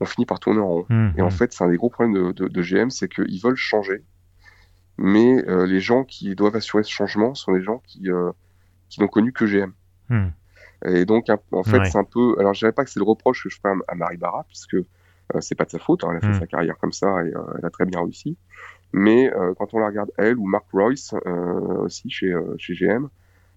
on 0.00 0.06
finit 0.06 0.24
par 0.24 0.40
tourner 0.40 0.60
en 0.60 0.68
rond. 0.68 0.86
Hmm, 0.88 1.10
et 1.16 1.22
en 1.22 1.28
hmm. 1.28 1.30
fait, 1.30 1.52
c'est 1.52 1.62
un 1.62 1.68
des 1.68 1.76
gros 1.76 1.90
problèmes 1.90 2.32
de, 2.32 2.62
GM, 2.62 2.88
c'est 2.88 3.08
qu'ils 3.08 3.40
veulent 3.42 3.56
changer, 3.56 4.02
mais 4.96 5.46
euh, 5.48 5.66
les 5.66 5.80
gens 5.80 6.04
qui 6.04 6.34
doivent 6.34 6.56
assurer 6.56 6.82
ce 6.82 6.90
changement 6.90 7.34
sont 7.34 7.52
des 7.52 7.62
gens 7.62 7.82
qui, 7.86 8.10
euh, 8.10 8.32
qui 8.88 9.00
n'ont 9.00 9.08
connu 9.08 9.32
que 9.32 9.44
GM. 9.44 9.72
Et 10.86 11.04
donc, 11.04 11.26
en 11.52 11.62
fait, 11.64 11.84
c'est 11.86 11.98
un 11.98 12.04
peu. 12.04 12.36
Alors, 12.38 12.54
je 12.54 12.60
dirais 12.60 12.72
pas 12.72 12.84
que 12.84 12.90
c'est 12.90 13.00
le 13.00 13.04
reproche 13.04 13.42
que 13.42 13.50
je 13.50 13.58
ferais 13.58 13.74
à, 13.88 13.94
Marie 13.96 14.16
Barra, 14.16 14.44
puisque 14.44 14.76
c'est 15.40 15.56
pas 15.56 15.64
de 15.64 15.70
sa 15.70 15.78
faute. 15.78 16.04
Hein, 16.04 16.10
elle 16.12 16.16
a 16.28 16.32
fait 16.32 16.38
sa 16.38 16.46
carrière 16.46 16.78
comme 16.78 16.92
ça 16.92 17.22
et 17.24 17.32
elle 17.58 17.64
a 17.64 17.70
très 17.70 17.84
bien 17.84 18.00
réussi. 18.00 18.38
Mais 18.92 19.32
euh, 19.32 19.54
quand 19.58 19.74
on 19.74 19.78
la 19.78 19.88
regarde, 19.88 20.10
elle 20.16 20.38
ou 20.38 20.46
Mark 20.46 20.66
Royce, 20.72 21.14
euh, 21.26 21.84
aussi 21.84 22.08
chez, 22.10 22.32
euh, 22.32 22.54
chez 22.58 22.74
GM, 22.74 23.08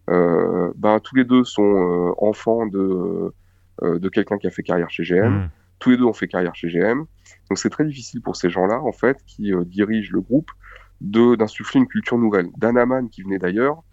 ben, 0.08 1.00
tous 1.02 1.16
les 1.16 1.24
deux 1.24 1.46
sont 1.46 2.14
enfants 2.18 2.66
de, 2.66 3.34
de 3.82 4.10
quelqu'un 4.10 4.38
qui 4.38 4.48
a 4.48 4.50
fait 4.50 4.64
carrière 4.64 4.90
chez 4.90 5.04
GM. 5.04 5.30
Hmm. 5.30 5.50
Tous 5.80 5.92
les 5.92 5.98
deux 5.98 6.04
ont 6.04 6.14
fait 6.14 6.28
carrière 6.28 6.54
chez 6.54 6.68
GM. 6.68 7.06
Donc 7.50 7.58
c'est 7.58 7.70
très 7.70 7.86
difficile 7.86 8.22
pour 8.22 8.36
ces 8.36 8.50
gens-là, 8.50 8.82
en 8.82 8.92
fait, 8.92 9.24
qui 9.26 9.54
dirigent 9.68 10.12
le 10.12 10.20
groupe, 10.20 10.52
d'insuffler 11.00 11.80
une 11.80 11.88
culture 11.88 12.18
nouvelle. 12.18 12.50
Dan 12.58 13.10
qui 13.10 13.24
venait 13.24 13.40
d'ailleurs, 13.40 13.84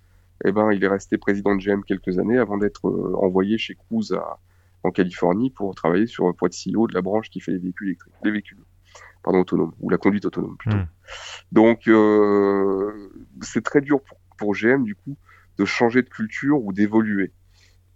eh 0.45 0.51
ben, 0.51 0.73
il 0.73 0.83
est 0.83 0.89
resté 0.89 1.19
président 1.19 1.55
de 1.55 1.61
GM 1.61 1.83
quelques 1.85 2.19
années 2.19 2.39
avant 2.39 2.59
d'être 2.59 2.91
envoyé 3.23 3.57
chez 3.57 3.77
Cruise 3.77 4.13
à, 4.13 4.41
en 4.83 4.91
Californie 4.91 5.51
pour 5.51 5.75
travailler 5.75 6.07
sur 6.07 6.35
pour 6.35 6.49
être 6.49 6.57
CEO 6.57 6.89
de 6.89 6.95
la 6.95 7.03
branche 7.03 7.31
qui 7.31 7.41
fait 7.41 7.53
les 7.53 7.59
véhicules 7.59 7.89
électriques, 7.89 8.15
les 8.25 8.31
véhicules 8.31 8.59
pardon, 9.29 9.41
autonomes 9.41 9.75
ou 9.81 9.91
la 9.91 9.99
conduite 9.99 10.25
autonome 10.25 10.57
plutôt. 10.57 10.79
Hmm. 10.79 10.87
Donc, 11.53 11.87
euh, 11.87 13.11
c'est 13.43 13.63
très 13.63 13.83
dur 13.83 14.01
pour, 14.39 14.55
GM, 14.55 14.85
du 14.85 14.95
coup, 14.95 15.19
de 15.59 15.65
changer 15.67 16.03
de 16.03 16.09
culture 16.09 16.65
ou 16.65 16.73
d'évoluer. 16.73 17.33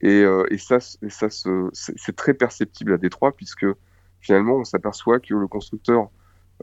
Et, 0.02 0.22
euh, 0.24 0.44
ça, 0.58 0.78
ça 0.80 1.28
c'est 1.72 2.16
très 2.16 2.34
perceptible 2.34 2.92
à 2.92 2.98
Détroit, 2.98 3.34
puisque 3.34 3.66
finalement, 4.20 4.56
on 4.56 4.64
s'aperçoit 4.64 5.20
que 5.20 5.34
le 5.34 5.46
constructeur 5.46 6.10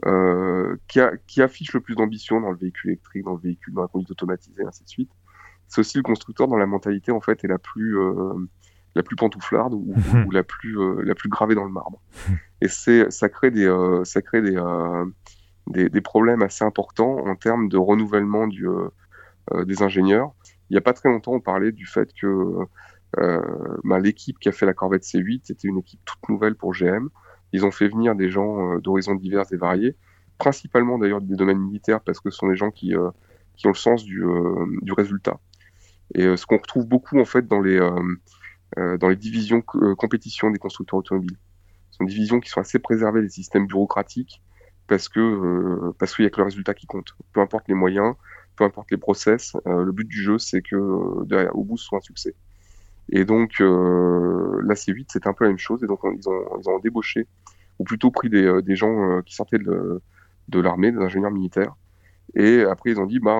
euh, 0.06 0.76
qui, 0.86 1.42
affiche 1.42 1.72
le 1.72 1.80
plus 1.80 1.96
d'ambition 1.96 2.40
dans 2.40 2.50
le 2.50 2.56
véhicule 2.56 2.90
électrique, 2.90 3.24
dans 3.24 3.34
le 3.34 3.40
véhicule, 3.40 3.74
dans 3.74 3.82
la 3.82 3.88
conduite 3.88 4.12
automatisée, 4.12 4.64
ainsi 4.64 4.84
de 4.84 4.88
suite, 4.88 5.10
c'est 5.66 5.80
aussi 5.80 5.96
le 5.96 6.04
constructeur 6.04 6.46
dont 6.46 6.56
la 6.56 6.66
mentalité, 6.66 7.10
en 7.10 7.20
fait, 7.20 7.42
est 7.42 7.48
la 7.48 7.58
plus, 7.58 7.98
la 9.00 9.02
plus 9.02 9.16
pantouflarde 9.16 9.72
ou, 9.72 9.94
la, 10.30 10.42
plus, 10.42 10.76
la 11.02 11.14
plus 11.14 11.28
gravée 11.28 11.54
dans 11.54 11.64
le 11.64 11.70
marbre. 11.70 12.02
Et 12.60 12.68
ça 12.68 13.28
crée 13.28 13.50
des, 13.50 13.66
ça 14.04 14.20
crée 14.20 14.42
des, 14.42 14.56
des, 15.70 16.00
problèmes 16.00 16.42
assez 16.42 16.64
importants 16.64 17.18
en 17.26 17.36
termes 17.36 17.68
de 17.68 17.76
renouvellement 17.76 18.46
du, 18.46 18.68
euh, 18.68 18.88
euh, 19.52 19.64
des 19.64 19.82
ingénieurs. 19.82 20.32
Il 20.68 20.74
n'y 20.74 20.78
a 20.78 20.82
pas 20.82 20.92
très 20.92 21.08
longtemps, 21.08 21.32
on 21.32 21.40
parlait 21.40 21.72
du 21.72 21.86
fait 21.86 22.12
que 22.12 22.56
euh, 23.18 23.40
bah, 23.84 23.98
l'équipe 23.98 24.38
qui 24.38 24.48
a 24.48 24.52
fait 24.52 24.66
la 24.66 24.74
Corvette 24.74 25.02
C8 25.02 25.50
était 25.50 25.68
une 25.68 25.78
équipe 25.78 26.00
toute 26.04 26.28
nouvelle 26.28 26.54
pour 26.54 26.74
GM. 26.74 27.08
Ils 27.52 27.64
ont 27.64 27.70
fait 27.70 27.88
venir 27.88 28.14
des 28.14 28.30
gens 28.30 28.78
d'horizons 28.78 29.16
divers 29.16 29.44
et 29.52 29.56
variés, 29.56 29.96
principalement 30.38 30.98
d'ailleurs 30.98 31.20
des 31.20 31.34
domaines 31.34 31.58
militaires, 31.58 32.00
parce 32.00 32.20
que 32.20 32.30
ce 32.30 32.38
sont 32.38 32.48
des 32.48 32.56
gens 32.56 32.70
qui, 32.70 32.94
qui 33.56 33.66
ont 33.66 33.70
le 33.70 33.76
sens 33.76 34.04
du, 34.04 34.22
du 34.82 34.92
résultat. 34.92 35.40
Et 36.14 36.36
ce 36.36 36.46
qu'on 36.46 36.58
retrouve 36.58 36.86
beaucoup 36.86 37.18
en 37.18 37.24
fait 37.24 37.48
dans 37.48 37.60
les, 37.60 37.80
dans 38.76 39.08
les 39.08 39.16
divisions 39.16 39.62
compétition 39.62 40.50
des 40.50 40.58
constructeurs 40.58 40.98
automobiles. 40.98 41.36
Ce 41.90 41.98
sont 41.98 42.04
des 42.04 42.12
divisions 42.12 42.40
qui 42.40 42.48
sont 42.48 42.60
assez 42.60 42.78
préservées 42.78 43.22
des 43.22 43.28
systèmes 43.28 43.66
bureaucratiques 43.66 44.42
parce 44.90 45.08
que 45.08 45.20
euh, 45.20 45.94
parce 45.98 46.16
qu'il 46.16 46.24
y 46.24 46.26
a 46.26 46.30
que 46.30 46.38
le 46.38 46.44
résultat 46.44 46.74
qui 46.74 46.86
compte. 46.86 47.14
Peu 47.32 47.40
importe 47.40 47.68
les 47.68 47.74
moyens, 47.74 48.14
peu 48.56 48.64
importe 48.64 48.90
les 48.90 48.96
process, 48.96 49.56
euh, 49.66 49.84
le 49.84 49.92
but 49.92 50.06
du 50.06 50.20
jeu 50.20 50.36
c'est 50.38 50.62
que 50.62 50.74
euh, 50.74 51.24
derrière, 51.26 51.56
au 51.56 51.62
bout 51.62 51.78
ce 51.78 51.84
soit 51.84 51.98
un 51.98 52.02
succès. 52.02 52.34
Et 53.12 53.24
donc 53.24 53.60
la 53.60 54.74
C8 54.74 55.06
c'est 55.08 55.26
un 55.26 55.32
peu 55.32 55.44
la 55.44 55.50
même 55.50 55.58
chose 55.58 55.82
et 55.82 55.86
donc 55.86 56.00
ils 56.04 56.28
ont 56.28 56.58
ils 56.60 56.68
ont 56.68 56.78
débauché 56.80 57.26
ou 57.78 57.84
plutôt 57.84 58.10
pris 58.10 58.28
des, 58.28 58.62
des 58.62 58.76
gens 58.76 59.22
qui 59.22 59.34
sortaient 59.34 59.58
de, 59.58 60.00
de 60.48 60.60
l'armée, 60.60 60.92
des 60.92 60.98
ingénieurs 60.98 61.32
militaires. 61.32 61.74
Et 62.34 62.62
après 62.62 62.90
ils 62.90 63.00
ont 63.00 63.06
dit 63.06 63.18
bah 63.18 63.36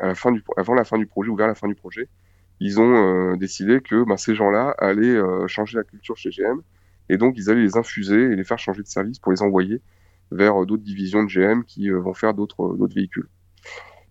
à 0.00 0.06
la 0.08 0.14
fin 0.14 0.32
du 0.32 0.42
avant 0.56 0.74
la 0.74 0.84
fin 0.84 0.98
du 0.98 1.06
projet 1.06 1.30
ou 1.30 1.36
vers 1.36 1.46
la 1.46 1.54
fin 1.54 1.68
du 1.68 1.74
projet, 1.74 2.08
ils 2.60 2.80
ont 2.80 3.36
décidé 3.36 3.80
que 3.80 4.04
bah, 4.04 4.16
ces 4.16 4.34
gens-là 4.34 4.74
allaient 4.78 5.18
changer 5.46 5.76
la 5.76 5.84
culture 5.84 6.16
chez 6.16 6.30
GM 6.30 6.60
et 7.08 7.18
donc 7.18 7.34
ils 7.36 7.50
allaient 7.50 7.62
les 7.62 7.76
infuser 7.76 8.20
et 8.20 8.36
les 8.36 8.44
faire 8.44 8.58
changer 8.58 8.82
de 8.82 8.88
service 8.88 9.18
pour 9.18 9.32
les 9.32 9.42
envoyer 9.42 9.80
vers 10.30 10.66
d'autres 10.66 10.82
divisions 10.82 11.22
de 11.22 11.28
GM 11.28 11.62
qui 11.64 11.90
euh, 11.90 12.00
vont 12.00 12.14
faire 12.14 12.34
d'autres 12.34 12.76
véhicules. 12.94 13.28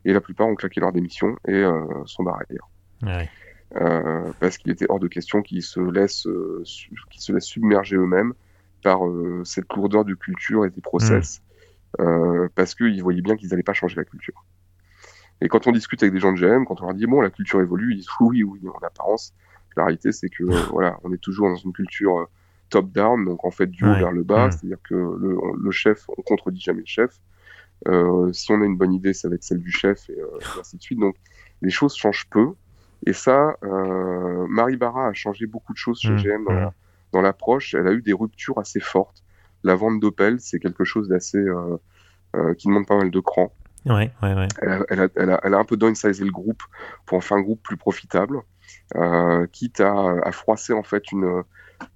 Et 0.06 0.14
la 0.14 0.22
plupart 0.22 0.48
ont 0.48 0.56
claqué 0.56 0.80
leur 0.80 0.92
démission 0.92 1.36
et 1.48 1.54
euh, 1.54 1.84
sont 2.06 2.24
barrés 2.24 2.46
euh, 3.76 4.32
parce 4.40 4.58
qu'il 4.58 4.72
était 4.72 4.86
hors 4.88 5.00
de 5.00 5.08
question 5.08 5.42
qu'ils 5.42 5.64
se 5.64 5.80
laissent, 5.80 6.28
qu'ils 7.10 7.22
se 7.22 7.34
laissent 7.34 7.46
submerger 7.46 7.96
eux-mêmes 7.96 8.34
par 8.84 9.00
cette 9.44 9.72
lourdeur 9.74 10.06
de 10.06 10.14
culture 10.14 10.66
et 10.66 10.70
des 10.70 10.82
process, 10.82 11.42
mm. 11.98 12.50
parce 12.54 12.76
qu'ils 12.76 13.02
voyaient 13.02 13.24
bien 13.24 13.36
qu'ils 13.36 13.50
n'allaient 13.50 13.64
pas 13.64 13.74
changer 13.74 13.96
la 13.96 14.06
culture. 14.06 14.46
Et 15.42 15.48
quand 15.48 15.68
on 15.68 15.72
discute 15.72 16.02
avec 16.02 16.14
des 16.14 16.20
gens 16.20 16.32
de 16.34 16.38
GM, 16.38 16.66
quand 16.66 16.82
on 16.82 16.86
leur 16.86 16.94
dit 16.94 17.08
bon 17.08 17.22
la 17.22 17.30
culture 17.30 17.62
évolue, 17.62 17.94
ils 17.94 17.98
disent 17.98 18.10
oui 18.20 18.44
oui 18.44 18.62
en 18.68 18.86
apparence. 18.86 19.34
La 19.78 19.84
réalité 19.84 20.12
c'est 20.12 20.30
que 20.30 20.44
voilà 20.72 20.98
on 21.04 21.12
est 21.12 21.22
toujours 21.22 21.50
dans 21.50 21.56
une 21.56 21.74
culture 21.74 22.28
top-down, 22.70 23.26
donc 23.26 23.46
en 23.46 23.52
fait 23.52 23.68
du 23.68 23.84
haut 23.84 23.94
vers 23.94 24.12
le 24.12 24.24
bas, 24.24 24.52
c'est-à-dire 24.52 24.82
que 24.84 24.96
le, 24.96 25.72
chef, 25.72 26.10
on 26.18 26.22
contredit 26.22 26.60
jamais 26.60 26.82
le 26.82 26.86
chef. 26.86 27.20
Euh, 27.88 28.32
si 28.34 28.52
on 28.52 28.62
a 28.62 28.66
une 28.66 28.78
bonne 28.78 28.94
idée, 28.94 29.14
ça 29.14 29.30
va 29.30 29.36
être 29.36 29.44
celle 29.44 29.60
du 29.60 29.72
chef 29.72 30.10
et, 30.10 30.20
euh, 30.20 30.28
ainsi 30.60 30.78
de 30.78 30.82
suite. 30.82 31.00
Donc 31.00 31.16
les 31.62 31.70
choses 31.70 31.96
changent 31.96 32.28
peu. 32.30 32.54
Et 33.06 33.14
ça, 33.14 33.58
euh, 33.64 34.48
Marie 34.50 34.78
Barra 34.78 35.08
a 35.08 35.14
changé 35.14 35.46
beaucoup 35.46 35.74
de 35.74 35.78
choses 35.78 36.00
chez 36.00 36.10
mmh, 36.10 36.18
GM 36.18 36.42
mmh. 36.42 36.72
dans, 37.12 37.22
l'approche. 37.22 37.76
Elle 37.76 37.88
a 37.88 37.92
eu 37.92 38.02
des 38.02 38.14
ruptures 38.14 38.58
assez 38.58 38.80
fortes. 38.80 39.24
La 39.64 39.76
vente 39.76 40.00
d'Opel, 40.00 40.40
c'est 40.40 40.60
quelque 40.60 40.84
chose 40.84 41.08
d'assez 41.08 41.44
qui 42.58 42.68
demande 42.68 42.86
pas 42.86 42.98
mal 42.98 43.12
de 43.12 43.20
cran. 43.20 43.54
Elle, 44.62 45.30
a, 45.30 45.58
un 45.58 45.66
peu 45.66 45.78
downsizé 45.78 46.24
le 46.24 46.32
groupe 46.32 46.64
pour 47.06 47.18
en 47.18 47.22
faire 47.22 47.38
un 47.38 47.42
groupe 47.42 47.62
plus 47.62 47.78
profitable, 47.78 48.42
quitte 49.52 49.80
à, 49.80 50.32
froisser 50.32 50.74
en 50.74 50.84
fait 50.84 51.12
une, 51.12 51.44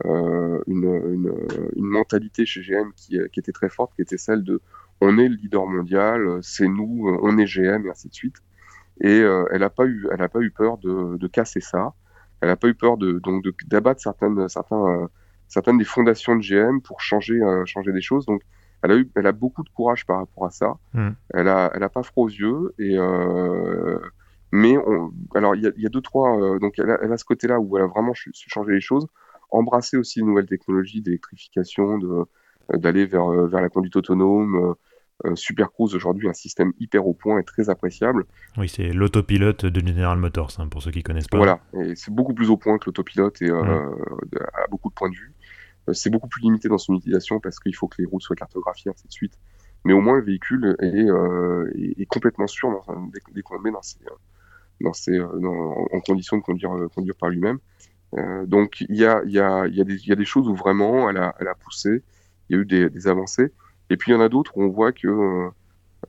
euh, 0.06 0.62
une, 0.68 1.34
une, 1.76 1.86
mentalité 1.86 2.46
chez 2.46 2.62
GM 2.62 2.92
qui, 2.96 3.18
qui, 3.32 3.40
était 3.40 3.52
très 3.52 3.70
forte, 3.70 3.94
qui 3.96 4.02
était 4.02 4.18
celle 4.18 4.44
de 4.44 4.62
on 5.02 5.18
est 5.18 5.30
le 5.30 5.36
leader 5.36 5.66
mondial, 5.66 6.40
c'est 6.42 6.68
nous, 6.68 7.18
on 7.22 7.38
est 7.38 7.46
GM 7.46 7.86
et 7.86 7.90
ainsi 7.90 8.10
de 8.10 8.14
suite. 8.14 8.36
Et 9.02 9.22
euh, 9.22 9.46
elle 9.52 9.62
n'a 9.62 9.70
pas 9.70 9.86
eu, 9.86 10.08
pas 10.32 10.40
eu 10.42 10.52
peur 10.52 10.78
de, 10.78 11.18
de 11.18 11.28
casser 11.28 11.62
ça. 11.62 11.94
elle 12.42 12.50
n'a 12.50 12.58
pas 12.58 12.68
eu 12.68 12.76
peur 12.76 12.98
de 12.98 13.20
donc 13.20 13.46
d'abattre 13.68 14.02
certaines 14.02 14.50
certains 14.50 15.10
certaines 15.48 15.78
des 15.78 15.86
fondations 15.86 16.36
de 16.36 16.42
GM 16.42 16.82
pour 16.82 17.02
changer 17.02 17.40
changer 17.66 17.94
des 17.94 18.02
choses. 18.02 18.26
Donc 18.26 18.42
elle 18.82 18.92
a 18.92 18.96
eu 18.96 19.10
elle 19.16 19.28
a 19.28 19.32
beaucoup 19.32 19.64
de 19.64 19.70
courage 19.70 20.06
par 20.06 20.18
rapport 20.18 20.46
à 20.46 20.52
ça. 20.52 20.78
Mm. 20.94 21.10
Elle 21.34 21.48
a 21.48 21.72
elle 21.74 21.84
a 21.84 21.90
pas 21.90 22.04
froid 22.04 22.26
aux 22.26 22.30
yeux 22.30 22.74
et 22.80 22.98
mais 24.52 24.78
on, 24.78 25.12
alors 25.36 25.56
il 25.56 25.64
y 25.64 25.68
a, 25.68 25.72
y 25.78 25.86
a, 25.86 25.90
deux 25.90 26.02
trois 26.02 26.58
donc 26.60 26.80
elle 26.80 26.90
a, 26.90 26.98
elle 27.04 27.14
a 27.14 27.18
ce 27.18 27.26
côté 27.26 27.48
là 27.48 27.60
où 27.60 27.78
elle 27.78 27.84
a 27.84 27.88
vraiment 27.88 28.14
changé 28.14 28.74
les 28.74 28.82
choses 28.82 29.08
embrasser 29.52 29.98
aussi 29.98 30.20
de 30.20 30.26
nouvelles 30.26 30.46
technologies 30.46 31.02
d'électrification, 31.02 31.98
de, 31.98 32.26
d'aller 32.78 33.06
vers, 33.06 33.28
vers 33.48 33.62
la 33.62 33.70
conduite 33.70 33.96
autonome, 33.96 34.76
euh, 35.26 35.36
Super 35.36 35.72
Cruise 35.72 35.96
aujourd'hui 35.96 36.30
un 36.30 36.34
système 36.34 36.72
hyper 36.80 37.06
au 37.06 37.14
point 37.14 37.40
et 37.40 37.44
très 37.44 37.70
appréciable. 37.70 38.24
Oui, 38.58 38.70
c'est 38.70 38.94
l'autopilote 38.94 39.66
de 39.66 39.86
General 39.86 40.18
Motors, 40.18 40.52
hein, 40.60 40.68
pour 40.68 40.82
ceux 40.82 40.92
qui 40.92 41.04
connaissent 41.04 41.28
pas. 41.28 41.38
Voilà, 41.38 41.60
et 41.74 41.96
c'est 41.96 42.14
beaucoup 42.14 42.34
plus 42.34 42.50
au 42.50 42.56
point 42.56 42.78
que 42.78 42.86
l'autopilote 42.86 43.42
et 43.42 43.50
euh, 43.50 43.62
à 43.62 44.68
beaucoup 44.70 44.90
de 44.90 44.94
points 44.94 45.10
de 45.10 45.16
vue. 45.16 45.34
Euh, 45.90 45.94
c'est 45.94 46.10
beaucoup 46.10 46.28
plus 46.28 46.42
limité 46.42 46.70
dans 46.70 46.78
son 46.78 46.96
utilisation 46.96 47.40
parce 47.40 47.60
qu'il 47.60 47.76
faut 47.76 47.88
que 47.88 48.02
les 48.02 48.06
routes 48.06 48.22
soient 48.22 48.36
cartographiées, 48.36 48.92
ainsi 48.92 49.08
de 49.08 49.12
suite. 49.12 49.34
Mais 49.86 49.94
au 49.94 50.02
moins, 50.02 50.18
le 50.18 50.24
véhicule 50.24 50.76
est, 50.82 52.02
est, 52.02 52.06
complètement 52.06 52.48
sûr 52.48 52.84
dès, 53.34 53.42
qu'on 53.42 53.56
le 53.56 53.62
met 53.62 53.72
dans 53.72 53.82
ses, 53.82 54.00
dans 54.82 54.92
ses, 54.94 55.20
en 55.22 56.02
condition 56.06 56.38
de 56.38 56.42
conduire, 56.42 56.72
conduire 56.94 57.16
par 57.16 57.30
lui-même. 57.30 57.60
donc, 58.46 58.82
il 58.82 58.98
y 58.98 59.06
a, 59.06 59.24
y, 59.24 59.40
a, 59.40 59.68
y, 59.68 59.82
a 59.82 59.86
y 59.88 60.12
a 60.12 60.16
des 60.16 60.26
choses 60.26 60.50
où 60.50 60.56
vraiment 60.56 61.10
elle 61.10 61.16
a, 61.16 61.34
elle 61.40 61.48
a 61.48 61.56
poussé, 61.56 62.04
il 62.50 62.58
y 62.58 62.60
a 62.60 62.62
eu 62.62 62.66
des, 62.66 62.90
des 62.90 63.08
avancées. 63.08 63.54
Et 63.90 63.98
puis 63.98 64.12
il 64.12 64.16
y 64.16 64.18
en 64.18 64.22
a 64.22 64.30
d'autres 64.30 64.58
où 64.58 64.64
on 64.64 64.70
voit 64.70 64.92
que 64.92 65.08
euh, 65.08 65.50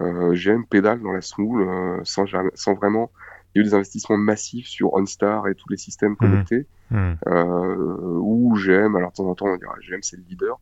euh 0.01 0.35
GM 0.35 0.65
pédale 0.65 1.01
dans 1.01 1.13
la 1.13 1.21
smoule 1.21 1.63
euh, 1.63 2.01
sans, 2.05 2.25
sans 2.55 2.75
vraiment. 2.75 3.11
Il 3.55 3.59
y 3.59 3.61
a 3.61 3.63
eu 3.63 3.69
des 3.69 3.75
investissements 3.75 4.17
massifs 4.17 4.67
sur 4.67 4.95
OnStar 4.95 5.49
et 5.49 5.55
tous 5.55 5.69
les 5.69 5.77
systèmes 5.77 6.13
mmh. 6.13 6.17
connectés. 6.17 6.67
Mmh. 6.91 7.13
Euh, 7.29 8.19
où 8.21 8.55
GM, 8.57 8.97
alors 8.97 9.11
de 9.11 9.17
temps 9.17 9.27
en 9.27 9.35
temps 9.35 9.47
on 9.47 9.57
dirait 9.57 9.73
GM 9.81 10.03
c'est 10.03 10.17
le 10.17 10.25
leader. 10.29 10.59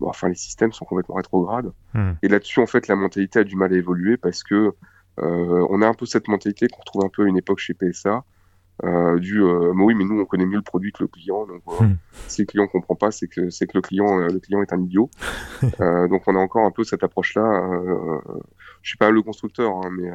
Bon, 0.00 0.08
enfin 0.08 0.28
les 0.28 0.34
systèmes 0.34 0.72
sont 0.72 0.84
complètement 0.84 1.16
rétrogrades. 1.16 1.72
Mmh. 1.94 2.12
Et 2.22 2.28
là-dessus 2.28 2.60
en 2.60 2.66
fait 2.66 2.88
la 2.88 2.96
mentalité 2.96 3.40
a 3.40 3.44
du 3.44 3.56
mal 3.56 3.72
à 3.72 3.76
évoluer 3.76 4.16
parce 4.16 4.42
que 4.42 4.74
euh, 5.20 5.66
on 5.70 5.82
a 5.82 5.86
un 5.86 5.94
peu 5.94 6.06
cette 6.06 6.28
mentalité 6.28 6.66
qu'on 6.68 6.80
retrouve 6.80 7.04
un 7.04 7.08
peu 7.08 7.24
à 7.24 7.28
une 7.28 7.36
époque 7.36 7.60
chez 7.60 7.74
PSA 7.74 8.24
euh, 8.82 9.18
du 9.20 9.40
euh, 9.40 9.72
mais 9.72 9.84
oui 9.84 9.94
mais 9.94 10.04
nous 10.04 10.20
on 10.20 10.24
connaît 10.24 10.46
mieux 10.46 10.56
le 10.56 10.62
produit 10.62 10.90
que 10.90 11.04
le 11.04 11.08
client 11.08 11.46
donc 11.46 11.62
hmm. 11.80 11.94
si 12.26 12.42
le 12.42 12.46
client 12.46 12.66
comprend 12.66 12.96
pas 12.96 13.12
c'est 13.12 13.28
que 13.28 13.48
c'est 13.48 13.68
que 13.68 13.78
le 13.78 13.82
client 13.82 14.18
euh, 14.18 14.28
le 14.28 14.40
client 14.40 14.62
est 14.62 14.72
un 14.72 14.80
idiot 14.80 15.10
euh, 15.80 16.08
donc 16.08 16.24
on 16.26 16.34
a 16.34 16.40
encore 16.40 16.66
un 16.66 16.72
peu 16.72 16.82
cette 16.82 17.04
approche 17.04 17.36
là 17.36 17.42
euh, 17.42 18.18
je 18.82 18.88
suis 18.88 18.98
pas 18.98 19.12
le 19.12 19.22
constructeur 19.22 19.70
hein, 19.76 19.90
mais 19.96 20.10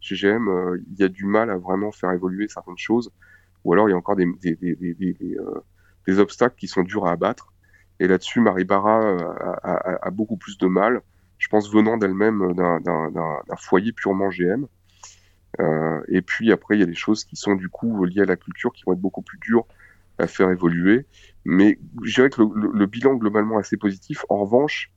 chez 0.00 0.16
GM 0.16 0.48
il 0.90 0.98
y 0.98 1.04
a 1.04 1.08
du 1.08 1.24
mal 1.24 1.50
à 1.50 1.56
vraiment 1.56 1.92
faire 1.92 2.12
évoluer 2.12 2.48
certaines 2.48 2.78
choses 2.78 3.10
ou 3.64 3.72
alors 3.72 3.88
il 3.88 3.92
y 3.92 3.94
a 3.94 3.96
encore 3.96 4.16
des 4.16 4.26
des 6.06 6.18
obstacles 6.18 6.56
qui 6.56 6.68
sont 6.68 6.82
durs 6.82 7.06
à 7.06 7.12
abattre 7.12 7.52
et 7.98 8.06
là-dessus 8.08 8.40
Maribara 8.40 9.00
a, 9.00 9.60
a, 9.62 10.06
a, 10.06 10.10
beaucoup 10.10 10.36
plus 10.36 10.58
de 10.58 10.66
mal 10.66 11.02
je 11.38 11.48
pense 11.48 11.72
venant 11.72 11.96
d'elle-même 11.96 12.54
d'un 12.54 13.56
foyer 13.56 13.92
purement 13.92 14.30
GM 14.30 14.66
euh, 15.58 16.00
et 16.08 16.22
puis 16.22 16.52
après, 16.52 16.76
il 16.76 16.80
y 16.80 16.82
a 16.82 16.86
des 16.86 16.94
choses 16.94 17.24
qui 17.24 17.36
sont 17.36 17.54
du 17.54 17.68
coup 17.68 18.04
liées 18.04 18.22
à 18.22 18.26
la 18.26 18.36
culture 18.36 18.72
qui 18.72 18.84
vont 18.84 18.92
être 18.92 19.00
beaucoup 19.00 19.22
plus 19.22 19.38
dures 19.38 19.66
à 20.18 20.26
faire 20.26 20.50
évoluer. 20.50 21.06
Mais 21.44 21.78
je 22.04 22.14
dirais 22.14 22.30
que 22.30 22.42
le, 22.42 22.86
bilan 22.86 23.14
globalement 23.14 23.58
assez 23.58 23.76
positif. 23.76 24.24
En 24.28 24.38
revanche, 24.38 24.90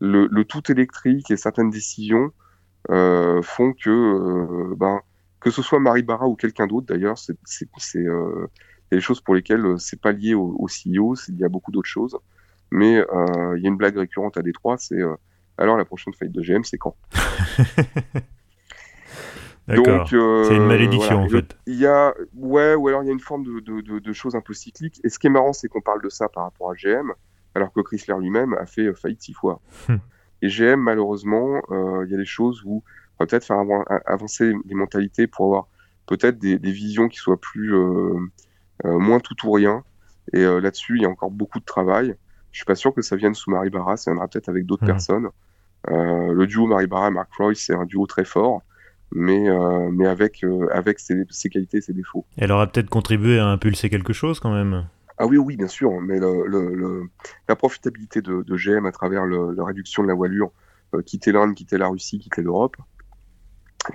le, 0.00 0.28
tout 0.44 0.70
électrique 0.70 1.30
et 1.30 1.36
certaines 1.36 1.70
décisions 1.70 2.26
euh, 2.26 2.30
font 2.88 3.72
que, 3.72 3.90
euh, 3.90 4.74
ben, 4.76 5.00
que 5.40 5.50
ce 5.50 5.62
soit 5.62 5.80
Marie 5.80 6.02
Barra 6.02 6.28
ou 6.28 6.34
quelqu'un 6.34 6.66
d'autre 6.66 6.86
d'ailleurs, 6.86 7.18
c'est 7.18 7.36
euh, 7.96 8.46
des 8.92 9.00
choses 9.00 9.20
pour 9.20 9.34
lesquelles 9.34 9.64
euh, 9.64 9.78
c'est 9.78 10.00
pas 10.00 10.12
lié 10.12 10.34
au, 10.34 10.56
au 10.58 10.66
CEO, 10.66 11.14
il 11.28 11.38
y 11.38 11.44
a 11.44 11.48
beaucoup 11.48 11.70
d'autres 11.70 11.88
choses. 11.88 12.18
Mais 12.70 12.98
euh, 12.98 13.56
il 13.56 13.62
y 13.62 13.66
a 13.66 13.68
une 13.68 13.76
blague 13.76 13.96
récurrente 13.96 14.36
à 14.36 14.42
Détroit, 14.42 14.76
c'est 14.78 15.00
alors 15.58 15.76
la 15.76 15.84
prochaine 15.84 16.14
faillite 16.14 16.34
de 16.34 16.42
GM, 16.42 16.62
c'est 16.64 16.78
quand? 16.78 16.96
Donc, 19.68 20.12
euh, 20.12 20.44
c'est 20.44 20.56
une 20.56 20.66
malédiction 20.66 21.22
en 21.22 21.28
fait. 21.28 21.56
Il 21.66 21.76
y 21.76 21.86
a, 21.86 22.14
ouais, 22.34 22.74
ou 22.74 22.88
alors 22.88 23.02
il 23.02 23.06
y 23.06 23.10
a 23.10 23.12
une 23.12 23.20
forme 23.20 23.44
de, 23.44 23.60
de, 23.60 23.98
de, 23.98 24.12
choses 24.12 24.34
un 24.34 24.40
peu 24.40 24.54
cycliques. 24.54 25.00
Et 25.04 25.08
ce 25.08 25.18
qui 25.18 25.28
est 25.28 25.30
marrant, 25.30 25.52
c'est 25.52 25.68
qu'on 25.68 25.80
parle 25.80 26.02
de 26.02 26.08
ça 26.08 26.28
par 26.28 26.44
rapport 26.44 26.70
à 26.70 26.74
GM, 26.74 27.12
alors 27.54 27.72
que 27.72 27.80
Chrysler 27.80 28.14
lui-même 28.18 28.54
a 28.54 28.66
fait 28.66 28.86
euh, 28.86 28.94
faillite 28.94 29.22
six 29.22 29.32
fois. 29.32 29.60
Et 30.42 30.48
GM, 30.48 30.80
malheureusement, 30.80 31.62
euh, 31.70 32.04
il 32.06 32.12
y 32.12 32.14
a 32.14 32.18
des 32.18 32.24
choses 32.24 32.62
où 32.64 32.82
on 33.18 33.24
va 33.24 33.26
peut-être 33.26 33.44
faire 33.44 33.58
avancer 34.06 34.52
les 34.66 34.74
mentalités 34.74 35.26
pour 35.26 35.46
avoir 35.46 35.68
peut-être 36.06 36.38
des, 36.38 36.58
des, 36.58 36.72
visions 36.72 37.08
qui 37.08 37.18
soient 37.18 37.40
plus 37.40 37.74
euh, 37.74 38.14
euh 38.84 38.98
moins 38.98 39.20
tout 39.20 39.36
ou 39.46 39.52
rien. 39.52 39.84
Et 40.32 40.42
là-dessus, 40.42 40.96
il 40.96 41.02
y 41.02 41.06
a 41.06 41.08
encore 41.08 41.30
beaucoup 41.30 41.58
de 41.58 41.64
travail. 41.64 42.14
Je 42.52 42.58
suis 42.58 42.64
pas 42.64 42.76
sûr 42.76 42.94
que 42.94 43.02
ça 43.02 43.16
vienne 43.16 43.34
sous 43.34 43.50
Marie 43.50 43.70
Barra, 43.70 43.96
ça 43.96 44.10
viendra 44.10 44.28
peut-être 44.28 44.48
avec 44.48 44.64
d'autres 44.64 44.84
hmm. 44.84 44.86
personnes. 44.86 45.28
le 45.88 46.44
duo 46.46 46.66
Marie 46.66 46.86
Barra 46.86 47.08
et 47.08 47.10
Mark 47.10 47.30
Roy, 47.36 47.54
c'est 47.54 47.74
un 47.74 47.84
duo 47.84 48.06
très 48.06 48.24
fort 48.24 48.62
mais, 49.12 49.48
euh, 49.48 49.90
mais 49.92 50.06
avec, 50.06 50.44
euh, 50.44 50.68
avec 50.72 50.98
ses, 50.98 51.24
ses, 51.30 51.48
qualités 51.48 51.78
et 51.78 51.80
ses 51.80 51.92
défauts. 51.92 52.24
Elle 52.36 52.52
aura 52.52 52.66
peut-être 52.66 52.88
contribué 52.88 53.38
à 53.38 53.46
impulser 53.46 53.90
quelque 53.90 54.12
chose 54.12 54.40
quand 54.40 54.52
même 54.52 54.86
ah 55.22 55.26
oui, 55.26 55.36
oui, 55.36 55.58
bien 55.58 55.68
sûr, 55.68 56.00
mais 56.00 56.18
la 56.18 57.54
profitabilité 57.54 58.22
de, 58.22 58.56
GM 58.56 58.86
à 58.86 58.90
travers 58.90 59.26
la 59.26 59.64
réduction 59.64 60.02
de 60.02 60.08
la 60.08 60.14
voilure, 60.14 60.50
euh, 60.94 61.02
quitter 61.02 61.30
l'Inde, 61.30 61.54
quitter 61.54 61.76
la 61.76 61.88
Russie, 61.88 62.18
quitter 62.18 62.40
l'Europe, 62.40 62.76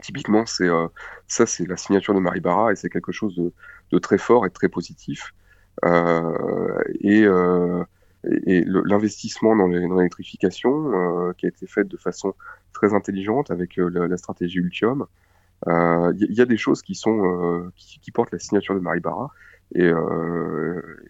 typiquement, 0.02 0.46
c'est 0.46 0.68
euh, 0.68 0.88
ça, 1.28 1.48
c'est 1.48 1.68
la 1.68 1.78
signature 1.78 2.14
de 2.14 2.20
Marie 2.20 2.42
Barra 2.42 2.72
et 2.72 2.76
c'est 2.76 2.90
quelque 2.90 3.12
chose 3.12 3.42
de, 3.92 3.98
très 3.98 4.20
fort 4.20 4.46
et 4.46 4.50
de 4.50 4.54
très 4.54 4.70
positif. 4.70 5.34
Euh, 5.84 6.78
et, 7.02 7.26
l'investissement 8.68 9.56
dans 9.56 9.68
l'électrification 9.68 11.34
qui 11.38 11.48
a 11.48 11.50
été 11.50 11.66
fait 11.66 11.86
de 11.86 11.98
façon 11.98 12.36
très 12.72 12.94
intelligente 12.94 13.50
avec 13.50 13.78
la, 13.78 14.18
stratégie 14.18 14.60
Ultium. 14.60 15.08
Il 15.68 16.28
y, 16.30 16.42
a 16.42 16.46
des 16.46 16.58
choses 16.58 16.84
qui 16.84 16.94
sont 16.94 17.72
qui, 17.76 18.12
portent 18.12 18.32
la 18.32 18.40
signature 18.40 18.76
de 18.76 18.80
Marie 18.80 19.00
Barra 19.00 19.32
et, 19.74 19.88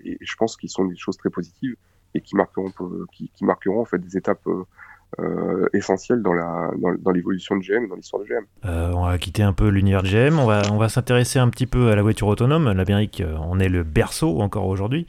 et 0.06 0.18
je 0.22 0.36
pense 0.38 0.58
qu'ils 0.58 0.70
sont 0.70 0.86
des 0.86 0.96
choses 0.96 1.18
très 1.18 1.30
positives 1.30 1.76
et 2.14 2.22
qui 2.22 2.36
marqueront 2.36 2.72
qui, 3.12 3.30
marqueront 3.42 3.82
en 3.82 3.86
fait 3.86 4.00
des 4.00 4.18
étapes 4.18 4.48
euh, 5.20 5.68
essentiel 5.74 6.22
dans 6.22 7.12
l'évolution 7.12 7.56
de 7.56 7.62
GM, 7.62 7.88
dans 7.88 7.96
l'histoire 7.96 8.22
de 8.24 8.28
GM. 8.28 8.44
Euh, 8.66 8.92
on 8.94 9.06
va 9.06 9.18
quitter 9.18 9.44
un 9.44 9.54
peu 9.54 9.70
l'univers 9.70 10.04
de 10.04 10.08
GM, 10.08 10.40
on 10.40 10.78
va 10.78 10.90
s'intéresser 10.90 11.40
un 11.40 11.50
petit 11.50 11.68
peu 11.68 11.90
à 11.90 11.96
la 11.96 12.02
voiture 12.02 12.28
autonome. 12.28 12.72
L'Amérique, 12.72 13.24
on 13.42 13.60
est 13.60 13.70
le 13.70 13.84
berceau 13.84 14.42
encore 14.42 14.68
aujourd'hui. 14.68 15.08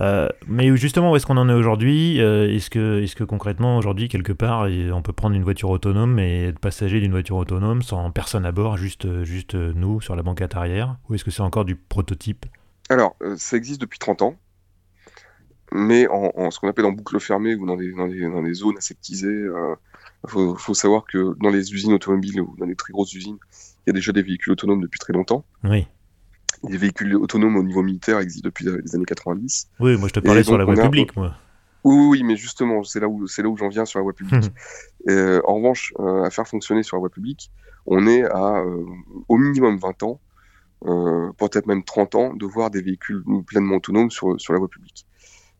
Euh, 0.00 0.28
mais 0.46 0.74
justement, 0.76 1.12
où 1.12 1.16
est-ce 1.16 1.26
qu'on 1.26 1.36
en 1.36 1.50
est 1.50 1.54
aujourd'hui? 1.54 2.18
Est-ce 2.18 2.70
que, 2.70 3.02
est 3.02 3.14
que 3.14 3.24
concrètement, 3.24 3.76
aujourd'hui, 3.76 4.08
quelque 4.08 4.32
part, 4.32 4.68
on 4.92 5.02
peut 5.02 5.12
prendre 5.12 5.36
une 5.36 5.44
voiture 5.44 5.68
autonome 5.68 6.18
et 6.18 6.46
être 6.46 6.58
passager 6.58 7.00
d'une 7.00 7.12
voiture 7.12 7.36
autonome 7.36 7.82
sans 7.82 8.10
personne 8.10 8.46
à 8.46 8.52
bord, 8.52 8.78
juste, 8.78 9.22
juste 9.24 9.54
nous 9.54 10.00
sur 10.00 10.16
la 10.16 10.22
banquette 10.22 10.54
arrière? 10.54 10.96
Ou 11.10 11.14
est-ce 11.14 11.24
que 11.24 11.30
c'est 11.30 11.42
encore 11.42 11.66
du 11.66 11.76
prototype? 11.76 12.46
Alors, 12.92 13.16
ça 13.36 13.56
existe 13.56 13.80
depuis 13.80 13.98
30 13.98 14.22
ans 14.22 14.36
mais 15.72 16.06
en, 16.08 16.32
en, 16.36 16.50
ce 16.50 16.60
qu'on 16.60 16.68
appelle 16.68 16.84
en 16.84 16.92
boucle 16.92 17.18
fermée 17.18 17.54
ou 17.54 17.66
dans 17.66 17.76
des, 17.76 17.92
dans 17.92 18.06
des, 18.06 18.20
dans 18.20 18.42
des 18.42 18.54
zones 18.54 18.76
aseptisées. 18.76 19.28
Il 19.28 19.48
euh, 19.48 19.74
faut, 20.26 20.54
faut, 20.56 20.74
savoir 20.74 21.04
que 21.04 21.34
dans 21.40 21.50
les 21.50 21.72
usines 21.72 21.92
automobiles 21.92 22.40
ou 22.40 22.54
dans 22.58 22.66
les 22.66 22.76
très 22.76 22.92
grosses 22.92 23.14
usines, 23.14 23.38
il 23.86 23.88
y 23.88 23.90
a 23.90 23.92
déjà 23.92 24.12
des 24.12 24.22
véhicules 24.22 24.52
autonomes 24.52 24.80
depuis 24.80 24.98
très 24.98 25.12
longtemps. 25.12 25.44
Oui. 25.64 25.86
Les 26.68 26.76
véhicules 26.76 27.16
autonomes 27.16 27.56
au 27.56 27.62
niveau 27.62 27.82
militaire 27.82 28.18
existent 28.18 28.46
depuis 28.46 28.64
les 28.64 28.94
années 28.94 29.04
90. 29.04 29.68
Oui, 29.80 29.96
moi 29.96 30.08
je 30.08 30.12
te 30.12 30.20
parlais 30.20 30.44
sur 30.44 30.58
la 30.58 30.64
voie 30.64 30.76
publique, 30.76 31.16
moi. 31.16 31.34
Oui, 31.84 32.06
oui, 32.10 32.22
mais 32.22 32.36
justement, 32.36 32.84
c'est 32.84 33.00
là 33.00 33.08
où 33.08 33.26
c'est 33.26 33.42
là 33.42 33.48
où 33.48 33.56
j'en 33.56 33.68
viens 33.68 33.84
sur 33.84 33.98
la 33.98 34.04
voie 34.04 34.12
publique. 34.12 34.52
euh, 35.08 35.40
en 35.44 35.56
revanche, 35.56 35.92
euh, 35.98 36.22
à 36.22 36.30
faire 36.30 36.46
fonctionner 36.46 36.84
sur 36.84 36.96
la 36.96 37.00
voie 37.00 37.10
publique, 37.10 37.50
on 37.86 38.06
est 38.06 38.22
à 38.22 38.60
euh, 38.60 38.84
au 39.28 39.36
minimum 39.36 39.78
20 39.78 40.04
ans, 40.04 40.20
euh, 40.20 40.31
peut-être 40.84 41.66
même 41.66 41.84
30 41.84 42.14
ans, 42.14 42.34
de 42.34 42.46
voir 42.46 42.70
des 42.70 42.82
véhicules 42.82 43.22
pleinement 43.46 43.76
autonomes 43.76 44.10
sur 44.10 44.40
sur 44.40 44.52
la 44.52 44.58
voie 44.58 44.68
publique. 44.68 45.06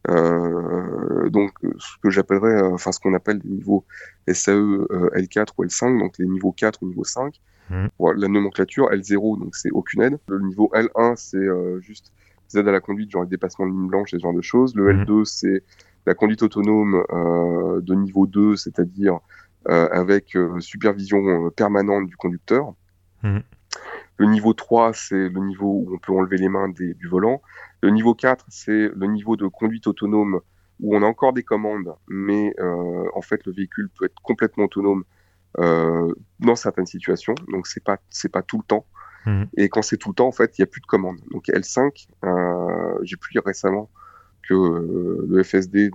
Euh, 0.08 1.30
donc 1.30 1.52
ce 1.78 1.96
que 2.02 2.10
j'appellerais, 2.10 2.62
euh, 2.62 2.74
enfin 2.74 2.90
ce 2.90 2.98
qu'on 2.98 3.14
appelle 3.14 3.38
des 3.38 3.48
niveaux 3.48 3.84
SAE 4.26 4.50
euh, 4.50 5.10
L4 5.14 5.48
ou 5.58 5.64
L5, 5.64 5.98
donc 5.98 6.18
les 6.18 6.26
niveaux 6.26 6.52
4 6.52 6.82
ou 6.82 6.88
niveau 6.88 7.04
5. 7.04 7.40
Mmh. 7.70 7.86
la 8.16 8.28
nomenclature 8.28 8.90
L0, 8.90 9.38
donc 9.38 9.54
c'est 9.54 9.70
aucune 9.70 10.02
aide. 10.02 10.18
Le 10.26 10.40
niveau 10.40 10.70
L1, 10.74 11.14
c'est 11.16 11.80
juste 11.80 12.12
des 12.50 12.58
aides 12.58 12.68
à 12.68 12.72
la 12.72 12.80
conduite, 12.80 13.10
genre 13.10 13.22
le 13.22 13.28
dépassement 13.28 13.66
de 13.66 13.70
ligne 13.70 13.86
blanche 13.86 14.12
et 14.12 14.18
ce 14.18 14.22
genre 14.22 14.34
de 14.34 14.42
choses. 14.42 14.74
Le 14.74 14.92
mmh. 14.92 15.02
L2, 15.04 15.24
c'est 15.24 15.62
la 16.06 16.14
conduite 16.14 16.42
autonome 16.42 17.04
euh, 17.12 17.80
de 17.80 17.94
niveau 17.94 18.26
2, 18.26 18.56
c'est-à-dire 18.56 19.20
euh, 19.68 19.88
avec 19.90 20.36
euh, 20.36 20.58
supervision 20.60 21.50
permanente 21.50 22.06
du 22.08 22.16
conducteur. 22.16 22.74
Mmh. 23.22 23.38
Le 24.22 24.28
niveau 24.28 24.54
3, 24.54 24.92
c'est 24.92 25.28
le 25.28 25.40
niveau 25.40 25.66
où 25.66 25.94
on 25.96 25.98
peut 25.98 26.12
enlever 26.12 26.36
les 26.36 26.48
mains 26.48 26.68
des, 26.68 26.94
du 26.94 27.08
volant. 27.08 27.42
Le 27.82 27.90
niveau 27.90 28.14
4, 28.14 28.46
c'est 28.50 28.88
le 28.94 29.06
niveau 29.08 29.34
de 29.34 29.48
conduite 29.48 29.88
autonome 29.88 30.40
où 30.78 30.96
on 30.96 31.02
a 31.02 31.06
encore 31.06 31.32
des 31.32 31.42
commandes, 31.42 31.92
mais 32.06 32.54
euh, 32.60 33.04
en 33.16 33.20
fait 33.20 33.44
le 33.46 33.52
véhicule 33.52 33.88
peut 33.88 34.04
être 34.04 34.22
complètement 34.22 34.66
autonome 34.66 35.02
euh, 35.58 36.14
dans 36.38 36.54
certaines 36.54 36.86
situations. 36.86 37.34
Donc 37.50 37.66
c'est 37.66 37.82
pas 37.82 37.98
c'est 38.10 38.28
pas 38.28 38.42
tout 38.42 38.58
le 38.58 38.62
temps. 38.62 38.86
Mhm. 39.26 39.48
Et 39.56 39.68
quand 39.68 39.82
c'est 39.82 39.96
tout 39.96 40.10
le 40.10 40.14
temps, 40.14 40.28
en 40.28 40.32
fait, 40.32 40.56
il 40.56 40.60
n'y 40.60 40.68
a 40.68 40.70
plus 40.70 40.82
de 40.82 40.86
commande. 40.86 41.18
Donc 41.32 41.48
L5, 41.48 42.06
euh, 42.24 42.98
j'ai 43.02 43.16
pu 43.16 43.32
lire 43.32 43.42
récemment 43.44 43.90
que 44.48 45.26
le 45.28 45.42
FSD 45.42 45.90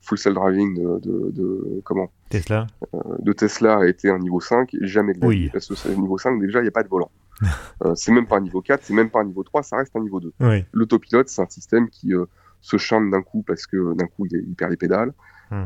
Full 0.00 0.18
Self 0.18 0.34
Driving 0.34 0.74
de, 1.00 1.30
de, 1.30 1.80
comment? 1.84 2.10
Tesla 2.28 2.66
euh, 2.94 2.98
de 3.18 3.32
Tesla 3.32 3.78
a 3.78 3.86
été 3.86 4.08
un 4.08 4.18
niveau 4.18 4.40
5, 4.40 4.76
jamais 4.80 5.14
de 5.14 5.20
la 5.20 5.26
oui. 5.26 5.50
parce 5.52 5.68
que 5.68 5.88
niveau 5.90 6.18
5 6.18 6.40
déjà 6.40 6.60
il 6.60 6.62
n'y 6.62 6.68
a 6.68 6.72
pas 6.72 6.82
de 6.82 6.88
volant. 6.88 7.10
c'est 7.94 8.12
même 8.12 8.26
pas 8.26 8.36
un 8.36 8.40
niveau 8.40 8.60
4, 8.60 8.80
c'est 8.82 8.94
même 8.94 9.10
pas 9.10 9.20
un 9.20 9.24
niveau 9.24 9.42
3, 9.42 9.62
ça 9.62 9.76
reste 9.78 9.96
un 9.96 10.00
niveau 10.00 10.20
2. 10.20 10.32
Oui. 10.40 10.64
L'autopilote, 10.72 11.28
c'est 11.28 11.40
un 11.40 11.48
système 11.48 11.88
qui 11.88 12.12
se 12.60 12.76
chante 12.76 13.10
d'un 13.10 13.22
coup 13.22 13.42
parce 13.46 13.66
que 13.66 13.94
d'un 13.94 14.06
coup 14.06 14.26
il, 14.30 14.54
perd 14.54 14.70
les 14.70 14.76
pédales, 14.76 15.12
hmm. 15.50 15.64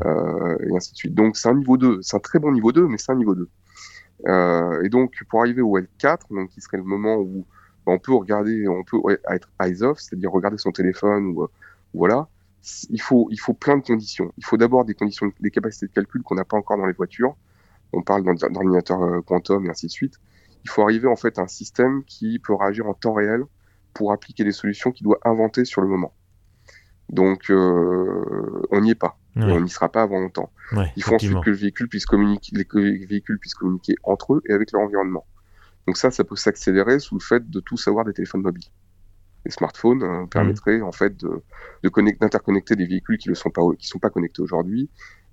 et 0.61 0.75
ainsi 0.75 0.93
de 0.93 0.97
suite. 0.97 1.13
Donc 1.13 1.35
c'est 1.35 1.49
un 1.49 1.55
niveau 1.55 1.77
2, 1.77 1.99
c'est 2.01 2.15
un 2.15 2.21
très 2.21 2.39
bon 2.39 2.51
niveau 2.51 2.71
2, 2.71 2.87
mais 2.87 2.97
c'est 2.97 3.11
un 3.11 3.15
niveau 3.15 3.35
2. 3.35 3.49
Euh, 4.27 4.81
et 4.83 4.89
donc, 4.89 5.23
pour 5.29 5.41
arriver 5.41 5.61
au 5.61 5.77
L4, 5.77 6.19
donc 6.31 6.49
qui 6.49 6.61
serait 6.61 6.77
le 6.77 6.83
moment 6.83 7.17
où 7.17 7.45
on 7.85 7.99
peut 7.99 8.13
regarder, 8.13 8.67
on 8.67 8.83
peut 8.83 8.97
être 9.29 9.49
eyes 9.61 9.83
off, 9.83 9.99
c'est-à-dire 9.99 10.31
regarder 10.31 10.57
son 10.57 10.71
téléphone 10.71 11.27
ou 11.27 11.47
voilà. 11.93 12.27
Il 12.89 13.01
faut, 13.01 13.27
il 13.31 13.39
faut 13.39 13.53
plein 13.53 13.77
de 13.77 13.83
conditions. 13.83 14.31
Il 14.37 14.45
faut 14.45 14.57
d'abord 14.57 14.85
des 14.85 14.95
conditions, 14.95 15.31
des 15.39 15.51
capacités 15.51 15.87
de 15.87 15.91
calcul 15.91 16.23
qu'on 16.23 16.35
n'a 16.35 16.45
pas 16.45 16.57
encore 16.57 16.77
dans 16.77 16.85
les 16.85 16.93
voitures. 16.93 17.35
On 17.93 18.01
parle 18.01 18.23
d'ordinateur 18.23 19.01
euh, 19.03 19.21
quantum 19.21 19.65
et 19.65 19.69
ainsi 19.69 19.85
de 19.85 19.91
suite. 19.91 20.15
Il 20.63 20.69
faut 20.69 20.81
arriver 20.81 21.07
en 21.07 21.15
fait 21.15 21.37
à 21.37 21.43
un 21.43 21.47
système 21.47 22.03
qui 22.05 22.39
peut 22.39 22.55
réagir 22.55 22.87
en 22.87 22.93
temps 22.93 23.13
réel 23.13 23.43
pour 23.93 24.11
appliquer 24.11 24.43
des 24.43 24.51
solutions 24.51 24.91
qu'il 24.91 25.05
doit 25.05 25.19
inventer 25.23 25.63
sur 25.63 25.81
le 25.81 25.87
moment. 25.87 26.13
Donc, 27.09 27.51
euh, 27.51 28.61
on 28.71 28.81
n'y 28.81 28.91
est 28.91 28.95
pas. 28.95 29.19
on 29.35 29.61
n'y 29.61 29.69
sera 29.69 29.89
pas 29.89 30.01
avant 30.01 30.19
longtemps. 30.19 30.51
Il 30.95 31.03
faut 31.03 31.15
ensuite 31.15 31.39
que 31.41 31.51
le 31.51 31.55
véhicule 31.55 31.87
puisse 31.87 32.05
communiquer, 32.05 32.55
les 32.55 33.05
véhicules 33.05 33.37
puissent 33.37 33.53
communiquer 33.53 33.95
entre 34.03 34.33
eux 34.33 34.41
et 34.49 34.53
avec 34.53 34.71
leur 34.71 34.81
environnement. 34.81 35.25
Donc 35.87 35.97
ça, 35.97 36.09
ça 36.09 36.23
peut 36.23 36.35
s'accélérer 36.35 36.99
sous 36.99 37.15
le 37.15 37.21
fait 37.21 37.47
de 37.47 37.59
tout 37.59 37.77
savoir 37.77 38.05
des 38.05 38.13
téléphones 38.13 38.41
mobiles. 38.41 38.69
Les 39.45 39.51
smartphones 39.51 40.03
euh, 40.03 40.25
permettraient 40.25 40.81
en 40.81 40.91
fait 40.91 41.15
de, 41.17 41.41
de 41.83 42.17
d'interconnecter 42.19 42.75
des 42.75 42.85
véhicules 42.85 43.17
qui 43.17 43.29
ne 43.29 43.35
sont 43.35 43.51
pas 43.51 43.61
qui 43.77 43.87
sont 43.87 43.99
pas 43.99 44.09
connectés 44.09 44.41
aujourd'hui 44.41 44.89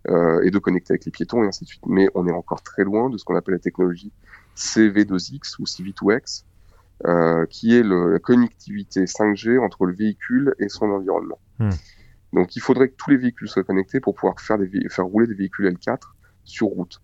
euh, 0.08 0.42
et 0.42 0.50
de 0.50 0.58
connecter 0.58 0.92
avec 0.92 1.04
les 1.04 1.12
piétons 1.12 1.44
et 1.44 1.46
ainsi 1.46 1.64
de 1.64 1.68
suite. 1.68 1.86
Mais 1.86 2.08
on 2.14 2.26
est 2.26 2.32
encore 2.32 2.62
très 2.62 2.84
loin 2.84 3.08
de 3.08 3.16
ce 3.16 3.24
qu'on 3.24 3.36
appelle 3.36 3.54
la 3.54 3.60
technologie 3.60 4.12
CV2X 4.56 5.56
ou 5.60 5.64
CV2X, 5.64 6.44
euh, 7.06 7.46
qui 7.46 7.76
est 7.76 7.82
le, 7.82 8.12
la 8.12 8.18
connectivité 8.18 9.04
5G 9.04 9.58
entre 9.58 9.86
le 9.86 9.94
véhicule 9.94 10.54
et 10.58 10.68
son 10.68 10.86
environnement. 10.86 11.38
Hmm. 11.58 11.70
Donc 12.32 12.56
il 12.56 12.60
faudrait 12.60 12.88
que 12.88 12.96
tous 12.96 13.10
les 13.10 13.16
véhicules 13.16 13.48
soient 13.48 13.64
connectés 13.64 14.00
pour 14.00 14.14
pouvoir 14.14 14.40
faire, 14.40 14.58
des, 14.58 14.68
faire 14.88 15.04
rouler 15.04 15.26
des 15.26 15.34
véhicules 15.34 15.66
L4 15.66 15.98
sur 16.44 16.66
route. 16.66 17.00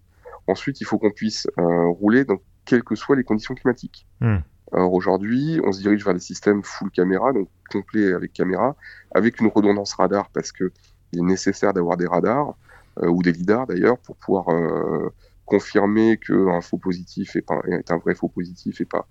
Ensuite, 0.48 0.80
il 0.80 0.84
faut 0.84 0.98
qu'on 0.98 1.11
puisse 1.11 1.46
euh, 1.59 1.86
rouler 1.86 2.24
dans 2.24 2.38
quelles 2.64 2.82
que 2.82 2.94
soient 2.94 3.16
les 3.16 3.24
conditions 3.24 3.54
climatiques. 3.54 4.06
Hmm. 4.20 4.38
Alors 4.73 4.93
aujourd'hui, 4.93 5.61
on 5.64 5.73
se 5.73 5.81
dirige 5.81 6.05
vers 6.05 6.14
des 6.14 6.21
systèmes 6.21 6.62
full 6.62 6.91
caméra, 6.91 7.33
donc 7.33 7.49
complet 7.71 8.12
avec 8.12 8.33
caméra, 8.33 8.77
avec 9.14 9.41
une 9.41 9.49
redondance 9.49 9.95
radar 9.95 10.29
parce 10.31 10.53
que 10.53 10.73
il 11.12 11.21
est 11.21 11.23
nécessaire 11.23 11.73
d'avoir 11.73 11.97
des 11.97 12.07
radars 12.07 12.55
euh, 13.03 13.09
ou 13.09 13.23
des 13.23 13.33
lidars 13.33 13.66
d'ailleurs 13.66 13.99
pour 13.99 14.16
pouvoir 14.16 14.49
euh, 14.51 15.11
confirmer 15.47 16.19
qu'un 16.19 16.61
faux 16.61 16.77
positif 16.77 17.37
est, 17.37 17.43
pas, 17.43 17.61
est, 17.66 17.91
un 17.91 17.99
vrai 17.99 18.14
faux 18.14 18.29
positif 18.29 18.81
et 18.81 18.85
pas 18.85 19.07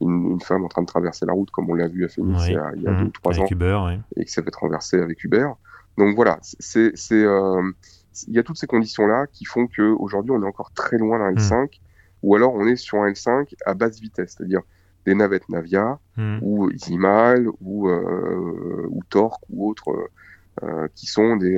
une, 0.00 0.40
femme 0.40 0.64
en 0.64 0.68
train 0.68 0.82
de 0.82 0.86
traverser 0.86 1.26
la 1.26 1.32
route 1.32 1.50
comme 1.50 1.70
on 1.70 1.74
l'a 1.74 1.88
vu 1.88 2.04
à 2.04 2.08
Phoenix 2.08 2.46
il 2.46 2.54
y 2.54 2.56
a, 2.56 2.70
mmh. 2.70 2.96
deux 2.98 3.04
ou 3.04 3.10
trois 3.10 3.38
ans 3.38 3.46
et 4.16 4.24
qui 4.24 4.32
s'est 4.32 4.42
fait 4.42 4.54
renverser 4.56 4.98
avec 4.98 5.22
Uber. 5.22 5.48
Donc 5.98 6.16
voilà, 6.16 6.38
c'est 6.40 6.94
euh, 7.12 7.72
il 8.26 8.34
y 8.34 8.38
a 8.38 8.42
toutes 8.42 8.58
ces 8.58 8.66
conditions 8.66 9.06
là 9.06 9.26
qui 9.30 9.44
font 9.44 9.66
que 9.66 9.82
aujourd'hui 9.82 10.32
on 10.32 10.42
est 10.42 10.46
encore 10.46 10.72
très 10.72 10.96
loin 10.96 11.18
d'un 11.18 11.32
L5 11.32 11.64
mmh. 11.64 11.68
ou 12.22 12.34
alors 12.34 12.54
on 12.54 12.66
est 12.66 12.76
sur 12.76 12.98
un 13.02 13.10
L5 13.10 13.54
à 13.66 13.74
basse 13.74 14.00
vitesse, 14.00 14.34
c'est-à-dire 14.36 14.62
des 15.06 15.14
navettes 15.14 15.48
Navia 15.48 15.98
mmh. 16.16 16.38
ou 16.42 16.70
Zimal 16.76 17.48
ou 17.60 17.88
euh, 17.88 18.86
ou 18.88 19.02
Torque 19.08 19.42
ou 19.50 19.68
autres 19.70 20.10
euh, 20.62 20.88
qui 20.94 21.06
sont 21.06 21.36
des 21.36 21.56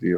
des, 0.00 0.16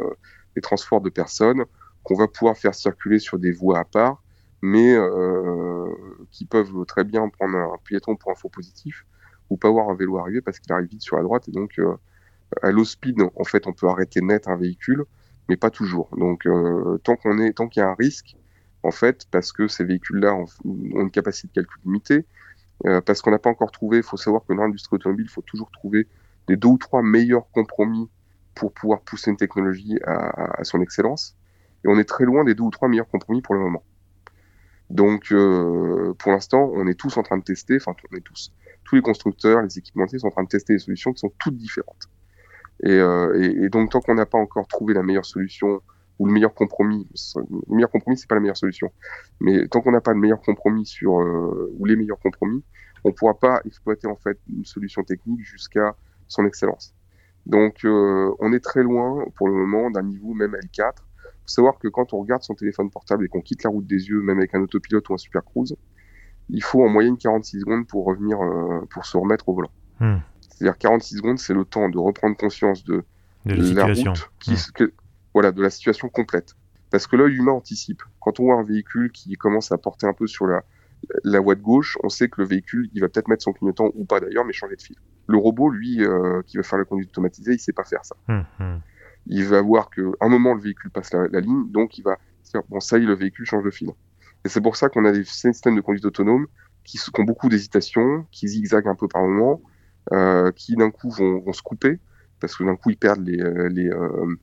des 0.54 0.60
transports 0.60 1.00
de 1.00 1.10
personnes 1.10 1.64
qu'on 2.02 2.16
va 2.16 2.28
pouvoir 2.28 2.56
faire 2.56 2.74
circuler 2.74 3.18
sur 3.18 3.38
des 3.38 3.52
voies 3.52 3.78
à 3.78 3.84
part 3.84 4.22
mais 4.62 4.94
euh, 4.94 5.86
qui 6.30 6.44
peuvent 6.44 6.84
très 6.86 7.04
bien 7.04 7.28
prendre 7.28 7.56
un 7.56 7.78
piéton 7.84 8.16
pour 8.16 8.30
un 8.30 8.34
faux 8.34 8.48
positif 8.48 9.06
ou 9.48 9.56
pas 9.56 9.70
voir 9.70 9.88
un 9.88 9.94
vélo 9.94 10.18
arriver 10.18 10.40
parce 10.40 10.58
qu'il 10.58 10.72
arrive 10.72 10.88
vite 10.88 11.02
sur 11.02 11.16
la 11.16 11.22
droite 11.22 11.48
et 11.48 11.52
donc 11.52 11.78
euh, 11.78 11.96
à 12.62 12.70
low 12.70 12.84
speed 12.84 13.18
en 13.34 13.44
fait 13.44 13.66
on 13.66 13.72
peut 13.72 13.88
arrêter 13.88 14.20
net 14.20 14.48
un 14.48 14.56
véhicule 14.56 15.04
mais 15.48 15.56
pas 15.56 15.70
toujours 15.70 16.08
donc 16.16 16.46
euh, 16.46 16.98
tant 17.04 17.16
qu'on 17.16 17.38
est 17.38 17.54
tant 17.54 17.68
qu'il 17.68 17.80
y 17.80 17.84
a 17.84 17.88
un 17.88 17.94
risque 17.94 18.36
en 18.82 18.90
fait 18.90 19.26
parce 19.30 19.52
que 19.52 19.66
ces 19.66 19.84
véhicules 19.84 20.18
là 20.18 20.34
ont, 20.34 20.46
une 20.64 21.10
capacité 21.10 21.48
de 21.48 21.54
calcul 21.54 21.80
limitée 21.84 22.26
parce 23.04 23.20
qu'on 23.20 23.30
n'a 23.30 23.38
pas 23.38 23.50
encore 23.50 23.70
trouvé 23.70 23.98
il 23.98 24.02
faut 24.02 24.16
savoir 24.16 24.42
que 24.46 24.54
dans 24.54 24.62
l'industrie 24.62 24.96
automobile 24.96 25.26
il 25.28 25.32
faut 25.32 25.42
toujours 25.42 25.70
trouver 25.70 26.06
des 26.48 26.56
deux 26.56 26.68
ou 26.68 26.78
trois 26.78 27.02
meilleurs 27.02 27.50
compromis 27.52 28.08
pour 28.54 28.72
pouvoir 28.72 29.00
pousser 29.02 29.30
une 29.30 29.36
technologie 29.36 29.98
à, 30.06 30.64
son 30.64 30.80
excellence. 30.80 31.36
Et 31.84 31.88
on 31.88 31.98
est 31.98 32.04
très 32.04 32.24
loin 32.24 32.44
des 32.44 32.54
deux 32.54 32.64
ou 32.64 32.70
trois 32.70 32.88
meilleurs 32.88 33.08
compromis 33.08 33.40
pour 33.40 33.54
le 33.54 33.60
moment. 33.60 33.82
Donc, 34.90 35.30
euh, 35.30 36.12
pour 36.18 36.32
l'instant, 36.32 36.70
on 36.74 36.86
est 36.86 36.98
tous 36.98 37.16
en 37.16 37.22
train 37.22 37.38
de 37.38 37.44
tester, 37.44 37.76
enfin, 37.76 37.94
on 38.12 38.16
est 38.16 38.20
tous, 38.20 38.52
tous 38.84 38.96
les 38.96 39.02
constructeurs, 39.02 39.62
les 39.62 39.78
équipementiers 39.78 40.18
sont 40.18 40.26
en 40.26 40.32
train 40.32 40.42
de 40.42 40.48
tester 40.48 40.74
des 40.74 40.80
solutions 40.80 41.12
qui 41.12 41.20
sont 41.20 41.32
toutes 41.38 41.56
différentes. 41.56 42.08
Et, 42.82 42.90
euh, 42.90 43.68
donc, 43.70 43.90
tant 43.90 44.00
qu'on 44.00 44.14
n'a 44.14 44.26
pas 44.26 44.38
encore 44.38 44.66
trouvé 44.66 44.94
la 44.94 45.02
meilleure 45.02 45.24
solution 45.24 45.80
ou 46.20 46.26
le 46.26 46.32
meilleur 46.32 46.54
compromis, 46.54 47.08
le 47.34 47.74
meilleur 47.74 47.90
compromis, 47.90 48.16
c'est 48.16 48.28
pas 48.28 48.36
la 48.36 48.40
meilleure 48.40 48.56
solution, 48.56 48.92
mais 49.40 49.66
tant 49.66 49.80
qu'on 49.80 49.90
n'a 49.90 50.00
pas 50.00 50.12
le 50.12 50.20
meilleur 50.20 50.40
compromis 50.40 50.86
sur 50.86 51.20
euh, 51.20 51.74
ou 51.78 51.86
les 51.86 51.96
meilleurs 51.96 52.20
compromis, 52.20 52.62
on 53.02 53.12
pourra 53.12 53.34
pas 53.34 53.60
exploiter 53.64 54.06
en 54.06 54.16
fait 54.16 54.38
une 54.48 54.64
solution 54.64 55.02
technique 55.02 55.40
jusqu'à 55.40 55.96
son 56.28 56.46
excellence. 56.46 56.94
Donc, 57.46 57.84
euh, 57.84 58.30
on 58.38 58.52
est 58.52 58.60
très 58.60 58.82
loin 58.82 59.24
pour 59.34 59.48
le 59.48 59.54
moment 59.54 59.90
d'un 59.90 60.02
niveau 60.02 60.34
même 60.34 60.54
L4 60.54 60.92
faut 61.50 61.54
savoir 61.54 61.78
que 61.78 61.88
quand 61.88 62.12
on 62.12 62.20
regarde 62.20 62.42
son 62.42 62.54
téléphone 62.54 62.90
portable 62.90 63.24
et 63.24 63.28
qu'on 63.28 63.40
quitte 63.40 63.64
la 63.64 63.70
route 63.70 63.86
des 63.86 64.08
yeux, 64.08 64.22
même 64.22 64.38
avec 64.38 64.54
un 64.54 64.60
autopilote 64.60 65.08
ou 65.08 65.14
un 65.14 65.18
super 65.18 65.44
cruise, 65.44 65.76
il 66.48 66.62
faut 66.62 66.84
en 66.84 66.88
moyenne 66.88 67.16
46 67.16 67.60
secondes 67.60 67.86
pour 67.86 68.06
revenir, 68.06 68.40
euh, 68.40 68.86
pour 68.90 69.04
se 69.04 69.16
remettre 69.16 69.48
au 69.48 69.54
volant. 69.54 69.70
Hmm. 69.98 70.18
C'est-à-dire 70.40 70.78
46 70.78 71.16
secondes, 71.16 71.38
c'est 71.38 71.54
le 71.54 71.64
temps 71.64 71.88
de 71.88 71.98
reprendre 71.98 72.36
conscience 72.36 72.84
de, 72.84 73.04
la, 73.44 73.86
route, 73.86 74.30
qui, 74.38 74.52
hmm. 74.52 74.90
Voilà, 75.34 75.52
de 75.52 75.62
la 75.62 75.70
situation 75.70 76.08
complète. 76.08 76.54
Parce 76.90 77.06
que 77.06 77.16
l'œil 77.16 77.36
humain 77.36 77.52
anticipe. 77.52 78.02
Quand 78.20 78.40
on 78.40 78.44
voit 78.44 78.56
un 78.56 78.64
véhicule 78.64 79.12
qui 79.12 79.34
commence 79.36 79.70
à 79.72 79.78
porter 79.78 80.06
un 80.06 80.12
peu 80.12 80.26
sur 80.26 80.46
la, 80.46 80.64
la 81.24 81.40
voie 81.40 81.54
de 81.54 81.60
gauche, 81.60 81.96
on 82.02 82.08
sait 82.08 82.28
que 82.28 82.40
le 82.40 82.46
véhicule, 82.46 82.90
il 82.94 83.00
va 83.00 83.08
peut-être 83.08 83.28
mettre 83.28 83.44
son 83.44 83.52
clignotant 83.52 83.90
ou 83.94 84.04
pas 84.04 84.20
d'ailleurs, 84.20 84.44
mais 84.44 84.52
changer 84.52 84.76
de 84.76 84.82
fil. 84.82 84.96
Le 85.28 85.38
robot, 85.38 85.70
lui, 85.70 86.04
euh, 86.04 86.42
qui 86.46 86.56
va 86.56 86.62
faire 86.62 86.78
la 86.78 86.84
conduite 86.84 87.10
automatisée, 87.10 87.54
il 87.54 87.58
sait 87.58 87.72
pas 87.72 87.84
faire 87.84 88.04
ça. 88.04 88.16
Hmm, 88.28 88.78
il 89.26 89.44
va 89.44 89.60
voir 89.62 89.90
qu'à 89.90 90.02
un 90.20 90.28
moment 90.28 90.54
le 90.54 90.60
véhicule 90.60 90.90
passe 90.90 91.12
la, 91.12 91.40
ligne, 91.40 91.70
donc 91.70 91.98
il 91.98 92.02
va 92.02 92.16
dire 92.44 92.62
bon 92.68 92.80
ça 92.80 92.98
y 92.98 93.02
est 93.02 93.06
le 93.06 93.14
véhicule 93.14 93.46
change 93.46 93.64
de 93.64 93.70
fil. 93.70 93.90
Et 94.44 94.48
c'est 94.48 94.60
pour 94.60 94.76
ça 94.76 94.88
qu'on 94.88 95.04
a 95.04 95.12
des 95.12 95.24
systèmes 95.24 95.76
de 95.76 95.80
conduite 95.80 96.04
autonome 96.04 96.46
qui, 96.84 96.98
ont 97.18 97.24
beaucoup 97.24 97.48
d'hésitation, 97.48 98.26
qui 98.32 98.48
zigzaguent 98.48 98.88
un 98.88 98.94
peu 98.94 99.06
par 99.06 99.22
moment, 99.22 99.60
euh, 100.12 100.50
qui 100.52 100.74
d'un 100.74 100.90
coup 100.90 101.10
vont, 101.10 101.40
vont, 101.40 101.52
se 101.52 101.62
couper 101.62 102.00
parce 102.40 102.56
que 102.56 102.64
d'un 102.64 102.76
coup 102.76 102.90
ils 102.90 102.96
perdent 102.96 103.24
les, 103.24 103.40
euh, 103.40 103.68
les 103.68 103.90
euh, 103.90 104.34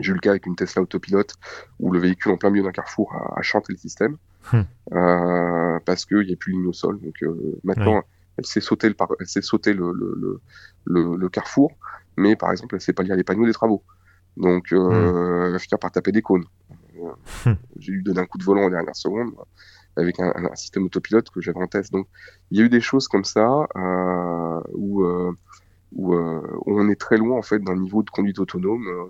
j'ai 0.00 0.10
eu 0.10 0.14
le 0.14 0.20
cas 0.20 0.30
avec 0.30 0.46
une 0.46 0.56
Tesla 0.56 0.82
autopilote 0.82 1.34
où 1.80 1.92
le 1.92 1.98
véhicule 1.98 2.32
en 2.32 2.36
plein 2.36 2.50
milieu 2.50 2.64
d'un 2.64 2.72
carrefour 2.72 3.14
a, 3.14 3.38
a, 3.38 3.42
chanté 3.42 3.72
le 3.72 3.78
système 3.78 4.16
hmm. 4.52 4.60
euh, 4.92 5.78
parce 5.84 6.04
qu'il 6.04 6.26
n'y 6.26 6.32
a 6.32 6.36
plus 6.36 6.52
de 6.52 6.58
ligne 6.58 6.68
au 6.68 6.72
sol. 6.72 7.00
Donc 7.00 7.22
euh, 7.22 7.58
maintenant, 7.64 8.02
elle 8.36 8.46
s'est 8.46 8.60
sauté, 8.60 8.88
le, 8.88 8.94
elle 9.20 9.26
s'est 9.26 9.42
sauté 9.42 9.72
le, 9.72 9.92
le, 9.92 10.40
le, 10.84 11.16
le, 11.16 11.28
carrefour, 11.28 11.72
mais 12.16 12.36
par 12.36 12.52
exemple, 12.52 12.74
elle 12.74 12.80
sait 12.80 12.92
pas 12.92 13.02
lire 13.02 13.16
les 13.16 13.24
panneaux 13.24 13.46
des 13.46 13.52
travaux. 13.52 13.82
Donc, 14.36 14.72
euh, 14.72 14.78
hmm. 14.78 15.46
elle 15.46 15.52
va 15.52 15.58
finir 15.58 15.78
par 15.78 15.90
taper 15.90 16.12
des 16.12 16.22
cônes. 16.22 16.44
Hmm. 17.44 17.52
J'ai 17.78 17.92
eu 17.92 18.02
donné 18.02 18.20
un 18.20 18.26
coup 18.26 18.38
de 18.38 18.44
volant 18.44 18.64
en 18.64 18.70
dernière 18.70 18.96
seconde 18.96 19.32
avec 19.96 20.20
un, 20.20 20.32
un, 20.34 20.54
système 20.54 20.84
autopilote 20.84 21.30
que 21.30 21.40
j'avais 21.40 21.60
en 21.60 21.66
test. 21.66 21.92
Donc, 21.92 22.06
il 22.50 22.58
y 22.58 22.62
a 22.62 22.64
eu 22.64 22.68
des 22.68 22.80
choses 22.80 23.08
comme 23.08 23.24
ça 23.24 23.66
euh, 23.76 24.60
où, 24.74 25.02
euh, 25.04 25.32
où, 25.92 26.14
euh, 26.14 26.42
où, 26.66 26.80
on 26.80 26.88
est 26.88 27.00
très 27.00 27.16
loin 27.16 27.38
en 27.38 27.42
fait 27.42 27.58
d'un 27.58 27.76
niveau 27.76 28.02
de 28.02 28.10
conduite 28.10 28.38
autonome 28.38 28.86
euh, 28.86 29.06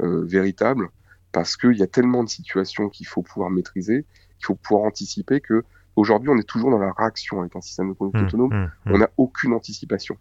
véritable 0.00 0.88
parce 1.32 1.56
qu'il 1.56 1.76
y 1.76 1.82
a 1.82 1.86
tellement 1.86 2.24
de 2.24 2.28
situations 2.28 2.88
qu'il 2.88 3.06
faut 3.06 3.22
pouvoir 3.22 3.50
maîtriser, 3.50 4.04
qu'il 4.38 4.46
faut 4.46 4.54
pouvoir 4.54 4.86
anticiper 4.86 5.40
que 5.40 5.64
aujourd'hui 5.94 6.28
on 6.30 6.38
est 6.38 6.48
toujours 6.48 6.70
dans 6.70 6.78
la 6.78 6.92
réaction 6.92 7.40
avec 7.40 7.56
un 7.56 7.60
système 7.60 7.88
de 7.88 7.94
conduite 7.94 8.22
hmm. 8.22 8.26
autonome. 8.26 8.70
On 8.86 8.98
n'a 8.98 9.10
aucune 9.16 9.52
anticipation. 9.52 10.16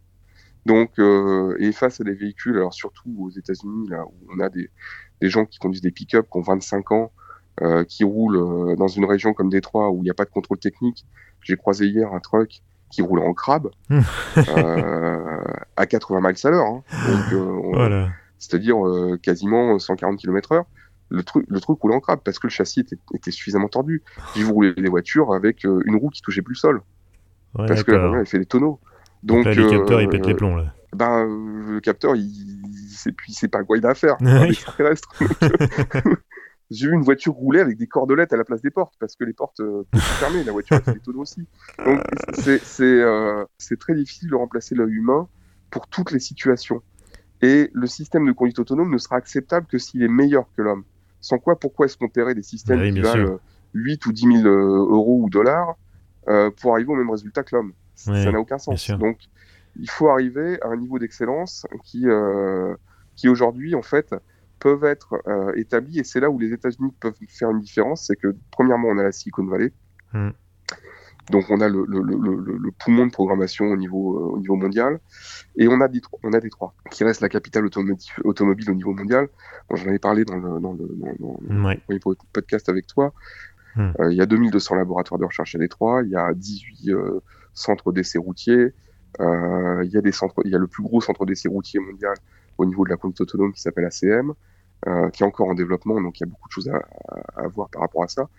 Donc, 0.66 0.98
euh, 0.98 1.56
et 1.60 1.72
face 1.72 2.02
à 2.02 2.04
des 2.04 2.14
véhicules, 2.14 2.58
alors 2.58 2.74
surtout 2.74 3.16
aux 3.20 3.30
États-Unis, 3.30 3.88
là 3.90 4.04
où 4.06 4.14
on 4.36 4.40
a 4.40 4.50
des, 4.50 4.72
des 5.22 5.30
gens 5.30 5.46
qui 5.46 5.60
conduisent 5.60 5.82
des 5.82 5.92
pick-up 5.92 6.26
qui 6.32 6.38
ont 6.38 6.42
25 6.42 6.92
ans, 6.92 7.12
euh, 7.62 7.84
qui 7.84 8.04
roulent 8.04 8.38
euh, 8.38 8.76
dans 8.76 8.88
une 8.88 9.06
région 9.06 9.34
comme 9.34 9.50
Détroit 9.50 9.90
où 9.92 9.98
il 10.00 10.04
n'y 10.04 10.10
a 10.10 10.14
pas 10.14 10.26
de 10.26 10.32
contrôle 10.32 10.58
technique. 10.58 11.06
J'ai 11.42 11.56
croisé 11.56 11.86
hier 11.86 12.12
un 12.12 12.20
truck 12.20 12.62
qui 12.90 13.02
roule 13.02 13.20
en 13.20 13.34
crabe 13.34 13.70
euh, 13.92 15.44
à 15.76 15.86
80 15.86 16.22
miles 16.22 16.36
à 16.44 16.50
l'heure. 16.50 16.66
Hein. 16.66 16.84
Donc, 17.08 17.34
euh, 17.34 17.60
voilà. 17.74 18.10
C'est-à-dire 18.48 18.78
quasiment 19.22 19.78
140 19.78 20.20
km/h. 20.20 20.64
le 21.10 21.24
truc, 21.24 21.46
le 21.48 21.60
truc 21.60 21.80
roulait 21.80 21.96
en 21.96 22.00
crabe 22.00 22.20
parce 22.24 22.40
que 22.40 22.48
le 22.48 22.52
châssis 22.52 22.86
était, 23.14 23.32
suffisamment 23.32 23.68
tordu. 23.68 24.04
Puis 24.34 24.44
vous 24.44 24.54
roulez 24.54 24.74
des 24.74 24.90
voitures 24.90 25.34
avec 25.34 25.66
euh, 25.66 25.82
une 25.86 25.96
roue 25.96 26.10
qui 26.10 26.22
touchait 26.22 26.42
plus 26.42 26.54
le 26.54 26.60
sol. 26.60 26.82
parce 27.54 27.84
que 27.84 27.92
la 27.92 28.20
elle 28.20 28.26
fait 28.26 28.40
des 28.40 28.46
tonneaux. 28.46 28.80
Donc, 29.24 29.46
là, 29.46 29.54
les 29.54 29.70
capteurs, 29.70 30.02
ils 30.02 30.10
pètent 30.10 30.28
les 30.28 30.36
plombs, 30.36 30.56
là. 30.56 30.74
Ben, 30.94 31.26
le 31.26 31.80
capteur, 31.82 32.16
il, 32.16 32.24
il 32.24 33.34
sait 33.34 33.48
pas 33.48 33.64
quoi 33.64 33.78
il 33.78 33.86
a 33.86 33.90
à 33.90 33.96
faire. 33.96 34.18
extraterrestre. 34.48 35.10
J'ai 36.72 36.88
vu 36.88 36.94
une 36.94 37.04
voiture 37.04 37.34
rouler 37.34 37.60
avec 37.60 37.78
des 37.78 37.86
cordelettes 37.86 38.34
à 38.34 38.38
la 38.38 38.44
place 38.44 38.62
des 38.62 38.72
portes 38.72 38.96
parce 39.00 39.16
que 39.16 39.24
les 39.24 39.34
portes 39.34 39.60
euh, 39.60 39.84
sont 39.94 40.00
fermées, 40.00 40.44
la 40.44 40.52
voiture 40.52 40.80
des 40.82 41.00
tonneaux 41.00 41.22
aussi. 41.22 41.48
Donc 41.86 42.02
euh, 42.48 43.46
c'est 43.60 43.80
très 43.80 43.94
difficile 43.94 44.30
de 44.30 44.36
remplacer 44.36 44.74
l'œil 44.74 44.94
humain 44.94 45.28
pour 45.70 45.88
toutes 45.88 46.12
les 46.12 46.20
situations. 46.20 46.82
Et 47.42 47.70
le 47.74 47.88
système 47.88 48.26
de 48.26 48.32
conduite 48.32 48.60
autonome 48.60 48.92
ne 48.92 48.98
sera 48.98 49.18
acceptable 49.18 49.68
que 49.68 49.78
s'il 49.78 50.04
est 50.04 50.08
meilleur 50.08 50.46
que 50.56 50.62
l'homme. 50.62 50.84
Sans 51.22 51.38
quoi, 51.38 51.60
pourquoi 51.60 51.86
est-ce 51.86 51.98
qu'on 51.98 52.08
paierait 52.08 52.36
des 52.36 52.44
systèmes 52.44 52.82
qui 52.94 53.02
valent 53.02 53.40
8 53.74 54.06
ou 54.06 54.14
10 54.14 54.22
000 54.22 54.48
euh, 54.48 54.50
euros 54.90 55.22
ou 55.24 55.30
dollars 55.30 55.76
pour 56.62 56.74
arriver 56.74 56.92
au 56.92 56.96
même 56.96 57.10
résultat 57.10 57.44
que 57.44 57.56
l'homme? 57.56 57.74
Ça 57.96 58.32
n'a 58.32 58.40
aucun 58.40 58.58
sens. 58.58 58.90
Donc 58.92 59.20
il 59.78 59.90
faut 59.90 60.10
arriver 60.10 60.62
à 60.62 60.68
un 60.68 60.78
niveau 60.78 61.00
d'excellence 61.00 61.66
qui, 61.84 62.06
qui 63.16 63.28
aujourd'hui, 63.28 63.76
en 63.76 63.82
fait, 63.82 64.16
peuvent 64.60 64.84
être 64.86 65.22
euh, 65.28 65.54
établis, 65.56 66.00
et 66.00 66.04
c'est 66.04 66.20
là 66.20 66.30
où 66.30 66.40
les 66.40 66.54
États-Unis 66.54 66.92
peuvent 67.00 67.14
faire 67.28 67.52
une 67.52 67.60
différence, 67.60 68.08
c'est 68.08 68.16
que 68.16 68.36
premièrement, 68.52 68.88
on 68.90 68.98
a 68.98 69.04
la 69.04 69.12
Silicon 69.12 69.46
Valley, 69.46 69.72
hmm. 70.14 70.30
Donc 71.32 71.46
on 71.50 71.60
a 71.60 71.68
le, 71.68 71.86
le, 71.88 72.02
le, 72.02 72.58
le, 72.58 72.72
poumon 72.72 73.08
de 73.08 73.12
programmation 73.12 73.66
au 73.66 73.78
niveau, 73.78 74.18
euh, 74.18 74.36
au 74.36 74.40
niveau 74.40 74.56
mondial, 74.56 75.00
et 75.58 75.68
on 75.68 75.82
a, 75.82 75.88
on 76.24 76.34
a 76.34 76.40
Détroit, 76.40 76.74
qui 76.92 77.04
reste 77.04 77.22
la 77.22 77.30
capitale 77.30 77.66
automobile 77.66 78.70
au 78.70 78.76
niveau 78.76 78.94
mondial. 78.94 79.28
J'en 79.74 79.88
avais 79.88 80.00
parlé 80.00 80.24
dans 80.26 80.38
le, 80.38 80.60
dans 80.60 80.74
le, 80.74 80.88
dans, 81.20 82.16
podcast 82.34 82.70
avec 82.70 82.88
toi. 82.88 83.14
Hmm. 83.76 83.92
Euh, 84.00 84.12
il 84.12 84.18
y 84.18 84.22
a 84.22 84.26
2200 84.26 84.76
laboratoires 84.76 85.20
de 85.20 85.26
recherche 85.26 85.56
à 85.56 85.60
Détroit, 85.60 86.04
il 86.04 86.12
y 86.12 86.16
a 86.16 86.34
18 86.34 86.92
centres 87.54 87.92
d'essais 87.92 88.20
routiers, 88.20 88.74
il 89.20 89.90
y 89.92 89.98
a 89.98 90.02
des 90.02 90.12
centres, 90.12 90.42
il 90.46 90.52
y 90.52 90.56
a 90.56 90.60
le 90.60 90.68
plus 90.68 90.84
gros 90.84 91.02
centre 91.02 91.26
d'essais 91.26 91.50
routiers 91.50 91.80
mondial 91.80 92.16
au 92.58 92.66
niveau 92.66 92.86
de 92.86 92.90
la 92.90 92.98
conduite 92.98 93.22
autonome 93.22 93.54
qui 93.54 93.62
s'appelle 93.62 93.86
ACM, 93.86 94.34
euh, 94.88 95.10
qui 95.10 95.24
est 95.24 95.26
encore 95.26 95.50
en 95.50 95.56
développement, 95.56 96.00
donc 96.02 96.20
il 96.20 96.24
y 96.24 96.28
a 96.28 96.30
beaucoup 96.30 96.48
de 96.48 96.52
choses 96.52 96.70
à, 96.70 96.80
à, 97.36 97.48
voir 97.48 97.70
par 97.70 97.82
rapport 97.82 98.04
à 98.04 98.08
ça, 98.08 98.30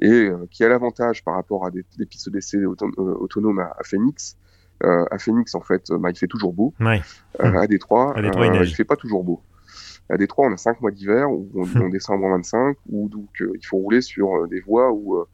et 0.00 0.10
euh, 0.10 0.46
qui 0.50 0.64
a 0.64 0.68
l'avantage 0.68 1.24
par 1.24 1.34
rapport 1.34 1.66
à 1.66 1.70
des, 1.70 1.84
des 1.98 2.06
pistes 2.06 2.30
d'essai 2.30 2.58
euh, 2.58 2.74
autonomes 2.96 3.58
à, 3.58 3.76
Phoenix. 3.84 4.36
à 4.82 5.18
Phoenix, 5.18 5.54
en 5.54 5.60
fait, 5.60 5.90
bah, 5.90 6.10
il 6.10 6.18
fait 6.18 6.26
toujours 6.26 6.52
beau. 6.52 6.74
Ouais. 6.80 7.00
à 7.38 7.66
Détroit, 7.66 8.14
il, 8.16 8.22
ne 8.22 8.64
fait 8.64 8.84
pas 8.84 8.96
toujours 8.96 9.24
beau. 9.24 9.42
À 10.08 10.16
Détroit, 10.16 10.46
on 10.48 10.52
a 10.52 10.56
5 10.56 10.80
mois 10.80 10.90
d'hiver 10.90 11.30
où 11.30 11.50
on, 11.54 11.80
on, 11.80 11.88
descend 11.88 12.22
en 12.22 12.30
25, 12.30 12.76
où 12.88 13.08
donc 13.08 13.28
il 13.40 13.66
faut 13.66 13.78
rouler 13.78 14.00
sur 14.00 14.46
des 14.48 14.60
voies 14.60 14.92
où 14.92 15.24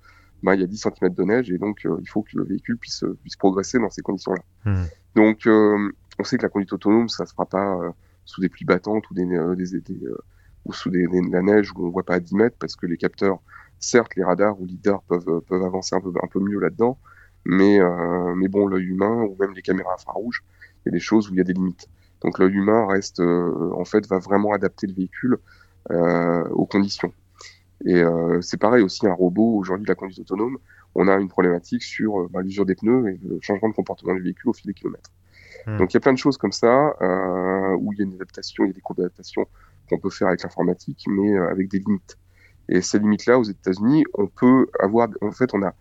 bah, 0.43 0.55
il 0.55 0.61
y 0.61 0.65
a 0.65 0.67
10 0.67 0.77
cm 0.77 1.15
de 1.15 1.23
neige 1.25 1.51
et 1.51 1.59
donc 1.59 1.85
il 1.85 2.09
faut 2.09 2.23
que 2.23 2.37
le 2.39 2.45
véhicule 2.45 2.79
puisse, 2.79 3.05
puisse 3.23 3.37
progresser 3.37 3.79
dans 3.79 3.91
ces 3.91 4.03
conditions-là. 4.03 4.43
Hmm. 4.65 4.85
Donc 5.15 5.47
on 5.47 6.25
sait 6.25 6.39
que 6.39 6.43
la 6.43 6.49
conduite 6.49 6.73
autonome, 6.73 7.09
ça 7.09 7.27
se 7.27 7.33
fera 7.33 7.47
pas 7.47 7.95
sous 8.25 8.41
des 8.41 8.49
pluies 8.49 8.65
battantes 8.65 9.09
ou 9.11 9.15
des, 9.15 9.25
euh, 9.25 9.55
des, 9.55 9.75
euh, 9.75 10.19
ou 10.65 10.73
sous 10.73 10.91
des, 10.91 11.07
de 11.07 11.33
la 11.33 11.43
neige 11.43 11.73
où 11.73 11.87
on 11.87 11.91
voit 11.91 12.05
pas 12.05 12.15
à 12.15 12.21
10 12.21 12.35
mètres 12.35 12.57
parce 12.59 12.77
que 12.77 12.87
les 12.87 12.97
capteurs, 12.97 13.41
certes, 13.83 14.15
les 14.17 14.25
radars 14.25 14.59
ou 14.61 14.67
lidars 14.67 15.03
peuvent, 15.03 15.29
euh, 15.29 15.41
peuvent 15.41 15.63
avancer 15.63 15.95
un 15.95 16.01
peu, 16.01 16.13
un 16.23 16.27
peu 16.29 16.41
mieux 16.41 16.59
là-dedans, 16.59 16.99
mais, 17.45 17.81
mais 18.37 18.47
bon, 18.47 18.69
l'œil 18.69 18.85
humain 18.85 19.25
ou 19.25 19.37
même 19.41 19.53
les 19.53 19.63
caméras 19.63 19.95
infrarouges, 19.95 20.45
il 20.79 20.81
y 20.87 20.89
a 20.91 20.93
des 20.93 21.01
choses 21.01 21.29
où 21.29 21.35
il 21.35 21.39
y 21.39 21.41
a 21.41 21.45
des 21.45 21.55
limites. 21.55 21.89
Donc 22.23 22.39
l'œil 22.39 22.55
humain 22.55 22.87
reste, 22.87 23.21
en 23.21 23.85
fait, 23.85 24.07
va 24.07 24.21
vraiment 24.21 24.53
adapter 24.53 24.87
le 24.87 24.95
véhicule 24.95 25.39
euh, 25.91 26.45
aux 26.51 26.67
conditions. 26.67 27.13
Et 27.85 27.97
euh, 27.97 28.41
c'est 28.41 28.59
pareil 28.59 28.85
aussi, 28.85 29.05
un 29.09 29.13
robot, 29.13 29.57
aujourd'hui, 29.57 29.87
la 29.87 29.97
conduite 29.97 30.21
autonome, 30.21 30.59
on 30.95 31.09
a 31.09 31.17
une 31.17 31.29
problématique 31.29 31.83
sur 31.83 32.29
bah, 32.31 32.41
l'usure 32.43 32.65
des 32.65 32.77
pneus 32.77 33.09
et 33.09 33.21
le 33.27 33.41
changement 33.41 33.69
de 33.69 33.75
comportement 33.75 34.15
du 34.15 34.21
véhicule 34.21 34.51
au 34.51 34.53
fil 34.53 34.69
des 34.69 34.75
kilomètres. 34.75 35.11
Hmm. 35.67 35.79
Donc 35.79 35.93
il 35.93 35.95
y 35.95 35.97
a 35.97 36.01
plein 36.01 36.13
de 36.13 36.19
choses 36.19 36.39
comme 36.39 36.53
ça 36.53 36.95
euh, 37.01 37.77
où 37.81 37.93
il 37.93 37.99
y 37.99 38.03
a 38.03 38.05
une 38.05 38.15
adaptation, 38.15 38.65
il 38.65 38.69
y 38.69 38.71
a 38.71 38.75
des 38.75 38.81
cours 38.81 38.95
d'adaptation 38.95 39.47
qu'on 39.89 39.99
peut 39.99 40.11
faire 40.11 40.29
avec 40.29 40.43
l'informatique, 40.43 41.05
mais 41.09 41.37
euh, 41.37 41.51
avec 41.51 41.69
des 41.69 41.81
limites. 41.81 42.17
Et 42.75 42.81
ces 42.81 42.99
limites-là, 42.99 43.39
aux 43.39 43.45
États-Unis, 43.45 44.05
on 44.15 44.27
peut 44.27 44.67
avoir, 44.81 45.09
en 45.21 45.31
fait, 45.31 45.53
on 45.53 45.63
a 45.63 45.75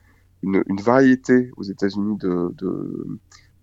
une, 0.44 0.62
une 0.68 0.82
variété 0.82 1.50
aux 1.56 1.64
États-Unis 1.64 2.18
de, 2.18 2.54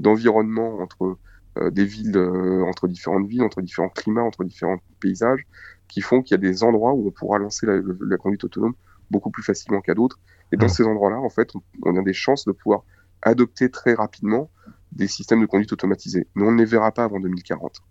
d'environnement 0.00 0.78
entre 0.78 1.18
euh, 1.58 1.70
des 1.70 1.84
villes, 1.84 2.16
euh, 2.16 2.64
entre 2.64 2.88
différentes 2.88 3.26
villes, 3.26 3.42
entre 3.42 3.60
différents 3.60 3.90
climats, 3.90 4.22
entre 4.22 4.44
différents 4.44 4.78
paysages, 4.98 5.46
qui 5.88 6.00
font 6.00 6.22
qu'il 6.22 6.32
y 6.32 6.36
a 6.36 6.38
des 6.38 6.64
endroits 6.64 6.94
où 6.94 7.06
on 7.06 7.10
pourra 7.10 7.38
lancer 7.38 7.66
la, 7.66 7.80
la 8.00 8.16
conduite 8.16 8.44
autonome 8.44 8.72
beaucoup 9.10 9.30
plus 9.30 9.42
facilement 9.42 9.82
qu'à 9.82 9.92
d'autres. 9.92 10.18
Et 10.50 10.56
dans 10.56 10.64
hmm. 10.64 10.70
ces 10.70 10.84
endroits-là, 10.84 11.18
en 11.18 11.28
fait, 11.28 11.54
on, 11.54 11.60
on, 11.82 11.96
a 11.96 12.02
des 12.02 12.14
chances 12.14 12.46
de 12.46 12.52
pouvoir 12.52 12.84
adopter 13.20 13.70
très 13.70 13.92
rapidement 13.92 14.50
des 14.92 15.06
systèmes 15.06 15.42
de 15.42 15.46
conduite 15.46 15.74
automatisés. 15.74 16.26
Mais 16.34 16.44
on 16.44 16.52
ne 16.52 16.56
les 16.56 16.64
verra 16.64 16.92
pas 16.92 17.04
avant 17.04 17.20
2040. 17.20 17.82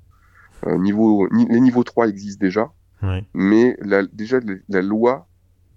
Euh, 0.65 0.79
niveau, 0.79 1.27
les 1.27 1.59
niveaux 1.59 1.83
3 1.83 2.07
existent 2.07 2.43
déjà, 2.43 2.71
mais 3.33 3.77
la, 3.81 4.03
déjà 4.05 4.39
la 4.69 4.81
loi 4.81 5.27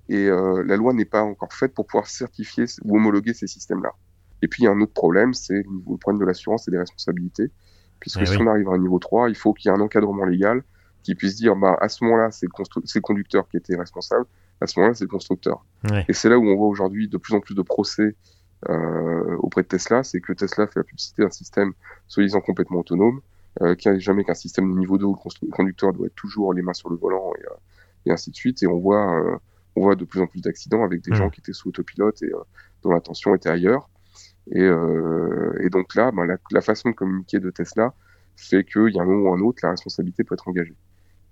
et 0.08 0.26
euh, 0.26 0.64
la 0.64 0.76
loi 0.76 0.92
n'est 0.92 1.04
pas 1.04 1.22
encore 1.22 1.52
faite 1.52 1.74
pour 1.74 1.86
pouvoir 1.86 2.06
certifier 2.06 2.64
ou 2.82 2.96
homologuer 2.96 3.32
ces 3.32 3.46
systèmes-là. 3.46 3.92
Et 4.42 4.48
puis 4.48 4.62
il 4.62 4.64
y 4.64 4.68
a 4.68 4.72
un 4.72 4.80
autre 4.80 4.92
problème, 4.92 5.34
c'est 5.34 5.62
le 5.62 5.96
problème 5.96 6.20
de 6.20 6.24
l'assurance 6.24 6.66
et 6.66 6.70
des 6.70 6.78
responsabilités, 6.78 7.50
puisque 8.00 8.22
eh 8.22 8.26
si 8.26 8.36
on 8.38 8.46
arrive 8.46 8.68
à 8.68 8.72
un 8.72 8.78
niveau 8.78 8.98
3, 8.98 9.28
il 9.28 9.36
faut 9.36 9.52
qu'il 9.52 9.70
y 9.70 9.74
ait 9.74 9.76
un 9.76 9.80
encadrement 9.80 10.24
légal 10.24 10.62
qui 11.02 11.14
puisse 11.14 11.36
dire, 11.36 11.56
bah 11.56 11.76
à 11.80 11.88
ce 11.88 12.02
moment-là, 12.04 12.30
c'est 12.30 12.46
le, 12.46 12.82
le, 12.94 13.00
conducteur 13.00 13.48
qui 13.48 13.56
était 13.56 13.76
responsable, 13.76 14.26
à 14.60 14.66
ce 14.66 14.78
moment-là, 14.78 14.94
c'est 14.94 15.04
le 15.04 15.10
constructeur. 15.10 15.64
Et 16.08 16.12
c'est 16.12 16.28
là 16.28 16.38
où 16.38 16.46
on 16.46 16.56
voit 16.56 16.68
aujourd'hui 16.68 17.08
de 17.08 17.16
plus 17.16 17.34
en 17.34 17.40
plus 17.40 17.54
de 17.54 17.62
procès 17.62 18.16
euh, 18.68 19.36
auprès 19.38 19.62
de 19.62 19.68
Tesla, 19.68 20.02
c'est 20.02 20.20
que 20.20 20.32
Tesla 20.32 20.66
fait 20.66 20.80
la 20.80 20.84
publicité 20.84 21.22
d'un 21.22 21.30
système 21.30 21.72
soi-disant 22.08 22.40
complètement 22.40 22.80
autonome, 22.80 23.20
euh, 23.62 23.74
qui 23.74 23.88
n'a 23.88 23.98
jamais 23.98 24.24
qu'un 24.24 24.34
système 24.34 24.72
de 24.72 24.78
niveau 24.78 24.98
2 24.98 25.04
où 25.04 25.18
le 25.42 25.50
conducteur 25.50 25.92
doit 25.92 26.06
être 26.06 26.14
toujours 26.14 26.54
les 26.54 26.62
mains 26.62 26.72
sur 26.72 26.90
le 26.90 26.96
volant 26.96 27.32
et, 27.38 27.44
euh, 27.46 27.54
et 28.06 28.12
ainsi 28.12 28.30
de 28.30 28.36
suite. 28.36 28.62
Et 28.62 28.66
on 28.66 28.78
voit, 28.78 29.20
euh, 29.20 29.36
on 29.76 29.82
voit 29.82 29.96
de 29.96 30.04
plus 30.04 30.20
en 30.20 30.26
plus 30.26 30.40
d'accidents 30.40 30.84
avec 30.84 31.02
des 31.02 31.10
mmh. 31.10 31.16
gens 31.16 31.30
qui 31.30 31.40
étaient 31.40 31.52
sous 31.52 31.68
autopilote 31.68 32.22
et 32.22 32.30
dont 32.82 32.92
l'attention 32.92 33.34
était 33.34 33.50
ailleurs. 33.50 33.88
Et, 34.52 34.64
et 34.64 35.70
donc 35.70 35.94
là, 35.94 36.10
ben, 36.10 36.24
la, 36.24 36.36
la, 36.50 36.60
façon 36.60 36.90
de 36.90 36.94
communiquer 36.94 37.38
de 37.38 37.50
Tesla 37.50 37.94
fait 38.34 38.64
qu'il 38.64 38.88
y 38.88 38.98
a 38.98 39.02
un 39.02 39.04
moment 39.04 39.30
ou 39.30 39.34
un 39.34 39.40
autre, 39.40 39.60
la 39.62 39.70
responsabilité 39.70 40.24
peut 40.24 40.34
être 40.34 40.48
engagée. 40.48 40.74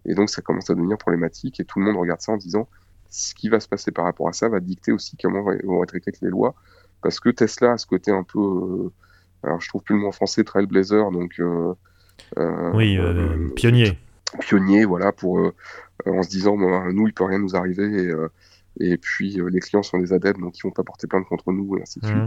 Et 0.04 0.14
donc 0.14 0.30
ça 0.30 0.40
commence 0.40 0.70
à 0.70 0.74
devenir 0.74 0.98
problématique 0.98 1.58
et 1.58 1.64
tout 1.64 1.80
le 1.80 1.86
monde 1.86 1.96
regarde 1.96 2.20
ça 2.20 2.32
en 2.32 2.36
disant 2.36 2.68
ce 3.10 3.34
qui 3.34 3.48
va 3.48 3.58
se 3.58 3.66
passer 3.66 3.90
par 3.90 4.04
rapport 4.04 4.28
à 4.28 4.32
ça 4.32 4.48
va 4.48 4.60
dicter 4.60 4.92
aussi 4.92 5.16
comment 5.16 5.42
vont 5.42 5.82
être 5.82 5.96
écrites 5.96 6.20
les 6.20 6.28
lois 6.28 6.54
parce 7.02 7.20
que 7.20 7.28
Tesla 7.30 7.72
a 7.72 7.78
ce 7.78 7.86
côté 7.86 8.10
un 8.10 8.22
peu, 8.22 8.38
euh, 8.38 8.92
alors 9.42 9.60
je 9.60 9.68
trouve 9.68 9.82
plus 9.82 9.94
le 9.94 10.00
mot 10.00 10.12
français, 10.12 10.44
trailblazer, 10.44 11.10
donc 11.10 11.38
euh, 11.38 11.74
oui, 12.36 12.98
pionnier. 13.56 13.98
Pionnier, 14.40 14.84
voilà, 14.84 15.12
pour 15.12 15.52
en 16.06 16.22
se 16.22 16.28
disant, 16.28 16.56
nous, 16.56 17.06
il 17.06 17.14
peut 17.14 17.24
rien 17.24 17.38
nous 17.38 17.56
arriver, 17.56 18.12
et, 18.80 18.92
et 18.92 18.96
puis 18.98 19.40
les 19.50 19.60
clients 19.60 19.82
sont 19.82 19.98
des 19.98 20.12
adeptes, 20.12 20.40
donc 20.40 20.58
ils 20.58 20.62
vont 20.62 20.70
pas 20.70 20.84
porter 20.84 21.06
plainte 21.06 21.26
contre 21.26 21.52
nous, 21.52 21.76
et 21.76 21.82
ainsi 21.82 22.00
de 22.00 22.06
suite. 22.06 22.18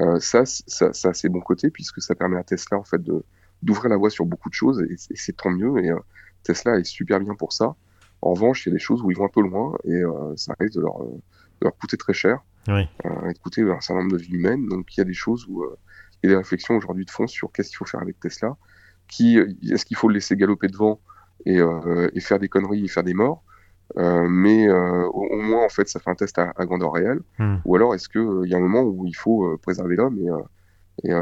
Mmh. 0.00 0.20
ça, 0.20 0.44
ça, 0.44 0.92
ça 0.92 1.08
a 1.08 1.14
ses 1.14 1.28
bons 1.28 1.40
côtés, 1.40 1.70
puisque 1.70 2.00
ça 2.00 2.14
permet 2.14 2.36
à 2.36 2.44
Tesla, 2.44 2.78
en 2.78 2.84
fait, 2.84 3.02
de 3.02 3.24
d'ouvrir 3.62 3.90
la 3.90 3.96
voie 3.96 4.10
sur 4.10 4.26
beaucoup 4.26 4.48
de 4.48 4.54
choses, 4.54 4.82
et, 4.90 4.96
c'est 4.96 5.36
tant 5.36 5.50
mieux, 5.50 5.84
et 5.84 5.90
Tesla 6.42 6.78
est 6.78 6.84
super 6.84 7.20
bien 7.20 7.34
pour 7.34 7.52
ça. 7.52 7.76
En 8.20 8.34
revanche, 8.34 8.66
il 8.66 8.70
y 8.70 8.72
a 8.72 8.74
des 8.74 8.80
choses 8.80 9.02
où 9.02 9.10
ils 9.10 9.16
vont 9.16 9.24
un 9.24 9.28
peu 9.32 9.42
loin, 9.42 9.76
et 9.84 10.02
ça 10.36 10.54
risque 10.58 10.74
de 10.74 10.80
leur, 10.80 10.98
de 10.98 11.64
leur 11.66 11.76
coûter 11.76 11.96
très 11.96 12.12
cher. 12.12 12.40
Oui. 12.68 12.88
Euh, 13.04 13.30
écouter 13.30 13.62
un 13.62 13.80
certain 13.80 14.02
nombre 14.02 14.16
de 14.16 14.22
vies 14.22 14.34
humaines. 14.34 14.68
Donc 14.68 14.96
il 14.96 14.98
y 14.98 15.00
a 15.00 15.04
des 15.04 15.14
choses 15.14 15.46
où 15.48 15.62
euh, 15.62 15.76
il 16.22 16.30
y 16.30 16.32
a 16.32 16.34
des 16.34 16.38
réflexions 16.38 16.76
aujourd'hui 16.76 17.04
de 17.04 17.10
fond 17.10 17.26
sur 17.26 17.50
qu'est-ce 17.50 17.70
qu'il 17.70 17.78
faut 17.78 17.84
faire 17.84 18.00
avec 18.00 18.20
Tesla. 18.20 18.56
Qui 19.08 19.38
euh, 19.38 19.52
est-ce 19.70 19.84
qu'il 19.84 19.96
faut 19.96 20.08
le 20.08 20.14
laisser 20.14 20.36
galoper 20.36 20.68
devant 20.68 21.00
et, 21.44 21.58
et, 21.58 22.20
faire 22.20 22.38
des 22.38 22.48
conneries 22.48 22.84
et 22.84 22.88
faire 22.88 23.02
des 23.02 23.14
morts 23.14 23.42
mais 23.96 24.70
au, 24.70 25.40
moins 25.40 25.64
en 25.64 25.68
fait 25.68 25.88
ça 25.88 25.98
fait 25.98 26.08
un 26.08 26.14
test 26.14 26.38
à, 26.38 26.52
grandeur 26.60 26.92
réelle. 26.92 27.20
Hmm. 27.40 27.56
Ou 27.64 27.74
alors 27.74 27.96
est-ce 27.96 28.08
qu'il 28.08 28.48
y 28.48 28.54
a 28.54 28.56
un 28.56 28.60
moment 28.60 28.82
où 28.82 29.06
il 29.06 29.16
faut 29.16 29.58
préserver 29.58 29.96
l'homme 29.96 30.18
et, 31.02 31.08
et, 31.08 31.12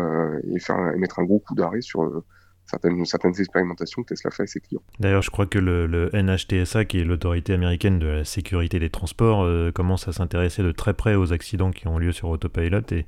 et, 0.54 0.58
faire 0.60 0.92
et 0.94 0.98
mettre 0.98 1.20
un 1.20 1.24
gros 1.24 1.38
coup 1.38 1.54
d'arrêt 1.54 1.80
sur 1.80 2.22
certaines, 2.70 3.04
certaines 3.04 3.38
expérimentations 3.38 4.02
que 4.02 4.08
Tesla 4.08 4.30
fait 4.30 4.42
avec 4.42 4.50
ses 4.50 4.60
clients. 4.60 4.82
D'ailleurs, 4.98 5.22
je 5.22 5.30
crois 5.30 5.46
que 5.46 5.58
le, 5.58 6.10
NHTSA, 6.12 6.84
qui 6.84 7.00
est 7.00 7.04
l'autorité 7.04 7.52
américaine 7.52 7.98
de 7.98 8.06
la 8.06 8.24
sécurité 8.24 8.78
des 8.78 8.90
transports, 8.90 9.44
euh, 9.44 9.72
commence 9.72 10.08
à 10.08 10.12
s'intéresser 10.12 10.62
de 10.62 10.72
très 10.72 10.94
près 10.94 11.14
aux 11.14 11.32
accidents 11.32 11.70
qui 11.70 11.88
ont 11.88 11.98
lieu 11.98 12.12
sur 12.12 12.28
autopilot 12.28 12.80
et, 12.92 13.06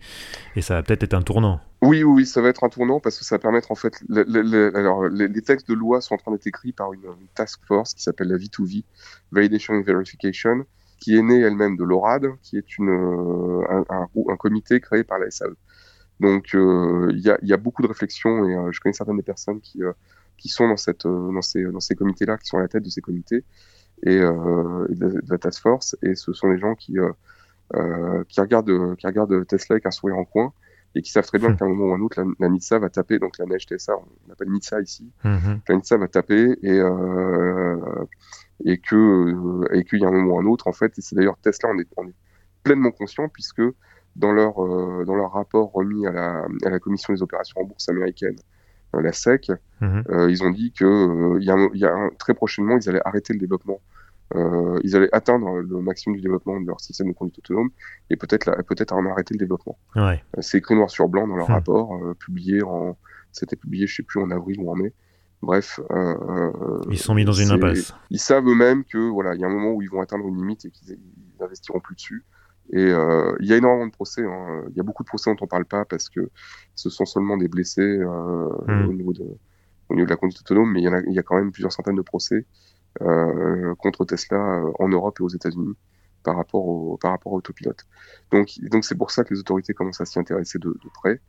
et 0.57 0.63
ça 0.63 0.75
va 0.75 0.83
peut-être 0.83 1.05
être 1.05 1.15
un 1.15 1.23
tournant. 1.23 1.61
Oui, 1.83 2.05
oui, 2.05 2.27
ça 2.27 2.41
va 2.41 2.49
être 2.49 2.63
un 2.63 2.69
tournant 2.69 3.01
parce 3.01 3.19
que 3.19 3.25
ça 3.25 3.37
va 3.37 3.39
permettre 3.41 3.73
en 3.73 3.75
fait. 3.75 4.03
alors, 4.75 5.09
les, 5.09 5.43
textes 5.43 5.69
de 5.69 5.75
loi 5.75 6.01
sont 6.01 6.15
en 6.15 6.19
train 6.19 6.33
d'être 6.33 6.47
écrits 6.47 6.73
par 6.73 6.93
une, 6.93 7.03
task 7.35 7.61
force 7.67 7.95
qui 7.95 8.03
s'appelle 8.03 8.29
la 8.29 8.37
V2V, 8.37 8.85
Validation 9.33 9.75
and 9.75 9.83
Verification, 9.83 10.65
qui 11.01 11.17
est 11.17 11.23
née 11.23 11.41
elle-même 11.41 11.77
de 11.77 11.83
l'ORAD, 11.83 12.29
qui 12.43 12.57
est 12.57 12.79
une, 12.79 12.89
euh, 12.89 13.65
un, 13.69 13.85
un, 13.91 14.09
un, 14.29 14.37
comité 14.37 14.81
créé 14.81 15.03
par 15.03 15.19
la 15.19 15.31
SAE. 15.33 15.47
Donc 16.21 16.55
euh, 16.55 17.11
il 17.13 17.21
y 17.21 17.31
a, 17.31 17.39
y, 17.43 17.53
a, 17.53 17.57
beaucoup 17.57 17.83
de 17.83 17.89
réflexions 17.89 18.49
et 18.49 18.55
euh, 18.55 18.73
je 18.73 18.81
connais 18.81 18.93
certaines 18.93 19.17
des 19.17 19.23
personnes 19.23 19.61
qui, 19.61 19.83
euh, 19.83 19.93
qui 20.37 20.49
sont 20.49 20.69
dans, 20.69 20.77
cette, 20.77 21.05
dans 21.07 21.43
ces, 21.43 21.65
dans 21.65 21.81
ces 21.81 21.95
comités-là, 21.95 22.39
qui 22.39 22.47
sont 22.47 22.59
à 22.59 22.61
la 22.61 22.69
tête 22.69 22.85
de 22.85 22.91
ces 22.91 23.01
comités. 23.01 23.45
et, 24.05 24.19
de, 24.19 25.23
la, 25.29 25.39
task 25.39 25.63
force, 25.63 25.97
et 26.03 26.15
ce 26.15 26.33
sont 26.33 26.49
les 26.51 26.59
gens 26.59 26.75
qui 26.75 26.97
qui 28.29 28.41
regardent 28.41 28.97
qui 28.97 29.07
regardent 29.07 29.47
Tesla 29.47 29.75
avec 29.75 29.87
un 29.87 29.91
sourire 29.91 30.19
en 30.19 30.25
coin 30.25 30.53
et 30.95 31.03
qui 31.03 31.11
savent 31.11 31.27
très 31.27 31.39
bien 31.39 31.51
hmm. 31.51 31.57
qu'à 31.57 31.65
un 31.65 31.69
moment 31.69 31.87
ou 31.87 31.93
à 31.93 31.97
un 31.97 32.01
autre, 32.01 32.21
la, 32.21 32.27
la, 32.39 32.49
NITSA 32.49 32.79
va 32.79 32.91
taper, 32.91 33.19
donc 33.19 33.39
la 33.39 33.47
neige 33.47 33.67
TSA, 33.67 33.95
on 33.97 34.33
appelle 34.33 34.51
NITSA 34.51 34.81
ici, 34.81 35.11
hmm. 35.25 35.61
la 35.69 35.75
NITSA 35.75 35.97
va 35.97 36.09
taper 36.09 36.57
et, 36.63 36.79
euh, 36.79 38.05
et 38.65 38.79
que 38.79 39.75
et 39.75 39.85
qu'il 39.85 40.01
y 40.01 40.05
a 40.05 40.09
un 40.09 40.13
moment 40.13 40.35
ou 40.35 40.41
un 40.41 40.47
autre, 40.47 40.67
en 40.67 40.73
fait, 40.73 40.99
et 40.99 41.01
c'est 41.01 41.17
d'ailleurs 41.17 41.39
Tesla, 41.39 41.71
on 41.71 41.79
est, 41.79 41.89
on 41.97 42.07
est 42.09 42.15
pleinement 42.63 42.91
conscient 42.91 43.29
puisque 43.29 43.63
dans 44.17 44.33
leur, 44.33 44.63
euh, 44.63 45.05
dans 45.05 45.15
leur 45.15 45.33
rapport 45.33 45.73
remis 45.73 46.07
à 46.07 46.13
la, 46.13 46.47
à 46.65 46.71
la 46.71 46.79
Commission 46.79 47.13
des 47.13 47.23
opérations 47.23 47.61
en 47.61 47.65
bourse 47.65 47.89
américaine, 47.89 48.37
euh, 48.95 49.01
la 49.01 49.13
SEC, 49.13 49.51
mhm. 49.81 50.05
euh, 50.11 50.31
ils 50.31 50.43
ont 50.43 50.51
dit 50.51 50.73
que 50.73 51.41
y 51.41 51.51
a, 51.51 51.57
y 51.75 51.85
a 51.85 52.11
très 52.19 52.35
prochainement, 52.35 52.77
ils 52.77 52.89
allaient 52.89 53.03
arrêter 53.05 53.33
le 53.33 53.39
développement. 53.39 53.81
ils 54.83 54.97
allaient 54.97 55.13
atteindre 55.13 55.61
le 55.61 55.81
maximum 55.81 56.17
du 56.17 56.23
développement 56.23 56.61
de 56.61 56.67
leur 56.67 56.81
système 56.81 57.09
de 57.09 57.13
conduite 57.13 57.39
autonome 57.39 57.71
et 58.11 58.17
peut-être 58.17 58.63
peut-être 58.67 58.93
en 58.93 59.05
arrêter 59.07 59.35
le 59.35 59.39
développement. 59.39 59.79
Ouais. 59.97 60.23
C'est 60.41 60.59
écrit 60.59 60.75
noir 60.75 60.91
sur 60.91 61.09
blanc 61.09 61.27
dans 61.27 61.37
leur 61.37 61.51
hmm. 61.51 61.55
rapport, 61.55 62.01
publié 62.19 62.63
en, 62.63 62.97
c'était 63.31 63.57
publié, 63.57 63.87
je 63.87 63.97
sais 63.97 64.03
plus 64.03 64.21
en 64.21 64.31
avril 64.31 64.59
ou 64.61 64.71
en 64.71 64.77
mai. 64.77 64.93
Bref, 65.43 65.81
ils 66.91 66.99
sont 66.99 67.15
mis 67.15 67.25
dans 67.25 67.33
une 67.33 67.51
impasse. 67.51 67.95
Ils 68.11 68.21
savent 68.21 68.47
eux-mêmes 68.47 68.85
que 68.85 68.99
voilà, 68.99 69.35
il 69.35 69.41
y 69.41 69.45
a 69.45 69.49
un 69.49 69.53
moment 69.53 69.73
où 69.73 69.83
ils 69.83 69.91
vont 69.91 70.01
atteindre 70.01 70.27
une 70.29 70.37
limite 70.37 70.65
et 70.67 70.71
qu'ils 70.71 70.99
n'investiront 71.41 71.81
plus 71.81 71.97
dessus. 71.97 72.25
Et 72.71 72.87
euh, 72.87 73.37
il 73.41 73.47
y 73.47 73.53
a 73.53 73.57
énormément 73.57 73.87
de 73.87 73.93
procès. 73.93 74.25
Hein. 74.25 74.65
Il 74.71 74.77
y 74.77 74.81
a 74.81 74.83
beaucoup 74.83 75.03
de 75.03 75.09
procès 75.09 75.31
dont 75.31 75.37
on 75.41 75.45
ne 75.45 75.49
parle 75.49 75.65
pas 75.65 75.85
parce 75.85 76.09
que 76.09 76.31
ce 76.75 76.91
sont 76.91 77.05
seulement 77.05 77.37
des 77.37 77.49
blessés 77.49 77.83
euh, 77.83 78.49
hmm. 78.67 78.89
au, 78.89 78.93
niveau 78.93 79.13
de, 79.13 79.25
au 79.89 79.95
niveau 79.95 80.07
de 80.07 80.11
la 80.11 80.17
conduite 80.17 80.41
autonome, 80.41 80.73
mais 80.73 80.81
il 80.81 80.85
y, 80.85 80.89
en 80.89 80.95
a, 80.95 81.01
il 81.01 81.13
y 81.13 81.19
a 81.19 81.23
quand 81.23 81.37
même 81.37 81.53
plusieurs 81.53 81.73
centaines 81.73 81.97
de 81.97 82.03
procès 82.03 82.47
euh, 83.01 83.75
contre 83.77 84.05
Tesla 84.05 84.37
euh, 84.37 84.73
en 84.79 84.89
Europe 84.89 85.19
et 85.21 85.23
aux 85.23 85.29
États-Unis 85.29 85.75
par 86.23 86.37
rapport 86.37 86.67
au 86.67 86.99
par 86.99 87.11
rapport 87.11 87.33
au 87.33 87.39
autopilote. 87.39 87.85
Donc 88.31 88.51
donc 88.71 88.85
c'est 88.85 88.95
pour 88.97 89.11
ça 89.11 89.25
que 89.25 89.35
les 89.35 89.41
autorités 89.41 89.75
commencent 89.75 90.01
à 90.01 90.05
s'y 90.05 90.19
intéresser 90.19 90.59
de, 90.59 90.69
de 90.69 90.89
près. 90.95 91.21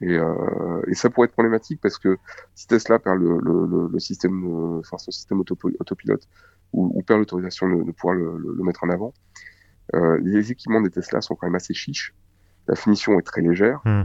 Et, 0.00 0.18
euh, 0.18 0.82
et, 0.88 0.94
ça 0.94 1.08
pourrait 1.08 1.26
être 1.26 1.32
problématique 1.34 1.80
parce 1.80 1.98
que 1.98 2.18
si 2.56 2.66
Tesla 2.66 2.98
perd 2.98 3.20
le, 3.20 3.38
le, 3.38 3.88
le 3.92 3.98
système, 4.00 4.44
enfin 4.80 4.98
son 4.98 5.12
système 5.12 5.38
autopilote 5.38 6.28
ou, 6.72 6.90
ou 6.98 7.02
perd 7.02 7.20
l'autorisation 7.20 7.68
de, 7.68 7.84
de, 7.84 7.92
pouvoir 7.92 8.16
le, 8.16 8.36
le, 8.36 8.64
mettre 8.64 8.82
en 8.82 8.88
avant, 8.88 9.14
euh, 9.14 9.53
les 9.92 10.50
équipements 10.50 10.80
des 10.80 10.90
Tesla 10.90 11.20
sont 11.20 11.34
quand 11.34 11.46
même 11.46 11.54
assez 11.54 11.74
chiches. 11.74 12.14
La 12.66 12.76
finition 12.76 13.18
est 13.18 13.22
très 13.22 13.42
légère. 13.42 13.80
Hmm. 13.84 14.04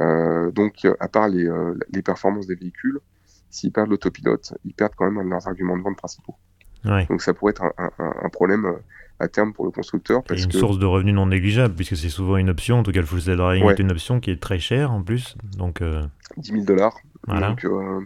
Euh, 0.00 0.50
donc, 0.50 0.86
à 0.98 1.08
part 1.08 1.28
les, 1.28 1.46
euh, 1.46 1.74
les 1.92 2.02
performances 2.02 2.46
des 2.46 2.54
véhicules, 2.54 3.00
s'ils 3.50 3.72
perdent 3.72 3.90
l'autopilote, 3.90 4.54
ils 4.64 4.74
perdent 4.74 4.94
quand 4.96 5.10
même 5.10 5.28
leurs 5.28 5.48
arguments 5.48 5.76
de 5.76 5.82
vente 5.82 5.96
principaux. 5.96 6.36
Ouais. 6.84 7.04
Donc 7.06 7.20
ça 7.20 7.34
pourrait 7.34 7.50
être 7.50 7.62
un, 7.62 7.72
un, 7.98 8.12
un, 8.22 8.28
problème 8.30 8.66
à 9.18 9.28
terme 9.28 9.52
pour 9.52 9.66
le 9.66 9.70
constructeur. 9.70 10.22
Parce 10.22 10.44
une 10.44 10.52
source 10.52 10.78
de 10.78 10.86
revenus 10.86 11.14
non 11.14 11.26
négligeable, 11.26 11.74
puisque 11.74 11.96
c'est 11.96 12.08
souvent 12.08 12.38
une 12.38 12.48
option, 12.48 12.78
en 12.78 12.82
tout 12.82 12.92
cas 12.92 13.00
le 13.00 13.06
full 13.06 13.20
self-driving 13.20 13.68
est 13.68 13.78
une 13.78 13.90
option 13.90 14.18
qui 14.18 14.30
est 14.30 14.40
très 14.40 14.58
chère 14.58 14.92
en 14.92 15.02
plus. 15.02 15.36
Donc, 15.56 15.82
euh... 15.82 16.02
10 16.38 16.52
000 16.52 16.64
dollars. 16.64 16.96
Voilà. 17.26 17.50
Donc, 17.50 17.66
euh, 17.66 18.00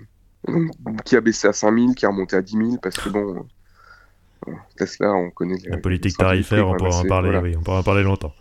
qui 1.04 1.14
a 1.14 1.20
baissé 1.20 1.46
à 1.46 1.52
5 1.52 1.78
000, 1.78 1.92
qui 1.92 2.04
a 2.04 2.08
remonté 2.08 2.34
à 2.34 2.42
10 2.42 2.56
000, 2.56 2.78
parce 2.82 2.96
que 2.96 3.10
bon, 3.10 3.46
Tesla, 4.76 5.12
on 5.12 5.30
connaît 5.30 5.56
la 5.66 5.78
politique 5.78 6.16
tarifaire, 6.16 6.68
on 6.68 6.76
pourra 6.76 6.98
en 6.98 7.04
parler, 7.04 7.38
oui, 7.38 7.56
on 7.56 7.62
pourra 7.62 7.80
en 7.80 7.82
parler 7.82 8.02
longtemps. 8.02 8.34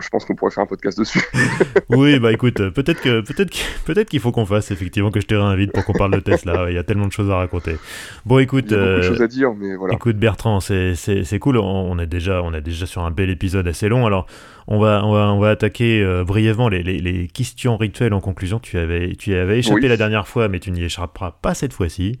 Je 0.00 0.08
pense 0.08 0.24
qu'on 0.24 0.34
pourrait 0.34 0.50
faire 0.50 0.64
un 0.64 0.66
podcast 0.66 0.98
dessus. 0.98 1.22
oui, 1.90 2.18
bah 2.18 2.32
écoute, 2.32 2.56
peut-être 2.70 3.00
que 3.00 3.20
peut-être 3.20 3.50
peut-être 3.84 4.08
qu'il 4.08 4.20
faut 4.20 4.32
qu'on 4.32 4.46
fasse 4.46 4.70
effectivement 4.70 5.10
que 5.10 5.20
je 5.20 5.26
te 5.26 5.34
réinvite 5.34 5.72
pour 5.72 5.84
qu'on 5.84 5.92
parle 5.92 6.12
de 6.12 6.20
Tesla. 6.20 6.66
Il 6.68 6.74
y 6.74 6.78
a 6.78 6.84
tellement 6.84 7.06
de 7.06 7.12
choses 7.12 7.30
à 7.30 7.36
raconter. 7.36 7.76
Bon, 8.24 8.38
écoute, 8.38 8.66
il 8.68 8.72
y 8.72 8.74
a 8.74 8.78
beaucoup 8.78 8.92
de 8.92 9.04
euh, 9.04 9.08
choses 9.08 9.22
à 9.22 9.28
dire, 9.28 9.54
mais 9.54 9.76
voilà. 9.76 9.94
Écoute, 9.94 10.16
Bertrand, 10.16 10.60
c'est 10.60 11.38
cool. 11.40 11.58
On 11.58 11.98
est 11.98 12.06
déjà 12.06 12.42
on 12.42 12.52
est 12.54 12.60
déjà 12.60 12.86
sur 12.86 13.02
un 13.02 13.10
bel 13.10 13.30
épisode 13.30 13.66
assez 13.68 13.88
long. 13.88 14.06
Alors, 14.06 14.26
on 14.68 14.78
va, 14.78 15.04
on 15.04 15.12
va, 15.12 15.32
on 15.32 15.38
va 15.38 15.50
attaquer 15.50 16.02
euh, 16.02 16.24
brièvement 16.24 16.68
les, 16.68 16.82
les, 16.82 16.98
les, 16.98 17.28
questions 17.28 17.76
rituelles 17.76 18.12
en 18.12 18.20
conclusion. 18.20 18.58
Tu 18.58 18.78
avais, 18.78 19.14
tu 19.14 19.34
avais 19.34 19.60
échappé 19.60 19.88
la 19.88 19.96
dernière 19.96 20.26
fois, 20.26 20.48
mais 20.48 20.58
tu 20.58 20.70
n'y 20.72 20.82
échapperas 20.82 21.36
pas 21.40 21.54
cette 21.54 21.72
fois-ci. 21.72 22.18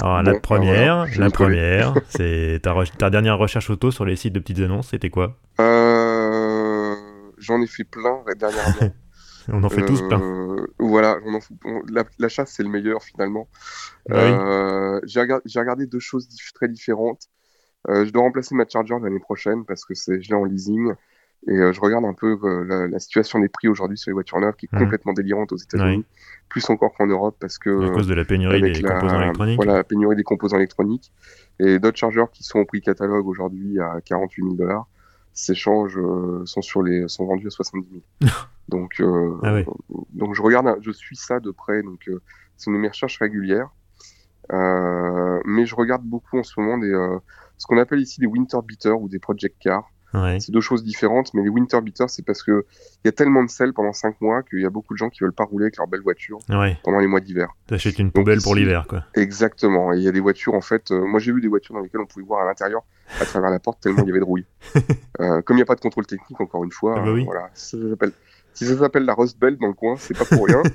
Alors, 0.00 0.22
la 0.22 0.38
première, 0.40 1.06
la 1.16 1.30
première, 1.30 1.94
c'est 2.08 2.60
ta, 2.62 2.74
ta, 2.98 3.10
dernière 3.10 3.38
recherche 3.38 3.70
auto 3.70 3.90
sur 3.90 4.04
les 4.04 4.16
sites 4.16 4.32
de 4.32 4.40
petites 4.40 4.60
annonces, 4.60 4.88
c'était 4.88 5.10
quoi? 5.10 5.36
Euh, 5.60 6.03
J'en 7.44 7.60
ai 7.60 7.66
fait 7.66 7.84
plein 7.84 8.24
dernièrement. 8.36 8.94
on 9.48 9.62
en 9.62 9.68
fait 9.68 9.84
tous 9.84 10.00
plein. 10.02 10.20
Euh, 10.20 10.66
voilà, 10.78 11.18
on 11.24 11.34
en 11.34 11.40
la, 11.90 12.04
la, 12.18 12.28
chasse, 12.28 12.52
c'est 12.52 12.62
le 12.62 12.70
meilleur 12.70 13.02
finalement. 13.02 13.48
Bah 14.08 14.16
euh, 14.16 15.00
J'ai 15.04 15.20
regardé, 15.20 15.42
regardé, 15.54 15.86
deux 15.86 16.00
choses 16.00 16.28
très 16.54 16.68
différentes. 16.68 17.28
Euh, 17.88 18.06
je 18.06 18.12
dois 18.12 18.22
remplacer 18.22 18.54
ma 18.54 18.64
Charger 18.66 18.96
l'année 19.02 19.20
prochaine 19.20 19.66
parce 19.66 19.84
que 19.84 19.94
c'est 19.94 20.22
je 20.22 20.28
l'ai 20.30 20.34
en 20.34 20.44
leasing. 20.44 20.92
Et 21.46 21.56
je 21.56 21.78
regarde 21.78 22.06
un 22.06 22.14
peu 22.14 22.38
la, 22.66 22.86
la, 22.86 22.98
situation 22.98 23.38
des 23.38 23.50
prix 23.50 23.68
aujourd'hui 23.68 23.98
sur 23.98 24.08
les 24.08 24.14
voitures 24.14 24.40
neuves 24.40 24.54
qui 24.56 24.64
est 24.64 24.74
mmh. 24.74 24.78
complètement 24.78 25.12
délirante 25.12 25.52
aux 25.52 25.58
États-Unis, 25.58 26.06
plus 26.48 26.70
encore 26.70 26.94
qu'en 26.94 27.06
Europe 27.06 27.36
parce 27.38 27.58
que 27.58 27.86
à 27.86 27.90
cause 27.90 28.08
de 28.08 28.14
la 28.14 28.24
pénurie 28.24 28.62
des 28.62 28.80
composants 28.80 29.20
électroniques. 29.20 29.56
Voilà, 29.56 29.74
la 29.74 29.84
pénurie 29.84 30.16
des 30.16 30.22
composants 30.22 30.56
électroniques 30.56 31.12
et 31.60 31.78
d'autres 31.78 31.98
chargeurs 31.98 32.30
qui 32.30 32.44
sont 32.44 32.60
au 32.60 32.64
prix 32.64 32.80
catalogue 32.80 33.28
aujourd'hui 33.28 33.78
à 33.78 34.00
48 34.02 34.42
000 34.42 34.54
dollars 34.54 34.88
s'échangent 35.34 35.98
euh, 35.98 36.46
sont 36.46 36.62
sur 36.62 36.82
les 36.82 37.08
sont 37.08 37.26
vendus 37.26 37.48
à 37.48 37.50
70 37.50 37.88
000. 38.22 38.32
donc 38.68 39.00
euh, 39.00 39.36
ah 39.42 39.54
oui. 39.54 39.64
donc 40.12 40.34
je 40.34 40.40
regarde, 40.40 40.78
je 40.80 40.90
suis 40.90 41.16
ça 41.16 41.40
de 41.40 41.50
près. 41.50 41.82
Donc 41.82 42.08
euh, 42.08 42.22
c'est 42.56 42.70
une 42.70 42.76
de 42.76 42.78
mes 42.78 42.88
recherches 42.88 43.18
régulières. 43.18 43.68
mais 44.50 45.66
je 45.66 45.74
regarde 45.74 46.04
beaucoup 46.04 46.38
en 46.38 46.44
ce 46.44 46.58
moment 46.58 46.78
des 46.78 46.92
ce 47.58 47.66
qu'on 47.66 47.78
appelle 47.78 48.00
ici 48.00 48.20
des 48.20 48.26
winter 48.26 48.58
beaters 48.64 49.00
ou 49.00 49.08
des 49.08 49.18
project 49.18 49.56
cars. 49.60 49.90
Ouais. 50.14 50.38
C'est 50.40 50.52
deux 50.52 50.60
choses 50.60 50.84
différentes, 50.84 51.34
mais 51.34 51.42
les 51.42 51.48
winter 51.48 51.80
beaters, 51.80 52.08
c'est 52.08 52.24
parce 52.24 52.42
que 52.42 52.64
il 53.04 53.06
y 53.06 53.08
a 53.08 53.12
tellement 53.12 53.42
de 53.42 53.50
sel 53.50 53.72
pendant 53.72 53.92
5 53.92 54.20
mois 54.20 54.42
qu'il 54.42 54.60
y 54.60 54.64
a 54.64 54.70
beaucoup 54.70 54.94
de 54.94 54.98
gens 54.98 55.10
qui 55.10 55.24
veulent 55.24 55.32
pas 55.32 55.44
rouler 55.44 55.64
avec 55.64 55.76
leur 55.76 55.88
belle 55.88 56.02
voiture 56.02 56.38
ouais. 56.48 56.78
pendant 56.84 57.00
les 57.00 57.06
mois 57.06 57.20
d'hiver. 57.20 57.48
T'achètes 57.66 57.98
une 57.98 58.12
poubelle 58.12 58.40
pour 58.40 58.54
l'hiver, 58.54 58.86
quoi. 58.88 59.04
Exactement. 59.14 59.92
Et 59.92 59.98
il 59.98 60.02
y 60.02 60.08
a 60.08 60.12
des 60.12 60.20
voitures, 60.20 60.54
en 60.54 60.60
fait, 60.60 60.90
euh, 60.90 61.04
moi 61.04 61.18
j'ai 61.18 61.32
vu 61.32 61.40
des 61.40 61.48
voitures 61.48 61.74
dans 61.74 61.80
lesquelles 61.80 62.00
on 62.00 62.06
pouvait 62.06 62.24
voir 62.24 62.42
à 62.42 62.46
l'intérieur, 62.46 62.82
à 63.20 63.24
travers 63.24 63.50
la 63.50 63.58
porte, 63.58 63.80
tellement 63.80 64.02
il 64.02 64.08
y 64.08 64.10
avait 64.10 64.20
de 64.20 64.24
rouille. 64.24 64.46
euh, 65.20 65.42
comme 65.42 65.56
il 65.56 65.58
n'y 65.58 65.62
a 65.62 65.66
pas 65.66 65.74
de 65.74 65.80
contrôle 65.80 66.06
technique, 66.06 66.40
encore 66.40 66.64
une 66.64 66.72
fois, 66.72 66.96
ah 66.98 67.04
bah 67.04 67.12
oui. 67.12 67.22
euh, 67.22 67.24
voilà. 67.24 67.50
Ça 67.54 67.76
s'appelle, 67.76 68.12
si 68.52 68.66
ça 68.66 68.78
s'appelle 68.78 69.04
la 69.04 69.14
Rust 69.14 69.38
Belt 69.38 69.58
dans 69.60 69.66
le 69.68 69.74
coin, 69.74 69.96
c'est 69.96 70.16
pas 70.16 70.24
pour 70.24 70.46
rien. 70.46 70.62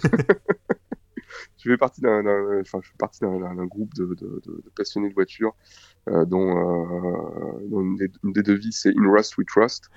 je 1.57 1.69
fais 1.69 1.77
partie 1.77 2.01
d'un, 2.01 2.21
enfin, 2.61 2.79
je 2.81 2.89
fais 2.89 2.97
partie 2.97 3.21
d'un 3.21 3.65
groupe 3.65 3.93
de, 3.95 4.05
de, 4.05 4.13
de, 4.15 4.41
de, 4.45 4.71
passionnés 4.75 5.09
de 5.09 5.13
voitures 5.13 5.55
euh, 6.09 6.25
dont, 6.25 6.49
euh, 6.49 7.67
dont 7.69 7.81
une, 7.81 7.95
des, 7.95 8.09
une, 8.23 8.33
des, 8.33 8.41
devises 8.41 8.79
c'est 8.81 8.93
In 8.97 9.11
Rust 9.11 9.37
We 9.37 9.45
Trust. 9.45 9.89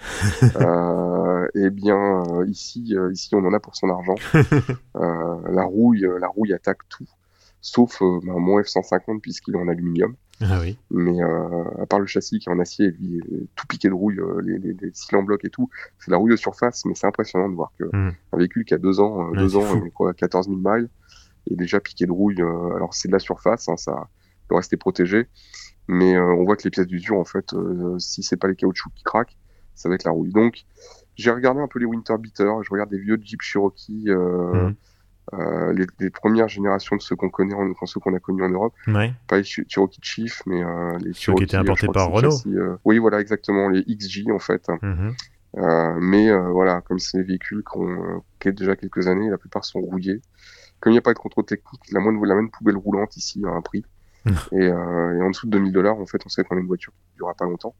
euh, 0.56 1.48
et 1.54 1.70
bien 1.70 2.24
euh, 2.24 2.46
ici, 2.48 2.94
ici 3.12 3.34
on 3.34 3.44
en 3.44 3.54
a 3.54 3.60
pour 3.60 3.76
son 3.76 3.88
argent. 3.88 4.16
la 4.94 5.64
rouille, 5.64 6.06
la 6.20 6.28
rouille 6.28 6.52
attaque 6.52 6.80
tout, 6.88 7.08
sauf 7.60 8.00
ben, 8.00 8.38
mon 8.38 8.60
F150 8.60 9.20
puisqu'il 9.20 9.54
est 9.54 9.58
en 9.58 9.68
aluminium. 9.68 10.14
Ah 10.40 10.58
oui. 10.60 10.76
Mais 10.90 11.22
à 11.22 11.86
part 11.86 12.00
le 12.00 12.06
châssis 12.06 12.40
qui 12.40 12.48
est 12.48 12.52
en 12.52 12.58
acier, 12.58 12.90
lui, 12.90 13.22
tout 13.54 13.66
piqué 13.68 13.88
de 13.88 13.94
rouille, 13.94 14.20
les, 14.42 14.58
les, 14.58 14.72
les 14.72 14.90
cils 14.92 15.16
en 15.16 15.22
bloc 15.22 15.44
et 15.44 15.50
tout, 15.50 15.70
c'est 16.00 16.10
la 16.10 16.16
rouille 16.16 16.32
de 16.32 16.36
surface, 16.36 16.84
mais 16.84 16.94
c'est 16.96 17.06
impressionnant 17.06 17.48
de 17.48 17.54
voir 17.54 17.70
que 17.78 17.84
mm. 17.84 18.12
un 18.32 18.36
véhicule 18.36 18.64
qui 18.64 18.74
a 18.74 18.78
deux 18.78 18.98
ans, 18.98 19.30
ouais, 19.30 19.38
deux 19.38 19.56
ans, 19.56 19.80
quoi, 19.94 20.12
14 20.14 20.48
000 20.48 20.58
miles, 20.62 20.88
est 21.50 21.56
déjà 21.56 21.80
piqué 21.80 22.06
de 22.06 22.12
rouille. 22.12 22.40
alors 22.40 22.94
c'est 22.94 23.08
de 23.08 23.12
la 23.12 23.18
surface, 23.18 23.68
hein, 23.68 23.76
ça 23.76 24.08
doit 24.48 24.58
rester 24.58 24.76
protégé, 24.76 25.28
mais 25.88 26.14
euh, 26.14 26.34
on 26.34 26.44
voit 26.44 26.56
que 26.56 26.64
les 26.64 26.70
pièces 26.70 26.86
d'usure, 26.86 27.18
en 27.18 27.24
fait, 27.24 27.52
euh, 27.54 27.98
si 27.98 28.22
c'est 28.22 28.36
pas 28.36 28.48
les 28.48 28.56
caoutchoucs 28.56 28.94
qui 28.94 29.04
craquent, 29.04 29.36
ça 29.74 29.88
va 29.88 29.94
être 29.94 30.04
la 30.04 30.10
rouille. 30.10 30.32
Donc, 30.32 30.64
j'ai 31.16 31.30
regardé 31.30 31.60
un 31.60 31.68
peu 31.68 31.78
les 31.78 31.84
Winter 31.84 32.14
Beaters, 32.18 32.62
je 32.62 32.70
regarde 32.70 32.90
des 32.90 32.98
vieux 32.98 33.18
Jeep 33.22 33.42
Cherokee, 33.42 34.04
euh, 34.08 34.70
mmh. 34.70 34.74
euh, 35.34 35.72
les, 35.72 35.86
les, 36.00 36.10
premières 36.10 36.48
générations 36.48 36.96
de 36.96 37.02
ceux 37.02 37.16
qu'on 37.16 37.30
connaît, 37.30 37.54
en, 37.54 37.86
ceux 37.86 38.00
qu'on 38.00 38.14
a 38.14 38.20
connus 38.20 38.42
en 38.42 38.48
Europe. 38.48 38.74
Ouais. 38.86 39.12
Pas 39.26 39.38
les 39.38 39.44
Cherokee 39.44 40.00
Chief, 40.02 40.42
mais 40.46 40.62
euh, 40.62 40.98
les 40.98 41.12
ceux 41.12 41.20
Cherokee, 41.20 41.38
qui 41.40 41.44
étaient 41.44 41.56
importés 41.56 41.88
par 41.88 42.10
Renault. 42.10 42.38
Euh, 42.46 42.76
oui, 42.84 42.98
voilà, 42.98 43.20
exactement, 43.20 43.68
les 43.68 43.82
XJ 43.84 44.24
en 44.30 44.38
fait. 44.38 44.68
Mmh. 44.80 45.10
mais 46.00 46.34
voilà, 46.50 46.80
comme 46.80 46.98
c'est 46.98 47.18
des 47.18 47.24
véhicules 47.24 47.62
qui 47.62 47.78
ont 47.78 48.22
déjà 48.44 48.76
quelques 48.76 49.06
années, 49.06 49.28
la 49.28 49.38
plupart 49.38 49.64
sont 49.64 49.80
rouillés. 49.80 50.22
Comme 50.82 50.90
il 50.90 50.94
n'y 50.94 50.98
a 50.98 51.02
pas 51.02 51.14
de 51.14 51.18
contrôle 51.18 51.44
technique, 51.44 51.80
la 51.92 52.00
moindre 52.00 52.26
la 52.26 52.34
même 52.34 52.50
poubelle 52.50 52.76
roulante 52.76 53.16
ici 53.16 53.40
a 53.46 53.50
un 53.50 53.62
prix. 53.62 53.84
et, 54.26 54.32
euh, 54.54 55.16
et, 55.16 55.22
en 55.22 55.30
dessous 55.30 55.46
de 55.46 55.52
2000 55.52 55.72
dollars, 55.72 55.96
en 55.96 56.06
fait, 56.06 56.20
on 56.26 56.28
sait 56.28 56.42
qu'on 56.42 56.56
a 56.56 56.60
une 56.60 56.66
voiture 56.66 56.92
qui 56.92 57.12
ne 57.12 57.16
durera 57.18 57.34
pas 57.34 57.44
longtemps. 57.44 57.74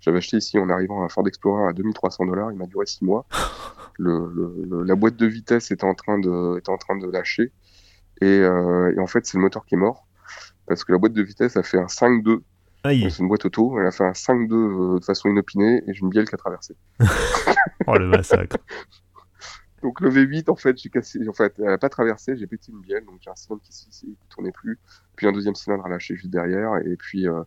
J'avais 0.00 0.18
acheté 0.18 0.36
ici 0.36 0.58
en 0.58 0.68
arrivant 0.68 1.04
à 1.04 1.08
Ford 1.08 1.26
Explorer 1.26 1.68
à 1.68 1.72
2300 1.72 2.26
dollars, 2.26 2.50
il 2.50 2.58
m'a 2.58 2.66
duré 2.66 2.84
6 2.84 3.04
mois. 3.04 3.24
Le, 4.00 4.32
le, 4.32 4.84
la 4.84 4.94
boîte 4.94 5.16
de 5.16 5.26
vitesse 5.26 5.72
était 5.72 5.82
en 5.82 5.94
train 5.94 6.20
de, 6.20 6.56
était 6.56 6.70
en 6.70 6.78
train 6.78 6.96
de 6.96 7.10
lâcher. 7.10 7.50
Et, 8.20 8.26
euh, 8.26 8.94
et 8.94 9.00
en 9.00 9.08
fait, 9.08 9.26
c'est 9.26 9.36
le 9.36 9.42
moteur 9.42 9.66
qui 9.66 9.74
est 9.74 9.78
mort. 9.78 10.06
Parce 10.68 10.84
que 10.84 10.92
la 10.92 10.98
boîte 10.98 11.14
de 11.14 11.22
vitesse 11.22 11.56
a 11.56 11.64
fait 11.64 11.78
un 11.78 11.86
5-2. 11.86 12.38
C'est 12.84 13.18
une 13.18 13.26
boîte 13.26 13.44
auto, 13.44 13.76
elle 13.80 13.88
a 13.88 13.90
fait 13.90 14.04
un 14.04 14.12
5-2 14.12 14.52
euh, 14.52 14.98
de 15.00 15.04
façon 15.04 15.28
inopinée 15.28 15.82
et 15.84 15.94
j'ai 15.94 16.00
une 16.00 16.10
bielle 16.10 16.28
qui 16.28 16.34
a 16.36 16.38
traversé. 16.38 16.76
oh 17.88 17.98
le 17.98 18.06
massacre. 18.06 18.58
Donc 19.82 20.00
le 20.00 20.10
V8, 20.10 20.50
en 20.50 20.56
fait, 20.56 20.76
j'ai 20.78 20.88
cassé, 20.88 21.20
en 21.28 21.32
fait, 21.32 21.54
elle 21.58 21.66
n'a 21.66 21.78
pas 21.78 21.88
traversé, 21.88 22.36
j'ai 22.36 22.46
pété 22.46 22.72
une 22.72 22.80
bielle, 22.80 23.04
donc 23.04 23.18
j'ai 23.20 23.30
un 23.30 23.36
cylindre 23.36 23.62
qui 23.62 24.06
ne 24.06 24.14
tournait 24.28 24.52
plus, 24.52 24.78
puis 25.16 25.26
un 25.26 25.32
deuxième 25.32 25.54
cylindre 25.54 25.86
à 25.86 25.88
lâcher 25.88 26.16
juste 26.16 26.30
derrière, 26.30 26.76
et 26.84 26.96
puis 26.96 27.28
euh, 27.28 27.42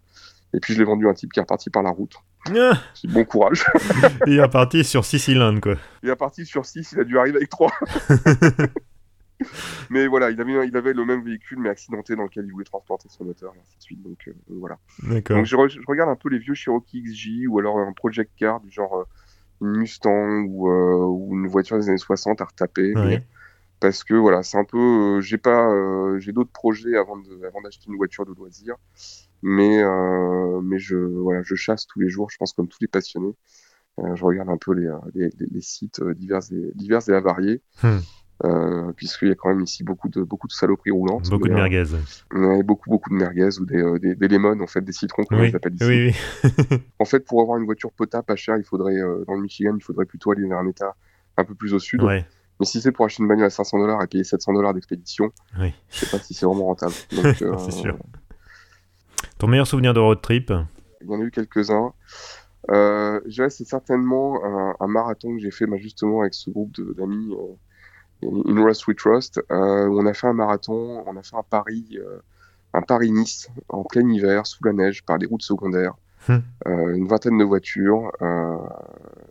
Et 0.53 0.59
puis 0.59 0.73
je 0.73 0.79
l'ai 0.79 0.85
vendu 0.85 1.07
à 1.07 1.11
un 1.11 1.13
type 1.13 1.31
qui 1.33 1.39
est 1.39 1.43
reparti 1.43 1.69
par 1.69 1.83
la 1.83 1.89
route. 1.91 2.15
Ah. 2.55 2.73
bon 3.03 3.23
courage. 3.25 3.65
il 4.27 4.37
est 4.37 4.41
reparti 4.41 4.83
sur 4.83 5.05
6 5.05 5.19
cylindres, 5.19 5.61
quoi. 5.61 5.75
Il 6.03 6.09
est 6.09 6.11
reparti 6.11 6.45
sur 6.45 6.65
6, 6.65 6.93
il 6.93 6.99
a 6.99 7.03
dû 7.03 7.17
arriver 7.17 7.37
avec 7.37 7.49
3. 7.49 7.71
mais 9.89 10.07
voilà, 10.07 10.31
il 10.31 10.39
avait, 10.41 10.67
il 10.67 10.75
avait 10.75 10.93
le 10.93 11.05
même 11.05 11.23
véhicule, 11.23 11.59
mais 11.59 11.69
accidenté 11.69 12.15
dans 12.15 12.23
lequel 12.23 12.45
il 12.45 12.51
voulait 12.51 12.65
transporter 12.65 13.09
son 13.09 13.25
moteur, 13.25 13.53
et 13.55 13.59
ainsi 13.59 13.77
de 13.77 13.83
suite. 13.83 14.01
Donc 14.01 14.27
euh, 14.27 14.33
voilà. 14.47 14.77
Donc 15.03 15.45
je, 15.45 15.55
regarde 15.87 16.09
un 16.09 16.15
peu 16.15 16.29
les 16.29 16.39
vieux 16.39 16.53
Cherokee 16.53 17.01
XJ 17.01 17.47
ou 17.47 17.59
alors 17.59 17.79
un 17.79 17.93
Project 17.93 18.31
Car 18.37 18.59
du 18.59 18.71
genre 18.71 18.95
euh, 18.97 19.03
une 19.61 19.77
Mustang 19.77 20.45
ou, 20.47 20.69
euh, 20.69 21.05
ou, 21.05 21.33
une 21.33 21.47
voiture 21.47 21.77
des 21.77 21.89
années 21.89 21.97
60 21.97 22.41
à 22.41 22.45
retaper. 22.45 22.93
parce 23.79 24.03
que 24.03 24.13
voilà, 24.13 24.43
c'est 24.43 24.57
un 24.57 24.63
peu, 24.63 25.21
j'ai 25.21 25.37
pas, 25.37 25.69
j'ai 26.19 26.31
d'autres 26.31 26.51
projets 26.51 26.97
avant 26.97 27.17
de, 27.17 27.45
avant 27.45 27.61
d'acheter 27.61 27.85
une 27.89 27.97
voiture 27.97 28.25
de 28.25 28.33
loisir, 28.33 28.75
mais 29.41 29.81
mais 30.61 30.77
je 30.77 30.97
voilà, 30.97 31.41
je 31.41 31.55
chasse 31.55 31.87
tous 31.87 31.99
les 31.99 32.09
jours, 32.09 32.29
je 32.29 32.37
pense 32.37 32.53
comme 32.53 32.67
tous 32.67 32.77
les 32.81 32.87
passionnés. 32.87 33.33
je 33.97 34.23
regarde 34.23 34.49
un 34.49 34.57
peu 34.57 34.73
les, 34.73 34.91
les, 35.15 35.31
les 35.39 35.61
sites 35.61 36.03
divers 36.03 36.41
et 36.51 36.71
divers 36.75 37.09
et 37.09 37.19
variés. 37.21 37.61
Hmm. 37.81 37.97
Euh, 38.43 38.91
puisqu'il 38.93 39.27
y 39.27 39.31
a 39.31 39.35
quand 39.35 39.49
même 39.49 39.61
ici 39.61 39.83
beaucoup 39.83 40.09
de, 40.09 40.23
beaucoup 40.23 40.47
de 40.47 40.51
saloperies 40.51 40.91
roulantes. 40.91 41.29
Beaucoup 41.29 41.47
de 41.47 41.53
merguez. 41.53 41.83
beaucoup, 42.63 42.89
beaucoup 42.89 43.09
de 43.11 43.15
merguez 43.15 43.59
ou 43.59 43.65
des, 43.65 43.77
euh, 43.77 43.99
des, 43.99 44.15
des 44.15 44.27
lemons, 44.27 44.59
en 44.59 44.67
fait, 44.67 44.81
des 44.81 44.93
citrons, 44.93 45.23
comme 45.25 45.39
on 45.39 45.43
les 45.43 45.55
appelle 45.55 45.75
ici. 45.75 45.85
Oui, 45.85 46.15
oui. 46.43 46.77
en 46.99 47.05
fait, 47.05 47.19
pour 47.19 47.41
avoir 47.41 47.57
une 47.59 47.65
voiture 47.65 47.91
potable 47.91 48.25
pas 48.25 48.35
chère, 48.35 48.57
il 48.57 48.63
faudrait, 48.63 48.97
euh, 48.97 49.23
dans 49.27 49.35
le 49.35 49.41
Michigan, 49.41 49.73
il 49.77 49.83
faudrait 49.83 50.05
plutôt 50.05 50.31
aller 50.31 50.47
dans 50.47 50.55
un 50.55 50.67
état 50.67 50.95
un 51.37 51.43
peu 51.43 51.53
plus 51.53 51.73
au 51.73 51.79
sud. 51.79 52.01
Ouais. 52.01 52.25
Mais 52.59 52.65
si 52.65 52.81
c'est 52.81 52.91
pour 52.91 53.05
acheter 53.05 53.21
une 53.21 53.29
bagnole 53.29 53.45
à 53.45 53.51
500 53.51 53.77
dollars 53.77 54.01
et 54.03 54.07
payer 54.07 54.23
700 54.23 54.53
dollars 54.53 54.73
d'expédition, 54.73 55.31
oui. 55.59 55.73
je 55.89 55.99
sais 55.99 56.17
pas 56.17 56.23
si 56.23 56.33
c'est 56.33 56.45
vraiment 56.45 56.65
rentable. 56.65 56.93
c'est 57.11 57.71
sûr. 57.71 57.97
Ton 59.37 59.47
meilleur 59.47 59.67
souvenir 59.67 59.93
de 59.93 59.99
road 59.99 60.21
trip 60.21 60.51
Il 61.01 61.07
y 61.07 61.13
en 61.13 61.21
a 61.21 61.23
eu 61.23 61.31
quelques-uns. 61.31 61.93
Euh, 62.69 63.19
je 63.25 63.31
dirais 63.31 63.49
c'est 63.49 63.65
certainement 63.65 64.45
un, 64.45 64.75
un, 64.79 64.87
marathon 64.87 65.35
que 65.35 65.41
j'ai 65.41 65.49
fait 65.49 65.65
bah, 65.65 65.77
justement 65.79 66.21
avec 66.21 66.35
ce 66.35 66.51
groupe 66.51 66.79
d'amis 66.95 67.33
In 68.23 68.63
Rust 68.63 68.87
We 68.87 68.95
Trust, 68.95 69.41
euh, 69.51 69.87
où 69.87 69.99
on 69.99 70.05
a 70.05 70.13
fait 70.13 70.27
un 70.27 70.33
marathon, 70.33 71.03
on 71.05 71.17
a 71.17 71.23
fait 71.23 71.35
un 71.35 71.43
Paris, 71.43 71.97
euh, 71.99 72.19
un 72.73 72.81
Paris-Nice 72.81 73.49
en 73.69 73.83
plein 73.83 74.07
hiver, 74.07 74.45
sous 74.45 74.63
la 74.63 74.73
neige, 74.73 75.03
par 75.03 75.17
des 75.17 75.25
routes 75.25 75.41
secondaires. 75.41 75.95
Hmm. 76.27 76.37
Euh, 76.67 76.95
une 76.95 77.07
vingtaine 77.07 77.37
de 77.37 77.43
voitures 77.43 78.11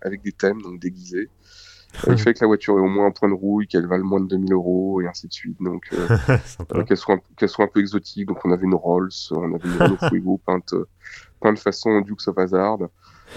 avec 0.03 0.23
des 0.23 0.33
thèmes, 0.33 0.61
donc 0.63 0.81
déguisés. 0.81 1.29
Il 2.07 2.19
fait 2.19 2.35
que 2.35 2.41
la 2.41 2.47
voiture 2.47 2.79
ait 2.79 2.83
au 2.83 2.89
moins 2.89 3.07
un 3.07 3.11
point 3.11 3.29
de 3.29 3.35
rouille, 3.35 3.67
qu'elle 3.67 3.87
vale 3.87 4.03
moins 4.03 4.21
de 4.21 4.27
2000 4.27 4.53
euros 4.53 5.01
et 5.01 5.09
ainsi 5.09 5.27
de 5.27 5.33
suite. 5.33 5.57
Donc, 5.61 5.91
qu'elle 6.87 6.97
soit, 6.97 7.19
qu'elle 7.37 7.49
soit 7.49 7.65
un 7.65 7.69
peu 7.69 7.81
exotique. 7.81 8.29
Donc, 8.29 8.45
on 8.45 8.53
avait 8.53 8.65
une 8.65 8.75
Rolls, 8.75 9.11
on 9.33 9.55
avait 9.55 9.69
une 9.69 9.83
Renault 9.83 9.97
Fuego 10.09 10.41
peinte, 10.45 10.73
peinte 11.41 11.59
façon 11.59 12.01
Dukes 12.01 12.29
of 12.29 12.39
Hazzard. 12.39 12.79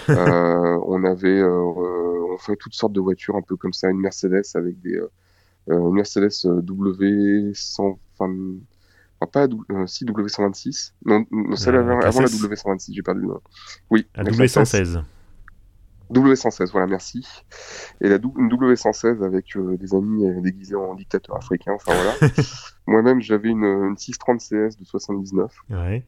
on 0.08 1.04
avait, 1.04 1.44
on 1.44 2.38
fait 2.38 2.56
toutes 2.56 2.76
sortes 2.76 2.94
de 2.94 3.02
voitures 3.02 3.36
un 3.36 3.42
peu 3.42 3.56
comme 3.56 3.74
ça, 3.74 3.90
une 3.90 4.00
Mercedes 4.00 4.46
avec 4.56 4.80
des, 4.82 5.00
euh, 5.70 5.92
Mercedes 5.92 6.32
euh, 6.46 6.62
W120, 6.62 7.98
enfin, 8.18 8.34
pas 9.32 9.48
euh, 9.48 9.88
si 9.88 10.06
W126, 10.06 10.94
non, 11.06 11.26
celle 11.56 11.76
avant, 11.76 12.00
la 12.00 12.10
W126, 12.10 12.94
j'ai 12.94 13.02
perdu 13.02 13.22
le 13.22 13.28
nom. 13.28 13.42
Oui, 13.90 14.06
la 14.16 14.24
W116. 14.24 15.04
W116, 16.12 16.72
voilà, 16.72 16.88
merci. 16.88 17.26
Et 18.02 18.10
la 18.10 18.18
une 18.18 18.50
W116 18.50 19.24
avec 19.24 19.58
des 19.58 19.96
amis 19.96 20.42
déguisés 20.42 20.76
en 20.76 20.94
dictateurs 20.94 21.38
africains, 21.38 21.74
enfin 21.74 21.94
voilà. 21.94 22.34
Moi-même, 22.86 23.22
j'avais 23.22 23.50
une, 23.50 23.64
une, 23.64 23.98
630 23.98 24.42
CS 24.42 24.78
de 24.78 24.86
79 24.86 25.52
ouais. 25.70 26.06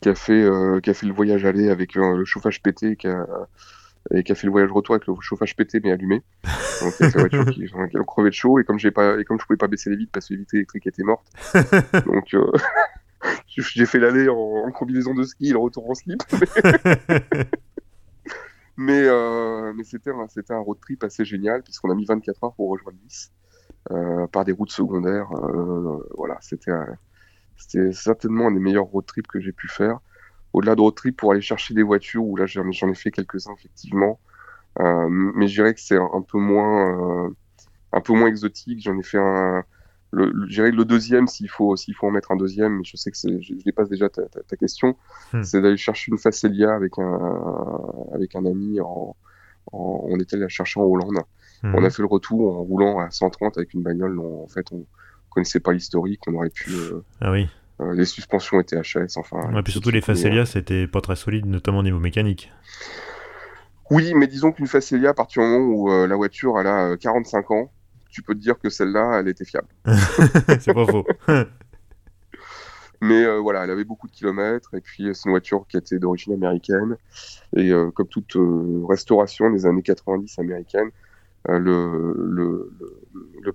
qui, 0.00 0.08
a 0.08 0.14
fait, 0.16 0.50
qui 0.82 0.90
a 0.90 0.94
fait 0.94 1.06
le 1.06 1.14
voyage 1.14 1.44
aller 1.44 1.70
avec 1.70 1.94
le 1.94 2.24
chauffage 2.24 2.60
pété, 2.60 2.96
qui 2.96 3.06
a, 3.06 3.24
et 4.14 4.22
qui 4.22 4.32
a 4.32 4.34
fait 4.34 4.46
le 4.46 4.50
voyage 4.52 4.72
retour 4.72 4.94
avec 4.94 5.06
le 5.06 5.14
chauffage 5.20 5.54
pété 5.56 5.80
mais 5.82 5.92
allumé. 5.92 6.22
Donc 6.82 6.92
c'est 6.92 7.14
la 7.14 7.20
voiture 7.20 7.44
qui, 7.46 7.64
crevé 8.06 8.30
de 8.30 8.34
chaud 8.34 8.58
et 8.58 8.64
comme 8.64 8.78
j'ai 8.78 8.90
pas 8.90 9.18
et 9.18 9.24
comme 9.24 9.38
je 9.40 9.46
pouvais 9.46 9.56
pas 9.56 9.68
baisser 9.68 9.90
les 9.90 9.96
vitres 9.96 10.12
parce 10.12 10.28
que 10.28 10.34
les 10.34 10.40
vitres 10.40 10.54
électriques 10.54 10.86
étaient 10.86 11.02
mortes, 11.02 11.26
donc 12.06 12.34
euh, 12.34 12.50
j'ai 13.46 13.86
fait 13.86 13.98
l'aller 13.98 14.28
en, 14.28 14.70
combinaison 14.72 15.14
de 15.14 15.24
ski 15.24 15.50
et 15.50 15.52
le 15.52 15.58
retour 15.58 15.90
en 15.90 15.94
slip. 15.94 16.22
mais 18.76 19.02
euh, 19.04 19.72
mais 19.74 19.84
c'était 19.84 20.10
un 20.10 20.26
c'était 20.28 20.54
un 20.54 20.60
road 20.60 20.78
trip 20.80 21.04
assez 21.04 21.24
génial 21.24 21.62
puisqu'on 21.62 21.90
a 21.90 21.94
mis 21.94 22.06
24 22.06 22.44
heures 22.44 22.54
pour 22.54 22.70
rejoindre 22.70 22.98
Nice 23.04 23.32
euh, 23.90 24.26
par 24.28 24.44
des 24.44 24.52
routes 24.52 24.72
secondaires. 24.72 25.28
Voilà, 26.16 26.38
c'était 26.40 26.72
c'était 27.56 27.92
certainement 27.92 28.46
un 28.48 28.52
des 28.52 28.60
meilleurs 28.60 28.84
road 28.84 29.04
trips 29.04 29.26
que 29.26 29.40
j'ai 29.40 29.52
pu 29.52 29.68
faire 29.68 29.98
au-delà 30.52 30.74
de 30.74 30.80
road 30.80 30.94
trip 30.94 31.16
pour 31.16 31.32
aller 31.32 31.40
chercher 31.40 31.74
des 31.74 31.82
voitures, 31.82 32.24
où 32.24 32.36
là 32.36 32.46
j'en 32.46 32.68
ai 32.68 32.94
fait 32.94 33.10
quelques-uns 33.10 33.54
effectivement, 33.54 34.18
euh, 34.80 35.08
mais 35.08 35.48
je 35.48 35.54
dirais 35.54 35.74
que 35.74 35.80
c'est 35.80 35.96
un, 35.96 36.22
peu 36.22 36.38
moins, 36.38 37.26
euh, 37.26 37.30
un 37.92 38.00
peu 38.00 38.12
moins 38.12 38.28
exotique. 38.28 38.80
J'en 38.82 38.98
ai 38.98 39.02
fait 39.02 39.18
un, 39.18 39.64
le, 40.12 40.32
je 40.46 40.54
dirais 40.54 40.70
le 40.70 40.84
deuxième 40.84 41.26
s'il 41.26 41.50
faut, 41.50 41.76
s'il 41.76 41.94
faut 41.94 42.06
en 42.06 42.10
mettre 42.10 42.30
un 42.30 42.36
deuxième, 42.36 42.78
mais 42.78 42.84
je 42.84 42.96
sais 42.96 43.10
que 43.10 43.16
je, 43.16 43.40
je 43.40 43.64
dépasse 43.64 43.88
déjà 43.88 44.08
ta, 44.08 44.22
ta, 44.26 44.56
question. 44.56 44.96
Hmm. 45.32 45.42
C'est 45.42 45.60
d'aller 45.60 45.76
chercher 45.76 46.12
une 46.12 46.18
Facelia 46.18 46.74
avec 46.74 46.98
un, 46.98 47.80
avec 48.12 48.36
un 48.36 48.44
ami 48.46 48.80
en, 48.80 49.16
on 49.72 50.18
était 50.18 50.34
allé 50.34 50.42
la 50.42 50.48
chercher 50.48 50.80
en 50.80 50.84
Hollande. 50.84 51.18
Hmm. 51.62 51.74
On 51.74 51.84
a 51.84 51.90
fait 51.90 52.02
le 52.02 52.08
retour 52.08 52.56
en 52.56 52.62
roulant 52.62 53.00
à 53.00 53.10
130 53.10 53.58
avec 53.58 53.74
une 53.74 53.82
bagnole 53.82 54.16
dont 54.16 54.44
en 54.44 54.48
fait 54.48 54.66
on 54.72 54.86
connaissait 55.30 55.60
pas 55.60 55.72
l'historique, 55.72 56.20
on 56.26 56.34
aurait 56.34 56.50
pu. 56.50 56.70
Euh, 56.70 57.04
ah 57.20 57.32
oui. 57.32 57.48
Euh, 57.80 57.94
les 57.94 58.04
suspensions 58.04 58.60
étaient 58.60 58.76
HS, 58.76 59.16
enfin. 59.16 59.56
Et 59.56 59.62
puis 59.62 59.72
surtout 59.72 59.90
les 59.90 60.00
Facelia, 60.00 60.46
c'était 60.46 60.86
pas 60.86 61.00
très 61.00 61.16
solide, 61.16 61.46
notamment 61.46 61.78
au 61.78 61.82
niveau 61.82 62.00
mécanique. 62.00 62.50
Oui, 63.90 64.14
mais 64.14 64.26
disons 64.26 64.52
qu'une 64.52 64.66
Facelia, 64.66 65.10
à 65.10 65.14
partir 65.14 65.42
du 65.42 65.48
moment 65.48 65.64
où 65.64 65.90
euh, 65.90 66.06
la 66.06 66.16
voiture 66.16 66.58
elle 66.60 66.66
a 66.66 66.96
45 66.96 67.38
euh, 67.38 67.54
ans, 67.54 67.72
tu 68.10 68.22
peux 68.22 68.34
te 68.34 68.40
dire 68.40 68.58
que 68.58 68.68
celle-là, 68.68 69.20
elle 69.20 69.28
était 69.28 69.44
fiable. 69.44 69.68
c'est 70.60 70.74
pas 70.74 70.86
faux. 70.86 71.06
mais 73.00 73.38
voilà, 73.38 73.64
elle 73.64 73.70
avait 73.70 73.84
beaucoup 73.84 74.08
de 74.08 74.12
kilomètres, 74.12 74.74
et 74.74 74.80
puis 74.80 75.10
c'est 75.14 75.26
une 75.26 75.30
voiture 75.30 75.64
qui 75.68 75.76
était 75.76 76.00
d'origine 76.00 76.34
américaine, 76.34 76.96
et 77.56 77.70
comme 77.94 78.08
toute 78.08 78.36
restauration 78.88 79.50
des 79.50 79.66
années 79.66 79.82
90 79.82 80.36
américaines, 80.40 80.90
le, 81.46 82.14
le, 82.16 82.72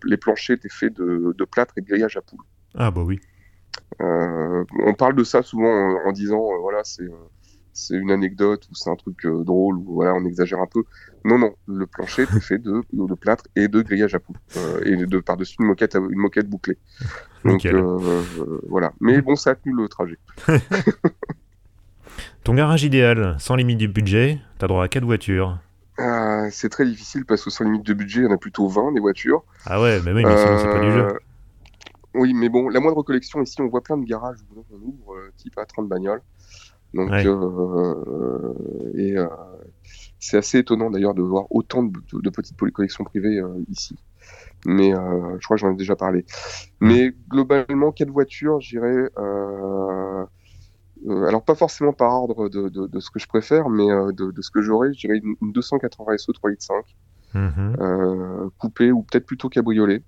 les 0.06 0.18
planchers 0.18 0.56
étaient 0.56 0.70
faits 0.70 0.94
de, 0.94 1.36
de 1.38 1.46
plâtre 1.46 1.74
et 1.78 1.82
de 1.82 1.88
grillage 1.88 2.16
à 2.16 2.22
poules. 2.22 2.46
Ah 2.76 2.90
bah 2.90 3.02
oui. 3.04 3.20
Euh, 4.02 4.64
on 4.86 4.94
parle 4.94 5.16
de 5.16 5.24
ça 5.24 5.42
souvent 5.42 5.96
en, 6.06 6.12
disant, 6.12 6.40
euh, 6.40 6.58
voilà, 6.62 6.82
c'est 6.84 7.04
euh, 7.04 7.30
c'est 7.76 7.96
une 7.96 8.12
anecdote 8.12 8.68
ou 8.70 8.76
c'est 8.76 8.90
un 8.90 8.96
truc 8.96 9.26
drôle 9.26 9.78
ou 9.78 9.96
voilà 9.96 10.14
on 10.14 10.26
exagère 10.26 10.60
un 10.60 10.68
peu. 10.68 10.84
Non 11.26 11.40
non, 11.40 11.54
le 11.68 11.88
plancher 11.88 12.24
est 12.24 12.40
fait 12.40 12.60
de, 12.60 12.84
de 12.94 13.14
plâtre 13.16 13.46
et 13.56 13.68
de 13.68 13.82
grillage 13.82 14.14
à 14.14 14.20
poules 14.20 14.38
et 14.86 14.96
de 14.96 15.20
par 15.20 15.38
dessus 15.38 15.56
une 15.60 15.68
moquette 15.68 15.96
une 15.96 16.20
moquette 16.20 16.48
bouclée. 16.48 16.78
Donc 17.44 17.68
voilà. 18.70 18.94
Mais 19.00 19.22
bon 19.22 19.36
ça 19.36 19.52
a 19.52 19.56
tenu 19.56 19.76
le 19.76 19.88
trajet. 19.88 20.20
Ton 22.44 22.54
garage 22.54 22.84
idéal, 22.84 23.36
sans 23.40 23.56
limite 23.56 23.80
de 23.80 23.88
budget, 23.88 24.40
t'as 24.60 24.68
droit 24.68 24.84
à 24.84 24.88
quatre 24.88 25.06
voitures. 25.06 25.58
c'est 26.52 26.70
très 26.70 26.86
difficile 26.86 27.26
parce 27.26 27.44
que 27.44 27.50
sans 27.50 27.64
limite 27.64 27.88
de 27.88 27.94
budget, 27.96 28.22
il 28.22 28.26
y 28.26 28.28
en 28.28 28.34
a 28.34 28.38
plutôt 28.38 28.68
20 28.68 28.92
des 28.92 29.00
voitures. 29.00 29.44
Ah 29.66 29.82
ouais, 29.82 30.00
mais 30.06 30.12
oui, 30.12 30.24
mais 30.24 30.38
sinon 30.38 30.60
c'est 30.60 30.70
pas 30.70 30.80
du 30.80 30.92
jeu. 30.92 31.08
Oui, 32.14 32.34
mais 32.34 32.50
bon, 32.50 32.70
la 32.70 32.80
moindre 32.80 33.02
collection 33.04 33.42
ici, 33.42 33.60
on 33.62 33.68
voit 33.68 33.82
plein 33.82 33.98
de 33.98 34.06
garages 34.06 34.38
où 34.56 34.64
on 34.72 34.82
ouvre 34.82 35.16
euh, 35.16 35.32
type 35.38 35.58
à 35.58 35.66
30 35.66 35.88
bagnoles. 35.88 36.22
Donc, 36.94 37.12
euh, 37.12 38.54
et 38.96 39.18
euh, 39.18 39.26
c'est 40.20 40.38
assez 40.38 40.60
étonnant 40.60 40.92
d'ailleurs 40.92 41.16
de 41.16 41.24
voir 41.24 41.48
autant 41.50 41.82
de, 41.82 42.00
de, 42.14 42.30
petites 42.30 42.56
collections 42.72 43.04
privées 43.04 43.42
ici. 43.68 43.98
Mais 44.68 44.92
je 44.92 45.44
crois 45.44 45.58
que 45.58 45.62
j'en 45.62 45.74
ai 45.74 45.76
déjà 45.76 45.96
parlé. 45.96 46.24
Mais 46.82 47.12
globalement, 47.28 47.92
quatre 47.92 48.12
voitures, 48.12 48.60
j'irais. 48.62 49.10
alors 51.08 51.44
pas 51.44 51.56
forcément 51.56 51.94
par 51.94 52.14
ordre 52.14 52.48
de, 52.48 52.70
de, 52.70 53.00
ce 53.00 53.10
que 53.10 53.18
je 53.18 53.28
préfère, 53.28 53.70
mais 53.70 53.88
de, 54.14 54.32
ce 54.42 54.52
que 54.52 54.62
j'aurais, 54.62 54.94
je 54.94 55.00
dirais 55.00 55.20
une, 55.24 55.52
280 55.52 56.18
SO 56.18 56.32
3 56.32 56.52
litres 56.52 56.64
5, 56.64 56.86
mmh. 57.34 58.50
coupée 58.60 58.92
ou 58.92 59.02
peut-être 59.02 59.26
plutôt 59.26 59.50
cabriolet. 59.50 60.04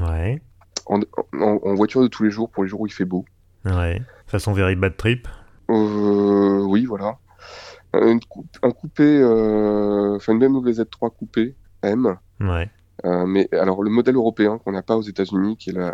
Ouais 0.00 0.40
en, 0.88 1.74
voiture 1.74 2.02
de 2.02 2.08
tous 2.08 2.24
les 2.24 2.30
jours 2.30 2.50
pour 2.50 2.64
les 2.64 2.68
jours 2.68 2.80
où 2.80 2.86
il 2.86 2.92
fait 2.92 3.04
beau. 3.04 3.24
Ouais. 3.64 4.02
Façon 4.26 4.52
very 4.52 4.76
bad 4.76 4.96
trip. 4.96 5.28
Euh, 5.70 6.62
oui, 6.64 6.84
voilà. 6.84 7.18
Un, 7.94 8.18
coupé, 8.70 9.02
euh, 9.02 10.16
enfin 10.16 10.34
une 10.34 10.38
BMW 10.38 10.70
Z3 10.72 11.10
coupé 11.16 11.54
M. 11.82 12.16
Ouais. 12.40 12.70
Euh, 13.04 13.26
mais 13.26 13.48
alors 13.52 13.82
le 13.82 13.90
modèle 13.90 14.16
européen 14.16 14.58
qu'on 14.58 14.72
n'a 14.72 14.82
pas 14.82 14.96
aux 14.96 15.02
États-Unis, 15.02 15.56
qui 15.56 15.70
est 15.70 15.92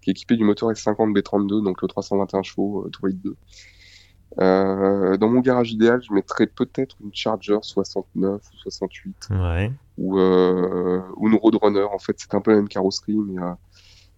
qui 0.00 0.10
est 0.10 0.12
équipé 0.12 0.36
du 0.36 0.44
moteur 0.44 0.70
S50 0.70 1.12
B32, 1.12 1.62
donc 1.62 1.82
le 1.82 1.88
321 1.88 2.42
chevaux, 2.42 2.88
3 2.90 3.10
2. 3.10 3.36
dans 4.38 5.28
mon 5.28 5.40
garage 5.40 5.72
idéal, 5.72 6.00
je 6.02 6.14
mettrais 6.14 6.46
peut-être 6.46 6.96
une 7.02 7.12
Charger 7.12 7.58
69 7.60 8.40
ou 8.40 8.56
68. 8.56 9.28
Ouais. 9.30 9.72
Ou, 9.98 10.18
ou 10.18 11.28
une 11.28 11.34
Roadrunner. 11.34 11.82
En 11.92 11.98
fait, 11.98 12.14
c'est 12.18 12.34
un 12.34 12.40
peu 12.40 12.52
la 12.52 12.58
même 12.58 12.68
carrosserie, 12.68 13.16
mais 13.16 13.40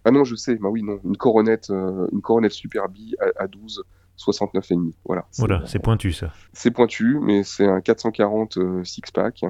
ah 0.05 0.11
non, 0.11 0.23
je 0.23 0.35
sais, 0.35 0.55
bah 0.55 0.69
oui, 0.69 0.83
non, 0.83 0.99
une 1.03 1.17
coronette, 1.17 1.69
euh, 1.69 2.07
une 2.11 2.21
coronette 2.21 2.51
Super 2.51 2.89
B 2.89 2.97
à, 3.37 3.47
12, 3.47 3.83
69,5. 4.17 4.93
Voilà. 5.05 5.25
Voilà, 5.37 5.63
c'est 5.65 5.79
pointu 5.79 6.11
ça. 6.11 6.33
C'est 6.53 6.71
pointu, 6.71 7.19
mais 7.21 7.43
c'est 7.43 7.67
un 7.67 7.81
440 7.81 8.57
six-pack. 8.83 9.45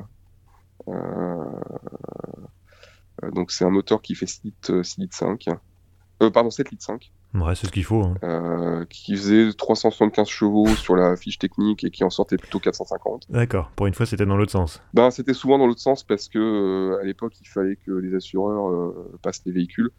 donc 3.33 3.51
c'est 3.51 3.65
un 3.65 3.69
moteur 3.69 4.01
qui 4.01 4.15
fait 4.15 4.27
6 4.27 4.41
litres, 4.43 4.83
6 4.83 5.01
litres 5.01 5.15
5. 5.15 5.49
pardon, 6.31 6.49
7 6.49 6.71
litres 6.71 6.83
5. 6.83 7.11
Ouais, 7.33 7.55
c'est 7.55 7.65
ce 7.65 7.71
qu'il 7.71 7.83
faut. 7.83 8.03
Hein. 8.03 8.13
Euh, 8.23 8.85
qui 8.89 9.15
faisait 9.15 9.51
375 9.53 10.27
chevaux 10.27 10.67
sur 10.67 10.95
la 10.95 11.15
fiche 11.15 11.39
technique 11.39 11.83
et 11.83 11.89
qui 11.89 12.03
en 12.03 12.11
sortait 12.11 12.37
plutôt 12.37 12.59
450. 12.59 13.25
D'accord. 13.29 13.71
Pour 13.75 13.87
une 13.87 13.95
fois, 13.95 14.05
c'était 14.05 14.27
dans 14.27 14.37
l'autre 14.37 14.51
sens. 14.51 14.81
Ben, 14.93 15.09
c'était 15.09 15.33
souvent 15.33 15.57
dans 15.57 15.65
l'autre 15.65 15.79
sens 15.79 16.03
parce 16.03 16.29
que 16.29 16.37
euh, 16.37 17.01
à 17.01 17.03
l'époque, 17.03 17.33
il 17.41 17.47
fallait 17.47 17.75
que 17.75 17.91
les 17.91 18.13
assureurs 18.15 18.69
euh, 18.69 19.17
passent 19.23 19.41
les 19.45 19.51
véhicules. 19.51 19.89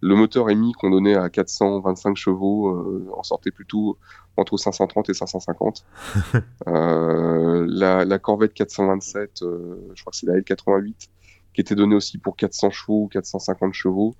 Le 0.00 0.14
moteur 0.14 0.50
émis 0.50 0.72
qu'on 0.72 0.90
donnait 0.90 1.16
à 1.16 1.28
425 1.30 2.16
chevaux 2.16 3.10
en 3.16 3.22
sortait 3.24 3.50
plutôt 3.50 3.98
entre 4.36 4.56
530 4.56 5.08
et 5.08 5.14
550. 5.14 5.84
la, 6.66 8.04
la, 8.04 8.18
Corvette 8.18 8.54
427, 8.54 9.40
je 9.40 10.00
crois 10.00 10.10
que 10.12 10.16
c'est 10.16 10.26
la 10.26 10.38
L88, 10.38 11.08
qui 11.54 11.60
était 11.60 11.74
donnée 11.74 11.96
aussi 11.96 12.18
pour 12.18 12.36
400 12.36 12.70
chevaux 12.70 13.04
ou 13.04 13.08
450 13.08 13.74
chevaux 13.74 14.14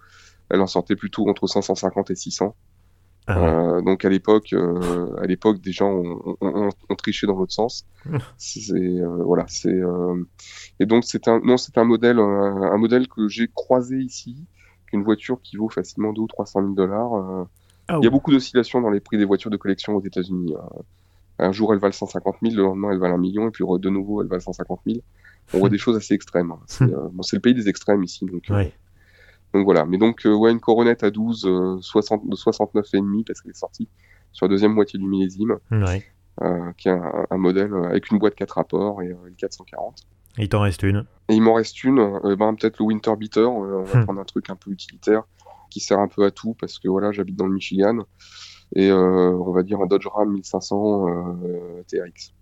elle 0.51 0.61
en 0.61 0.67
sortait 0.67 0.97
plutôt 0.97 1.29
entre 1.29 1.47
550 1.47 2.11
et 2.11 2.15
600. 2.15 2.55
Ah 3.27 3.39
euh, 3.39 3.81
donc 3.81 4.05
à 4.05 4.11
l'époque, 4.11 4.53
euh, 4.53 5.17
à 5.17 5.27
l'époque, 5.27 5.61
des 5.61 5.73
gens 5.73 5.91
ont, 5.91 6.69
triché 6.99 7.27
dans 7.27 7.37
l'autre 7.37 7.53
sens. 7.53 7.87
c'est 8.37 8.71
euh, 8.71 9.23
voilà, 9.25 9.47
c'est 9.49 9.81
et 10.79 10.87
donc 10.87 11.05
c'est 11.05 11.27
un 11.29 11.41
non, 11.41 11.57
c'est 11.57 11.79
un 11.79 11.85
modèle, 11.85 12.19
un, 12.19 12.77
modèle 12.77 13.09
que 13.09 13.29
j'ai 13.29 13.49
croisé 13.49 13.99
ici, 13.99 14.37
une 14.93 15.03
voiture 15.03 15.41
qui 15.43 15.57
vaut 15.57 15.71
facilement 15.71 16.13
2 16.13 16.21
ou 16.21 16.27
300 16.27 16.61
000 16.61 16.73
dollars. 16.75 17.47
Ah 17.89 17.99
Il 18.01 18.05
y 18.05 18.07
a 18.07 18.11
beaucoup 18.11 18.31
d'oscillations 18.31 18.81
dans 18.81 18.91
les 18.91 19.01
prix 19.01 19.19
des 19.19 19.25
voitures 19.25 19.51
de 19.51 19.57
collection 19.57 19.97
aux 19.97 20.03
États-Unis. 20.03 20.55
Un 21.39 21.53
jour, 21.53 21.73
elles 21.73 21.81
valent 21.81 21.93
150 21.93 22.37
000, 22.43 22.55
le 22.55 22.63
lendemain, 22.63 22.93
elles 22.93 23.01
valent 23.01 23.17
un 23.17 23.19
million, 23.19 23.49
et 23.49 23.51
puis 23.51 23.65
de 23.65 23.91
nouveau, 23.91 24.23
elles 24.23 24.29
valent 24.29 24.41
150 24.41 24.81
000. 24.87 24.99
On 25.55 25.59
voit 25.59 25.69
des 25.71 25.79
choses 25.79 25.97
assez 25.97 26.15
extrêmes. 26.15 26.53
Hein. 26.53 26.61
C'est 26.67 26.87
bon, 26.87 27.23
le 27.33 27.41
pays 27.41 27.55
des 27.55 27.69
extrêmes 27.69 28.03
ici, 28.05 28.27
donc. 28.27 28.51
Donc 29.55 29.65
voilà, 29.65 29.85
mais 29.85 29.99
donc 29.99 30.27
euh, 30.27 30.35
ouais, 30.35 30.51
une 30.51 30.59
coronette 30.59 31.05
à 31.05 31.11
12, 31.11 31.47
euh, 31.47 31.79
60, 31.81 32.25
69,5 32.25 33.25
parce 33.25 33.41
qu'elle 33.41 33.53
est 33.53 33.57
sortie 33.57 33.89
sur 34.33 34.47
la 34.47 34.51
deuxième 34.51 34.73
moitié 34.73 34.99
du 34.99 35.07
millésime, 35.07 35.59
euh, 35.73 36.73
qui 36.77 36.89
est 36.89 36.93
un, 37.31 37.37
modèle 37.37 37.73
avec 37.85 38.11
une 38.11 38.19
boîte 38.19 38.35
4 38.35 38.51
rapports 38.51 39.01
et 39.01 39.07
une 39.07 39.37
440. 39.37 40.01
Et 40.39 40.43
il 40.43 40.49
t'en 40.49 40.63
reste 40.63 40.83
une. 40.83 41.07
Et 41.29 41.35
il 41.35 41.41
m'en 41.41 41.55
reste 41.55 41.85
une, 41.85 42.19
ben, 42.37 42.57
peut-être 42.57 42.81
le 42.81 42.87
Winter 42.87 43.15
Beater, 43.17 43.49
on 43.49 43.85
va 43.85 44.01
hmm. 44.01 44.05
prendre 44.05 44.21
un 44.21 44.25
truc 44.25 44.51
un 44.51 44.57
peu 44.57 44.73
utilitaire 44.73 45.23
qui 45.71 45.79
sert 45.79 46.01
un 46.01 46.09
peu 46.09 46.25
à 46.25 46.33
tout 46.33 46.57
parce 46.59 46.81
que 46.81 46.89
voilà, 46.89 47.13
j'habite 47.13 47.37
dans 47.37 47.47
le 47.47 47.55
Michigan 47.55 47.99
et 48.75 48.93
on 48.93 49.53
va 49.53 49.63
dire 49.63 49.81
un 49.81 49.87
Dodge 49.87 50.09
Ram 50.09 50.33
1500 50.33 51.37
TRX 51.87 52.33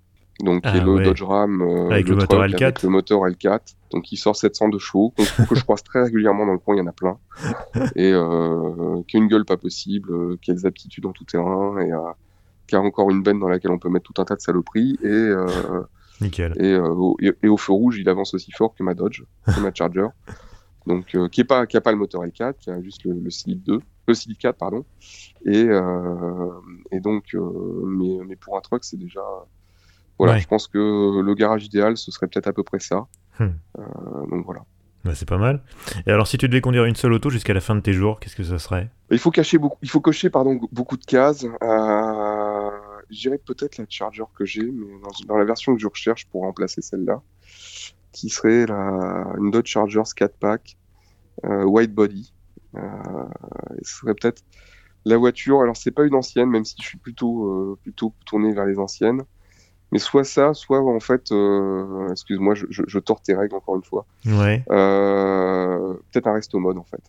donc 0.43 0.63
qui 0.63 0.77
est 0.77 0.81
ah 0.81 0.85
le 0.85 1.05
Dodge 1.05 1.23
Ram 1.23 1.63
euh, 1.63 1.91
avec 1.91 2.09
le, 2.09 2.17
moteur 2.17 2.45
L4. 2.45 2.63
Avec 2.63 2.83
le 2.83 2.89
moteur 2.89 3.21
L4, 3.21 3.61
donc 3.93 4.11
il 4.11 4.17
sort 4.17 4.35
702 4.35 4.79
chevaux, 4.79 5.15
que 5.49 5.55
je 5.55 5.63
croise 5.63 5.83
très 5.85 6.03
régulièrement 6.03 6.45
dans 6.47 6.53
le 6.53 6.59
coin, 6.59 6.75
il 6.75 6.79
y 6.79 6.83
en 6.83 6.87
a 6.89 6.93
plein, 6.93 7.17
et 7.97 8.13
euh, 8.13 9.03
qui 9.07 9.17
a 9.17 9.21
une 9.21 9.29
gueule 9.29 9.45
pas 9.45 9.57
possible, 9.57 10.13
euh, 10.13 10.39
qui 10.43 10.51
a 10.51 10.55
des 10.55 10.67
aptitudes 10.67 11.07
en 11.07 11.13
tout 11.13 11.25
terrain, 11.25 11.79
et 11.81 11.91
qui 12.67 12.75
a 12.75 12.81
encore 12.81 13.11
une 13.11 13.23
benne 13.23 13.39
dans 13.39 13.49
laquelle 13.49 13.71
on 13.71 13.79
peut 13.79 13.89
mettre 13.89 14.11
tout 14.13 14.21
un 14.21 14.25
tas 14.25 14.35
de 14.35 14.41
saloperies, 14.41 14.99
et 15.03 15.33
Nickel. 16.21 16.55
Et, 16.61 16.77
au, 16.77 17.17
et, 17.21 17.49
au 17.49 17.57
feu 17.57 17.73
rouge, 17.73 17.99
il 17.99 18.09
avance 18.09 18.35
aussi 18.35 18.53
fort 18.53 18.75
que 18.75 18.83
ma 18.83 18.95
Dodge, 18.95 19.23
que 19.47 19.61
ma 19.61 19.73
Charger. 19.73 20.09
Donc, 20.87 21.17
qui 21.31 21.41
est 21.41 21.45
pas, 21.45 21.67
qui 21.67 21.77
a 21.77 21.81
pas 21.81 21.93
le 21.93 21.99
moteur 21.99 22.25
L4, 22.25 22.55
qui 22.59 22.71
a 22.71 22.83
juste 22.83 23.05
le, 23.05 23.13
le 23.13 23.55
2, 23.55 23.81
le 24.09 24.15
Slip 24.15 24.37
4, 24.37 24.57
pardon. 24.57 24.85
Et, 25.45 25.69
et 26.91 27.01
donc, 27.01 27.37
mais, 27.87 28.19
mais 28.27 28.35
pour 28.35 28.57
un 28.57 28.61
truck, 28.61 28.83
c'est 28.83 28.97
déjà, 28.97 29.21
voilà, 30.19 30.39
je 30.39 30.47
pense 30.47 30.69
que 30.69 31.21
le 31.21 31.35
garage 31.35 31.65
idéal, 31.65 31.97
ce 31.97 32.11
serait 32.11 32.29
peut-être 32.29 32.47
à 32.47 32.53
peu 32.53 32.63
près 32.63 32.79
ça. 32.79 33.07
Hmm. 33.39 33.51
Euh, 33.79 34.27
donc 34.31 34.45
voilà. 34.45 34.65
c'est 35.15 35.29
pas 35.29 35.39
mal. 35.39 35.63
Et 36.07 36.11
alors, 36.11 36.27
si 36.27 36.39
tu 36.39 36.49
devais 36.49 36.61
conduire 36.61 36.85
une 36.85 36.95
seule 36.95 37.13
auto 37.13 37.31
jusqu'à 37.31 37.55
la 37.55 37.61
fin 37.61 37.75
de 37.75 37.81
tes 37.81 37.93
jours, 37.93 38.21
qu'est-ce 38.21 38.37
que 38.37 38.45
ça 38.45 38.59
serait? 38.59 38.91
Il 39.11 39.19
faut 39.19 39.31
cacher 39.31 39.59
beaucoup, 39.59 39.79
il 39.83 39.91
faut 39.91 40.01
cocher 40.01 40.31
pardon 40.31 40.61
beaucoup 40.71 40.97
de 40.97 41.05
cases. 41.05 41.45
Euh, 41.45 42.71
je 43.11 43.21
dirais 43.21 43.39
peut-être 43.39 43.79
la 43.79 43.85
Charger 43.89 44.25
que 44.35 44.45
j'ai, 44.45 44.63
mais 44.63 44.87
dans, 45.27 45.37
la 45.37 45.45
version 45.45 45.75
que 45.75 45.81
je 45.81 45.87
recherche 45.87 46.27
pour 46.27 46.43
remplacer 46.43 46.83
celle-là, 46.83 47.21
qui 48.13 48.29
serait 48.29 48.67
la, 48.67 49.27
une 49.39 49.51
Dodge 49.51 49.69
Charger 49.69 50.03
4 50.15 50.37
pack 50.39 50.77
euh, 51.45 51.65
white 51.65 51.95
body. 51.95 52.33
Euh, 52.77 52.81
ce 53.83 53.99
serait 53.99 54.15
peut-être 54.15 54.43
la 55.05 55.17
voiture. 55.17 55.61
Alors, 55.61 55.77
c'est 55.77 55.91
pas 55.91 56.05
une 56.05 56.15
ancienne, 56.15 56.49
même 56.49 56.65
si 56.65 56.77
je 56.81 56.87
suis 56.87 56.99
plutôt 56.99 57.79
plutôt 57.83 58.15
tourné 58.25 58.53
vers 58.53 58.67
les 58.67 58.79
anciennes. 58.79 59.23
Mais 59.93 59.99
soit 59.99 60.25
ça, 60.25 60.55
soit 60.55 60.81
en 60.81 61.01
fait, 61.01 61.31
euh, 61.33 62.09
excuse-moi, 62.11 62.55
je, 62.55 62.65
je, 62.71 62.83
je, 62.87 62.99
tords 62.99 63.21
tes 63.21 63.35
règles 63.35 63.55
encore 63.55 63.77
une 63.77 63.85
fois. 63.85 64.07
Ouais. 64.25 64.65
Euh, 64.71 65.95
peut-être 66.11 66.27
un 66.27 66.33
resto 66.33 66.59
mode 66.59 66.79
en 66.79 66.85
fait. 66.85 67.03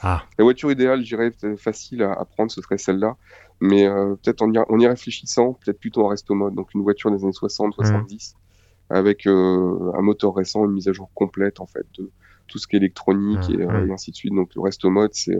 Ah. 0.00 0.22
La 0.38 0.44
voiture 0.44 0.70
idéale, 0.70 1.00
je 1.04 1.16
dirais 1.16 1.32
facile 1.56 2.04
à, 2.04 2.12
à, 2.12 2.24
prendre, 2.24 2.52
ce 2.52 2.62
serait 2.62 2.78
celle-là. 2.78 3.16
Mais 3.60 3.88
euh, 3.88 4.14
peut-être 4.22 4.42
en, 4.42 4.52
en, 4.54 4.78
y 4.78 4.86
réfléchissant, 4.86 5.54
peut-être 5.54 5.80
plutôt 5.80 6.06
un 6.06 6.10
resto 6.10 6.32
mode. 6.34 6.54
Donc 6.54 6.74
une 6.74 6.82
voiture 6.82 7.10
des 7.10 7.24
années 7.24 7.32
60, 7.32 7.74
70, 7.74 8.36
mmh. 8.36 8.94
avec 8.94 9.26
un 9.26 10.00
moteur 10.00 10.32
récent, 10.32 10.64
une 10.64 10.72
mise 10.72 10.86
à 10.86 10.92
jour 10.92 11.10
complète 11.12 11.58
en 11.58 11.66
fait 11.66 11.86
de 11.98 12.12
tout 12.46 12.58
ce 12.58 12.68
qui 12.68 12.76
est 12.76 12.78
électronique 12.78 13.48
mmh. 13.48 13.60
et, 13.60 13.66
mmh. 13.66 13.88
et, 13.88 13.92
ainsi 13.92 14.12
de 14.12 14.16
suite. 14.16 14.32
Donc 14.32 14.54
le 14.54 14.60
resto 14.60 14.88
mode, 14.90 15.10
c'est 15.12 15.36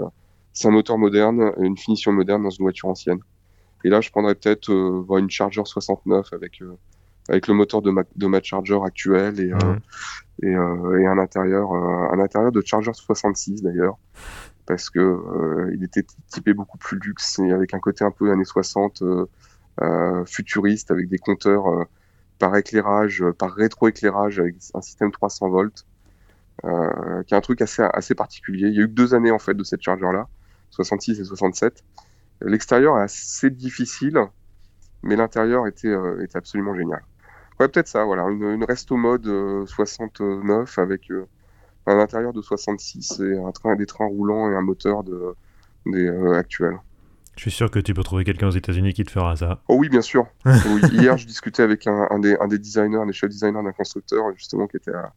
un 0.64 0.70
moteur 0.70 0.98
moderne, 0.98 1.52
une 1.58 1.76
finition 1.76 2.10
moderne 2.10 2.42
dans 2.42 2.50
une 2.50 2.64
voiture 2.64 2.88
ancienne. 2.88 3.20
Et 3.84 3.88
là, 3.88 4.00
je 4.00 4.10
prendrais 4.10 4.34
peut-être 4.34 4.70
euh, 4.70 5.18
une 5.18 5.30
Charger 5.30 5.62
69 5.64 6.32
avec 6.32 6.62
euh, 6.62 6.76
avec 7.28 7.48
le 7.48 7.54
moteur 7.54 7.82
de 7.82 7.90
ma, 7.90 8.02
de 8.14 8.26
ma 8.26 8.40
Charger 8.42 8.78
actuelle 8.84 9.40
et, 9.40 9.52
euh, 9.52 9.76
et, 10.42 11.02
et, 11.02 11.06
un 11.06 11.18
intérieur 11.18 11.72
un 11.72 12.20
intérieur 12.20 12.52
de 12.52 12.62
Charger 12.64 12.92
66 12.94 13.62
d'ailleurs 13.62 13.98
parce 14.64 14.90
que 14.90 15.70
il 15.74 15.82
était 15.82 16.04
typé 16.28 16.54
beaucoup 16.54 16.78
plus 16.78 16.98
luxe 17.00 17.40
et 17.40 17.50
avec 17.50 17.74
un 17.74 17.80
côté 17.80 18.04
un 18.04 18.12
peu 18.12 18.30
années 18.30 18.44
60 18.44 19.02
futuriste 20.26 20.92
avec 20.92 21.08
des 21.08 21.18
compteurs 21.18 21.86
par 22.38 22.54
éclairage 22.54 23.24
par 23.38 23.52
rétroéclairage 23.54 24.38
avec 24.38 24.54
un 24.74 24.80
système 24.80 25.10
300 25.10 25.48
volts 25.48 25.84
euh, 26.64 27.22
qui 27.24 27.34
est 27.34 27.36
un 27.36 27.42
truc 27.42 27.60
assez 27.60 27.82
assez 27.82 28.14
particulier. 28.14 28.68
Il 28.68 28.74
y 28.74 28.78
a 28.78 28.84
eu 28.84 28.88
deux 28.88 29.14
années 29.14 29.30
en 29.30 29.38
fait 29.38 29.54
de 29.54 29.62
cette 29.62 29.82
Charger 29.82 30.10
là, 30.12 30.26
66 30.70 31.20
et 31.20 31.24
67. 31.24 31.84
L'extérieur 32.42 32.98
est 32.98 33.02
assez 33.02 33.50
difficile, 33.50 34.20
mais 35.02 35.16
l'intérieur 35.16 35.66
était, 35.66 35.88
euh, 35.88 36.22
était 36.22 36.36
absolument 36.36 36.74
génial. 36.74 37.02
Ouais, 37.58 37.68
peut-être 37.68 37.88
ça, 37.88 38.04
voilà, 38.04 38.24
une, 38.24 38.42
une 38.42 38.64
resto 38.64 38.96
mode 38.96 39.24
69 39.66 40.78
euh, 40.78 40.82
avec 40.82 41.10
euh, 41.10 41.26
un 41.86 41.98
intérieur 41.98 42.32
de 42.32 42.42
66 42.42 43.20
et 43.20 43.38
un 43.38 43.50
train, 43.52 43.76
des 43.76 43.86
trains 43.86 44.06
roulants 44.06 44.50
et 44.50 44.54
un 44.54 44.60
moteur 44.60 45.04
de, 45.04 45.34
des 45.86 46.08
actuels. 46.34 46.78
Je 47.36 47.42
suis 47.42 47.50
sûr 47.50 47.70
que 47.70 47.78
tu 47.78 47.94
peux 47.94 48.02
trouver 48.02 48.24
quelqu'un 48.24 48.48
aux 48.48 48.52
États-Unis 48.52 48.94
qui 48.94 49.04
te 49.04 49.10
fera 49.10 49.36
ça. 49.36 49.62
Oh 49.68 49.76
oui, 49.78 49.88
bien 49.88 50.00
sûr. 50.00 50.26
oui. 50.44 50.80
Hier, 50.92 51.16
je 51.16 51.26
discutais 51.26 51.62
avec 51.62 51.86
un, 51.86 52.06
un, 52.10 52.18
des, 52.18 52.36
un 52.40 52.48
des 52.48 52.58
designers, 52.58 52.96
un 52.96 53.06
des 53.06 53.12
chefs 53.12 53.30
designers 53.30 53.62
d'un 53.62 53.72
constructeur, 53.72 54.24
justement, 54.36 54.66
qui 54.66 54.78
était 54.78 54.92
à, 54.92 55.12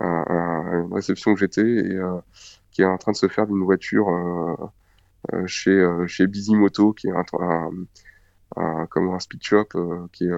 une 0.00 0.92
réception 0.92 1.34
que 1.34 1.40
j'étais 1.40 1.62
et 1.62 1.98
qui 2.72 2.82
est 2.82 2.86
en 2.86 2.98
train 2.98 3.12
de 3.12 3.16
se 3.16 3.28
faire 3.28 3.46
d'une 3.46 3.62
voiture 3.62 4.08
euh, 5.32 5.46
chez 5.46 5.70
euh, 5.70 6.06
chez 6.06 6.26
Bizimoto, 6.26 6.92
qui 6.92 7.08
est 7.08 7.12
un, 7.12 7.70
un, 8.56 8.86
comme 8.86 9.10
un 9.10 9.18
speed 9.18 9.42
shop 9.42 9.68
euh, 9.74 10.06
qui 10.12 10.24
est 10.24 10.32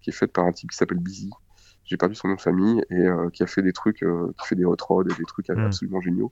qui 0.00 0.10
est 0.10 0.12
fait 0.12 0.26
par 0.26 0.44
un 0.44 0.52
type 0.52 0.70
qui 0.70 0.76
s'appelle 0.76 0.98
Busy 0.98 1.30
j'ai 1.84 1.96
perdu 1.96 2.14
son 2.14 2.28
nom 2.28 2.34
de 2.34 2.40
famille 2.40 2.84
et 2.90 3.06
qui 3.32 3.42
a 3.42 3.46
fait 3.46 3.62
des 3.62 3.72
trucs, 3.72 4.00
qui 4.00 4.46
fait 4.46 4.56
des 4.56 4.66
hot 4.66 4.76
rods 4.78 5.04
et 5.04 5.14
des 5.14 5.24
trucs 5.24 5.48
hmm. 5.48 5.58
absolument 5.58 6.02
géniaux. 6.02 6.30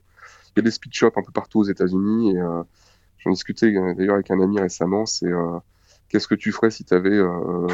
Il 0.49 0.57
y 0.57 0.59
a 0.59 0.61
des 0.61 0.69
speed 0.69 0.93
shops 0.93 1.17
un 1.17 1.23
peu 1.23 1.31
partout 1.31 1.61
aux 1.61 1.63
États-Unis 1.63 2.35
et 2.35 2.39
j'en 3.17 3.31
discutais 3.31 3.71
d'ailleurs 3.71 4.13
avec 4.13 4.29
un 4.29 4.39
ami 4.39 4.59
récemment. 4.59 5.07
C'est 5.07 5.31
qu'est-ce 6.09 6.27
que 6.27 6.35
tu 6.35 6.51
ferais 6.51 6.69
si 6.69 6.85
tu 6.85 6.93
avais 6.93 7.19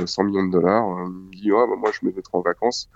100 0.06 0.24
millions 0.24 0.46
de 0.46 0.52
dollars? 0.54 0.86
Il 1.08 1.12
me 1.12 1.32
dit 1.32 1.52
ah, 1.52 1.68
bah, 1.68 1.76
moi 1.78 1.92
je 1.92 2.06
me 2.06 2.14
mettrais 2.14 2.38
en 2.38 2.42
vacances. 2.42 2.90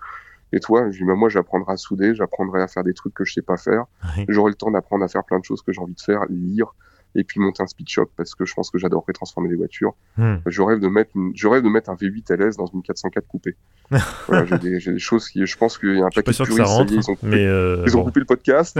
Et 0.53 0.59
toi, 0.59 0.89
je 0.91 0.99
dis, 0.99 1.03
bah, 1.03 1.15
moi, 1.15 1.29
j'apprendrai 1.29 1.73
à 1.73 1.77
souder, 1.77 2.15
j'apprendrai 2.15 2.61
à 2.61 2.67
faire 2.67 2.83
des 2.83 2.93
trucs 2.93 3.13
que 3.13 3.25
je 3.25 3.33
sais 3.33 3.41
pas 3.41 3.57
faire. 3.57 3.85
J'aurai 4.29 4.51
le 4.51 4.55
temps 4.55 4.71
d'apprendre 4.71 5.03
à 5.03 5.07
faire 5.07 5.23
plein 5.23 5.39
de 5.39 5.43
choses 5.43 5.61
que 5.61 5.73
j'ai 5.73 5.81
envie 5.81 5.93
de 5.93 6.01
faire, 6.01 6.25
lire, 6.29 6.73
et 7.17 7.23
puis 7.23 7.39
monter 7.39 7.63
un 7.63 7.67
speed 7.67 7.89
shop 7.89 8.09
parce 8.15 8.35
que 8.35 8.45
je 8.45 8.53
pense 8.53 8.69
que 8.69 8.77
j'adorerais 8.77 9.11
transformer 9.11 9.49
des 9.49 9.55
voitures. 9.55 9.95
Hmm. 10.17 10.35
Je 10.45 10.61
rêve 10.61 10.79
de 10.79 10.87
mettre, 10.87 11.11
je 11.33 11.47
rêve 11.47 11.63
de 11.63 11.69
mettre 11.69 11.89
un 11.89 11.95
V8 11.95 12.33
LS 12.33 12.55
dans 12.57 12.67
une 12.67 12.83
404 12.83 13.27
coupée. 13.27 13.55
voilà, 14.27 14.45
j'ai 14.45 14.57
des, 14.57 14.79
des, 14.79 14.99
choses 14.99 15.29
qui, 15.29 15.45
je 15.45 15.57
pense 15.57 15.77
qu'il 15.77 15.97
y 15.97 16.01
a 16.01 16.05
un 16.05 16.09
paquet 16.09 16.31
de 16.31 16.43
puristes, 16.43 16.65
ça, 16.65 16.85
ils 16.89 17.09
ont 17.09 17.15
coupé, 17.15 17.27
mais 17.27 17.45
euh, 17.45 17.83
ils 17.85 17.97
ont 17.97 18.03
coupé 18.03 18.19
le 18.19 18.25
podcast. 18.25 18.77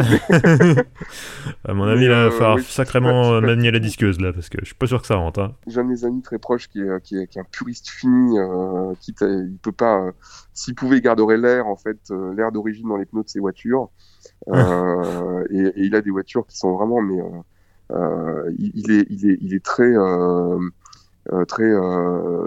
à 1.65 1.73
mon 1.73 1.85
avis, 1.85 2.07
là, 2.07 2.25
il 2.25 2.29
va 2.29 2.31
falloir 2.31 2.59
sacrément 2.59 3.41
manier 3.41 3.71
la 3.71 3.79
disqueuse 3.79 4.19
là, 4.19 4.33
parce 4.33 4.49
que 4.49 4.59
je 4.61 4.65
suis 4.65 4.75
pas 4.75 4.87
sûr 4.87 5.01
que 5.01 5.07
ça 5.07 5.15
rentre. 5.15 5.39
Hein. 5.39 5.55
J'ai 5.65 5.79
un 5.79 5.83
de 5.83 5.89
mes 5.89 6.05
amis 6.05 6.21
très 6.21 6.37
proches 6.37 6.67
qui 6.67 6.81
est, 6.81 7.01
qui 7.03 7.17
est, 7.17 7.27
qui 7.27 7.39
est 7.39 7.41
un 7.41 7.47
puriste 7.51 7.89
fini, 7.89 8.37
euh, 8.37 8.93
qui 8.99 9.15
il 9.21 9.57
peut 9.61 9.71
pas, 9.71 9.99
euh, 9.99 10.11
s'il 10.53 10.75
pouvait, 10.75 10.97
il 10.97 11.01
garderait 11.01 11.37
l'air 11.37 11.67
en 11.67 11.75
fait, 11.75 11.97
euh, 12.11 12.33
l'air 12.35 12.51
d'origine 12.51 12.87
dans 12.87 12.97
les 12.97 13.05
pneus 13.05 13.23
de 13.23 13.29
ses 13.29 13.39
voitures. 13.39 13.89
Euh, 14.49 15.45
et, 15.49 15.59
et, 15.59 15.85
il 15.85 15.95
a 15.95 16.01
des 16.01 16.11
voitures 16.11 16.45
qui 16.45 16.57
sont 16.57 16.73
vraiment 16.73 17.01
mais 17.01 17.19
euh, 17.19 17.25
il, 17.89 19.05
il, 19.09 19.53
est, 19.53 19.63
très, 19.63 19.91
euh, 19.95 20.59
très, 21.47 21.71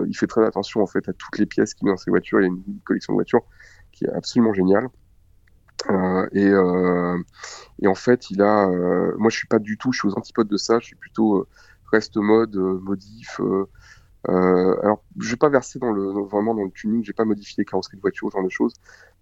il 0.06 0.14
fait 0.14 0.26
très 0.26 0.44
attention 0.44 0.82
en 0.82 0.86
fait 0.86 1.08
à 1.08 1.12
toutes 1.12 1.38
les 1.38 1.46
pièces 1.46 1.74
qu'il 1.74 1.86
met 1.86 1.92
dans 1.92 1.96
ses 1.96 2.10
voitures. 2.10 2.40
Il 2.40 2.42
y 2.42 2.46
a 2.46 2.48
une 2.48 2.80
collection 2.84 3.12
de 3.12 3.16
voitures 3.16 3.42
qui 3.92 4.04
est 4.04 4.10
absolument 4.10 4.52
géniale. 4.52 4.88
et, 6.32 6.54
en 7.86 7.94
fait, 7.94 8.30
il 8.30 8.42
a, 8.42 8.66
moi 9.18 9.30
je 9.30 9.36
suis 9.36 9.48
pas 9.48 9.58
du 9.58 9.76
tout, 9.78 9.92
je 9.92 10.00
suis 10.00 10.08
aux 10.08 10.18
antipodes 10.18 10.48
de 10.48 10.56
ça. 10.56 10.78
Je 10.78 10.86
suis 10.86 10.96
plutôt 10.96 11.46
reste 11.92 12.16
mode, 12.16 12.56
modif. 12.56 13.40
Euh, 14.28 14.76
alors, 14.82 15.02
je 15.18 15.30
vais 15.30 15.36
pas 15.36 15.48
verser 15.48 15.78
dans 15.78 15.92
le, 15.92 16.22
vraiment 16.24 16.54
dans 16.54 16.64
le 16.64 16.70
tuning, 16.70 17.02
j'ai 17.04 17.12
pas 17.12 17.24
modifié 17.24 17.54
les 17.58 17.64
carrosseries 17.64 17.96
de 17.96 18.02
voiture, 18.02 18.28
ce 18.30 18.36
genre 18.36 18.44
de 18.44 18.50
choses. 18.50 18.74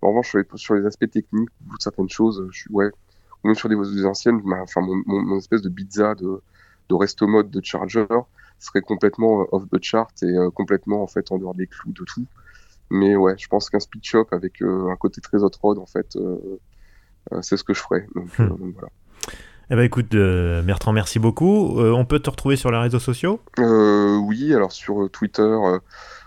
en 0.03 0.09
revanche, 0.09 0.31
sur 0.31 0.39
les, 0.39 0.45
sur 0.57 0.75
les 0.75 0.87
aspects 0.87 1.11
techniques 1.11 1.51
ou 1.67 1.75
certaines 1.79 2.09
choses, 2.09 2.47
je 2.51 2.59
suis, 2.61 2.73
ouais, 2.73 2.89
ou 2.89 2.93
même 3.45 3.55
sur 3.55 3.69
des 3.69 3.75
voitures 3.75 4.09
anciennes, 4.09 4.41
enfin, 4.63 4.81
mon, 4.81 5.03
mon, 5.07 5.39
espèce 5.39 5.63
de 5.63 5.69
pizza 5.69 6.15
de, 6.15 6.41
de 6.89 6.95
resto 6.95 7.27
mode 7.27 7.51
de 7.51 7.61
Charger 7.63 8.07
serait 8.59 8.81
complètement 8.81 9.43
euh, 9.43 9.45
off 9.53 9.65
the 9.71 9.83
chart 9.83 10.11
et 10.23 10.27
euh, 10.27 10.51
complètement, 10.51 11.03
en 11.03 11.07
fait, 11.07 11.31
en 11.33 11.39
dehors 11.39 11.55
des 11.55 11.67
clous 11.67 11.93
de 11.93 12.05
tout. 12.05 12.27
Mais 12.91 13.17
ouais, 13.17 13.35
je 13.37 13.49
pense 13.49 13.71
qu'un 13.71 13.81
speed 13.81 14.05
shop 14.05 14.27
avec 14.33 14.63
euh, 14.63 14.91
un 14.91 14.97
côté 14.97 15.21
très 15.21 15.43
hot 15.43 15.51
rod, 15.61 15.79
en 15.79 15.87
fait, 15.87 16.17
c'est 17.43 17.59
ce 17.59 17.65
que 17.65 17.75
je 17.75 17.81
ferais. 17.81 18.07
Donc, 18.15 18.39
hmm. 18.39 18.49
donc 18.49 18.75
voilà. 18.75 18.89
Eh 19.71 19.77
ben 19.77 19.83
écoute, 19.83 20.15
euh, 20.15 20.63
Bertrand, 20.63 20.93
merci 20.93 21.19
beaucoup. 21.19 21.79
Euh, 21.79 21.91
on 21.91 22.07
peut 22.07 22.21
te 22.21 22.31
retrouver 22.31 22.57
sur 22.57 22.71
les 22.71 22.79
réseaux 22.79 22.99
sociaux? 22.99 23.39
Euh, 23.59 24.17
Oui, 24.17 24.55
alors 24.55 24.73
sur 24.73 25.11
Twitter, 25.11 25.57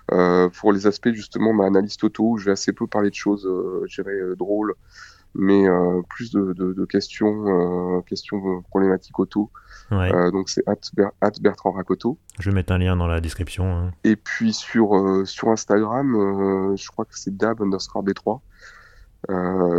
pour 0.08 0.74
les 0.74 0.86
aspects 0.86 1.12
justement 1.12 1.52
ma 1.52 1.66
analyse 1.66 1.98
auto, 2.04 2.38
je 2.38 2.46
vais 2.46 2.52
assez 2.52 2.72
peu 2.72 2.86
parler 2.86 3.10
de 3.10 3.16
choses, 3.16 3.50
je 3.88 4.02
dirais, 4.02 4.36
drôles, 4.38 4.76
mais 5.36 5.66
plus 6.10 6.32
de, 6.32 6.86
questions, 6.86 8.02
questions 8.08 8.62
problématiques 8.70 9.18
auto. 9.20 9.50
donc 9.92 10.50
c'est 10.50 10.64
at, 10.68 11.32
Bertrand 11.42 11.72
Racoto. 11.72 12.18
Je 12.40 12.50
vais 12.50 12.56
mettre 12.56 12.74
un 12.74 12.78
lien 12.78 12.96
dans 12.96 13.08
la 13.08 13.22
description. 13.22 13.66
Hein. 13.66 13.92
Et 14.04 14.16
puis 14.16 14.54
sur, 14.54 15.22
sur 15.26 15.50
Instagram, 15.50 16.76
je 16.76 16.88
crois 16.90 17.06
que 17.06 17.18
c'est 17.18 17.36
dab 17.36 17.62
underscore 17.62 18.04
d3. 18.04 18.40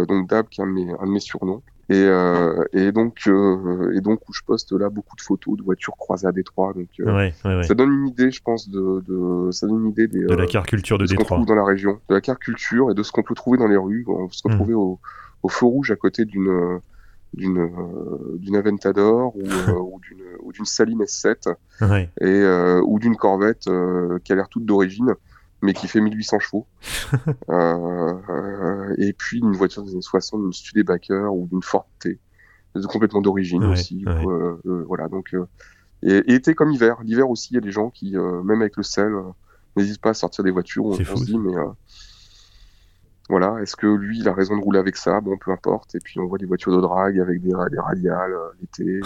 donc 0.06 0.28
dab 0.28 0.48
qui 0.48 0.60
est 0.60 0.64
un 0.64 0.68
de 0.68 1.10
mes 1.10 1.20
surnoms. 1.20 1.62
Et, 1.88 1.94
euh, 1.94 2.64
et 2.72 2.92
donc 2.92 3.24
euh, 3.26 3.92
et 3.94 4.00
donc 4.00 4.26
où 4.28 4.32
je 4.32 4.40
poste 4.46 4.72
là 4.72 4.88
beaucoup 4.88 5.16
de 5.16 5.20
photos 5.20 5.58
de 5.58 5.62
voitures 5.62 5.96
croisées 5.96 6.28
à 6.28 6.32
Détroit 6.32 6.72
donc 6.74 6.88
euh, 7.00 7.30
ça 7.64 7.74
donne 7.74 7.92
une 7.92 8.06
idée 8.06 8.30
je 8.30 8.40
pense 8.40 8.68
de, 8.68 9.02
de 9.06 9.50
ça 9.50 9.66
donne 9.66 9.86
une 9.86 9.90
idée 9.90 10.06
des, 10.06 10.24
de 10.24 10.34
la 10.34 10.46
car 10.46 10.64
culture 10.64 10.96
de, 10.96 11.04
de 11.04 11.08
ce 11.08 11.14
qu'on 11.16 11.24
trouve 11.24 11.44
dans 11.44 11.56
la 11.56 11.64
région 11.64 11.98
de 12.08 12.14
la 12.14 12.20
car 12.20 12.38
culture 12.38 12.92
et 12.92 12.94
de 12.94 13.02
ce 13.02 13.10
qu'on 13.10 13.24
peut 13.24 13.34
trouver 13.34 13.58
dans 13.58 13.66
les 13.66 13.76
rues 13.76 14.04
on 14.06 14.28
peut 14.28 14.32
se 14.32 14.46
hmm. 14.46 14.52
retrouver 14.52 14.74
au, 14.74 15.00
au 15.42 15.48
feu 15.48 15.66
rouge 15.66 15.90
à 15.90 15.96
côté 15.96 16.24
d'une 16.24 16.80
d'une 17.34 17.70
d'une 18.38 18.56
Aventador 18.56 19.34
ou, 19.36 19.42
ou 19.94 20.00
d'une 20.00 20.24
ou 20.40 20.52
d'une 20.52 20.66
Saline 20.66 21.02
S7 21.02 21.54
et 22.20 22.82
ou 22.82 22.98
d'une 22.98 23.16
Corvette 23.16 23.68
qui 24.24 24.32
a 24.32 24.34
l'air 24.34 24.48
toute 24.48 24.64
d'origine 24.64 25.14
mais 25.62 25.72
qui 25.72 25.86
fait 25.86 26.00
1800 26.00 26.40
chevaux. 26.40 26.66
euh, 27.48 28.94
et 28.98 29.12
puis 29.12 29.38
une 29.38 29.52
voiture 29.52 29.84
des 29.84 29.92
années 29.92 30.02
60, 30.02 30.40
une 30.44 30.52
Studebaker 30.52 31.32
ou 31.32 31.46
d'une 31.46 31.62
Ford 31.62 31.88
T, 32.00 32.18
complètement 32.88 33.20
d'origine 33.20 33.64
aussi. 33.64 34.04
Euh, 34.06 34.56
euh, 34.66 34.84
voilà, 34.86 35.08
donc 35.08 35.34
euh, 35.34 35.46
et, 36.02 36.34
été 36.34 36.54
comme 36.54 36.72
hiver. 36.72 36.96
L'hiver 37.02 37.30
aussi, 37.30 37.52
il 37.52 37.54
y 37.54 37.58
a 37.58 37.60
des 37.60 37.70
gens 37.70 37.90
qui, 37.90 38.16
même 38.16 38.60
avec 38.60 38.76
le 38.76 38.82
sel, 38.82 39.12
n'hésitent 39.76 40.00
pas 40.00 40.10
à 40.10 40.14
sortir 40.14 40.42
des 40.42 40.50
voitures. 40.50 40.84
On, 40.84 40.94
se 40.94 41.24
dit, 41.24 41.38
mais 41.38 41.54
voilà, 43.28 43.56
est-ce 43.62 43.76
que 43.76 43.86
lui, 43.86 44.18
il 44.18 44.28
a 44.28 44.34
raison 44.34 44.56
de 44.56 44.62
rouler 44.62 44.78
avec 44.78 44.96
ça? 44.96 45.20
Bon, 45.20 45.36
peu 45.38 45.52
importe. 45.52 45.94
Et 45.94 46.00
puis 46.00 46.20
on 46.20 46.26
voit 46.26 46.38
des 46.38 46.46
voitures 46.46 46.74
de 46.74 46.80
drague 46.80 47.18
avec 47.18 47.40
des, 47.40 47.50
des 47.70 47.78
radiales 47.78 48.34
l'été, 48.60 49.00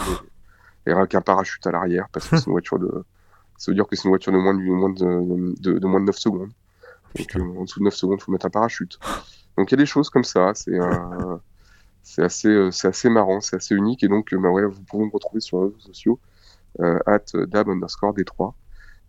et, 0.87 0.91
avec 0.91 1.15
un 1.15 1.21
parachute 1.21 1.67
à 1.67 1.73
l'arrière 1.73 2.09
parce 2.13 2.29
que 2.29 2.37
c'est 2.37 2.47
une 2.47 2.53
voiture 2.53 2.79
de 2.79 3.05
ça 3.59 3.71
veut 3.71 3.75
dire 3.75 3.87
que 3.87 3.97
c'est 3.97 4.05
une 4.05 4.11
voiture 4.11 4.33
de 4.33 4.39
moins 4.39 4.55
de, 4.55 4.61
moins 4.61 4.91
de, 4.91 5.79
de, 5.79 5.87
moins 5.87 6.01
de 6.01 6.07
9 6.07 6.17
secondes. 6.17 6.51
Donc, 7.17 7.37
euh, 7.37 7.59
en 7.59 7.65
dessous 7.65 7.81
de 7.81 7.85
9 7.85 7.95
secondes, 7.95 8.19
il 8.21 8.23
faut 8.23 8.33
mettre 8.33 8.47
un 8.47 8.51
parachute. 8.51 8.99
Donc 9.57 9.71
il 9.71 9.73
y 9.73 9.75
a 9.75 9.79
des 9.79 9.87
choses 9.87 10.11
comme 10.11 10.25
ça, 10.25 10.53
c'est 10.55 10.79
euh, 10.79 11.37
c'est 12.03 12.23
assez, 12.23 12.49
euh, 12.49 12.71
c'est 12.71 12.89
assez 12.89 13.09
marrant, 13.09 13.41
c'est 13.41 13.57
assez 13.57 13.75
unique. 13.75 14.05
Et 14.05 14.09
donc, 14.09 14.35
bah 14.35 14.51
ouais, 14.51 14.65
vous 14.67 14.83
pouvez 14.83 15.07
me 15.07 15.11
retrouver 15.11 15.41
sur 15.41 15.59
les 15.59 15.65
réseaux 15.67 15.79
sociaux, 15.81 16.21
at 17.07 17.25
dab 17.47 17.69
underscore 17.69 18.15
d3 18.15 18.53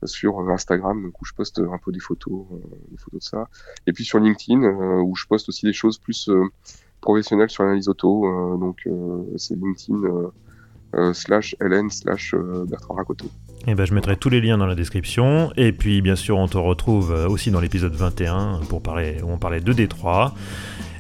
sur 0.04 0.40
Instagram, 0.50 1.12
où 1.20 1.26
je 1.26 1.34
poste 1.34 1.60
un 1.60 1.78
peu 1.84 1.92
des 1.92 2.00
photos, 2.00 2.46
des 2.92 2.98
photos 2.98 3.20
de 3.20 3.26
ça. 3.26 3.50
Et 3.88 3.94
puis 3.94 4.06
sur 4.06 4.20
LinkedIn, 4.20 4.62
où 5.02 5.16
je 5.16 5.26
poste 5.26 5.50
aussi 5.50 5.66
des 5.66 5.74
choses 5.74 5.98
plus 5.98 6.30
professionnelles 7.02 7.50
sur 7.50 7.64
l'analyse 7.64 7.88
auto. 7.90 8.58
donc 8.58 8.88
c'est 9.38 9.56
LinkedIn 9.56 10.32
slash 11.14 11.56
LN 11.60 11.90
slash 11.90 12.36
Bertrand 12.68 12.96
Racoto. 12.96 13.30
Et 13.66 13.72
eh 13.72 13.76
ben, 13.76 13.86
je 13.86 13.94
mettrai 13.94 14.16
tous 14.16 14.30
les 14.30 14.40
liens 14.40 14.58
dans 14.58 14.66
la 14.66 14.76
description. 14.76 15.52
Et 15.58 15.74
puis, 15.74 16.02
bien 16.02 16.16
sûr, 16.16 16.38
on 16.38 16.48
te 16.48 16.58
retrouve 16.58 17.12
euh, 17.12 17.28
aussi 17.28 17.52
dans 17.52 17.60
l'épisode 17.60 17.94
21 17.94 18.62
pour 18.70 18.82
parler, 18.82 19.18
où 19.24 19.32
on 19.32 19.38
parlait 19.38 19.60
de 19.60 19.74
Détroit. 19.74 20.34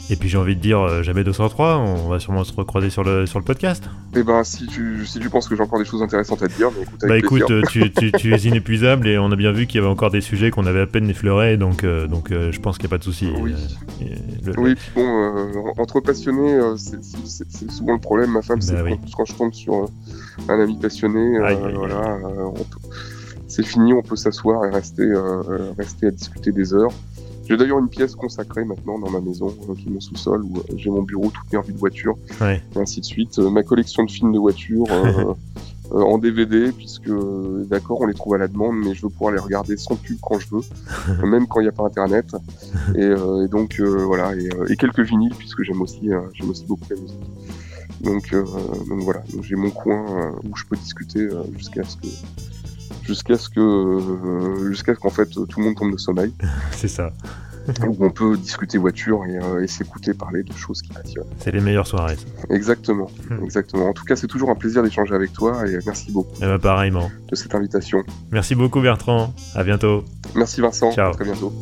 Et 0.09 0.15
puis 0.15 0.29
j'ai 0.29 0.38
envie 0.38 0.55
de 0.55 0.61
dire, 0.61 0.79
euh, 0.79 1.03
jamais 1.03 1.23
203, 1.23 1.77
on 1.77 2.07
va 2.07 2.19
sûrement 2.19 2.45
se 2.45 2.53
recroiser 2.53 2.89
sur 2.89 3.03
le, 3.03 3.25
sur 3.25 3.39
le 3.39 3.45
podcast. 3.45 3.84
Eh 4.15 4.23
ben, 4.23 4.43
si 4.45 4.65
tu, 4.65 5.05
si 5.05 5.19
tu 5.19 5.29
penses 5.29 5.49
que 5.49 5.55
j'ai 5.55 5.61
encore 5.61 5.79
des 5.79 5.85
choses 5.85 6.01
intéressantes 6.01 6.41
à 6.43 6.47
te 6.47 6.53
dire, 6.53 6.69
mais 6.75 6.84
écoute, 6.84 6.99
Bah 7.01 7.17
écoute, 7.17 7.51
euh, 7.51 7.61
tu, 7.69 7.91
tu, 7.91 8.11
tu, 8.17 8.34
es 8.34 8.38
inépuisable 8.38 9.07
et 9.07 9.17
on 9.17 9.31
a 9.31 9.35
bien 9.35 9.51
vu 9.51 9.67
qu'il 9.67 9.81
y 9.81 9.84
avait 9.84 9.91
encore 9.91 10.09
des 10.09 10.21
sujets 10.21 10.49
qu'on 10.49 10.65
avait 10.65 10.79
à 10.79 10.88
peine 10.88 11.09
effleurés, 11.09 11.57
donc, 11.57 11.85
donc 11.85 12.29
je 12.31 12.59
pense 12.59 12.77
qu'il 12.77 12.88
n'y 12.88 12.93
a 12.93 12.95
pas 12.95 12.99
de 12.99 13.03
souci. 13.03 13.29
Oui, 13.38 13.53
oui 14.57 14.75
puis 14.75 14.91
bon, 14.95 15.73
entre 15.77 15.99
passionnés, 15.99 16.57
c'est 16.77 17.71
souvent 17.71 17.93
le 17.93 17.99
problème. 17.99 18.31
Ma 18.31 18.41
femme, 18.41 18.59
bah 18.59 18.65
c'est 18.65 19.11
quand, 19.13 19.25
je 19.25 19.34
tombe 19.34 19.53
sur 19.53 19.89
un 20.47 20.59
ami 20.59 20.77
passionné, 20.77 21.38
voilà, 21.75 22.17
c'est 23.49 23.65
fini, 23.65 23.93
on 23.93 24.01
peut 24.01 24.15
s'asseoir 24.15 24.65
et 24.65 24.69
rester, 24.69 25.11
rester 25.77 26.07
à 26.07 26.11
discuter 26.11 26.53
des 26.53 26.73
heures. 26.73 26.93
J'ai 27.47 27.55
d'ailleurs 27.55 27.79
une 27.79 27.89
pièce 27.89 28.15
consacrée 28.15 28.65
maintenant 28.65 28.99
dans 28.99 29.09
ma 29.09 29.21
maison, 29.21 29.55
euh, 29.69 29.75
qui 29.75 29.87
est 29.87 29.91
mon 29.91 30.01
sous-sol, 30.01 30.43
où 30.43 30.57
euh, 30.57 30.61
j'ai 30.75 30.89
mon 30.89 31.03
bureau, 31.03 31.29
toutes 31.29 31.51
mes 31.51 31.57
revues 31.57 31.73
de 31.73 31.77
voitures, 31.77 32.15
et 32.41 32.59
ainsi 32.75 32.99
de 32.99 33.05
suite. 33.05 33.39
Euh, 33.39 33.49
ma 33.49 33.63
collection 33.63 34.03
de 34.03 34.11
films 34.11 34.33
de 34.33 34.39
voitures 34.39 34.87
en 35.91 36.17
DVD, 36.17 36.73
puisque 36.73 37.09
d'accord, 37.69 38.01
on 38.01 38.05
les 38.05 38.13
trouve 38.13 38.33
à 38.33 38.37
la 38.37 38.49
demande, 38.49 38.75
mais 38.83 38.93
je 38.93 39.01
veux 39.03 39.09
pouvoir 39.09 39.31
les 39.31 39.39
regarder 39.39 39.77
sans 39.77 39.95
pub 39.95 40.17
quand 40.21 40.39
je 40.39 40.47
veux, 40.51 41.25
même 41.25 41.47
quand 41.47 41.61
il 41.61 41.63
n'y 41.63 41.69
a 41.69 41.71
pas 41.71 41.85
Internet. 41.85 42.35
Et, 42.95 43.09
donc 43.49 43.79
voilà, 43.79 44.33
et, 44.35 44.75
quelques 44.75 44.99
vinyles, 44.99 45.33
puisque 45.37 45.63
j'aime 45.63 45.81
aussi, 45.81 46.09
j'aime 46.33 46.49
aussi 46.49 46.65
beaucoup 46.65 46.85
la 46.89 46.97
musique. 46.97 47.17
Donc, 48.01 48.31
donc 48.31 48.99
voilà, 49.01 49.23
j'ai 49.41 49.55
mon 49.55 49.69
coin 49.69 50.33
où 50.43 50.55
je 50.55 50.65
peux 50.65 50.75
discuter 50.75 51.29
jusqu'à 51.55 51.83
ce 51.85 51.95
que 51.95 52.07
jusqu'à 53.07 53.38
ce 53.38 53.49
que 53.49 53.59
euh, 53.59 54.69
jusqu'à 54.69 54.93
ce 54.93 54.99
qu'en 54.99 55.09
fait 55.09 55.27
tout 55.29 55.59
le 55.59 55.63
monde 55.63 55.75
tombe 55.75 55.93
de 55.93 55.97
sommeil. 55.97 56.34
C'est 56.71 56.88
ça. 56.88 57.11
où 57.88 58.05
on 58.05 58.11
peut 58.11 58.38
discuter 58.38 58.77
voiture 58.77 59.23
euh, 59.23 59.61
et, 59.61 59.67
s'écouter 59.67 60.13
parler 60.13 60.43
de 60.43 60.53
choses 60.53 60.81
qui 60.81 60.89
passionnent. 60.93 61.25
C'est 61.39 61.51
les 61.51 61.61
meilleures 61.61 61.88
soirées. 61.88 62.17
Exactement, 62.49 63.09
hmm. 63.29 63.43
exactement. 63.43 63.89
En 63.89 63.93
tout 63.93 64.05
cas, 64.05 64.15
c'est 64.15 64.27
toujours 64.27 64.49
un 64.49 64.55
plaisir 64.55 64.84
d'échanger 64.84 65.15
avec 65.15 65.34
toi 65.34 65.67
et 65.67 65.79
merci 65.85 66.11
beaucoup. 66.11 66.35
Eh 66.38 66.45
ben, 66.45 66.59
pareillement. 66.59 67.09
De 67.29 67.35
cette 67.35 67.55
invitation. 67.55 68.03
Merci 68.31 68.55
beaucoup 68.55 68.81
Bertrand. 68.81 69.34
À 69.55 69.63
bientôt. 69.63 70.03
Merci 70.35 70.61
Vincent. 70.61 70.91
Ciao. 70.91 71.11
À 71.11 71.13
très 71.13 71.25
bientôt. 71.25 71.53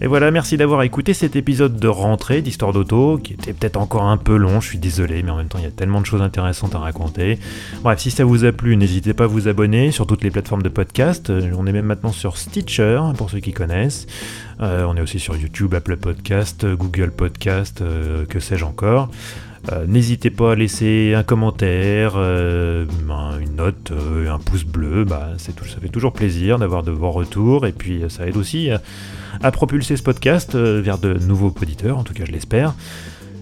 Et 0.00 0.06
voilà, 0.06 0.30
merci 0.30 0.56
d'avoir 0.56 0.82
écouté 0.84 1.12
cet 1.12 1.34
épisode 1.34 1.76
de 1.80 1.88
rentrée 1.88 2.40
d'Histoire 2.40 2.72
d'Auto, 2.72 3.18
qui 3.18 3.32
était 3.32 3.52
peut-être 3.52 3.76
encore 3.76 4.04
un 4.04 4.16
peu 4.16 4.36
long, 4.36 4.60
je 4.60 4.68
suis 4.68 4.78
désolé, 4.78 5.24
mais 5.24 5.32
en 5.32 5.36
même 5.36 5.48
temps 5.48 5.58
il 5.58 5.64
y 5.64 5.66
a 5.66 5.72
tellement 5.72 6.00
de 6.00 6.06
choses 6.06 6.22
intéressantes 6.22 6.76
à 6.76 6.78
raconter. 6.78 7.40
Bref, 7.82 7.98
si 7.98 8.12
ça 8.12 8.24
vous 8.24 8.44
a 8.44 8.52
plu, 8.52 8.76
n'hésitez 8.76 9.12
pas 9.12 9.24
à 9.24 9.26
vous 9.26 9.48
abonner 9.48 9.90
sur 9.90 10.06
toutes 10.06 10.22
les 10.22 10.30
plateformes 10.30 10.62
de 10.62 10.68
podcast. 10.68 11.32
On 11.58 11.66
est 11.66 11.72
même 11.72 11.86
maintenant 11.86 12.12
sur 12.12 12.36
Stitcher, 12.36 13.00
pour 13.16 13.28
ceux 13.28 13.40
qui 13.40 13.52
connaissent. 13.52 14.06
Euh, 14.60 14.86
on 14.88 14.96
est 14.96 15.00
aussi 15.00 15.18
sur 15.18 15.36
YouTube, 15.36 15.74
Apple 15.74 15.96
Podcast, 15.96 16.64
Google 16.64 17.10
Podcast, 17.10 17.80
euh, 17.80 18.24
que 18.24 18.38
sais-je 18.38 18.64
encore. 18.64 19.10
N'hésitez 19.86 20.30
pas 20.30 20.52
à 20.52 20.54
laisser 20.54 21.14
un 21.14 21.22
commentaire, 21.22 22.16
une 22.16 23.56
note, 23.56 23.92
un 24.28 24.38
pouce 24.38 24.64
bleu, 24.64 25.04
bah, 25.04 25.30
tout, 25.56 25.64
ça 25.66 25.78
fait 25.80 25.88
toujours 25.88 26.12
plaisir 26.12 26.58
d'avoir 26.58 26.82
de 26.82 26.90
vos 26.90 27.10
retours 27.10 27.66
et 27.66 27.72
puis 27.72 28.02
ça 28.08 28.26
aide 28.26 28.36
aussi 28.36 28.70
à 29.42 29.50
propulser 29.50 29.96
ce 29.96 30.02
podcast 30.02 30.54
euh, 30.54 30.80
vers 30.82 30.98
de 30.98 31.14
nouveaux 31.14 31.54
auditeurs, 31.60 31.98
en 31.98 32.04
tout 32.04 32.14
cas 32.14 32.24
je 32.24 32.32
l'espère. 32.32 32.74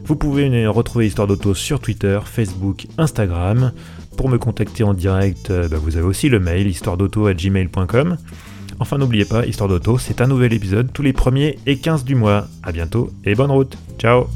Vous 0.04 0.16
pouvez 0.16 0.66
retrouver 0.68 1.06
Histoire 1.06 1.26
d'Auto 1.26 1.54
sur 1.54 1.80
Twitter, 1.80 2.20
Facebook, 2.24 2.86
Instagram. 2.96 3.72
Pour 4.16 4.28
me 4.28 4.38
contacter 4.38 4.84
en 4.84 4.94
direct, 4.94 5.50
euh, 5.50 5.68
bah, 5.68 5.78
vous 5.80 5.96
avez 5.96 6.06
aussi 6.06 6.28
le 6.28 6.38
mail 6.38 6.68
histoiredauto.gmail.com. 6.68 8.16
Enfin 8.78 8.98
n'oubliez 8.98 9.24
pas, 9.24 9.46
Histoire 9.46 9.68
d'Auto, 9.68 9.98
c'est 9.98 10.20
un 10.20 10.26
nouvel 10.26 10.52
épisode 10.52 10.92
tous 10.92 11.02
les 11.02 11.12
premiers 11.12 11.58
et 11.66 11.78
15 11.78 12.04
du 12.04 12.14
mois. 12.14 12.46
A 12.62 12.72
bientôt 12.72 13.10
et 13.24 13.34
bonne 13.34 13.50
route. 13.50 13.76
Ciao 13.98 14.26